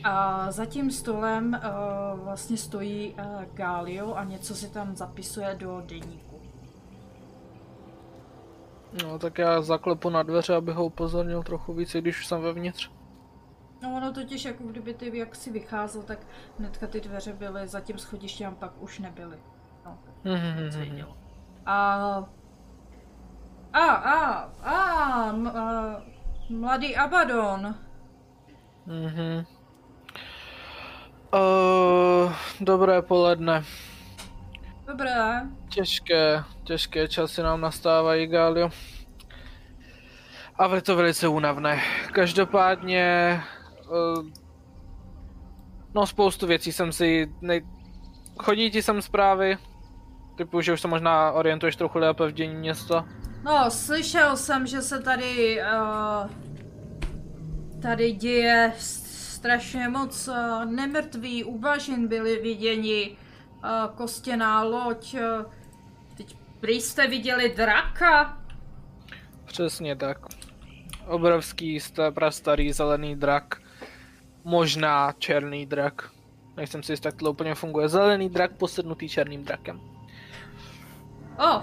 A 0.03 0.51
za 0.51 0.65
tím 0.65 0.91
stolem 0.91 1.59
uh, 1.63 2.19
vlastně 2.19 2.57
stojí 2.57 3.13
uh, 3.13 3.43
Galio 3.53 4.13
a 4.13 4.23
něco 4.23 4.55
si 4.55 4.69
tam 4.69 4.95
zapisuje 4.95 5.55
do 5.55 5.83
deníku. 5.85 6.24
No 9.03 9.19
tak 9.19 9.37
já 9.37 9.61
zaklepu 9.61 10.09
na 10.09 10.23
dveře, 10.23 10.55
abych 10.55 10.75
ho 10.75 10.85
upozornil 10.85 11.43
trochu 11.43 11.73
víc, 11.73 11.95
i 11.95 12.01
když 12.01 12.19
už 12.19 12.27
jsem 12.27 12.41
vevnitř. 12.41 12.91
No 13.81 13.95
ono 13.97 14.13
totiž 14.13 14.45
jako 14.45 14.63
kdyby 14.63 14.93
ty 14.93 15.17
jak 15.17 15.35
si 15.35 15.51
vycházel, 15.51 16.03
tak 16.03 16.19
hnedka 16.59 16.87
ty 16.87 17.01
dveře 17.01 17.33
byly 17.33 17.67
za 17.67 17.79
tím 17.79 17.97
schodištěm, 17.97 18.55
pak 18.55 18.71
už 18.81 18.99
nebyly. 18.99 19.37
No, 19.85 19.97
dělo. 20.95 21.17
A... 21.65 21.95
A, 23.73 23.85
a, 23.85 24.49
a, 24.63 25.29
m, 25.29 25.47
a 25.47 26.01
mladý 26.49 26.95
Abaddon. 26.95 27.75
Mhm. 28.85 29.45
Uh, 31.33 32.33
dobré 32.61 33.01
poledne. 33.01 33.63
Dobré. 34.87 35.41
Těžké, 35.69 36.43
těžké 36.63 37.07
časy 37.07 37.41
nám 37.41 37.61
nastávají, 37.61 38.27
Galio. 38.27 38.69
A 40.59 40.75
je 40.75 40.81
to 40.81 40.95
velice 40.95 41.27
únavné. 41.27 41.81
Každopádně... 42.11 43.41
Uh, 43.89 44.25
no 45.93 46.07
spoustu 46.07 46.47
věcí 46.47 46.71
jsem 46.71 46.91
si... 46.91 47.33
Nej... 47.41 47.65
Chodí 48.39 48.71
ti 48.71 48.81
sem 48.81 49.01
zprávy? 49.01 49.57
Typu, 50.37 50.61
že 50.61 50.73
už 50.73 50.81
se 50.81 50.87
možná 50.87 51.31
orientuješ 51.31 51.75
trochu 51.75 51.97
lépe 51.97 52.27
v 52.27 52.31
dění 52.31 52.55
města. 52.55 53.05
No, 53.43 53.71
slyšel 53.71 54.37
jsem, 54.37 54.67
že 54.67 54.81
se 54.81 55.01
tady 55.01 55.61
uh, 55.61 56.29
tady 57.81 58.11
děje 58.11 58.73
strašně 58.77 59.89
moc 59.89 60.27
uh, 60.27 60.65
nemrtví 60.65 61.43
uvažin 61.43 62.07
byli 62.07 62.39
viděni, 62.39 63.17
kostěná 63.95 64.63
loď. 64.63 65.13
Uh, 65.13 65.45
teď 66.17 66.37
prý 66.59 66.81
jste 66.81 67.07
viděli 67.07 67.53
draka? 67.55 68.37
Přesně 69.45 69.95
tak. 69.95 70.17
Obrovský, 71.07 71.79
sta- 71.79 72.11
prastarý 72.11 72.71
zelený 72.71 73.15
drak. 73.15 73.61
Možná 74.43 75.11
černý 75.19 75.65
drak. 75.65 76.09
Nejsem 76.57 76.83
si 76.83 76.93
jist, 76.93 77.05
jak 77.05 77.15
to 77.15 77.31
úplně 77.31 77.55
funguje. 77.55 77.89
Zelený 77.89 78.29
drak 78.29 78.51
posednutý 78.51 79.09
černým 79.09 79.43
drakem. 79.43 79.81
O, 81.39 81.61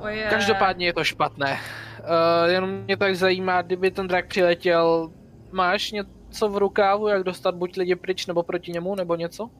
to 0.00 0.08
je... 0.08 0.26
Každopádně 0.30 0.86
je 0.86 0.92
to 0.92 1.04
špatné. 1.04 1.60
Uh, 2.00 2.50
jenom 2.50 2.70
mě 2.70 2.96
tak 2.96 3.16
zajímá, 3.16 3.62
kdyby 3.62 3.90
ten 3.90 4.08
drak 4.08 4.26
přiletěl, 4.26 5.10
máš 5.52 5.90
něco 5.90 6.48
v 6.48 6.56
rukávu, 6.56 7.08
jak 7.08 7.22
dostat 7.22 7.54
buď 7.54 7.76
lidi 7.76 7.94
pryč, 7.96 8.26
nebo 8.26 8.42
proti 8.42 8.72
němu, 8.72 8.94
nebo 8.94 9.16
něco? 9.16 9.50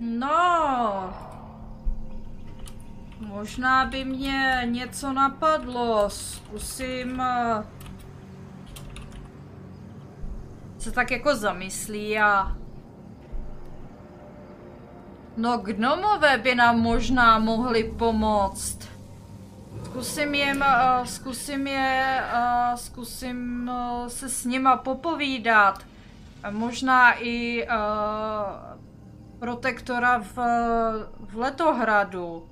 No, 0.00 1.14
možná 3.20 3.84
by 3.84 4.04
mě 4.04 4.62
něco 4.64 5.12
napadlo. 5.12 6.10
Zkusím 6.10 7.20
eh, 7.20 7.64
se 10.78 10.92
tak 10.92 11.10
jako 11.10 11.36
zamyslí 11.36 12.18
a... 12.18 12.56
No, 15.36 15.58
gnomové 15.58 16.38
by 16.38 16.54
nám 16.54 16.80
možná 16.80 17.38
mohli 17.38 17.84
pomoct. 17.84 18.88
Zkusím 19.84 20.34
jim, 20.34 20.60
uh, 20.60 21.04
zkusím 21.04 21.66
je, 21.66 22.24
uh, 22.34 22.76
zkusím 22.76 23.70
se 24.08 24.28
s 24.28 24.44
nima 24.44 24.76
popovídat. 24.76 25.84
Možná 26.50 27.22
i 27.22 27.66
protektora 29.38 30.18
v, 30.18 30.36
v 31.20 31.36
Letohradu. 31.36 32.48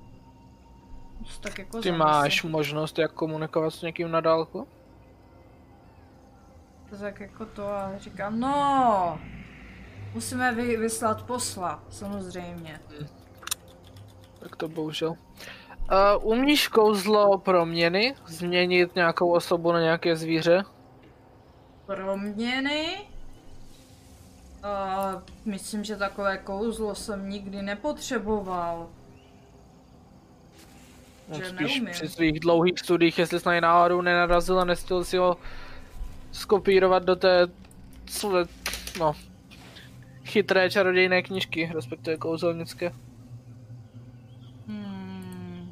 Tak 1.41 1.59
jako 1.59 1.81
Ty 1.81 1.91
máš 1.91 2.43
možnost, 2.43 2.99
jak 2.99 3.11
komunikovat 3.11 3.71
s 3.71 3.81
někým 3.81 4.11
na 4.11 4.21
dálku? 4.21 4.67
Tak 6.99 7.19
jako 7.19 7.45
to 7.45 7.67
a 7.67 7.97
říkám, 7.97 8.39
no, 8.39 9.19
musíme 10.13 10.55
vy, 10.55 10.77
vyslat 10.77 11.23
posla, 11.23 11.83
samozřejmě. 11.89 12.79
Tak 14.39 14.55
to 14.55 14.67
bohužel. 14.67 15.09
Uh, 15.09 15.17
umíš 16.21 16.67
kouzlo 16.67 17.37
proměny? 17.37 18.15
Změnit 18.25 18.95
nějakou 18.95 19.31
osobu 19.31 19.71
na 19.71 19.79
nějaké 19.79 20.15
zvíře? 20.15 20.63
Proměny? 21.85 23.07
Uh, 24.67 25.21
myslím, 25.45 25.83
že 25.83 25.95
takové 25.95 26.37
kouzlo 26.37 26.95
jsem 26.95 27.29
nikdy 27.29 27.61
nepotřeboval. 27.61 28.89
No, 31.29 31.37
Že 31.37 31.45
spíš 31.45 31.75
neumím. 31.75 31.91
při 31.93 32.07
svých 32.09 32.39
dlouhých 32.39 32.79
studiích, 32.79 33.19
jestli 33.19 33.39
jsi 33.39 33.49
na 33.49 33.59
náhodou 33.59 34.01
nenarazil 34.01 34.59
a 34.59 34.65
nestil 34.65 35.03
si 35.03 35.17
ho 35.17 35.37
skopírovat 36.31 37.03
do 37.03 37.15
té 37.15 37.47
své, 38.09 38.45
no, 38.99 39.15
chytré 40.25 40.69
čarodějné 40.69 41.21
knížky, 41.21 41.71
respektive 41.73 42.17
kouzelnické. 42.17 42.93
Hmm. 44.67 45.71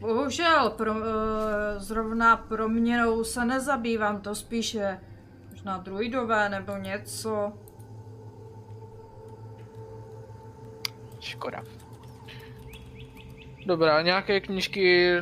Bohužel, 0.00 0.70
pro, 0.70 0.92
uh, 0.92 1.00
zrovna 1.76 2.36
proměnou 2.36 3.24
se 3.24 3.44
nezabývám, 3.44 4.20
to 4.20 4.34
spíše 4.34 5.00
možná 5.66 5.78
druidové 5.78 6.48
nebo 6.48 6.76
něco. 6.76 7.52
Škoda. 11.20 11.62
Dobrá, 13.66 14.02
nějaké 14.02 14.40
knížky, 14.40 15.12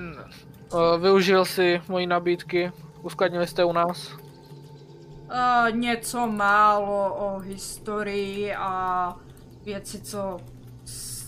uh, 0.73 1.03
využil 1.03 1.45
si 1.45 1.81
mojí 1.89 2.07
nabídky, 2.07 2.73
uskladnili 3.03 3.47
jste 3.47 3.65
u 3.65 3.73
nás? 3.73 4.13
Uh, 4.13 5.77
něco 5.77 6.27
málo 6.27 7.15
o 7.15 7.39
historii 7.39 8.55
a 8.55 9.17
věci, 9.65 10.01
co 10.03 10.41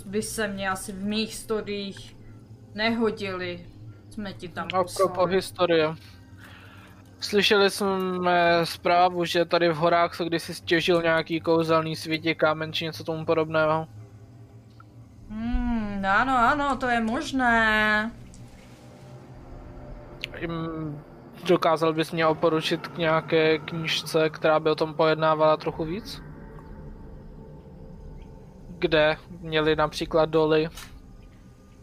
by 0.07 0.23
se 0.23 0.49
mě 0.49 0.71
asi 0.71 0.93
v 0.93 1.05
mých 1.05 1.35
studiích 1.35 2.17
nehodily. 2.75 3.67
Jsme 4.11 4.33
ti 4.33 4.49
tam 4.49 4.67
A 4.67 4.69
propos 4.69 4.97
poslali. 4.97 5.35
historie. 5.35 5.95
Slyšeli 7.21 7.71
jsme 7.71 8.61
zprávu, 8.65 9.25
že 9.25 9.45
tady 9.45 9.69
v 9.69 9.77
horách 9.77 10.15
se 10.15 10.25
kdysi 10.25 10.55
stěžil 10.55 11.03
nějaký 11.03 11.41
kouzelný 11.41 11.97
světě 11.97 12.35
kámen 12.35 12.73
či 12.73 12.85
něco 12.85 13.05
tomu 13.05 13.25
podobného. 13.25 13.87
Hmm, 15.31 16.05
ano, 16.09 16.39
ano, 16.39 16.77
to 16.77 16.87
je 16.87 17.01
možné. 17.01 18.11
Dokázal 21.47 21.93
bys 21.93 22.13
mě 22.13 22.27
oporučit 22.27 22.89
k 22.89 22.99
nějaké 22.99 23.59
knížce, 23.59 24.31
která 24.31 24.61
by 24.61 24.71
o 24.71 24.75
tom 24.75 24.95
pojednávala 24.95 25.57
trochu 25.57 25.85
víc? 25.85 26.23
Kde 28.79 29.17
měli 29.41 29.77
například 29.77 30.29
doly, 30.29 30.69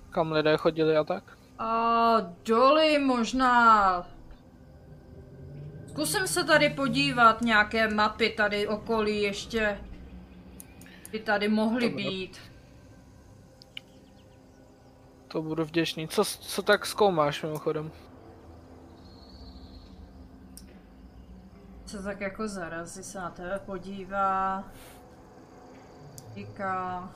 kam 0.09 0.31
lidé 0.31 0.57
chodili 0.57 0.97
a 0.97 1.03
tak? 1.03 1.23
A 1.59 2.15
doly 2.45 2.99
možná... 2.99 4.12
Zkusím 5.93 6.27
se 6.27 6.43
tady 6.43 6.69
podívat, 6.69 7.41
nějaké 7.41 7.87
mapy 7.87 8.29
tady 8.29 8.67
okolí 8.67 9.21
ještě 9.21 9.79
by 11.11 11.19
tady 11.19 11.47
mohly 11.47 11.89
Dobré. 11.89 12.03
být. 12.03 12.37
To 15.27 15.41
budu 15.41 15.65
vděčný. 15.65 16.07
Co, 16.07 16.25
co 16.25 16.61
tak 16.61 16.85
zkoumáš 16.85 17.43
mimochodem? 17.43 17.91
Se 21.85 22.03
tak 22.03 22.21
jako 22.21 22.47
zarazí 22.47 23.03
se 23.03 23.19
na 23.19 23.29
tebe 23.29 23.61
podívá. 23.65 24.63
Říká... 26.35 27.09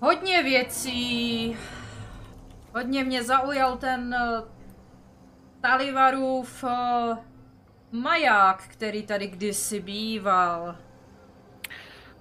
Hodně 0.00 0.42
věcí. 0.42 1.56
Hodně 2.74 3.04
mě 3.04 3.24
zaujal 3.24 3.76
ten 3.76 4.16
Talivarův 5.62 6.64
eh, 6.64 7.16
maják, 7.92 8.62
který 8.68 9.02
tady 9.02 9.26
kdysi 9.26 9.80
býval. 9.80 10.76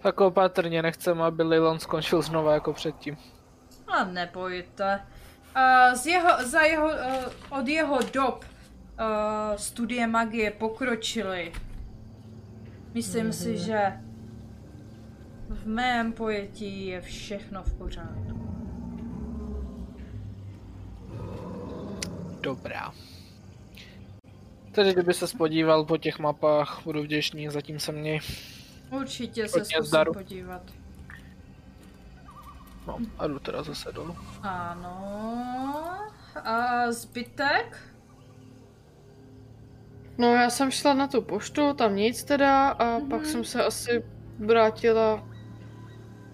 Tak 0.02 0.22
opatrně, 0.22 0.82
nechceme, 0.82 1.24
aby 1.24 1.44
Lilon 1.44 1.80
skončil 1.80 2.22
znova 2.22 2.54
jako 2.54 2.74
předtím. 2.74 3.18
A 3.88 4.04
nebojte. 4.04 5.02
Uh, 5.56 5.96
z 5.96 6.06
jeho, 6.06 6.46
za 6.46 6.62
jeho, 6.62 6.88
uh, 6.88 7.60
od 7.60 7.68
jeho 7.68 8.00
dob 8.14 8.46
uh, 8.46 9.56
studie 9.56 10.08
magie 10.08 10.52
pokročily. 10.52 11.52
Myslím 12.94 13.34
si, 13.34 13.58
že 13.58 13.94
v 15.50 15.68
mém 15.68 16.14
pojetí 16.14 16.88
je 16.88 17.02
všechno 17.02 17.64
v 17.64 17.74
pořádku. 17.74 18.42
Dobrá. 22.42 22.92
Tedy 24.72 24.94
kdyby 24.94 25.14
se 25.14 25.38
podíval 25.38 25.86
po 25.86 25.98
těch 25.98 26.20
mapách, 26.20 26.82
budu 26.84 27.04
vděčný, 27.04 27.50
zatím 27.50 27.80
se 27.80 27.92
měj. 27.92 28.20
Určitě 28.92 29.48
se 29.48 29.60
zkusím 29.66 29.84
zdaru. 29.84 30.14
podívat. 30.14 30.62
No, 32.88 32.98
a 33.20 33.28
jdu 33.28 33.40
teda 33.40 33.64
zase 33.64 33.92
dolů. 33.92 34.16
Ano. 34.44 35.98
A 36.44 36.92
zbytek? 36.92 37.78
No 40.18 40.34
já 40.34 40.50
jsem 40.50 40.72
šla 40.72 40.94
na 40.94 41.08
tu 41.08 41.22
poštu, 41.22 41.74
tam 41.74 41.96
nic 41.96 42.24
teda 42.24 42.70
a 42.70 42.98
Mhm. 42.98 43.10
pak 43.10 43.26
jsem 43.26 43.44
se 43.44 43.64
asi 43.64 44.04
vrátila 44.40 45.28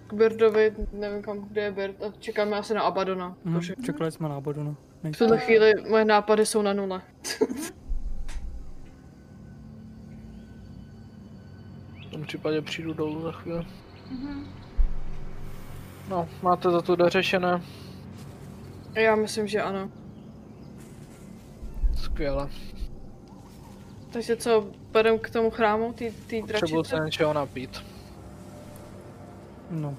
k 0.06 0.12
Birdovi, 0.12 0.74
nevím 0.92 1.22
kam, 1.22 1.38
kde 1.40 1.62
je 1.62 1.72
Bird 1.72 2.02
a 2.02 2.12
čekáme 2.18 2.56
asi 2.56 2.74
na 2.74 2.82
Abadona. 2.82 3.36
Protože 3.42 3.74
čekali 3.84 4.12
jsme 4.12 4.28
na 4.28 4.40
no. 4.56 4.76
V 5.12 5.18
tuhle 5.18 5.38
chvíli 5.38 5.74
moje 5.90 6.04
nápady 6.04 6.46
jsou 6.46 6.62
na 6.62 6.72
nule. 6.72 7.02
tom 12.18 12.26
případě 12.26 12.62
přijdu 12.62 12.92
dolů 12.92 13.22
za 13.22 13.32
chvíli. 13.32 13.66
Mhm. 14.10 14.48
No, 16.08 16.28
máte 16.42 16.62
to 16.62 16.82
tu 16.82 16.96
dořešené? 16.96 17.62
Já 18.94 19.14
myslím, 19.16 19.46
že 19.48 19.62
ano. 19.62 19.90
Skvěle. 21.96 22.48
Takže 24.12 24.36
co, 24.36 24.70
půjdem 24.92 25.18
k 25.18 25.30
tomu 25.30 25.50
chrámu, 25.50 25.92
ty, 25.92 26.14
ty 26.26 26.40
Potřebuji 26.40 26.82
dračice? 26.82 26.96
se 26.96 27.04
něčeho 27.04 27.32
napít. 27.32 27.84
No. 29.70 29.96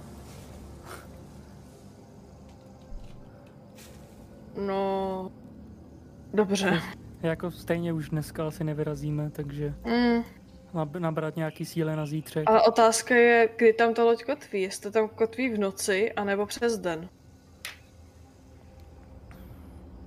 No... 4.65 5.31
Dobře. 6.33 6.81
Jako 7.21 7.51
stejně 7.51 7.93
už 7.93 8.09
dneska 8.09 8.47
asi 8.47 8.63
nevyrazíme, 8.63 9.29
takže 9.29 9.73
Mm. 9.85 10.23
Nab- 10.73 10.99
nabrat 10.99 11.35
nějaký 11.35 11.65
síly 11.65 11.95
na 11.95 12.05
zítřek. 12.05 12.49
Ale 12.49 12.61
otázka 12.61 13.15
je, 13.15 13.49
kdy 13.55 13.73
tam 13.73 13.93
ta 13.93 14.03
loď 14.03 14.23
kotví. 14.23 14.61
Jestli 14.61 14.81
to 14.83 14.91
tam 14.99 15.09
kotví 15.09 15.49
v 15.49 15.59
noci, 15.59 16.11
anebo 16.13 16.45
přes 16.45 16.77
den. 16.77 17.09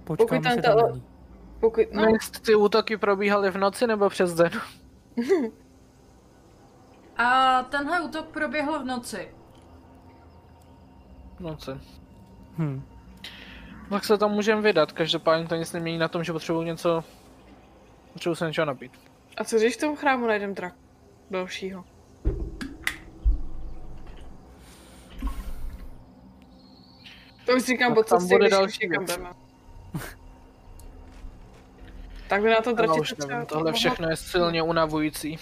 Počkáme 0.05 0.41
tam 0.43 0.57
ta- 0.57 0.63
tam 0.63 0.77
na 0.79 0.95
ní. 0.95 1.03
Pokud, 1.61 1.83
no, 1.93 2.03
No, 2.03 2.09
jestli 2.09 2.41
ty 2.41 2.55
útoky 2.55 2.97
probíhaly 2.97 3.51
v 3.51 3.57
noci 3.59 3.87
nebo 3.87 4.09
přes 4.09 4.35
den? 4.35 4.51
A 7.17 7.63
tenhle 7.63 8.01
útok 8.01 8.27
proběhl 8.27 8.79
v 8.83 8.85
noci. 8.85 9.29
V 11.37 11.41
noci. 11.41 11.71
Hm. 12.59 12.83
Tak 13.91 14.05
se 14.05 14.19
tam 14.19 14.31
můžeme 14.31 14.61
vydat, 14.61 14.93
každopádně 14.93 15.49
to 15.49 15.55
nic 15.55 15.73
nemění 15.73 15.99
na 15.99 16.09
tom, 16.09 16.25
že 16.25 16.33
potřebuji 16.33 16.63
něco... 16.63 17.05
Potřebuji 18.13 18.35
se 18.35 18.47
něčeho 18.47 18.65
napít. 18.65 18.93
A 19.37 19.45
co 19.45 19.59
když 19.59 19.77
v 19.77 19.81
tom 19.81 19.97
chrámu 19.97 20.27
najdem 20.27 20.55
drak? 20.55 20.75
Dalšího. 21.31 21.85
To 27.47 27.57
už 27.57 27.63
říkám 27.63 27.95
po 27.95 28.03
tam 28.03 28.19
cestě, 28.19 28.35
bude 28.35 28.45
když 28.45 28.51
další 28.51 28.79
někam 28.83 29.07
jdeme. 29.07 29.31
Tak 32.29 32.43
by 32.43 32.51
na 32.51 32.61
to 32.61 32.71
už 32.71 32.79
nevím, 32.79 33.05
třeba 33.17 33.45
tohle 33.45 33.73
všechno 33.73 34.09
je 34.11 34.17
silně 34.17 34.63
unavující. 34.63 35.39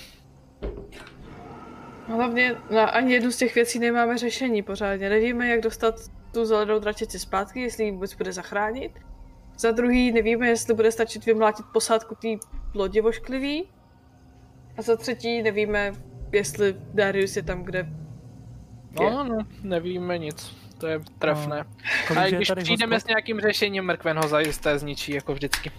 Hlavně 2.07 2.57
na 2.70 2.85
ani 2.85 3.12
jednu 3.12 3.31
z 3.31 3.36
těch 3.36 3.55
věcí 3.55 3.78
nemáme 3.78 4.19
řešení 4.19 4.62
pořádně. 4.62 5.09
Nevíme, 5.09 5.49
jak 5.49 5.60
dostat 5.60 5.94
tu 6.33 6.44
zelenou 6.44 6.78
dračici 6.78 7.19
zpátky, 7.19 7.60
jestli 7.60 7.85
ji 7.85 7.91
vůbec 7.91 8.15
bude 8.15 8.33
zachránit. 8.33 8.93
Za 9.59 9.70
druhý 9.70 10.12
nevíme, 10.12 10.49
jestli 10.49 10.75
bude 10.75 10.93
stačit 10.93 11.27
vymlátit 11.27 11.67
posádku 11.73 12.15
té 12.15 12.28
lodi 12.75 13.01
vošklivý. 13.01 13.69
A 14.81 14.83
za 14.83 14.97
třetí 14.97 15.42
nevíme, 15.42 15.92
jestli 16.33 16.76
Darius 16.94 17.36
je 17.36 17.42
tam, 17.42 17.62
kde 17.62 17.89
No, 19.00 19.25
no, 19.25 19.39
nevíme 19.62 20.18
nic. 20.18 20.57
To 20.78 20.86
je 20.86 21.00
trefné. 21.18 21.65
Kolik 22.09 22.23
A 22.23 22.25
je 22.25 22.33
když 22.33 22.52
přijdeme 22.57 22.97
s 22.97 22.97
hospod? 22.97 23.09
nějakým 23.09 23.41
řešením, 23.41 23.84
Mrkven 23.84 24.17
ho 24.18 24.28
zajisté 24.28 24.78
zničí, 24.78 25.12
jako 25.12 25.34
vždycky. 25.34 25.70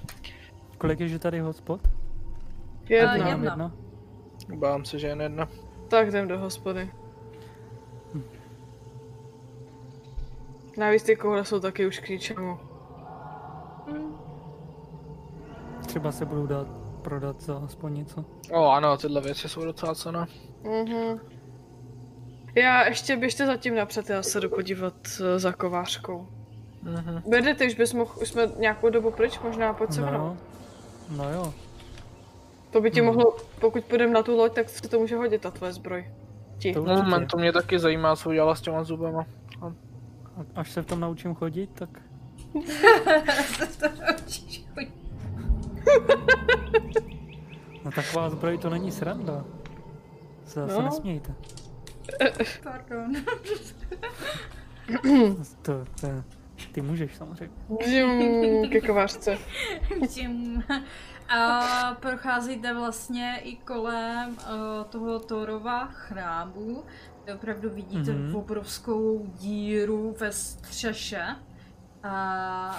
Kolik 0.78 1.00
je, 1.00 1.08
že 1.08 1.20
tady 1.20 1.40
hotspot? 1.40 1.82
jedna. 2.90 3.14
Jedna. 3.14 3.52
jedna? 3.52 3.72
Bám 4.56 4.86
se, 4.86 5.00
že 5.00 5.08
jen 5.08 5.22
jedna. 5.22 5.48
Tak 5.88 6.08
jdem 6.08 6.28
do 6.28 6.40
hospody. 6.40 6.92
Navíc 10.78 11.04
ty 11.04 11.16
koule 11.16 11.46
jsou 11.46 11.60
taky 11.60 11.88
už 11.88 12.00
k 12.00 12.10
ničemu. 12.10 12.60
Třeba 15.88 16.12
se 16.12 16.26
budou 16.26 16.46
dát 16.46 16.81
prodat 17.02 17.42
za 17.42 17.58
aspoň 17.58 17.94
něco. 17.98 18.26
O, 18.54 18.70
ano, 18.70 18.98
tyhle 18.98 19.22
věci 19.22 19.50
jsou 19.50 19.66
docela 19.66 19.96
cena. 19.96 20.28
Mhm. 20.64 21.20
Já 22.56 22.88
ještě 22.88 23.18
běžte 23.18 23.46
zatím 23.46 23.76
napřed, 23.76 24.10
já 24.10 24.24
se 24.24 24.40
jdu 24.40 24.50
podívat 24.50 24.94
eh, 25.22 25.40
za 25.40 25.52
kovářkou. 25.54 26.28
Mhm. 26.84 27.22
Berde, 27.30 27.54
ty 27.56 27.68
už 27.68 27.74
bys 27.76 27.94
mohl, 27.94 28.12
už 28.22 28.30
jsme 28.30 28.50
nějakou 28.58 28.90
dobu 28.90 29.12
pryč, 29.12 29.40
možná 29.44 29.74
pojď 29.74 29.92
se 29.94 30.02
mnou. 30.02 30.12
No, 30.12 30.38
no 31.18 31.30
jo. 31.34 31.54
To 32.72 32.82
by 32.82 32.92
ti 32.92 33.00
Hmm. 33.00 33.08
mohlo, 33.08 33.38
pokud 33.62 33.84
půjdeme 33.86 34.14
na 34.14 34.24
tu 34.24 34.38
loď, 34.38 34.54
tak 34.54 34.70
se 34.70 34.82
to 34.90 35.00
může 35.00 35.16
hodit, 35.16 35.42
ta 35.42 35.52
tvoje 35.52 35.74
zbroj. 35.74 36.12
Ti. 36.58 36.74
To 36.74 36.82
určitě. 36.82 37.04
Moment, 37.04 37.28
to 37.28 37.38
mě 37.38 37.52
taky 37.54 37.80
zajímá, 37.80 38.16
co 38.16 38.30
udělala 38.30 38.56
s 38.56 38.62
těma 38.62 38.84
zubama. 38.84 39.26
A- 39.62 39.74
Až 40.56 40.72
se 40.72 40.82
v 40.82 40.86
tom 40.86 41.00
naučím 41.00 41.36
chodit, 41.36 41.70
tak 41.74 41.90
no 47.86 47.92
taková 47.92 48.30
zbroj 48.30 48.58
to 48.58 48.70
není 48.70 48.92
sranda. 48.92 49.46
Se 50.46 50.60
zase 50.60 50.74
No. 50.74 50.82
nesmějte. 50.82 51.34
Pardon. 52.64 53.14
To, 55.62 55.86
to, 56.02 56.08
ty 56.72 56.82
můžeš 56.82 57.16
samozřejmě. 57.16 57.56
Žum, 57.88 58.70
ke 58.70 58.82
kovářce. 58.82 59.38
Tím. 60.08 60.64
A 61.38 61.62
procházíte 62.00 62.74
vlastně 62.74 63.40
i 63.44 63.56
kolem 63.56 64.30
uh, 64.30 64.38
toho 64.90 65.20
Torova 65.20 65.86
chrámu. 65.86 66.84
kde 67.24 67.36
Opravdu 67.36 67.70
vidíte 67.70 68.12
Mhm. 68.12 68.36
obrovskou 68.36 69.26
díru 69.40 70.16
ve 70.20 70.32
střeše. 70.32 71.26
A, 72.04 72.10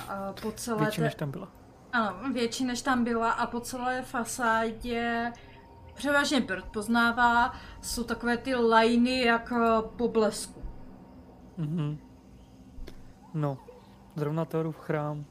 a 0.09 0.33
po 0.43 0.53
celé 0.53 0.79
Větší 0.81 0.97
té... 0.97 1.03
než 1.03 1.15
tam 1.15 1.31
byla. 1.31 1.49
Ano, 1.93 2.33
větší 2.33 2.65
než 2.65 2.83
tam 2.83 3.05
byla 3.05 3.31
a 3.31 3.47
po 3.47 3.61
celé 3.61 4.03
fasádě 4.03 5.33
převážně 5.95 6.41
Bird 6.41 6.65
poznává, 6.65 7.53
jsou 7.81 8.05
takové 8.05 8.37
ty 8.37 8.55
lajny 8.55 9.25
jak 9.25 9.53
po 9.97 10.09
blesku. 10.09 10.63
Mhm. 11.57 11.99
No, 13.35 13.59
zrovna 14.17 14.45
Thorův 14.45 14.79
chrám. 14.79 15.25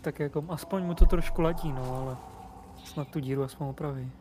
Tak 0.00 0.20
jako, 0.20 0.44
aspoň 0.48 0.82
mu 0.82 0.94
to 0.94 1.06
trošku 1.06 1.42
ladí, 1.42 1.72
no, 1.72 1.94
ale 1.96 2.16
snad 2.84 3.08
tu 3.08 3.20
díru 3.20 3.42
aspoň 3.42 3.66
opraví. 3.66 4.12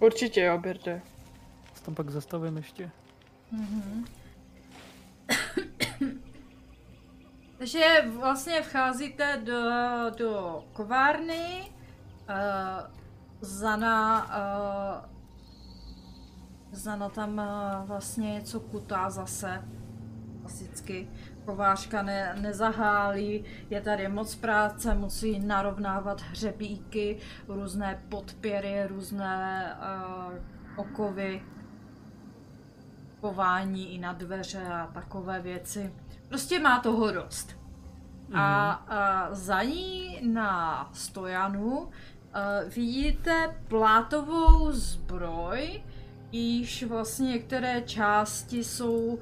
Určitě 0.00 0.40
jo, 0.40 0.58
Berde. 0.58 1.02
Se 1.74 1.82
tam 1.82 1.94
pak 1.94 2.10
zastavím 2.10 2.56
ještě. 2.56 2.90
Takže 7.58 7.84
vlastně 8.18 8.62
vcházíte 8.62 9.40
do, 9.44 9.62
do 10.18 10.64
kovárny, 10.72 11.72
uh, 12.28 12.90
Zana, 13.40 14.24
uh, 14.24 15.04
Zana 16.72 17.08
tam 17.08 17.38
uh, 17.38 17.88
vlastně 17.88 18.32
něco 18.32 18.60
kutá 18.60 19.10
zase, 19.10 19.64
klasicky. 20.40 21.08
Kovářka 21.44 22.02
ne, 22.02 22.36
nezahálí, 22.40 23.44
je 23.70 23.80
tady 23.80 24.08
moc 24.08 24.34
práce, 24.34 24.94
musí 24.94 25.38
narovnávat 25.38 26.20
hřebíky, 26.20 27.18
různé 27.48 28.02
podpěry, 28.08 28.86
různé 28.86 29.76
uh, 30.26 30.34
okovy, 30.76 31.42
kování 33.20 33.94
i 33.94 33.98
na 33.98 34.12
dveře 34.12 34.66
a 34.66 34.86
takové 34.86 35.40
věci. 35.40 35.92
Prostě 36.28 36.60
má 36.60 36.80
toho 36.80 37.12
dost. 37.12 37.58
A, 38.34 38.70
a 38.72 39.28
za 39.34 39.62
ní 39.62 40.20
na 40.22 40.90
stojanu 40.92 41.78
uh, 41.78 41.88
vidíte 42.74 43.56
plátovou 43.68 44.72
zbroj, 44.72 45.82
již 46.32 46.82
vlastně 46.82 47.28
některé 47.28 47.82
části 47.82 48.64
jsou 48.64 48.96
uh, 48.96 49.18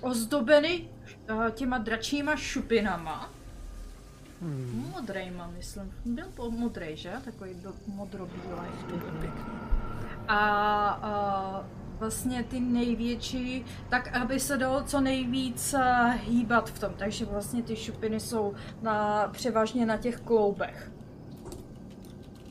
ozdobeny 0.00 0.88
uh, 1.30 1.50
těma 1.50 1.78
dračíma 1.78 2.36
šupinama. 2.36 3.30
Hmm. 4.40 4.90
Modrejma, 4.94 5.46
myslím. 5.46 5.92
Byl 6.04 6.50
modrej, 6.50 6.96
že? 6.96 7.12
Takový 7.24 7.54
do, 7.54 7.72
modrobílej. 7.86 8.70
A, 10.28 10.38
a 11.02 11.64
vlastně 12.02 12.42
ty 12.42 12.60
největší, 12.60 13.64
tak 13.88 14.16
aby 14.16 14.40
se 14.40 14.56
dalo 14.56 14.82
co 14.82 15.00
nejvíc 15.00 15.74
eh, 15.74 16.18
hýbat 16.22 16.70
v 16.70 16.78
tom. 16.78 16.92
Takže 16.96 17.24
vlastně 17.24 17.62
ty 17.62 17.76
šupiny 17.76 18.20
jsou 18.20 18.54
na, 18.82 19.28
převážně 19.32 19.86
na 19.86 19.96
těch 19.96 20.20
kloubech. 20.20 20.92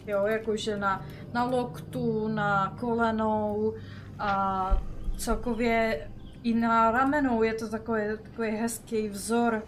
Jo, 0.07 0.25
jakože 0.25 0.77
na, 0.77 1.05
na 1.33 1.43
loktu, 1.43 2.27
na 2.27 2.77
kolenou 2.79 3.73
a 4.19 4.31
celkově 5.17 6.07
i 6.43 6.53
na 6.53 6.91
ramenou 6.91 7.43
je 7.43 7.53
to 7.53 7.69
takový, 7.69 8.01
takový 8.23 8.49
hezký 8.49 9.09
vzor. 9.09 9.63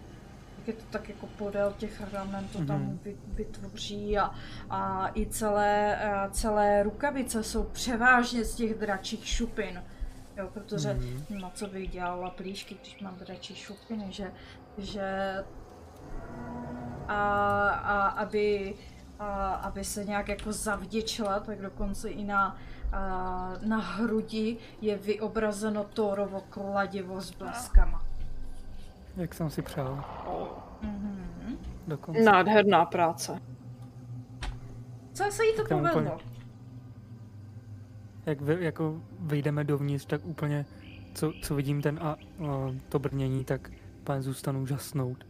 Je 0.68 0.74
to 0.74 0.84
tak 0.90 1.10
jako 1.10 1.28
podél 1.28 1.74
těch 1.78 2.14
ramen, 2.14 2.48
to 2.48 2.66
tam 2.66 2.80
Mhm. 2.82 3.00
vy- 3.04 3.18
vytvoří 3.28 4.18
a, 4.18 4.32
a 4.70 5.10
i 5.16 5.26
celé, 5.26 5.98
a 6.12 6.30
celé 6.30 6.84
rukavice 6.84 7.44
jsou 7.44 7.64
převážně 7.64 8.46
z 8.46 8.56
těch 8.56 8.74
dračích 8.80 9.28
šupin. 9.28 9.84
Jo, 10.38 10.50
protože 10.54 10.94
Mhm. 10.94 11.26
na 11.42 11.50
co 11.50 11.68
bych 11.68 11.90
dělala 11.90 12.30
plíšky, 12.30 12.78
když 12.82 13.00
mám 13.02 13.16
dračí 13.16 13.56
šupiny, 13.56 14.06
že, 14.10 14.32
že 14.78 15.36
a, 17.08 17.70
a 17.70 18.08
aby, 18.08 18.76
a, 19.20 19.54
aby 19.54 19.84
se 19.84 20.06
nějak 20.06 20.28
jako 20.28 20.52
zavděčila, 20.52 21.40
tak 21.40 21.62
dokonce 21.62 22.10
i 22.10 22.24
na, 22.24 22.58
a, 22.94 23.54
na 23.66 23.78
hrudi 23.78 24.58
je 24.82 24.98
vyobrazeno 24.98 25.84
Thorovo 25.84 26.42
kladivo 26.50 27.22
s 27.22 27.32
bleskama. 27.32 28.03
Jak 29.16 29.34
jsem 29.34 29.50
si 29.50 29.62
přál. 29.62 30.04
Mhm. 30.82 31.58
Dokonce. 31.88 32.22
Nádherná 32.22 32.86
práce. 32.86 33.42
Co 35.14 35.24
se 35.32 35.46
jí 35.46 35.56
to 35.56 35.64
tam 35.68 35.80
povedlo? 35.80 36.02
úplně- 36.02 36.34
Jak 38.26 38.42
vy, 38.42 38.58
jako 38.66 39.02
vyjdeme 39.20 39.64
dovnitř, 39.64 40.06
tak 40.06 40.26
úplně, 40.26 40.66
co, 41.14 41.34
co 41.42 41.56
vidím 41.56 41.82
ten 41.82 42.00
a 42.04 42.16
o, 42.40 42.72
to 42.90 43.00
brnění, 43.00 43.44
tak 43.46 43.72
Pán 44.04 44.22
zůstanu 44.22 44.66
žasnout. 44.66 45.26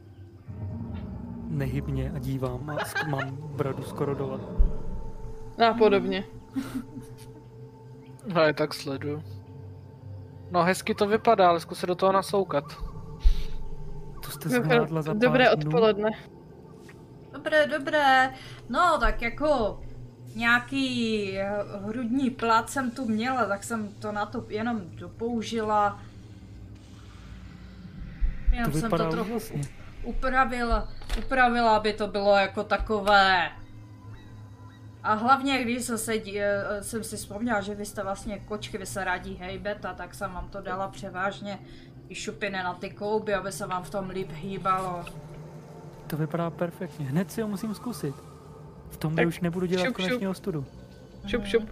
Nehybně 1.48 2.12
a 2.12 2.20
dívám 2.20 2.70
a 2.70 2.76
sk- 2.76 3.10
mám 3.10 3.36
bradu 3.38 3.84
skoro 3.84 4.16
dole. 4.16 4.40
A 5.70 5.74
podobně. 5.74 6.24
No 8.34 8.42
je 8.42 8.54
tak 8.54 8.74
sleduju. 8.74 9.24
No 10.52 10.64
hezky 10.64 10.96
to 10.96 11.08
vypadá, 11.08 11.50
ale 11.50 11.60
zkus 11.60 11.80
se 11.80 11.88
do 11.88 11.96
toho 11.96 12.12
nasoukat. 12.12 12.64
To 14.40 14.50
jste 14.50 14.62
zvládla 14.62 15.02
za 15.02 15.12
pár 15.12 15.20
Dobré 15.22 15.46
dnů. 15.46 15.54
odpoledne. 15.68 16.10
Dobré, 17.34 17.68
dobré. 17.68 18.34
No, 18.70 18.98
tak 19.00 19.22
jako 19.22 19.80
nějaký 20.36 21.38
eh, 21.38 21.50
hrudní 21.86 22.30
plát 22.30 22.70
jsem 22.70 22.92
tu 22.92 23.06
měla, 23.08 23.46
tak 23.46 23.64
jsem 23.64 23.88
to 24.00 24.12
na 24.12 24.26
to 24.26 24.46
jenom 24.50 24.82
dopoužila. 24.96 26.00
To 28.50 28.56
Jenom 28.56 28.72
jsem 28.72 28.82
vypadá 28.82 29.06
to 29.06 29.12
trochu 29.12 29.30
úžasně. 29.36 29.62
upravila, 30.04 30.88
upravila, 31.26 31.76
aby 31.78 31.94
to 31.94 32.08
bylo 32.08 32.36
jako 32.38 32.64
takové. 32.64 33.50
A 35.04 35.14
hlavně, 35.14 35.64
když 35.64 35.84
jsem, 35.84 35.98
se, 35.98 36.12
dí- 36.18 36.40
eh, 36.42 36.84
jsem 36.84 37.04
si 37.04 37.16
vzpomněla, 37.18 37.62
že 37.62 37.76
vy 37.76 37.86
jste 37.86 38.04
vlastně 38.04 38.40
kočky, 38.40 38.78
vy 38.78 38.86
se 38.86 39.04
rádi 39.04 39.34
hejbete, 39.34 39.88
tak 39.98 40.14
jsem 40.16 40.32
vám 40.34 40.50
to 40.50 40.62
dala 40.62 40.88
převážně 40.88 41.60
i 42.10 42.16
šupiny 42.16 42.58
na 42.64 42.74
ty 42.74 42.90
kouby, 42.90 43.34
aby 43.34 43.52
se 43.52 43.68
vám 43.68 43.84
v 43.84 43.90
tom 43.90 44.10
líp 44.10 44.32
hýbalo. 44.32 45.06
To 46.08 46.18
vypadá 46.18 46.50
perfektně. 46.50 47.06
Hned 47.06 47.32
si 47.32 47.42
ho 47.42 47.48
musím 47.48 47.76
zkusit. 47.76 48.16
V 48.90 48.98
tom 48.98 49.16
už 49.28 49.40
nebudu 49.40 49.66
dělat 49.66 49.86
šup, 49.86 49.98
šup. 49.98 50.06
konečně 50.06 50.30
ostudu. 50.30 50.66
Šup, 51.28 51.46
šup. 51.46 51.70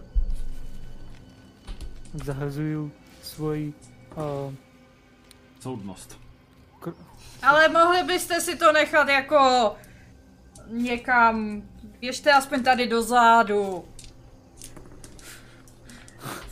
Zahazuju 2.24 2.92
svoji 3.22 3.74
uh, 4.16 4.54
Soudnost. 5.60 6.18
kr- 6.80 6.94
Ale 7.42 7.68
mohli 7.68 8.02
byste 8.02 8.40
si 8.40 8.56
to 8.56 8.72
nechat 8.72 9.08
jako 9.08 9.72
někam, 10.66 11.62
běžte 12.00 12.32
aspoň 12.32 12.62
tady 12.62 12.86
dozadu. 12.86 13.84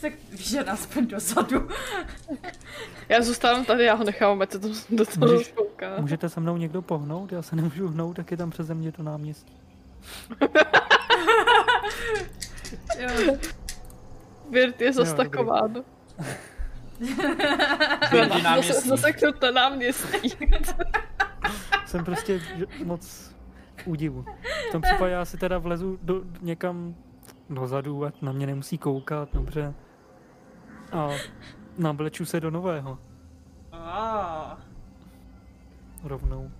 Tak 0.01 0.12
že 0.35 0.61
aspoň 0.61 1.07
dozadu. 1.07 1.69
Já 3.09 3.23
zůstávám 3.23 3.65
tady, 3.65 3.85
já 3.85 3.95
ho 3.95 4.05
nechám, 4.05 4.43
ať 4.43 4.53
se 4.53 4.59
to 4.59 4.69
do 4.91 5.07
toho 5.07 5.27
Můžeš- 5.33 5.47
spouká. 5.47 6.01
Můžete 6.01 6.29
se 6.29 6.41
mnou 6.41 6.57
někdo 6.57 6.83
pohnout? 6.83 7.33
Já 7.33 7.43
se 7.43 7.57
nemůžu 7.57 7.89
hnout, 7.89 8.17
tak 8.17 8.31
je 8.31 8.37
tam 8.37 8.51
přeze 8.51 8.75
mě 8.75 8.93
to 8.93 9.03
náměstí. 9.03 9.57
Jo. 12.99 13.37
Virt 14.51 14.81
je 14.81 14.93
dobrý. 14.93 14.93
zastakován. 14.93 15.75
Virdi 18.12 18.43
náměstí. 18.43 18.89
Zaseknut 18.89 19.43
na 19.43 19.51
náměstí. 19.51 20.31
Jsem 21.87 22.05
prostě 22.05 22.41
moc 22.85 23.35
údivu. 23.85 24.25
V 24.69 24.73
tom 24.73 24.83
případě 24.83 25.12
já 25.12 25.25
si 25.25 25.37
teda 25.37 25.59
vlezu 25.59 25.99
do, 26.03 26.23
někam 26.41 26.95
dozadu, 27.51 28.05
ať 28.05 28.23
na 28.23 28.33
mě 28.33 28.47
nemusí 28.47 28.79
koukat, 28.79 29.29
dobře. 29.33 29.75
A 30.93 31.09
nableču 31.78 32.25
se 32.25 32.41
do 32.41 32.51
nového 32.51 32.99
Ah. 33.73 34.57
rovnou. 36.05 36.51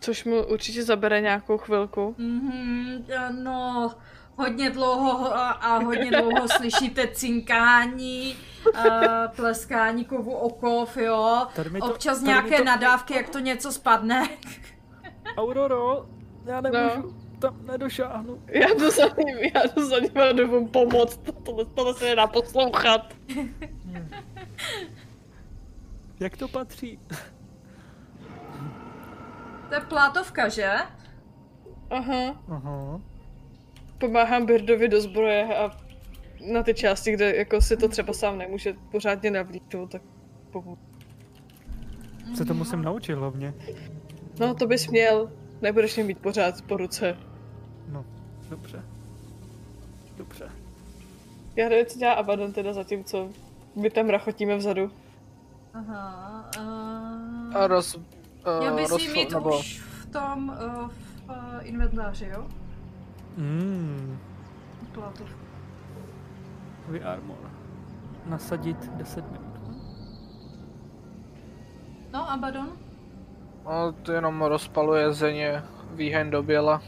Což 0.00 0.24
mu 0.24 0.46
určitě 0.46 0.82
zabere 0.84 1.20
nějakou 1.20 1.58
chvilku. 1.58 2.14
Mhm, 2.18 3.04
no, 3.42 3.90
hodně 4.36 4.70
dlouho 4.70 5.34
a, 5.36 5.50
a 5.50 5.78
hodně 5.78 6.10
dlouho 6.10 6.48
slyšíte 6.56 7.08
cinkání, 7.08 8.36
a 8.74 8.88
pleskání 9.36 10.04
kovu 10.04 10.32
okov, 10.34 10.96
jo. 10.96 11.46
To- 11.54 11.86
Občas 11.90 12.20
nějaké 12.20 12.56
to- 12.58 12.64
nadávky, 12.64 13.14
jak 13.14 13.28
to 13.28 13.38
něco 13.38 13.72
spadne. 13.72 14.28
Auroro, 15.36 16.06
já 16.44 16.60
nemůžu, 16.60 17.02
no. 17.02 17.21
Tam 17.42 17.66
nedošáhnu. 17.66 18.42
Já 18.46 18.68
jdu 18.74 18.90
za 18.90 19.06
ním, 19.24 19.38
já 19.54 19.62
jdu 19.66 19.88
za 19.88 19.98
ním 19.98 20.18
a 20.18 20.32
jdu 20.32 20.66
pomoct. 20.66 21.20
Tohle, 21.42 21.64
tohle 21.64 21.94
se 21.94 22.04
nedá 22.04 22.26
poslouchat. 22.26 23.14
Jak 26.20 26.36
to 26.36 26.48
patří? 26.48 26.98
To 29.68 29.74
je 29.74 29.80
plátovka, 29.80 30.48
že? 30.48 30.72
Aha. 31.90 32.42
Aha. 32.48 33.00
Pomáhám 33.98 34.46
Birdovi 34.46 34.88
do 34.88 35.00
zbroje 35.00 35.56
a 35.56 35.70
na 36.52 36.62
ty 36.62 36.74
části, 36.74 37.12
kde 37.12 37.36
jako 37.36 37.60
si 37.60 37.76
to 37.76 37.88
třeba 37.88 38.12
sám 38.12 38.38
nemůže 38.38 38.74
pořádně 38.90 39.30
navlíknout, 39.30 39.90
tak 39.90 40.02
pomůžu. 40.50 40.80
Se 42.34 42.44
to 42.44 42.54
musím 42.54 42.82
naučit 42.82 43.14
hlavně. 43.14 43.54
No, 44.40 44.54
to 44.54 44.66
bys 44.66 44.88
měl. 44.88 45.32
Nebudeš 45.62 45.96
mě 45.96 46.04
mít 46.04 46.18
pořád 46.18 46.62
po 46.62 46.76
ruce. 46.76 47.16
Dobře. 48.52 48.82
Dobře. 50.16 50.50
Já 51.56 51.68
nevím, 51.68 51.86
co 51.86 51.98
dělá 51.98 52.12
Abaddon 52.12 52.52
teda 52.52 52.72
zatímco 52.72 53.28
my 53.76 53.90
tam 53.90 54.08
rachotíme 54.08 54.56
vzadu. 54.56 54.90
Aha. 55.74 56.50
A 57.54 57.58
Uh, 57.58 57.66
roz... 57.66 57.94
Uh, 57.94 58.02
měl 58.60 58.76
bys 58.76 58.90
ji 58.90 58.96
rozfl- 58.96 59.12
mít 59.12 59.30
nebo... 59.30 59.58
už 59.58 59.80
v 59.80 60.06
tom, 60.06 60.48
uh, 60.48 60.88
v 60.88 61.24
uh, 61.28 61.34
inventáři, 61.62 62.26
jo? 62.26 62.46
Mm, 63.36 64.18
Plátovka. 64.92 65.34
Heavy 66.86 67.02
armor. 67.02 67.50
Nasadit 68.26 68.92
10 68.92 69.30
minut. 69.30 69.60
No, 72.12 72.30
Abaddon? 72.30 72.72
No, 73.64 73.92
to 73.92 74.12
jenom 74.12 74.42
rozpaluje 74.42 75.12
země 75.12 75.62
výheň 75.94 76.30
do 76.30 76.42
běla. 76.42 76.82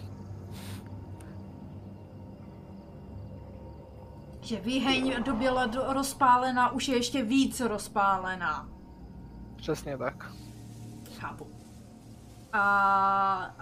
Že 4.45 4.61
výheň 4.61 5.23
do, 5.67 5.93
rozpálená, 5.93 6.71
už 6.71 6.89
je 6.89 6.97
ještě 6.97 7.23
víc 7.23 7.61
rozpálená. 7.61 8.69
Přesně 9.57 9.99
tak. 9.99 10.33
Chápu. 11.19 11.47
A 12.53 13.55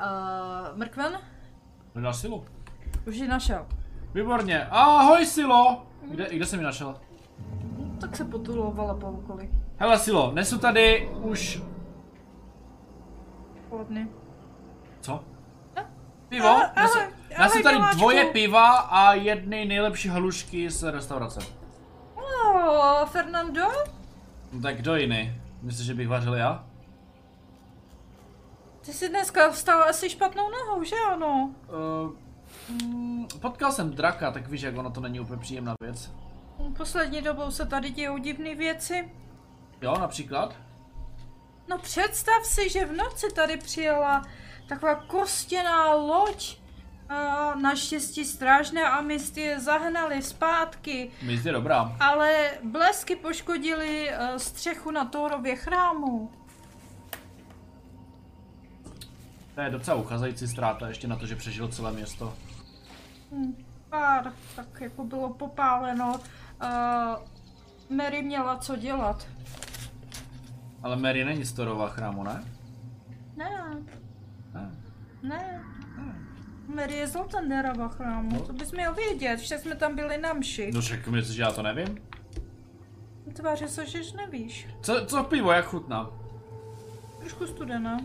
uh, 0.73 0.79
mrkven? 0.79 1.21
Hledal 1.95 2.15
silu. 2.15 2.45
Už 3.07 3.17
ji 3.17 3.29
našel. 3.29 3.67
Výborně. 4.15 4.67
Ahoj 4.67 5.27
Silo. 5.27 5.87
Kde, 6.11 6.29
kde 6.37 6.47
jsi 6.47 6.57
mi 6.57 6.63
našel? 6.63 6.95
Tak 8.01 8.17
se 8.17 8.25
potulovala 8.25 8.95
po 8.95 9.07
okolí. 9.07 9.51
Hele 9.77 9.99
Silo, 9.99 10.33
nesu 10.33 10.59
tady 10.59 11.09
už... 11.23 11.63
Pohodny. 13.69 14.09
Co? 15.01 15.25
Pivo? 16.33 16.49
Ahoj, 16.49 16.71
ahoj, 16.77 17.03
nesu 17.29 17.43
ahoj, 17.43 17.63
tady 17.63 17.77
miláčku. 17.77 17.97
dvoje 17.99 18.25
piva 18.25 18.77
a 18.79 19.15
jedny 19.15 19.65
nejlepší 19.65 20.09
halušky 20.09 20.71
z 20.71 20.83
restaurace. 20.93 21.41
Oh, 22.15 23.07
Fernando? 23.07 23.63
No 24.53 24.61
tak 24.63 24.77
kdo 24.77 24.97
jiný? 24.97 25.33
Myslíš, 25.63 25.87
že 25.87 25.95
bych 25.95 26.09
vařil 26.09 26.35
já? 26.35 26.65
Ty 28.81 28.93
jsi 28.93 29.09
dneska 29.09 29.51
vstal 29.51 29.83
asi 29.83 30.11
špatnou 30.11 30.51
nohou, 30.51 30.85
že 30.85 30.97
ano? 31.13 31.55
Uh, 31.69 32.13
mm, 32.83 33.27
potkal 33.41 33.73
jsem 33.73 33.91
draka, 33.91 34.31
tak 34.31 34.49
víš, 34.49 34.63
jak 34.63 34.77
ono 34.77 34.91
to 34.91 35.01
není 35.01 35.21
úplně 35.21 35.41
příjemná 35.41 35.75
věc. 35.83 36.13
Poslední 36.77 37.23
dobou 37.23 37.51
se 37.51 37.67
tady 37.67 37.91
dějou 37.91 38.19
divné 38.19 38.55
věci. 38.55 39.13
Jo, 39.83 39.97
například? 40.01 40.55
No 41.69 41.79
představ 41.79 42.45
si, 42.45 42.69
že 42.69 42.87
v 42.87 42.93
noci 42.93 43.27
tady 43.35 43.57
přijela 43.57 44.23
taková 44.69 44.95
kostěná 44.95 45.95
loď. 45.95 46.57
A 47.09 47.55
naštěstí 47.55 48.25
strážné 48.25 48.83
a 48.83 49.01
misty 49.01 49.41
je 49.41 49.61
zahnali 49.61 50.23
zpátky, 50.23 51.11
Míst 51.23 51.45
je 51.47 51.53
dobrá. 51.53 51.97
ale 52.01 52.51
blesky 52.63 53.17
poškodili 53.17 54.11
eh, 54.11 54.39
střechu 54.39 54.91
na 54.91 55.05
Tórově 55.05 55.57
chrámu. 55.57 56.31
To 59.55 59.61
je 59.61 59.71
docela 59.71 59.97
uchazající 59.97 60.49
ztráta, 60.49 60.89
ještě 60.89 61.09
na 61.09 61.17
to, 61.17 61.27
že 61.27 61.37
přežil 61.37 61.69
celé 61.69 61.93
město. 61.93 62.35
Hm, 63.33 63.65
pár, 63.91 64.33
tak 64.57 64.81
jako 64.81 65.05
bylo 65.05 65.31
popáleno. 65.35 66.15
Uh, 67.83 67.97
Mary 67.97 68.23
měla 68.23 68.57
co 68.59 68.77
dělat. 68.77 69.27
Ale 70.83 70.97
Mary 70.97 71.25
není 71.25 71.45
z 71.45 71.53
Torova 71.53 71.89
chrámu? 71.89 72.23
Ne, 72.25 72.45
Ne. 73.37 73.77
Ne. 75.23 75.65
Mary 76.75 76.95
je 76.95 77.07
z 77.07 77.15
Lotenderova 77.15 77.89
chrámu, 77.89 78.41
to 78.41 78.53
bys 78.53 78.73
měl 78.73 78.95
vědět, 78.95 79.39
že 79.41 79.59
jsme 79.59 79.75
tam 79.75 79.97
byli 79.97 80.19
na 80.19 80.33
mši. 80.33 80.71
No 80.75 80.81
však 80.81 81.09
myslíš, 81.09 81.37
že 81.37 81.43
já 81.43 81.51
to 81.53 81.63
nevím? 81.63 81.99
Tváře 83.33 83.69
se, 83.69 83.87
že 83.87 83.99
nevíš. 84.17 84.69
Co, 84.83 85.07
co 85.07 85.25
pivo, 85.25 85.53
jak 85.53 85.65
chutná? 85.65 86.11
Trošku 87.19 87.47
studená. 87.47 87.99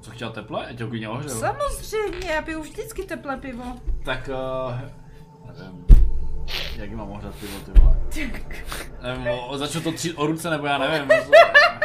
Co 0.00 0.10
chtěl 0.10 0.30
teple? 0.32 0.66
Ať 0.66 0.80
ho 0.80 0.88
klidně 0.88 1.08
ohřeju. 1.08 1.40
Samozřejmě, 1.40 2.30
já 2.30 2.42
piju 2.42 2.62
vždycky 2.62 3.02
teplé 3.02 3.36
pivo. 3.36 3.64
Tak, 4.04 4.30
uh, 4.68 4.80
nevím. 5.58 5.86
Jak 6.76 6.90
mám 6.92 7.10
ohřát 7.10 7.34
pivo, 7.34 7.58
ty 7.58 7.80
vole? 7.80 7.96
Nevím, 9.02 9.26
o- 9.48 9.58
začnu 9.58 9.80
to 9.80 9.92
třít 9.92 10.14
o 10.16 10.26
ruce, 10.26 10.50
nebo 10.50 10.66
já 10.66 10.78
nevím. 10.78 11.08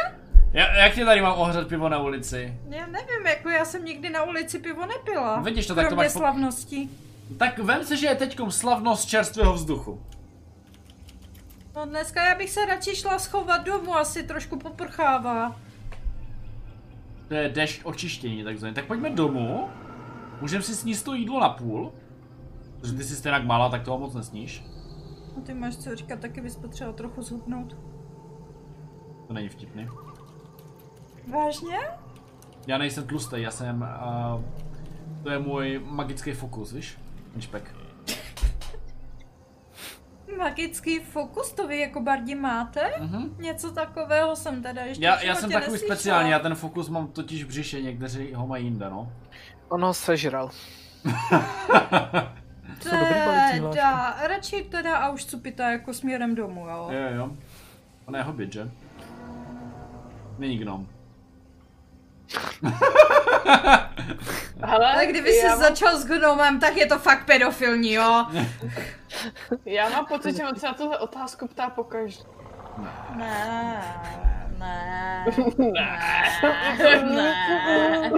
Já, 0.52 0.74
jak 0.76 0.94
tě 0.94 1.04
tady 1.04 1.20
mám 1.20 1.38
ohřet 1.38 1.68
pivo 1.68 1.88
na 1.88 1.98
ulici? 1.98 2.56
Já 2.68 2.86
nevím, 2.86 3.26
jako 3.26 3.48
já 3.48 3.64
jsem 3.64 3.84
nikdy 3.84 4.10
na 4.10 4.22
ulici 4.22 4.58
pivo 4.58 4.86
nepila. 4.86 5.36
No 5.36 5.42
vidíš 5.42 5.66
to, 5.66 5.74
tak 5.74 5.88
to 5.88 5.96
máš 5.96 6.12
po- 6.12 6.18
slavností. 6.18 6.90
Tak 7.38 7.58
vem 7.58 7.84
si, 7.84 7.96
že 7.96 8.06
je 8.06 8.14
teďkom 8.14 8.50
slavnost 8.50 9.08
čerstvého 9.08 9.52
vzduchu. 9.52 10.02
No 11.76 11.86
dneska 11.86 12.24
já 12.28 12.34
bych 12.34 12.50
se 12.50 12.66
radši 12.66 12.96
šla 12.96 13.18
schovat 13.18 13.64
domů, 13.64 13.94
asi 13.96 14.22
trošku 14.22 14.58
poprchává. 14.58 15.56
To 17.28 17.34
je 17.34 17.48
dešť 17.48 17.80
očištění 17.84 18.44
takzvaně. 18.44 18.74
Tak 18.74 18.84
pojďme 18.84 19.10
domů. 19.10 19.68
Můžeme 20.40 20.62
si 20.62 20.74
sníst 20.76 21.04
to 21.04 21.14
jídlo 21.14 21.40
na 21.40 21.48
půl. 21.48 21.92
Protože 22.80 22.92
ty 22.92 23.04
jsi 23.04 23.16
stejně 23.16 23.38
malá, 23.38 23.68
tak 23.68 23.82
toho 23.82 23.98
moc 23.98 24.14
nesníš. 24.14 24.64
No 25.36 25.42
ty 25.42 25.54
máš 25.54 25.76
co 25.76 25.96
říkat, 25.96 26.20
taky 26.20 26.40
bys 26.40 26.56
potřeboval 26.56 26.96
trochu 26.96 27.22
zhubnout. 27.22 27.76
To 29.26 29.32
není 29.34 29.48
vtipný. 29.48 29.88
Vážně? 31.28 31.78
Já 32.66 32.78
nejsem 32.78 33.06
tlustý, 33.06 33.36
já 33.42 33.50
jsem... 33.50 33.88
Uh, 34.36 34.42
to 35.22 35.30
je 35.30 35.38
můj 35.38 35.80
magický 35.84 36.32
fokus, 36.32 36.72
víš? 36.72 36.98
Inšpek. 37.34 37.74
Magický 40.38 41.00
fokus, 41.00 41.52
to 41.52 41.68
vy 41.68 41.80
jako 41.80 42.00
bardi 42.00 42.34
máte? 42.34 42.92
Mhm. 43.00 43.36
Něco 43.38 43.70
takového 43.70 44.36
jsem 44.36 44.62
teda 44.62 44.82
ještě 44.82 45.04
Já, 45.04 45.22
já 45.22 45.34
jsem 45.34 45.50
takový 45.50 45.72
neslyšela. 45.72 45.96
speciální, 45.96 46.30
já 46.30 46.38
ten 46.38 46.54
fokus 46.54 46.88
mám 46.88 47.06
totiž 47.06 47.44
v 47.44 47.48
břiše, 47.48 47.82
někteří 47.82 48.34
ho 48.34 48.46
mají 48.46 48.64
jinde, 48.64 48.90
no. 48.90 49.12
On 49.68 49.84
ho 49.84 49.94
sežral. 49.94 50.50
Teda, 52.82 54.14
radši 54.28 54.62
teda 54.70 54.96
a 54.98 55.10
už 55.10 55.24
cupita 55.24 55.70
jako 55.70 55.94
směrem 55.94 56.34
domů, 56.34 56.66
jo. 56.68 56.88
Jo, 56.90 57.16
jo. 57.16 57.30
On 58.06 58.16
je 58.16 58.22
hobit, 58.22 58.52
že? 58.52 58.70
Není 60.38 60.58
gnom. 60.58 60.86
Hele, 64.64 64.92
Ale 64.92 65.06
kdyby 65.06 65.32
jsi 65.32 65.48
mám, 65.48 65.58
začal 65.58 65.98
s 65.98 66.04
gnomem, 66.06 66.60
tak 66.60 66.76
je 66.76 66.86
to 66.86 66.98
fakt 66.98 67.26
pedofilní, 67.26 67.92
jo? 67.92 68.26
já 69.64 69.88
mám 69.88 70.06
pocit, 70.06 70.36
že 70.36 70.44
on 70.44 70.56
se 70.56 70.66
na 70.66 70.74
tuhle 70.74 70.98
otázku 70.98 71.48
ptá 71.48 71.70
pokaždé. 71.70 72.24
Ne, 73.16 73.82
ne, 74.58 75.24
ne, 76.78 77.02
ne. 77.02 78.10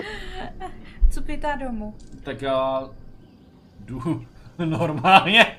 Cupita 1.10 1.57
domů. 1.57 1.94
Tak 2.23 2.43
já 2.43 2.89
jdu 3.81 4.26
normálně. 4.65 5.59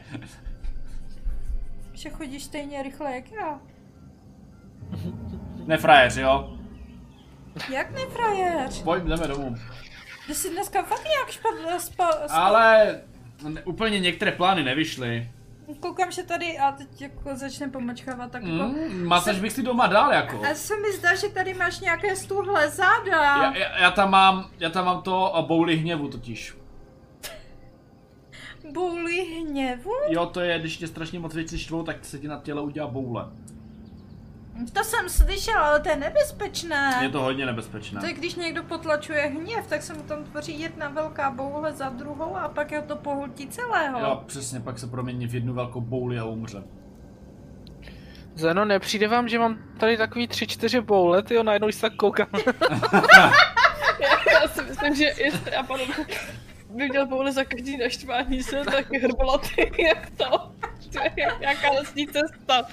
Že 1.94 2.10
chodíš 2.10 2.44
stejně 2.44 2.84
rychle 2.84 3.16
jak 3.16 3.32
já. 3.32 3.60
Nefrajeř, 5.66 6.18
jo? 6.18 6.55
Jak 7.70 7.92
nefrajeř? 7.92 8.84
Pojď, 8.84 9.04
jdeme 9.04 9.28
domů. 9.28 9.56
Ty 10.28 10.36
jsi 10.36 10.50
dneska 10.50 10.84
fakt 10.84 11.04
nějak 11.04 11.30
špatně 11.32 11.80
spa, 11.80 12.12
spa, 12.28 12.34
Ale 12.34 13.02
ne- 13.44 13.64
úplně 13.64 14.00
některé 14.00 14.32
plány 14.32 14.64
nevyšly. 14.64 15.30
Koukám, 15.80 16.12
že 16.12 16.24
tady 16.24 16.58
a 16.58 16.72
teď 16.72 17.02
jako 17.02 17.36
začne 17.36 17.70
pomačkávat 17.70 18.32
tak 18.32 18.42
jako... 18.44 18.64
Mm, 18.64 19.06
masaž 19.08 19.40
bych 19.40 19.52
si 19.52 19.64
doma 19.64 19.88
dal, 19.88 20.14
jako. 20.14 20.42
A 20.52 20.56
se 20.56 20.78
mi 20.78 20.92
zdá, 20.92 21.16
že 21.16 21.30
tady 21.30 21.54
máš 21.54 21.80
nějaké 21.80 22.16
stuhle 22.16 22.70
záda. 22.70 23.24
Já, 23.26 23.58
já, 23.58 23.78
já, 23.80 23.92
tam 23.92 24.12
mám, 24.12 24.50
já 24.60 24.70
tam 24.70 24.86
mám 24.86 25.02
to 25.02 25.36
a 25.36 25.42
bouli 25.42 25.76
hněvu 25.76 26.08
totiž. 26.08 26.56
Bouli 28.72 29.26
hněvu? 29.26 29.92
Jo, 30.08 30.26
to 30.26 30.40
je, 30.40 30.60
když 30.60 30.78
tě 30.78 30.88
strašně 30.88 31.20
moc 31.20 31.34
věci 31.34 31.60
štvou, 31.60 31.84
tak 31.84 32.06
se 32.06 32.20
ti 32.20 32.28
na 32.28 32.40
těle 32.44 32.62
udělá 32.62 32.88
boule. 32.88 33.26
To 34.74 34.84
jsem 34.84 35.10
slyšela, 35.10 35.62
ale 35.68 35.80
to 35.80 35.90
je 35.90 35.96
nebezpečné. 35.96 37.00
Je 37.02 37.10
to 37.10 37.22
hodně 37.22 37.46
nebezpečné. 37.46 38.00
To 38.02 38.06
je, 38.08 38.14
když 38.14 38.36
někdo 38.36 38.64
potlačuje 38.64 39.22
hněv, 39.22 39.68
tak 39.68 39.82
se 39.82 39.94
mu 39.94 40.02
tam 40.04 40.24
tvoří 40.24 40.60
jedna 40.60 40.90
velká 40.90 41.32
boule 41.32 41.74
za 41.74 41.90
druhou 41.90 42.38
a 42.38 42.48
pak 42.50 42.72
je 42.72 42.82
to 42.82 42.96
pohltí 42.96 43.48
celého. 43.48 44.00
Jo, 44.00 44.24
přesně, 44.26 44.60
pak 44.60 44.80
se 44.80 44.88
promění 44.88 45.28
v 45.28 45.36
jednu 45.36 45.54
velkou 45.54 45.82
bouli 45.82 46.20
a 46.20 46.26
umře. 46.26 46.64
Zeno, 48.36 48.66
nepřijde 48.66 49.08
vám, 49.08 49.28
že 49.28 49.40
mám 49.40 49.58
tady 49.80 49.98
takový 49.98 50.28
tři, 50.28 50.48
čtyři 50.48 50.82
boule, 50.82 51.24
jo, 51.30 51.44
najednou 51.44 51.72
se 51.72 51.82
tak 51.82 51.96
koukám. 51.96 52.28
Já 54.32 54.48
si 54.48 54.62
myslím, 54.62 54.96
že 54.96 55.04
jestli 55.04 55.52
já 55.54 55.64
panu 55.64 55.84
by 56.70 56.90
měl 56.90 57.08
povolit 57.08 57.32
za 57.32 57.44
každý 57.44 57.78
naštvání 57.78 58.44
se, 58.44 58.64
tak 58.66 58.92
hrbolaty, 58.94 59.72
jak 59.88 60.10
to? 60.18 60.52
Jak- 61.18 61.40
Jaká 61.42 61.72
lesní 61.72 62.08
cesta? 62.08 62.64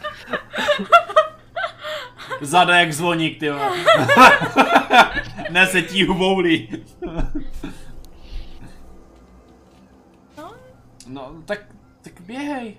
Zada 2.40 2.78
jak 2.80 2.92
zvoník, 2.92 3.40
ty. 3.40 3.50
Nese 5.50 5.82
tíhu 5.82 6.14
bouli. 6.14 6.68
No, 10.36 10.54
No, 11.06 11.32
tak, 11.44 11.58
tak 12.04 12.20
běhej. 12.20 12.76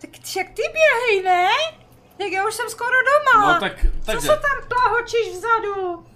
tak 0.00 0.10
však 0.22 0.46
ty 0.46 0.62
běhej, 0.72 1.22
ne? 1.24 1.48
Tak 2.18 2.32
já 2.32 2.46
už 2.48 2.54
jsem 2.54 2.68
skoro 2.70 2.90
doma. 3.02 3.52
No 3.54 3.60
tak, 3.60 3.80
Co 4.00 4.06
takže 4.06 4.20
se 4.26 4.36
tam 4.36 4.68
plahočíš 4.68 5.28
vzadu? 5.32 6.06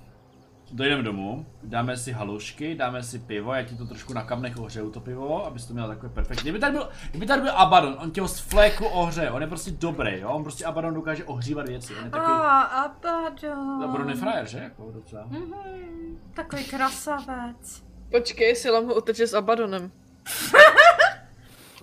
Dojdeme 0.73 1.03
domů, 1.03 1.47
dáme 1.63 1.97
si 1.97 2.13
halušky, 2.13 2.75
dáme 2.75 3.03
si 3.03 3.19
pivo, 3.19 3.55
já 3.55 3.63
ti 3.63 3.77
to 3.77 3.87
trošku 3.87 4.13
na 4.13 4.23
kamnech 4.23 4.59
ohřeju 4.59 4.91
to 4.91 5.01
pivo, 5.01 5.47
abys 5.47 5.67
to 5.67 5.73
měl 5.73 5.89
takové 5.89 6.09
perfektní. 6.09 6.43
Kdyby 6.43 6.59
tady 6.59 6.73
byl, 6.73 6.89
kdyby 7.11 7.27
tady 7.27 7.43
byl 7.43 7.53
Abaddon, 7.53 7.97
on 7.99 8.11
tě 8.11 8.21
ho 8.21 8.29
z 8.29 8.39
fléku 8.39 8.87
ohřeje, 8.87 9.31
on 9.31 9.43
je 9.43 9.49
prostě 9.49 9.71
dobrý, 9.71 10.21
jo, 10.21 10.31
on 10.31 10.43
prostě 10.43 10.65
Abaddon 10.65 10.95
dokáže 10.95 11.25
ohřívat 11.25 11.69
věci, 11.69 11.95
on 11.95 12.05
je 12.05 12.11
A, 12.11 12.19
taky, 12.19 13.09
Abaddon. 13.09 13.85
Abaddon 13.85 14.09
je 14.11 14.17
frajer, 14.17 14.47
že, 14.47 14.59
jako 14.59 14.91
docela. 14.95 15.27
Mhm, 15.27 16.19
takový 16.35 16.65
krasavec. 16.65 17.83
Počkej, 18.11 18.57
si 18.57 18.71
mu 18.71 18.95
uteče 18.95 19.27
s 19.27 19.35
Abadonem. 19.35 19.91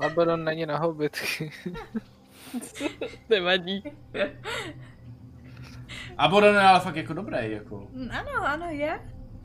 Abaddon 0.06 0.43
není 0.43 0.66
na 0.66 0.77
hobitky. 0.77 1.51
Nevadí. 3.30 3.84
Abaddon 6.19 6.56
je 6.56 6.61
ale 6.61 6.80
fakt 6.80 6.95
jako 6.95 7.14
dobrý, 7.14 7.51
jako. 7.51 7.88
Mm, 7.93 8.09
Ano, 8.11 8.48
ano, 8.48 8.65
je. 8.69 8.99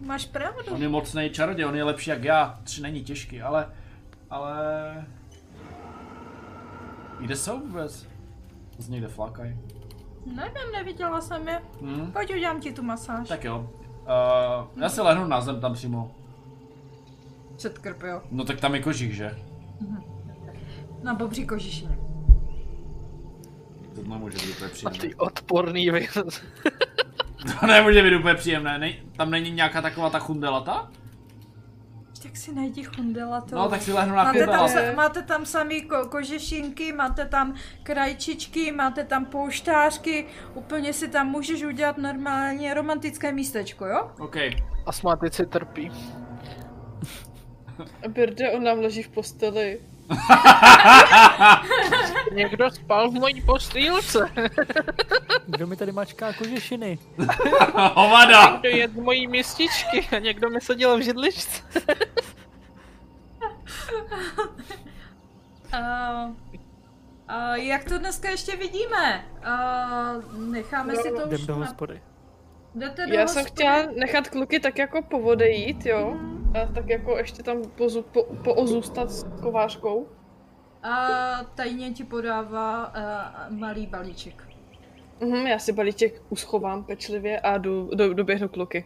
Máš 0.06 0.26
pravdu. 0.26 0.72
On 0.74 0.82
je 0.82 0.88
mocný 0.88 1.30
čaroděj, 1.30 1.64
on 1.66 1.74
je 1.76 1.84
lepší 1.84 2.10
jak 2.10 2.24
já, 2.24 2.58
tři 2.64 2.82
není 2.82 3.04
těžký, 3.04 3.42
ale, 3.42 3.66
ale... 4.30 4.56
Kde 7.20 7.36
jsou 7.36 7.60
vůbec? 7.60 8.06
Z 8.78 8.88
někde 8.88 9.08
flakaj. 9.08 9.56
Nevím, 10.26 10.72
neviděla 10.72 11.20
jsem 11.20 11.48
je. 11.48 11.60
Hm? 11.80 12.12
Pojď 12.12 12.34
udělám 12.34 12.60
ti 12.60 12.72
tu 12.72 12.82
masáž. 12.82 13.28
Tak 13.28 13.44
jo. 13.44 13.70
Uh, 14.02 14.82
já 14.82 14.88
si 14.88 15.00
lehnu 15.00 15.26
na 15.26 15.40
zem 15.40 15.60
tam 15.60 15.72
přímo. 15.74 16.10
Před 17.56 17.78
krp, 17.78 18.02
jo. 18.02 18.22
No 18.30 18.44
tak 18.44 18.60
tam 18.60 18.74
je 18.74 18.82
kožich, 18.82 19.14
že? 19.14 19.38
Na 21.02 21.14
bobří 21.14 21.46
kožišině. 21.46 21.98
To 23.94 24.02
nemůže 24.02 24.38
být 24.38 24.50
úplně 24.54 24.66
A 24.66 24.72
příjemné. 24.72 24.98
ty 24.98 25.14
odporný 25.14 25.90
vy. 25.90 26.08
To 27.60 27.66
nemůže 27.66 28.02
být 28.02 28.16
úplně 28.16 28.34
příjemné. 28.34 28.78
Nej, 28.78 29.02
tam 29.16 29.30
není 29.30 29.50
nějaká 29.50 29.82
taková 29.82 30.10
ta 30.10 30.18
chundelata? 30.18 30.90
Tak 32.22 32.36
si 32.36 32.54
najdi 32.54 32.84
chundelatou. 32.84 33.56
No 33.56 33.68
tak 33.68 33.82
si 33.82 33.92
lehnu 33.92 34.14
na 34.14 34.24
Máte 34.24 34.46
tam, 34.46 34.68
sa, 34.68 34.78
máte 34.96 35.22
tam 35.22 35.46
samý 35.46 35.82
ko, 35.82 36.06
kožešinky, 36.08 36.92
máte 36.92 37.26
tam 37.26 37.54
krajčičky, 37.82 38.72
máte 38.72 39.04
tam 39.04 39.24
pouštářky, 39.24 40.26
úplně 40.54 40.92
si 40.92 41.08
tam 41.08 41.28
můžeš 41.28 41.62
udělat 41.64 41.98
normálně 41.98 42.74
romantické 42.74 43.32
místečko, 43.32 43.86
jo? 43.86 44.10
OK. 44.18 44.36
Astmatici 44.86 45.46
trpí. 45.46 45.90
Birde, 48.08 48.50
on 48.50 48.64
nám 48.64 48.78
leží 48.78 49.02
v 49.02 49.08
posteli. 49.08 49.80
Někdo 52.32 52.70
spal 52.70 53.10
v 53.10 53.14
mojí 53.14 53.40
postýlce. 53.40 54.30
Kdo 55.46 55.66
mi 55.66 55.76
tady 55.76 55.92
mačká 55.92 56.32
kožešiny? 56.32 56.98
Hovada! 57.94 58.50
Někdo 58.52 58.68
je 58.68 58.88
z 58.88 58.94
mojí 58.94 59.26
mističky 59.26 60.08
a 60.16 60.18
někdo 60.18 60.50
mi 60.50 60.60
seděl 60.60 60.98
v 60.98 61.00
židličce. 61.00 61.62
Uh, 65.74 66.30
uh, 66.30 66.34
jak 67.54 67.84
to 67.84 67.98
dneska 67.98 68.30
ještě 68.30 68.56
vidíme? 68.56 69.24
Uh, 69.46 70.38
necháme 70.38 70.96
si 70.96 71.10
to 71.10 71.26
Jdem 71.26 71.40
už 71.40 71.46
do 71.46 71.56
na... 71.56 71.66
hospody. 71.66 72.02
Jdete 72.74 73.06
do 73.06 73.14
Já 73.14 73.26
jsem 73.26 73.44
chtěla 73.44 73.86
nechat 73.98 74.28
kluky 74.28 74.60
tak 74.60 74.78
jako 74.78 75.02
po 75.02 75.18
odejít, 75.18 75.86
jo? 75.86 76.16
A 76.54 76.72
tak 76.72 76.88
jako 76.88 77.18
ještě 77.18 77.42
tam 77.42 77.62
pozu, 77.62 78.02
po, 78.02 78.24
poozůstat 78.44 79.10
s 79.10 79.24
kovářkou. 79.42 80.08
A 80.82 81.08
tajně 81.54 81.90
ti 81.90 82.04
podává 82.04 82.88
uh, 82.88 83.58
malý 83.58 83.86
balíček. 83.86 84.48
Mhm, 85.20 85.46
já 85.46 85.58
si 85.58 85.72
balíček 85.72 86.22
uschovám 86.28 86.84
pečlivě 86.84 87.40
a 87.40 87.58
jdu, 87.58 87.90
do, 87.94 88.14
doběhnu 88.14 88.48
kluky. 88.48 88.84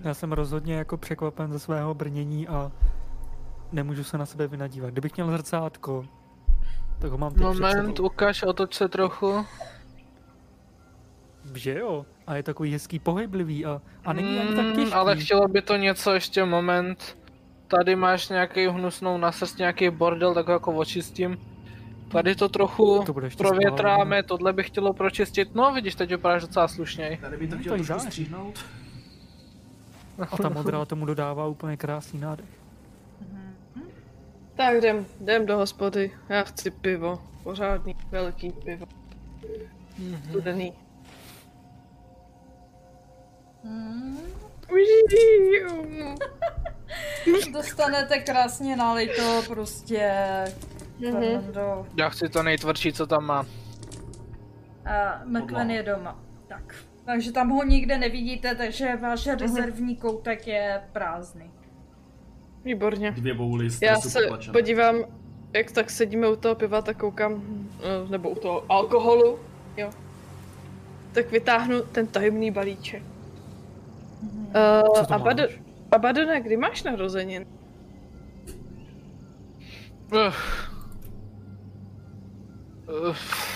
Já 0.00 0.14
jsem 0.14 0.32
rozhodně 0.32 0.74
jako 0.74 0.96
překvapen 0.96 1.52
ze 1.52 1.58
svého 1.58 1.94
brnění 1.94 2.48
a 2.48 2.72
nemůžu 3.72 4.04
se 4.04 4.18
na 4.18 4.26
sebe 4.26 4.46
vynadívat. 4.46 4.90
Kdybych 4.90 5.16
měl 5.16 5.30
zrcátko, 5.30 6.04
tak 6.98 7.10
ho 7.10 7.18
mám 7.18 7.32
teď 7.32 7.42
Moment, 7.42 8.00
ukaž, 8.00 8.42
otoč 8.42 8.74
se 8.74 8.88
trochu. 8.88 9.46
Že 11.54 11.78
jo? 11.78 12.06
A 12.26 12.34
je 12.36 12.42
takový 12.42 12.72
hezký 12.72 12.98
pohyblivý 12.98 13.66
a, 13.66 13.82
a 14.04 14.12
není 14.12 14.38
ani 14.38 14.56
tak 14.56 14.64
Mm, 14.64 14.72
těžký. 14.72 14.92
Ale 14.92 15.16
chtělo 15.16 15.48
by 15.48 15.62
to 15.62 15.76
něco 15.76 16.14
ještě 16.14 16.44
moment. 16.44 17.18
Tady 17.68 17.96
máš 17.96 18.28
nějaký 18.28 18.66
hnusnou 18.66 19.18
na 19.18 19.32
srst, 19.32 19.58
nějaký 19.58 19.90
bordel, 19.90 20.34
tak 20.34 20.46
ho 20.46 20.52
jako 20.52 20.72
očistím. 20.72 21.38
Tady 22.08 22.34
to 22.34 22.48
trochu 22.48 23.04
To 23.06 23.14
provětráme, 23.38 24.22
tohle 24.22 24.52
bych 24.52 24.66
chtělo 24.66 24.92
pročistit. 24.92 25.54
No 25.54 25.72
vidíš, 25.74 25.94
teď 25.94 26.10
vypadáš 26.10 26.42
docela 26.42 26.68
slušněj. 26.68 27.16
Tady 27.20 27.36
by 27.36 27.48
to 27.48 27.54
No, 27.54 27.60
chtěl 27.60 27.70
to 27.76 27.82
je 27.82 27.86
trošku 27.86 28.06
stříhnout. 28.06 28.64
A 30.30 30.36
ta 30.36 30.48
modrá 30.48 30.84
tomu 30.84 31.06
dodává 31.06 31.46
úplně 31.46 31.76
krásný 31.76 32.20
nádech. 32.20 32.48
Tak 34.54 34.74
jdem, 34.74 35.06
jdem 35.20 35.46
do 35.46 35.56
hospody. 35.56 36.10
Já 36.28 36.42
chci 36.42 36.70
pivo. 36.70 37.22
Pořádný, 37.42 37.96
velký 38.10 38.50
pivo. 38.64 38.86
Studený. 40.28 40.68
Hmm. 40.70 40.81
Dostanete 47.52 48.18
krásně 48.18 48.76
nalito 48.76 49.42
prostě 49.48 50.12
Mhm. 51.00 51.12
Fernando. 51.12 51.86
Já 51.96 52.08
chci 52.08 52.28
to 52.28 52.42
nejtvrdší, 52.42 52.92
co 52.92 53.06
tam 53.06 53.24
má. 53.26 53.46
A 54.84 55.22
McQueen 55.24 55.70
je 55.70 55.82
doma. 55.82 56.18
Tak. 56.48 56.74
Takže 57.04 57.32
tam 57.32 57.48
ho 57.50 57.64
nikde 57.64 57.98
nevidíte, 57.98 58.54
takže 58.54 58.96
váš 58.96 59.26
rezervní 59.26 59.96
koutek 59.96 60.46
je 60.46 60.82
prázdný. 60.92 61.50
Výborně. 62.64 63.10
Dvě 63.10 63.34
bouly 63.34 63.68
Já 63.82 63.96
se 64.00 64.20
potlačené. 64.22 64.52
podívám, 64.52 64.96
jak 65.52 65.72
tak 65.72 65.90
sedíme 65.90 66.28
u 66.28 66.36
toho 66.36 66.54
piva, 66.54 66.82
tak 66.82 66.96
koukám, 66.96 67.42
eh, 67.80 68.10
nebo 68.10 68.30
u 68.30 68.34
toho 68.34 68.64
alkoholu, 68.68 69.38
jo. 69.76 69.90
Tak 71.12 71.30
vytáhnu 71.30 71.82
ten 71.82 72.06
tajemný 72.06 72.50
balíček. 72.50 73.02
Uh, 74.22 75.04
to 75.06 75.14
Abado, 75.14 75.42
máš? 75.42 75.60
Abadone, 75.92 76.40
kdy 76.40 76.56
máš 76.56 76.82
narozenin? 76.82 77.46
Uf. 80.28 80.68
Uf. 83.10 83.52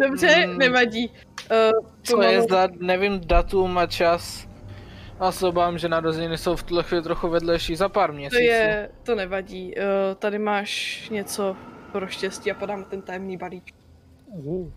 Dobře, 0.00 0.46
Mm. 0.46 0.58
nevadí. 0.58 1.10
Uh, 1.50 1.86
Co 2.02 2.22
je 2.22 2.42
zda, 2.42 2.68
nevím 2.80 3.20
datum 3.26 3.78
a 3.78 3.86
čas. 3.86 4.46
A 5.20 5.32
se 5.32 5.46
obávám, 5.46 5.78
že 5.78 5.88
narozeniny 5.88 6.38
jsou 6.38 6.56
v 6.56 6.62
tuhle 6.62 6.82
chvíli 6.82 7.02
trochu 7.02 7.28
vedlejší 7.28 7.76
za 7.76 7.88
pár 7.88 8.10
To 8.10 8.16
měsíců. 8.16 8.42
je, 8.42 8.90
to 9.02 9.14
nevadí. 9.14 9.74
Uh, 9.76 9.82
tady 10.18 10.38
máš 10.38 11.08
něco 11.10 11.56
pro 11.92 12.06
štěstí 12.06 12.50
a 12.50 12.54
podám 12.54 12.84
ten 12.84 13.02
tajemný 13.02 13.36
balíček. 13.36 13.74
Uh, 14.26 14.70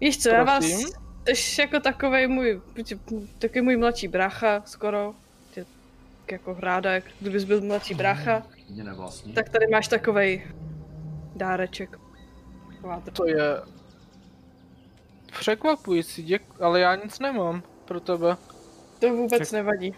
Víš 0.00 0.18
co, 0.22 0.28
já 0.28 0.44
vás, 0.44 0.58
Prosím? 0.58 0.88
jsi 1.26 1.60
jako 1.60 1.80
takovej 1.80 2.26
můj, 2.28 2.60
takový 3.38 3.60
můj 3.60 3.76
mladší 3.76 4.08
brácha 4.08 4.62
skoro. 4.66 5.14
Tě, 5.50 5.64
tak 6.20 6.32
jako 6.32 6.56
ráda, 6.60 6.92
jak 6.92 7.04
kdybys 7.20 7.44
byl 7.44 7.60
mladší 7.60 7.94
brácha. 7.94 8.42
Mě 8.68 8.84
nevlastní. 8.84 9.32
Tak 9.32 9.48
tady 9.48 9.66
máš 9.72 9.88
takovej 9.88 10.46
dáreček. 11.36 11.98
Taková 12.74 13.02
To 13.12 13.26
je... 13.28 13.60
Překvapující, 15.40 16.22
děk... 16.22 16.42
ale 16.60 16.80
já 16.80 16.94
nic 16.94 17.18
nemám 17.18 17.62
pro 17.84 18.00
tebe. 18.00 18.36
To 18.98 19.08
vůbec 19.16 19.42
Ček- 19.42 19.52
nevadí. 19.52 19.94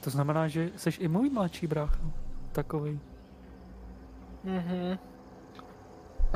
to 0.00 0.10
znamená, 0.10 0.48
že 0.48 0.70
jsi 0.76 0.90
i 0.98 1.08
můj 1.08 1.30
mladší 1.30 1.66
brácha. 1.66 2.00
Takový. 2.52 3.00
Mhm. 4.44 4.98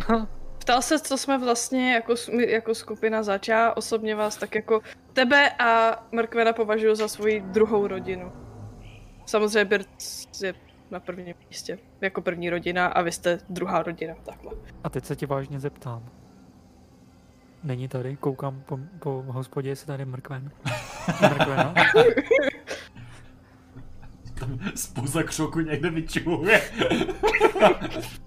Ptal 0.64 0.82
se, 0.82 0.98
co 0.98 1.18
jsme 1.18 1.38
vlastně 1.38 1.94
jako, 1.94 2.14
jako 2.48 2.74
skupina 2.74 3.22
zač. 3.22 3.48
Já 3.48 3.72
osobně 3.72 4.14
vás 4.14 4.36
tak 4.36 4.54
jako 4.54 4.80
tebe 5.12 5.50
a 5.50 6.02
Mrkvena 6.12 6.52
považuji 6.52 6.94
za 6.94 7.08
svoji 7.08 7.40
druhou 7.40 7.86
rodinu. 7.86 8.32
Samozřejmě 9.26 9.64
Bert 9.64 9.88
je 10.42 10.54
na 10.90 11.00
prvním 11.00 11.34
místě, 11.50 11.78
jako 12.00 12.22
první 12.22 12.50
rodina 12.50 12.86
a 12.86 13.02
vy 13.02 13.12
jste 13.12 13.38
druhá 13.48 13.82
rodina, 13.82 14.14
takhle. 14.14 14.52
A 14.84 14.88
teď 14.90 15.04
se 15.04 15.16
tě 15.16 15.26
vážně 15.26 15.60
zeptám. 15.60 16.08
Není 17.64 17.88
tady, 17.88 18.16
koukám 18.16 18.62
po, 18.66 18.78
po 18.98 19.24
hospodě, 19.26 19.68
jestli 19.68 19.86
tady 19.86 20.00
je 20.00 20.06
mrkven. 20.06 20.50
Mrkvena? 21.20 21.74
Spoza 24.74 25.22
křoku 25.22 25.60
někde 25.60 25.90
vyčuhuje. 25.90 26.62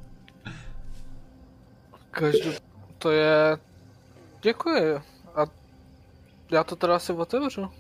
Každou... 2.17 2.51
To 2.97 3.11
je... 3.11 3.57
Děkuji. 4.41 4.95
A 5.35 5.45
já 6.51 6.63
to 6.63 6.75
teda 6.75 6.95
asi 6.95 7.13
otevřu. 7.13 7.71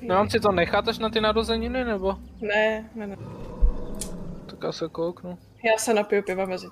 Nemám 0.00 0.30
si 0.30 0.40
to 0.40 0.52
nechat 0.52 0.88
až 0.88 0.98
na 0.98 1.10
ty 1.10 1.20
narozeniny, 1.20 1.84
nebo? 1.84 2.16
Ne, 2.40 2.90
ne, 2.94 3.06
ne. 3.06 3.16
Tak 4.46 4.58
já 4.62 4.72
se 4.72 4.88
kouknu. 4.88 5.38
Já 5.64 5.78
se 5.78 5.94
napiju 5.94 6.22
piva 6.22 6.44
mezi. 6.44 6.66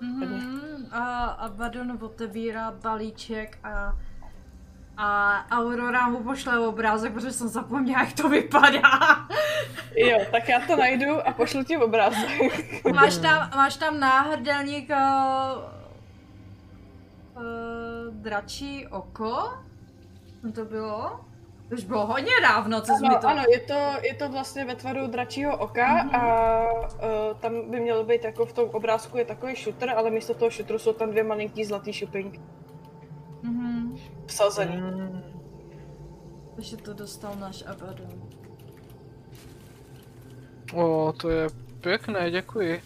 Mhm, 0.00 0.86
a, 0.90 1.24
a 1.24 1.48
Badon 1.48 1.98
otevírá 2.00 2.70
balíček 2.70 3.58
a 3.64 3.96
a 5.02 5.44
Aurora 5.50 6.08
mu 6.08 6.22
pošle 6.22 6.58
obrázek, 6.58 7.12
protože 7.12 7.32
jsem 7.32 7.48
zapomněla, 7.48 8.00
jak 8.00 8.12
to 8.12 8.28
vypadá. 8.28 8.90
Jo, 9.96 10.18
tak 10.30 10.48
já 10.48 10.60
to 10.60 10.76
najdu 10.76 11.28
a 11.28 11.32
pošlu 11.32 11.64
ti 11.64 11.76
obrázek. 11.76 12.30
máš, 12.94 13.16
tam, 13.16 13.50
máš 13.56 13.76
tam 13.76 14.00
náhrdelník 14.00 14.90
uh, 14.90 15.79
uh, 17.40 18.14
dračí 18.14 18.86
oko? 18.86 19.50
No 20.42 20.52
to 20.52 20.64
bylo? 20.64 21.20
To 21.68 21.74
už 21.76 21.84
bylo 21.84 22.06
hodně 22.06 22.32
dávno, 22.42 22.80
co 22.80 22.92
Ano, 22.92 23.18
to... 23.20 23.28
ano 23.28 23.42
je, 23.52 23.60
to, 23.60 23.92
je 24.02 24.14
to 24.14 24.28
vlastně 24.28 24.64
ve 24.64 24.74
tvaru 24.74 25.06
dračího 25.06 25.56
oka 25.56 26.00
a 26.00 26.62
uh, 26.72 26.98
tam 27.40 27.70
by 27.70 27.80
mělo 27.80 28.04
být 28.04 28.24
jako 28.24 28.46
v 28.46 28.52
tom 28.52 28.68
obrázku 28.70 29.18
je 29.18 29.24
takový 29.24 29.56
šutr, 29.56 29.90
ale 29.90 30.10
místo 30.10 30.34
toho 30.34 30.50
šutru 30.50 30.78
jsou 30.78 30.92
tam 30.92 31.10
dvě 31.10 31.24
malinký 31.24 31.64
zlatý 31.64 31.92
šupinky 31.92 32.40
Mhm. 33.42 33.96
vsazený. 34.26 34.76
Mm. 34.76 35.22
Takže 36.56 36.76
to 36.76 36.94
dostal 36.94 37.36
náš 37.40 37.64
Abaddon. 37.66 38.22
O, 40.74 41.12
to 41.16 41.28
je 41.30 41.48
pěkné, 41.80 42.30
děkuji. 42.30 42.82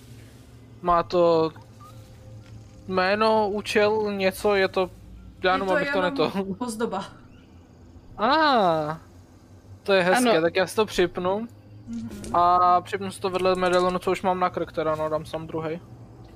Má 0.82 1.02
to 1.02 1.50
jméno, 2.88 3.48
účel, 3.50 4.12
něco, 4.12 4.54
je 4.54 4.68
to... 4.68 4.90
Já 5.42 5.52
jenom 5.52 5.70
abych 5.70 5.92
to 5.92 6.02
neto. 6.02 6.32
Pozdoba. 6.58 7.04
A, 8.16 8.26
ah, 8.26 8.98
to 9.82 9.92
je 9.92 10.02
hezké, 10.02 10.30
Ano. 10.30 10.40
tak 10.40 10.56
já 10.56 10.66
si 10.66 10.76
to 10.76 10.86
připnu. 10.86 11.46
A 12.32 12.80
připnu 12.80 13.10
si 13.10 13.20
to 13.20 13.30
vedle 13.30 13.54
medailonu, 13.54 13.98
co 13.98 14.10
už 14.10 14.22
mám 14.22 14.40
na 14.40 14.50
krk, 14.50 14.72
teda 14.72 14.94
no, 14.94 15.08
dám 15.08 15.24
sam 15.24 15.46
druhý. 15.46 15.80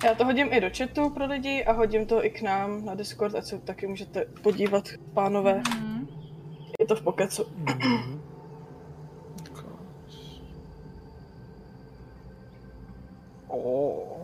Já 0.04 0.14
to 0.14 0.24
hodím 0.24 0.48
i 0.52 0.60
do 0.60 0.70
chatu 0.78 1.10
pro 1.10 1.26
lidi 1.26 1.64
a 1.64 1.72
hodím 1.72 2.06
to 2.06 2.24
i 2.24 2.30
k 2.30 2.42
nám 2.42 2.84
na 2.84 2.94
Discord, 2.94 3.34
ať 3.34 3.44
se 3.44 3.58
taky 3.58 3.86
můžete 3.86 4.24
podívat, 4.42 4.84
pánové. 5.14 5.62
Mhm. 5.68 6.08
Je 6.80 6.86
to 6.86 6.96
v 6.96 7.02
pokecu. 7.02 7.46
Mhm. 7.56 8.20
O, 13.50 14.17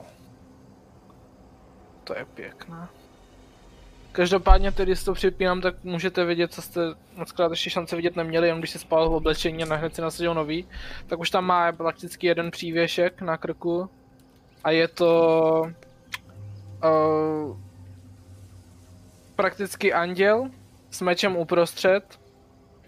to 2.05 2.19
je 2.19 2.25
pěkné. 2.25 2.89
Každopádně 4.13 4.73
tedy, 4.73 4.93
když 4.93 5.05
to 5.05 5.15
připínám, 5.15 5.61
tak 5.61 5.85
můžete 5.85 6.25
vidět, 6.25 6.53
co 6.53 6.63
jste 6.63 6.81
moc 7.17 7.33
krát 7.33 7.51
ještě 7.51 7.71
šance 7.71 7.97
vidět 7.97 8.17
neměli, 8.17 8.47
jenom 8.47 8.61
když 8.61 8.71
se 8.71 8.79
spal 8.79 9.11
v 9.11 9.15
oblečení 9.15 9.65
a 9.65 9.75
hned 9.75 9.95
si 9.95 10.03
nasadil 10.03 10.35
nový. 10.35 10.69
Tak 11.07 11.19
už 11.19 11.31
tam 11.31 11.45
má 11.45 11.73
prakticky 11.73 12.27
jeden 12.27 12.51
přívěšek 12.51 13.23
na 13.23 13.37
krku. 13.37 13.91
A 14.65 14.71
je 14.71 14.89
to... 14.89 15.63
Uh, 16.85 17.57
prakticky 19.37 19.93
anděl 19.93 20.51
s 20.91 21.01
mečem 21.01 21.37
uprostřed 21.37 22.21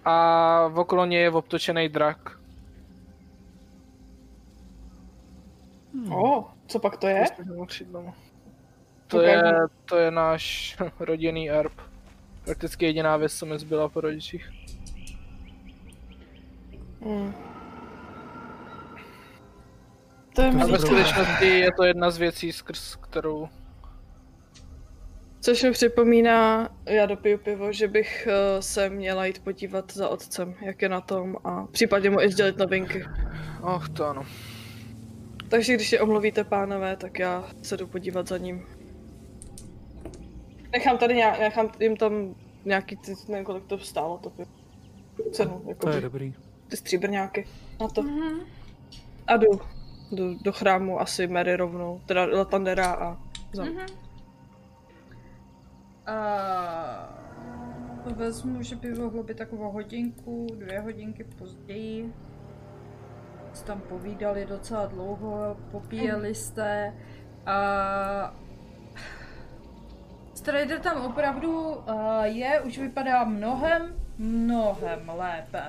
a 0.05 0.69
v 0.69 0.79
okolo 0.79 1.05
něj 1.05 1.23
je 1.23 1.31
obtočený 1.31 1.89
drak. 1.89 2.39
O, 6.11 6.45
co 6.67 6.79
pak 6.79 6.97
to 6.97 7.07
je? 7.07 7.25
To 9.07 9.21
je, 9.21 9.43
to 9.85 9.97
je 9.97 10.11
náš 10.11 10.77
rodinný 11.01 11.51
erb. 11.51 11.73
Prakticky 12.45 12.85
jediná 12.85 13.17
věc, 13.17 13.35
co 13.35 13.47
mi 13.47 13.59
zbyla 13.59 13.89
po 13.89 14.01
rodičích. 14.01 14.51
Hmm. 17.01 17.35
To 20.35 20.43
je 20.43 20.49
A 20.49 20.67
ve 20.67 20.79
skutečnosti 20.79 21.47
je 21.47 21.73
to 21.77 21.85
jedna 21.85 22.11
z 22.11 22.19
věcí, 22.19 22.53
skrz 22.53 22.97
kterou... 22.97 23.49
Což 25.41 25.63
mi 25.63 25.71
připomíná, 25.71 26.69
já 26.87 27.07
dopiju 27.07 27.39
pivo, 27.39 27.73
že 27.73 27.89
bych 27.89 28.29
eh, 28.31 28.63
se 28.63 28.91
měla 28.91 29.27
jít 29.27 29.45
podívat 29.45 29.93
za 29.93 30.09
otcem, 30.09 30.55
jak 30.61 30.83
je 30.83 30.89
na 30.89 31.01
tom 31.01 31.37
a 31.45 31.67
případně 31.67 32.11
mu 32.11 32.21
i 32.21 32.33
sdělit 32.33 32.59
novinky. 32.59 33.05
Och, 33.63 33.89
to 33.89 34.07
ano. 34.07 34.23
Takže 35.49 35.75
když 35.75 35.93
je 35.93 36.01
omluvíte 36.01 36.45
pánové, 36.45 36.97
tak 36.97 37.19
já 37.19 37.45
se 37.63 37.77
jdu 37.77 37.87
podívat 37.87 38.29
za 38.29 38.39
ním. 38.39 38.67
Nechám 40.73 40.99
tady 40.99 41.15
nějak, 41.17 41.39
nechám 41.41 41.71
jim 41.81 41.97
tam 41.97 42.35
nějaký, 42.65 42.97
ty, 42.97 43.15
nevím 43.29 43.45
kolik 43.45 43.65
to 43.65 43.79
stálo, 43.79 44.19
to 44.19 44.31
pivo. 44.31 44.51
Cenu, 45.33 45.63
jako 45.69 45.87
To 45.87 45.89
je 45.93 46.01
dobrý. 46.01 46.35
ty 46.69 46.77
stříbrňáky 46.77 47.47
na 47.81 47.89
to. 47.89 48.05
A 49.27 49.37
jdu, 49.37 49.61
jdu 50.13 50.39
do 50.43 50.53
chrámu 50.53 51.01
asi 51.01 51.27
Mary 51.27 51.57
rovnou, 51.57 52.01
teda 52.07 52.25
Latandera 52.25 52.93
a 52.93 53.17
za. 53.53 53.65
A 56.07 57.17
vezmu, 58.17 58.63
že 58.63 58.77
by 58.77 58.95
mohlo 58.95 59.23
být 59.23 59.37
takovou 59.37 59.71
hodinku, 59.71 60.47
dvě 60.59 60.81
hodinky 60.81 61.25
později. 61.25 62.13
Jste 63.53 63.67
tam 63.67 63.81
povídali 63.81 64.47
docela 64.47 64.87
dlouho, 64.87 65.57
popíjeli 65.71 66.35
jste 66.35 66.95
a 67.47 68.37
Strider 70.37 70.81
tam 70.81 71.05
opravdu 71.07 71.51
uh, 71.69 72.23
je, 72.23 72.61
už 72.61 72.79
vypadá 72.79 73.25
mnohem, 73.25 73.83
mnohem 74.19 75.11
lépe. 75.19 75.63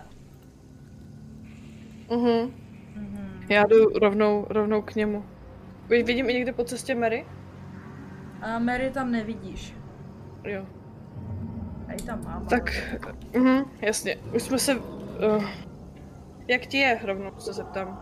Mhm. 2.12 2.54
Já 3.50 3.64
jdu 3.68 3.86
rovnou, 4.00 4.46
rovnou 4.50 4.82
k 4.82 4.96
němu. 4.96 5.26
Vid- 5.90 6.06
Vidím 6.06 6.30
i 6.30 6.34
někde 6.34 6.54
po 6.54 6.64
cestě 6.64 6.96
Mary? 6.96 7.26
A 8.42 8.60
Mary 8.60 8.90
tam 8.90 9.12
nevidíš. 9.12 9.74
Jo. 10.44 10.66
A 11.88 11.94
i 11.94 11.98
tam 11.98 12.24
mám. 12.26 12.46
Tak, 12.46 12.72
mhm, 13.34 13.64
jasně. 13.82 14.18
Už 14.36 14.42
jsme 14.44 14.60
se... 14.60 14.76
Uh, 14.76 15.46
jak 16.48 16.62
ti 16.66 16.78
je? 16.78 17.00
Rovnou 17.04 17.32
se 17.40 17.54
zeptám. 17.54 18.02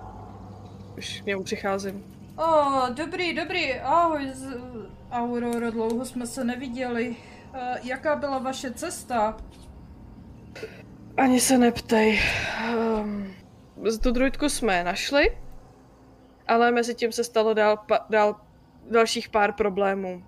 Už 0.97 1.21
k 1.21 1.25
němu 1.25 1.43
přicházím. 1.43 2.03
O, 2.37 2.81
dobrý, 2.93 3.33
dobrý, 3.35 3.73
ahoj, 3.79 4.29
z- 4.33 4.57
Aurora, 5.15 5.69
dlouho 5.69 6.05
jsme 6.05 6.27
se 6.27 6.43
neviděli. 6.43 7.15
E, 7.53 7.79
jaká 7.83 8.15
byla 8.15 8.39
vaše 8.39 8.73
cesta? 8.73 9.37
Ani 11.17 11.39
se 11.39 11.57
neptej. 11.57 12.19
Um, 12.77 13.33
tu 14.03 14.11
druidku 14.11 14.49
jsme 14.49 14.83
našli, 14.83 15.37
ale 16.47 16.71
mezi 16.71 16.95
tím 16.95 17.11
se 17.11 17.23
stalo 17.23 17.53
dál, 17.53 17.79
dál 18.09 18.35
dalších 18.91 19.29
pár 19.29 19.53
problémů. 19.53 20.23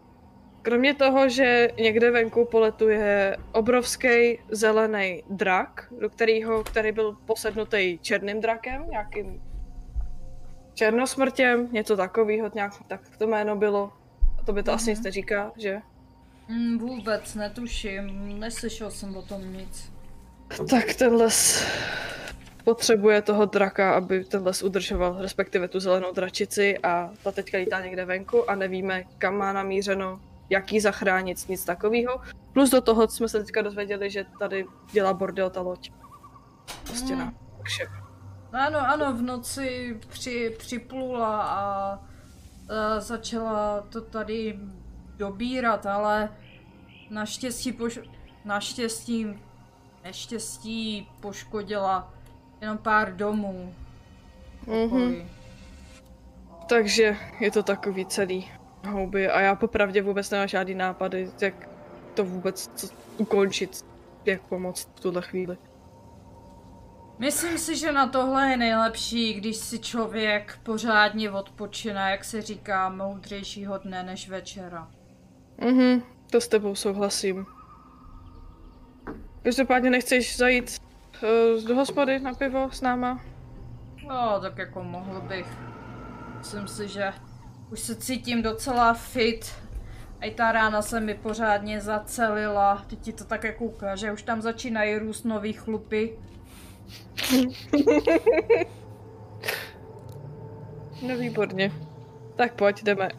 Kromě 0.61 0.93
toho, 0.93 1.29
že 1.29 1.69
někde 1.77 2.11
venku 2.11 2.45
poletuje 2.45 3.37
obrovský 3.51 4.39
zelený 4.51 5.23
drak, 5.29 5.93
do 5.99 6.09
kterého, 6.09 6.63
který 6.63 6.91
byl 6.91 7.17
posednutý 7.25 7.99
černým 8.01 8.41
drakem, 8.41 8.89
nějakým 8.89 9.41
černosmrtěm, 10.73 11.69
něco 11.71 11.97
takového, 11.97 12.51
nějak 12.53 12.71
tak 12.87 13.01
to 13.17 13.27
jméno 13.27 13.55
bylo. 13.55 13.91
To 14.47 14.53
by 14.53 14.63
to 14.63 14.73
asi 14.73 14.89
nic 14.89 15.01
neříká, 15.01 15.51
že? 15.57 15.81
Mm, 16.47 16.77
vůbec 16.77 17.35
netuším, 17.35 18.39
neslyšel 18.39 18.91
jsem 18.91 19.17
o 19.17 19.21
tom 19.21 19.53
nic. 19.53 19.91
Tak 20.69 20.93
ten 20.93 21.15
les 21.15 21.65
potřebuje 22.63 23.21
toho 23.21 23.45
draka, 23.45 23.93
aby 23.93 24.23
ten 24.23 24.43
les 24.43 24.63
udržoval, 24.63 25.21
respektive 25.21 25.67
tu 25.67 25.79
zelenou 25.79 26.13
dračici 26.13 26.77
a 26.77 27.11
ta 27.23 27.31
teďka 27.31 27.57
lítá 27.57 27.81
někde 27.81 28.05
venku 28.05 28.49
a 28.49 28.55
nevíme, 28.55 29.03
kam 29.17 29.37
má 29.37 29.53
namířeno, 29.53 30.21
jak 30.49 30.71
ji 30.71 30.81
zachránit, 30.81 31.49
nic 31.49 31.65
takového. 31.65 32.21
Plus 32.53 32.69
do 32.69 32.81
toho 32.81 33.07
jsme 33.07 33.29
se 33.29 33.39
teďka 33.39 33.61
dozvěděli, 33.61 34.09
že 34.09 34.25
tady 34.39 34.65
dělá 34.91 35.13
bordel 35.13 35.49
ta 35.49 35.61
loď. 35.61 35.91
Prostě 36.83 37.15
na 37.15 37.33
takže 37.57 37.83
Ano, 38.51 38.79
ano, 38.79 39.13
v 39.13 39.21
noci 39.21 39.99
při, 40.09 40.55
připlula 40.57 41.41
a, 41.43 41.99
a 42.69 42.99
začala 42.99 43.81
to 43.81 44.01
tady 44.01 44.59
dobírat, 45.17 45.85
ale 45.85 46.29
naštěstí, 47.09 47.71
poš, 47.71 47.99
naštěstí, 48.45 49.39
neštěstí 50.03 51.09
poškodila 51.19 52.13
jenom 52.61 52.77
pár 52.77 53.15
domů. 53.15 53.73
Mhm. 54.67 54.83
okolí. 54.83 55.25
Takže 56.69 57.17
je 57.39 57.51
to 57.51 57.63
takový 57.63 58.05
celý 58.05 58.51
houby 58.87 59.29
a 59.29 59.41
já 59.41 59.55
popravdě 59.55 60.01
vůbec 60.01 60.29
nemám 60.29 60.47
žádný 60.47 60.75
nápady, 60.75 61.29
jak 61.41 61.69
to 62.13 62.25
vůbec 62.25 62.93
ukončit, 63.17 63.85
jak 64.25 64.41
pomoct 64.41 64.89
v 64.95 64.99
tuhle 64.99 65.21
chvíli. 65.21 65.57
Myslím 67.19 67.57
si, 67.57 67.75
že 67.75 67.91
na 67.91 68.07
tohle 68.07 68.49
je 68.49 68.57
nejlepší, 68.57 69.33
když 69.33 69.57
si 69.57 69.79
člověk 69.79 70.59
pořádně 70.63 71.31
odpočine, 71.31 72.11
jak 72.11 72.23
se 72.23 72.41
říká, 72.41 72.89
moudřejšího 72.89 73.77
dne 73.77 74.03
než 74.03 74.29
večera. 74.29 74.87
Mhm, 75.61 76.03
to 76.31 76.41
s 76.41 76.47
tebou 76.47 76.75
souhlasím. 76.75 77.45
Každopádně 79.43 79.89
nechceš 79.89 80.37
zajít 80.37 80.81
uh, 81.23 81.63
do 81.67 81.75
hospody 81.75 82.19
na 82.19 82.33
pivo 82.33 82.69
s 82.71 82.81
náma? 82.81 83.21
No, 84.07 84.39
tak 84.41 84.57
jako 84.57 84.83
mohl 84.83 85.21
bych. 85.21 85.47
Myslím 86.37 86.67
si, 86.67 86.87
že 86.87 87.13
už 87.71 87.79
se 87.79 87.95
cítím 87.95 88.41
docela 88.41 88.93
fit. 88.93 89.53
A 90.19 90.25
i 90.25 90.31
ta 90.31 90.51
rána 90.51 90.81
se 90.81 90.99
mi 90.99 91.15
pořádně 91.15 91.81
zacelila. 91.81 92.85
Teď 92.87 92.99
ti 92.99 93.13
to 93.13 93.23
tak 93.23 93.43
jako 93.43 93.65
ukáže, 93.65 94.11
už 94.11 94.23
tam 94.23 94.41
začínají 94.41 94.97
růst 94.97 95.23
nový 95.23 95.53
chlupy. 95.53 96.17
No 101.01 101.17
výborně. 101.17 101.71
Tak 102.35 102.53
pojď, 102.53 102.83
jdeme. 102.83 103.09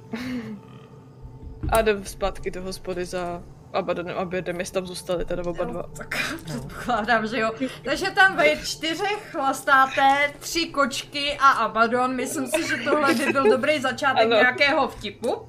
A 1.68 1.80
jdem 1.80 2.04
zpátky 2.04 2.50
do 2.50 2.62
hospody 2.62 3.04
za 3.04 3.42
Abadonem 3.72 4.18
a 4.18 4.24
Bědem, 4.24 4.58
jestli 4.58 4.74
tam 4.74 4.86
zůstali 4.86 5.24
teda 5.24 5.42
oba 5.46 5.64
dva. 5.64 5.82
Tak 5.96 6.14
předpokládám, 6.44 7.26
že 7.26 7.38
jo. 7.40 7.50
Takže 7.84 8.10
tam 8.10 8.36
ve 8.36 8.56
čtyřech 8.56 9.28
chlastáte, 9.32 10.32
tři 10.38 10.66
kočky 10.66 11.36
a 11.40 11.48
Abaddon. 11.50 12.16
Myslím 12.16 12.46
si, 12.46 12.68
že 12.68 12.76
tohle 12.76 13.14
by 13.14 13.26
byl 13.32 13.50
dobrý 13.50 13.80
začátek 13.80 14.24
Ano. 14.26 14.36
nějakého 14.36 14.88
vtipu. 14.88 15.48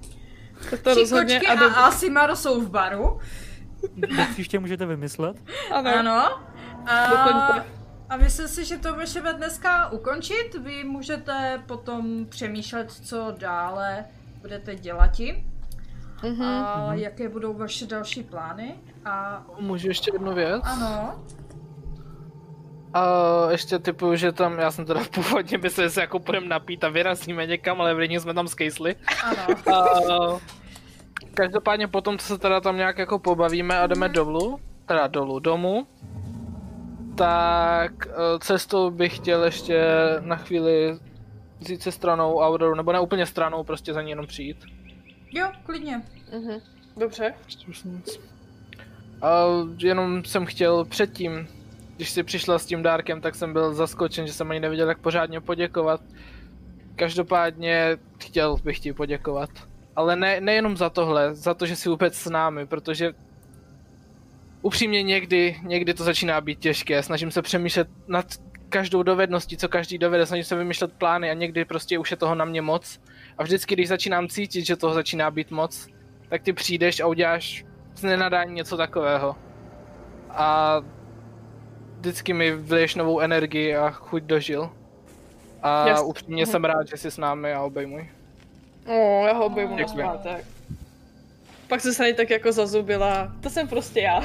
To 0.83 0.91
Tři 0.91 0.99
rozhodně 0.99 1.39
kočky 1.39 1.47
a 1.47 1.53
a 1.53 1.55
do... 1.55 1.77
Asimaro 1.77 2.35
jsou 2.35 2.61
v 2.61 2.69
baru. 2.69 3.19
To 4.17 4.23
příště 4.31 4.59
můžete 4.59 4.85
vymyslet. 4.85 5.37
Ano. 5.71 5.91
Ano. 5.99 6.39
A, 6.85 7.09
Doplňte. 7.09 7.78
A 8.09 8.17
myslím 8.17 8.47
si, 8.47 8.65
že 8.65 8.77
to 8.77 8.95
můžeme 8.95 9.33
dneska 9.33 9.89
ukončit. 9.91 10.55
Vy 10.63 10.83
můžete 10.83 11.63
potom 11.65 12.25
přemýšlet, 12.25 12.91
co 12.91 13.35
dále 13.37 14.05
budete 14.41 14.75
dělati. 14.75 15.45
Mhm. 16.23 16.41
A 16.43 16.93
jaké 16.93 17.29
budou 17.29 17.53
vaše 17.53 17.85
další 17.85 18.23
plány. 18.23 18.75
A 19.05 19.45
Můžu 19.59 19.87
ještě 19.87 20.11
jednu 20.13 20.33
věc? 20.33 20.61
ano, 20.63 21.23
A 22.93 23.05
ještě 23.51 23.79
typu, 23.79 24.15
že 24.15 24.31
tam, 24.31 24.59
já 24.59 24.71
jsem 24.71 24.85
teda 24.85 25.01
původně 25.13 25.57
myslel, 25.57 25.87
že 25.87 25.91
se 25.91 26.01
jako 26.01 26.19
půjdeme 26.19 26.47
napít 26.47 26.83
a 26.83 26.89
vyrazíme 26.89 27.45
někam, 27.45 27.81
ale 27.81 27.93
v 27.93 28.19
jsme 28.19 28.33
tam 28.33 28.47
skejsli. 28.47 28.95
ano. 29.23 29.75
A 29.75 30.39
každopádně 31.33 31.87
potom, 31.87 32.17
co 32.17 32.25
se 32.25 32.37
teda 32.37 32.61
tam 32.61 32.77
nějak 32.77 32.97
jako 32.97 33.19
pobavíme 33.19 33.79
a 33.79 33.87
jdeme 33.87 34.09
dolů, 34.09 34.59
teda 34.85 35.07
dolů, 35.07 35.39
domů, 35.39 35.87
tak 37.19 38.07
eh, 38.07 38.39
cestou 38.39 38.91
bych 38.91 39.15
chtěl 39.15 39.43
ještě 39.43 39.83
na 40.19 40.35
chvíli 40.35 40.99
vzít 41.59 41.81
se 41.81 41.91
stranou 41.91 42.39
Auroru, 42.39 42.75
nebo 42.75 42.91
ne 42.91 42.99
úplně 42.99 43.25
stranou, 43.25 43.63
prostě 43.63 43.93
za 43.93 44.01
ní 44.01 44.09
jenom 44.09 44.27
přijít. 44.27 44.57
Jo, 45.31 45.51
klidně. 45.63 46.01
Mhm. 46.33 46.59
Dobře. 46.97 47.33
A 49.21 49.43
jenom 49.77 50.23
jsem 50.25 50.45
chtěl 50.45 50.85
předtím, 50.85 51.47
když 51.95 52.09
si 52.09 52.23
přišla 52.23 52.59
s 52.59 52.65
tím 52.65 52.83
dárkem, 52.83 53.21
tak 53.21 53.35
jsem 53.35 53.53
byl 53.53 53.73
zaskočen, 53.73 54.27
že 54.27 54.33
jsem 54.33 54.51
ani 54.51 54.59
nevěděl, 54.59 54.89
jak 54.89 54.99
pořádně 54.99 55.41
poděkovat. 55.41 56.01
Každopádně 56.95 57.97
chtěl 58.19 58.57
bych 58.63 58.79
ti 58.79 58.93
poděkovat. 58.93 59.49
Ale 59.95 60.15
ne, 60.15 60.41
nejenom 60.41 60.77
za 60.77 60.89
tohle, 60.89 61.35
za 61.35 61.53
to, 61.53 61.65
že 61.65 61.75
jsi 61.75 61.89
vůbec 61.89 62.15
s 62.15 62.29
námi, 62.29 62.67
protože 62.67 63.13
upřímně 64.61 65.03
někdy, 65.03 65.59
někdy 65.63 65.93
to 65.93 66.03
začíná 66.03 66.41
být 66.41 66.59
těžké. 66.59 67.03
Snažím 67.03 67.31
se 67.31 67.41
přemýšlet 67.41 67.87
nad 68.07 68.25
každou 68.69 69.03
dovedností, 69.03 69.57
co 69.57 69.69
každý 69.69 69.97
dovede, 69.97 70.25
snažím 70.25 70.43
se 70.43 70.55
vymýšlet 70.55 70.93
plány 70.93 71.31
a 71.31 71.33
někdy 71.33 71.65
prostě 71.65 71.99
už 71.99 72.11
je 72.11 72.17
toho 72.17 72.35
na 72.35 72.45
mě 72.45 72.61
moc. 72.61 72.99
A 73.37 73.43
vždycky, 73.43 73.75
když 73.75 73.87
začínám 73.87 74.27
cítit, 74.27 74.65
že 74.65 74.75
toho 74.75 74.93
začíná 74.93 75.31
být 75.31 75.51
moc, 75.51 75.87
tak 76.29 76.41
ty 76.41 76.53
přijdeš 76.53 76.99
a 76.99 77.07
uděláš 77.07 77.65
z 77.95 78.03
nenadání 78.03 78.53
něco 78.53 78.77
takového. 78.77 79.35
A 80.29 80.79
vždycky 81.97 82.33
mi 82.33 82.51
vliješ 82.51 82.95
novou 82.95 83.19
energii 83.19 83.75
a 83.75 83.89
chuť 83.91 84.23
dožil. 84.23 84.69
A 85.61 85.87
Jasně. 85.87 86.05
upřímně 86.05 86.45
jsem 86.45 86.65
rád, 86.65 86.87
že 86.87 86.97
jsi 86.97 87.11
s 87.11 87.17
námi 87.17 87.53
a 87.53 87.61
obejmuj. 87.61 88.09
O, 88.87 89.25
já 89.27 89.33
ho 89.33 89.45
obejmu 89.45 89.77
na 89.77 89.87
zpátek. 89.87 90.45
Pak 91.69 91.81
se 91.81 92.03
na 92.03 92.15
tak 92.17 92.29
jako 92.29 92.51
zazubila. 92.51 93.33
To 93.39 93.49
jsem 93.49 93.67
prostě 93.67 93.99
já. 93.99 94.21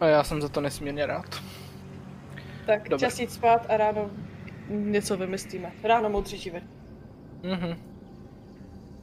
a 0.00 0.06
já 0.06 0.24
jsem 0.24 0.42
za 0.42 0.48
to 0.48 0.60
nesmírně 0.60 1.06
rád. 1.06 1.42
Tak 2.66 2.88
Dobře. 2.88 3.06
čas 3.06 3.18
jít 3.18 3.32
spát 3.32 3.66
a 3.68 3.76
ráno 3.76 4.10
něco 4.68 5.16
vymyslíme. 5.16 5.72
Ráno 5.82 6.10
moudří 6.10 6.38
živě. 6.38 6.62
Mhm. 7.42 7.76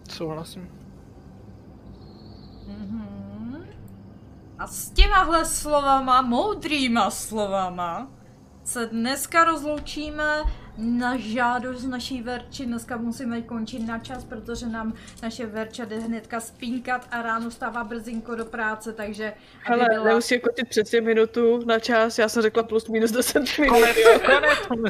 Souhlasím. 0.10 0.70
Mhm. 2.68 3.68
A 4.60 4.68
s 4.68 4.90
těmahle 4.90 5.46
slovama, 5.46 6.22
moudrýma 6.22 7.10
slovama, 7.10 8.12
se 8.64 8.86
dneska 8.86 9.44
rozloučíme 9.44 10.44
na 10.78 11.18
žádost 11.18 11.84
naší 11.84 12.22
Verči. 12.22 12.66
Dneska 12.66 12.98
musíme 12.98 13.42
končit 13.42 13.80
na 13.88 14.00
čas, 14.00 14.24
protože 14.24 14.68
nám 14.68 14.94
naše 15.24 15.46
Verča 15.46 15.86
jde 15.86 16.00
hnedka 16.00 16.40
spínkat 16.40 17.08
a 17.12 17.22
ráno 17.22 17.52
stává 17.52 17.84
brzinko 17.84 18.36
do 18.36 18.46
práce, 18.46 18.94
takže... 18.94 19.34
Hele, 19.64 19.86
byla- 19.94 20.04
nemusí 20.04 20.40
končit 20.40 20.70
přesně 20.70 21.02
minutu 21.02 21.60
na 21.66 21.80
čas, 21.80 22.20
já 22.20 22.30
jsem 22.30 22.42
řekla 22.42 22.64
plus 22.64 22.88
minus 22.88 23.12
10 23.12 23.58
minut. 23.60 23.78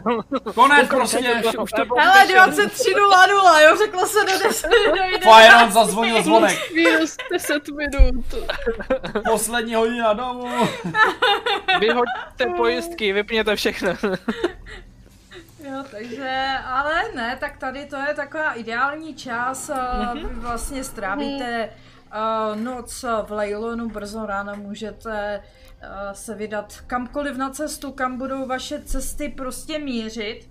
jo. 0.05 0.21
Konec 0.55 0.87
prostě! 0.87 1.41
Už 1.61 1.71
to 1.71 1.85
bylo 1.85 1.99
Hele, 1.99 2.21
vyřešené. 2.25 2.51
23.00, 2.51 3.69
jo, 3.69 3.77
řeklo 3.77 4.07
se 4.07 4.19
do 4.19 4.47
10 4.47 4.67
do 4.69 4.75
11. 5.03 5.23
Fireon 5.23 5.71
zazvonil 5.71 6.23
zvonek. 6.23 6.57
Minus 6.75 7.17
10 7.31 7.63
minut. 7.67 8.25
Poslední 9.31 9.75
hodina 9.75 10.13
domů. 10.13 10.47
Vyhoďte 11.79 12.45
pojistky, 12.57 13.13
vypněte 13.13 13.55
všechno. 13.55 13.89
Jo, 15.69 15.83
takže, 15.91 16.53
ale 16.65 17.03
ne, 17.15 17.37
tak 17.39 17.57
tady 17.57 17.85
to 17.85 17.95
je 17.95 18.13
taková 18.13 18.53
ideální 18.53 19.15
čas, 19.15 19.69
mm-hmm. 19.69 20.13
vy 20.13 20.35
vlastně 20.35 20.83
strávíte 20.83 21.69
uh, 21.69 22.61
noc 22.61 23.05
v 23.25 23.31
Leilonu, 23.31 23.89
brzo 23.89 24.25
ráno 24.25 24.55
můžete 24.55 25.43
uh, 25.81 26.13
se 26.13 26.35
vydat 26.35 26.73
kamkoliv 26.87 27.37
na 27.37 27.49
cestu, 27.49 27.91
kam 27.91 28.17
budou 28.17 28.45
vaše 28.45 28.81
cesty 28.81 29.29
prostě 29.29 29.79
mířit, 29.79 30.49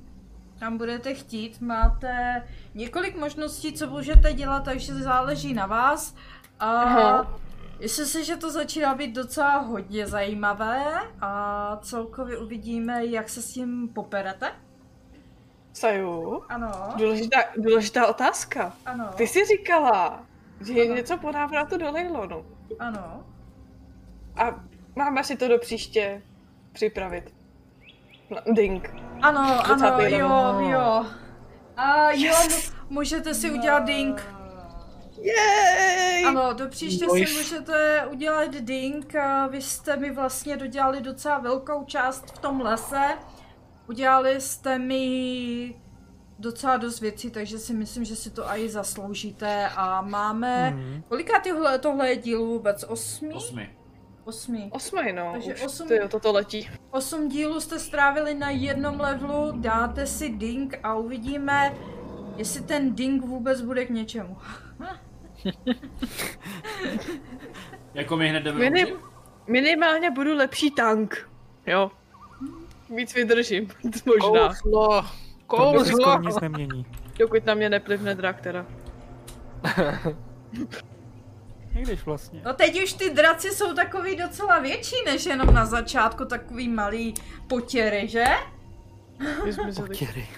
kam 0.58 0.78
budete 0.78 1.14
chtít, 1.14 1.60
máte 1.60 2.42
několik 2.74 3.16
možností, 3.16 3.72
co 3.72 3.86
můžete 3.86 4.32
dělat, 4.32 4.64
takže 4.64 4.94
záleží 4.94 5.54
na 5.54 5.66
vás. 5.66 6.14
A 6.60 6.70
Aha. 6.70 7.38
Myslím 7.80 8.06
si, 8.06 8.24
že 8.24 8.36
to 8.36 8.50
začíná 8.50 8.94
být 8.94 9.14
docela 9.14 9.56
hodně 9.58 10.06
zajímavé 10.06 10.84
a 11.20 11.78
celkově 11.82 12.38
uvidíme, 12.38 13.06
jak 13.06 13.28
se 13.28 13.42
s 13.42 13.52
tím 13.52 13.88
poperete. 13.88 14.52
Saju, 15.74 16.42
Ano, 16.48 16.70
důležitá, 16.96 17.38
důležitá 17.56 18.06
otázka. 18.06 18.72
ano, 18.86 19.10
Ty 19.16 19.26
jsi 19.26 19.44
říkala, 19.44 20.22
že 20.66 20.72
je 20.72 20.84
Ano. 20.86 20.94
něco 20.94 21.16
po 21.18 21.32
návratu 21.32 21.76
do 21.78 21.90
Leilonu. 21.90 22.44
ano. 22.78 23.24
A 24.36 24.64
máme 24.96 25.24
si 25.24 25.36
to 25.36 25.48
do 25.48 25.58
příště 25.58 26.22
připravit. 26.72 27.34
No, 28.30 28.36
ding. 28.54 28.94
Ano, 29.22 29.40
ano, 29.40 29.62
21. 29.76 30.18
jo, 30.18 30.70
jo. 30.70 31.06
A 31.76 32.10
jo, 32.10 32.34
mu- 32.50 32.74
můžete 32.88 33.34
si 33.34 33.50
udělat 33.50 33.84
ding. 33.84 34.22
Jej! 35.20 36.24
Ano, 36.26 36.52
do 36.52 36.68
příště 36.68 37.06
si 37.10 37.20
Nice. 37.20 37.32
můžete 37.32 38.06
udělat 38.10 38.50
ding. 38.54 39.14
Vy 39.50 39.62
jste 39.62 39.96
mi 39.96 40.10
vlastně 40.10 40.56
dodělali 40.56 41.00
docela 41.00 41.38
velkou 41.38 41.84
část 41.84 42.30
v 42.34 42.38
tom 42.38 42.60
lese. 42.60 43.08
Udělali 43.88 44.40
jste 44.40 44.78
mi 44.78 45.74
docela 46.38 46.76
dost 46.76 47.00
věcí, 47.00 47.30
takže 47.30 47.58
si 47.58 47.74
myslím, 47.74 48.04
že 48.04 48.16
si 48.16 48.30
to 48.30 48.44
i 48.44 48.68
zasloužíte. 48.68 49.68
A 49.76 50.02
máme... 50.02 50.70
Mhm. 50.70 51.02
Kolika 51.08 51.40
tyhle, 51.40 51.78
tohle 51.78 52.08
je 52.08 52.16
dílů 52.16 52.46
vůbec? 52.46 52.84
Osmý? 52.88 53.32
Osmi. 53.34 53.76
Osmý. 54.24 54.68
Osmý, 54.72 55.12
no. 55.12 55.32
Takže 55.32 55.54
už 55.54 55.60
osm- 55.60 55.88
Ty, 55.88 56.08
toto 56.08 56.32
letí. 56.32 56.70
Osm 56.90 57.28
dílů 57.28 57.60
jste 57.60 57.78
strávili 57.78 58.34
na 58.34 58.50
jednom 58.50 59.00
levelu, 59.00 59.52
dáte 59.56 60.06
si 60.06 60.28
ding 60.28 60.78
a 60.82 60.94
uvidíme, 60.94 61.74
jestli 62.36 62.60
ten 62.60 62.94
ding 62.94 63.24
vůbec 63.24 63.60
bude 63.62 63.84
k 63.86 63.90
něčemu. 63.90 64.36
Jako 67.94 68.16
my 68.16 68.28
hned 68.28 68.40
jdeme 68.42 68.58
Minim, 68.58 68.88
minimálně 69.46 70.10
budu 70.10 70.34
lepší 70.36 70.70
tank. 70.70 71.30
Jo. 71.66 71.90
Víc 72.90 73.14
vydržím. 73.14 73.68
Možná. 74.06 74.48
Kouzlo. 74.48 75.04
Kouzlo. 75.46 76.20
nic 76.20 76.40
nemění. 76.40 76.86
Dokud 77.18 77.46
na 77.46 77.54
mě 77.54 77.68
neplivne 77.70 78.14
drak 78.14 78.40
teda. 78.40 78.66
Když 81.72 82.04
vlastně. 82.04 82.42
No 82.44 82.52
teď 82.52 82.82
už 82.82 82.92
ty 82.92 83.10
draci 83.10 83.48
jsou 83.50 83.74
takový 83.74 84.16
docela 84.16 84.58
větší, 84.58 84.96
než 85.06 85.26
jenom 85.26 85.54
na 85.54 85.66
začátku 85.66 86.24
takový 86.24 86.68
malý 86.68 87.14
potěry, 87.48 88.08
že? 88.08 88.24
Potěry. 89.76 90.28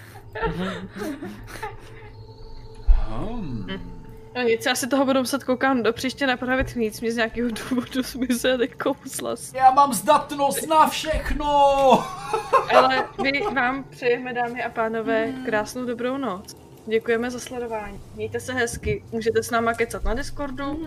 Hmm. 3.09 3.96
No 4.37 4.43
nic, 4.43 4.67
já 4.67 4.75
si 4.75 4.87
toho 4.87 5.05
budu 5.05 5.21
muset 5.21 5.45
koukám 5.45 5.83
do 5.83 5.93
příště 5.93 6.27
napravit 6.27 6.77
nic, 6.77 7.01
mě 7.01 7.13
z 7.13 7.17
nějakého 7.17 7.49
důvodu 7.49 8.03
zmizely 8.05 8.69
kouzla. 8.69 9.35
Já 9.55 9.71
mám 9.71 9.93
zdatnost 9.93 10.69
na 10.69 10.89
všechno! 10.89 11.47
Ale 12.77 13.09
my 13.23 13.41
vám 13.55 13.85
přejeme, 13.85 14.33
dámy 14.33 14.65
a 14.65 14.71
pánové, 14.71 15.33
krásnou 15.45 15.85
dobrou 15.85 16.17
noc. 16.17 16.57
Děkujeme 16.87 17.31
za 17.31 17.39
sledování. 17.39 18.01
Mějte 18.15 18.41
se 18.41 18.53
hezky, 18.53 19.05
můžete 19.13 19.43
s 19.43 19.51
náma 19.51 19.75
kecat 19.75 20.05
na 20.05 20.15
Discordu, 20.15 20.87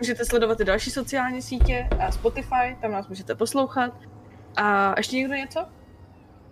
můžete 0.00 0.24
sledovat 0.24 0.60
i 0.60 0.64
další 0.64 0.90
sociální 0.90 1.42
sítě 1.42 1.88
a 2.00 2.12
Spotify, 2.12 2.76
tam 2.80 2.92
nás 2.92 3.08
můžete 3.08 3.34
poslouchat. 3.34 3.92
A 4.56 4.94
ještě 4.96 5.16
někdo 5.16 5.34
něco? 5.34 5.66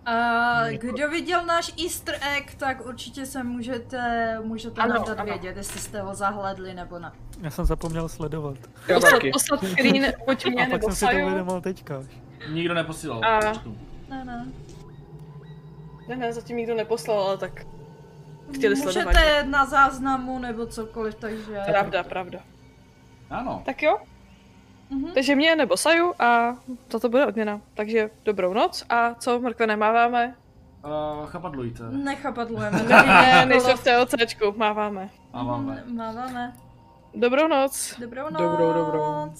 A 0.05 0.69
kdo 0.69 1.09
viděl 1.09 1.45
náš 1.45 1.73
easter 1.83 2.15
egg, 2.35 2.55
tak 2.57 2.85
určitě 2.85 3.25
se 3.25 3.43
můžete, 3.43 4.37
můžete 4.43 4.81
Ano, 4.81 4.93
nám 4.93 5.03
dát 5.05 5.19
ano. 5.19 5.25
vědět, 5.25 5.57
jestli 5.57 5.79
jste 5.79 6.01
ho 6.01 6.15
zahledli 6.15 6.73
nebo 6.73 6.99
ne. 6.99 7.11
Já 7.41 7.49
jsem 7.49 7.65
zapomněl 7.65 8.09
sledovat. 8.09 8.57
Já 8.87 8.95
Poslat, 8.95 9.11
taky. 9.11 9.31
poslat 9.31 9.59
screen, 9.65 10.13
pojď 10.25 10.45
mě 10.45 10.61
A 10.61 10.69
pak 10.69 10.71
nebo 10.71 10.91
jsem 10.91 11.09
si 11.09 11.15
to 11.15 11.21
uvědomil 11.25 11.61
teďka. 11.61 12.03
Nikdo 12.49 12.73
neposílal. 12.73 13.21
A-. 13.25 13.39
Ne, 14.09 14.25
ne. 14.25 14.45
Ne, 16.07 16.15
ne, 16.15 16.33
zatím 16.33 16.57
nikdo 16.57 16.75
neposlal, 16.75 17.19
ale 17.19 17.37
tak 17.37 17.65
chtěli 18.55 18.75
sledovat. 18.75 19.05
Můžete 19.05 19.43
na 19.43 19.65
záznamu 19.65 20.39
nebo 20.39 20.65
cokoliv, 20.65 21.15
takže... 21.15 21.59
Pravda, 21.71 22.03
pravda. 22.03 22.39
Ano. 23.29 23.61
Tak 23.65 23.83
jo, 23.83 23.97
Mhm. 24.89 25.11
takže 25.13 25.35
mě 25.35 25.55
nebo 25.55 25.77
Saju 25.77 26.13
a 26.19 26.55
toto 26.87 27.09
bude 27.09 27.25
odměna. 27.25 27.61
Takže 27.73 28.09
dobrou 28.25 28.53
noc 28.53 28.85
a 28.89 29.13
co, 29.15 29.39
mrkve 29.39 29.67
nemáváme? 29.67 30.35
Uh, 30.85 31.25
chapadlujte. 31.25 31.83
Nechapadlujeme. 31.91 32.83
Ne, 33.05 33.45
nejsem 33.45 33.77
v 33.77 33.83
TOCčku, 33.83 34.53
máváme. 34.57 35.09
Máváme. 35.33 35.83
Máváme. 35.87 36.53
Dobrou 37.15 37.47
noc. 37.47 37.95
Dobrou 37.99 38.23
noc. 38.29 38.41
Dobrou, 38.41 38.73
dobrou. 38.73 39.33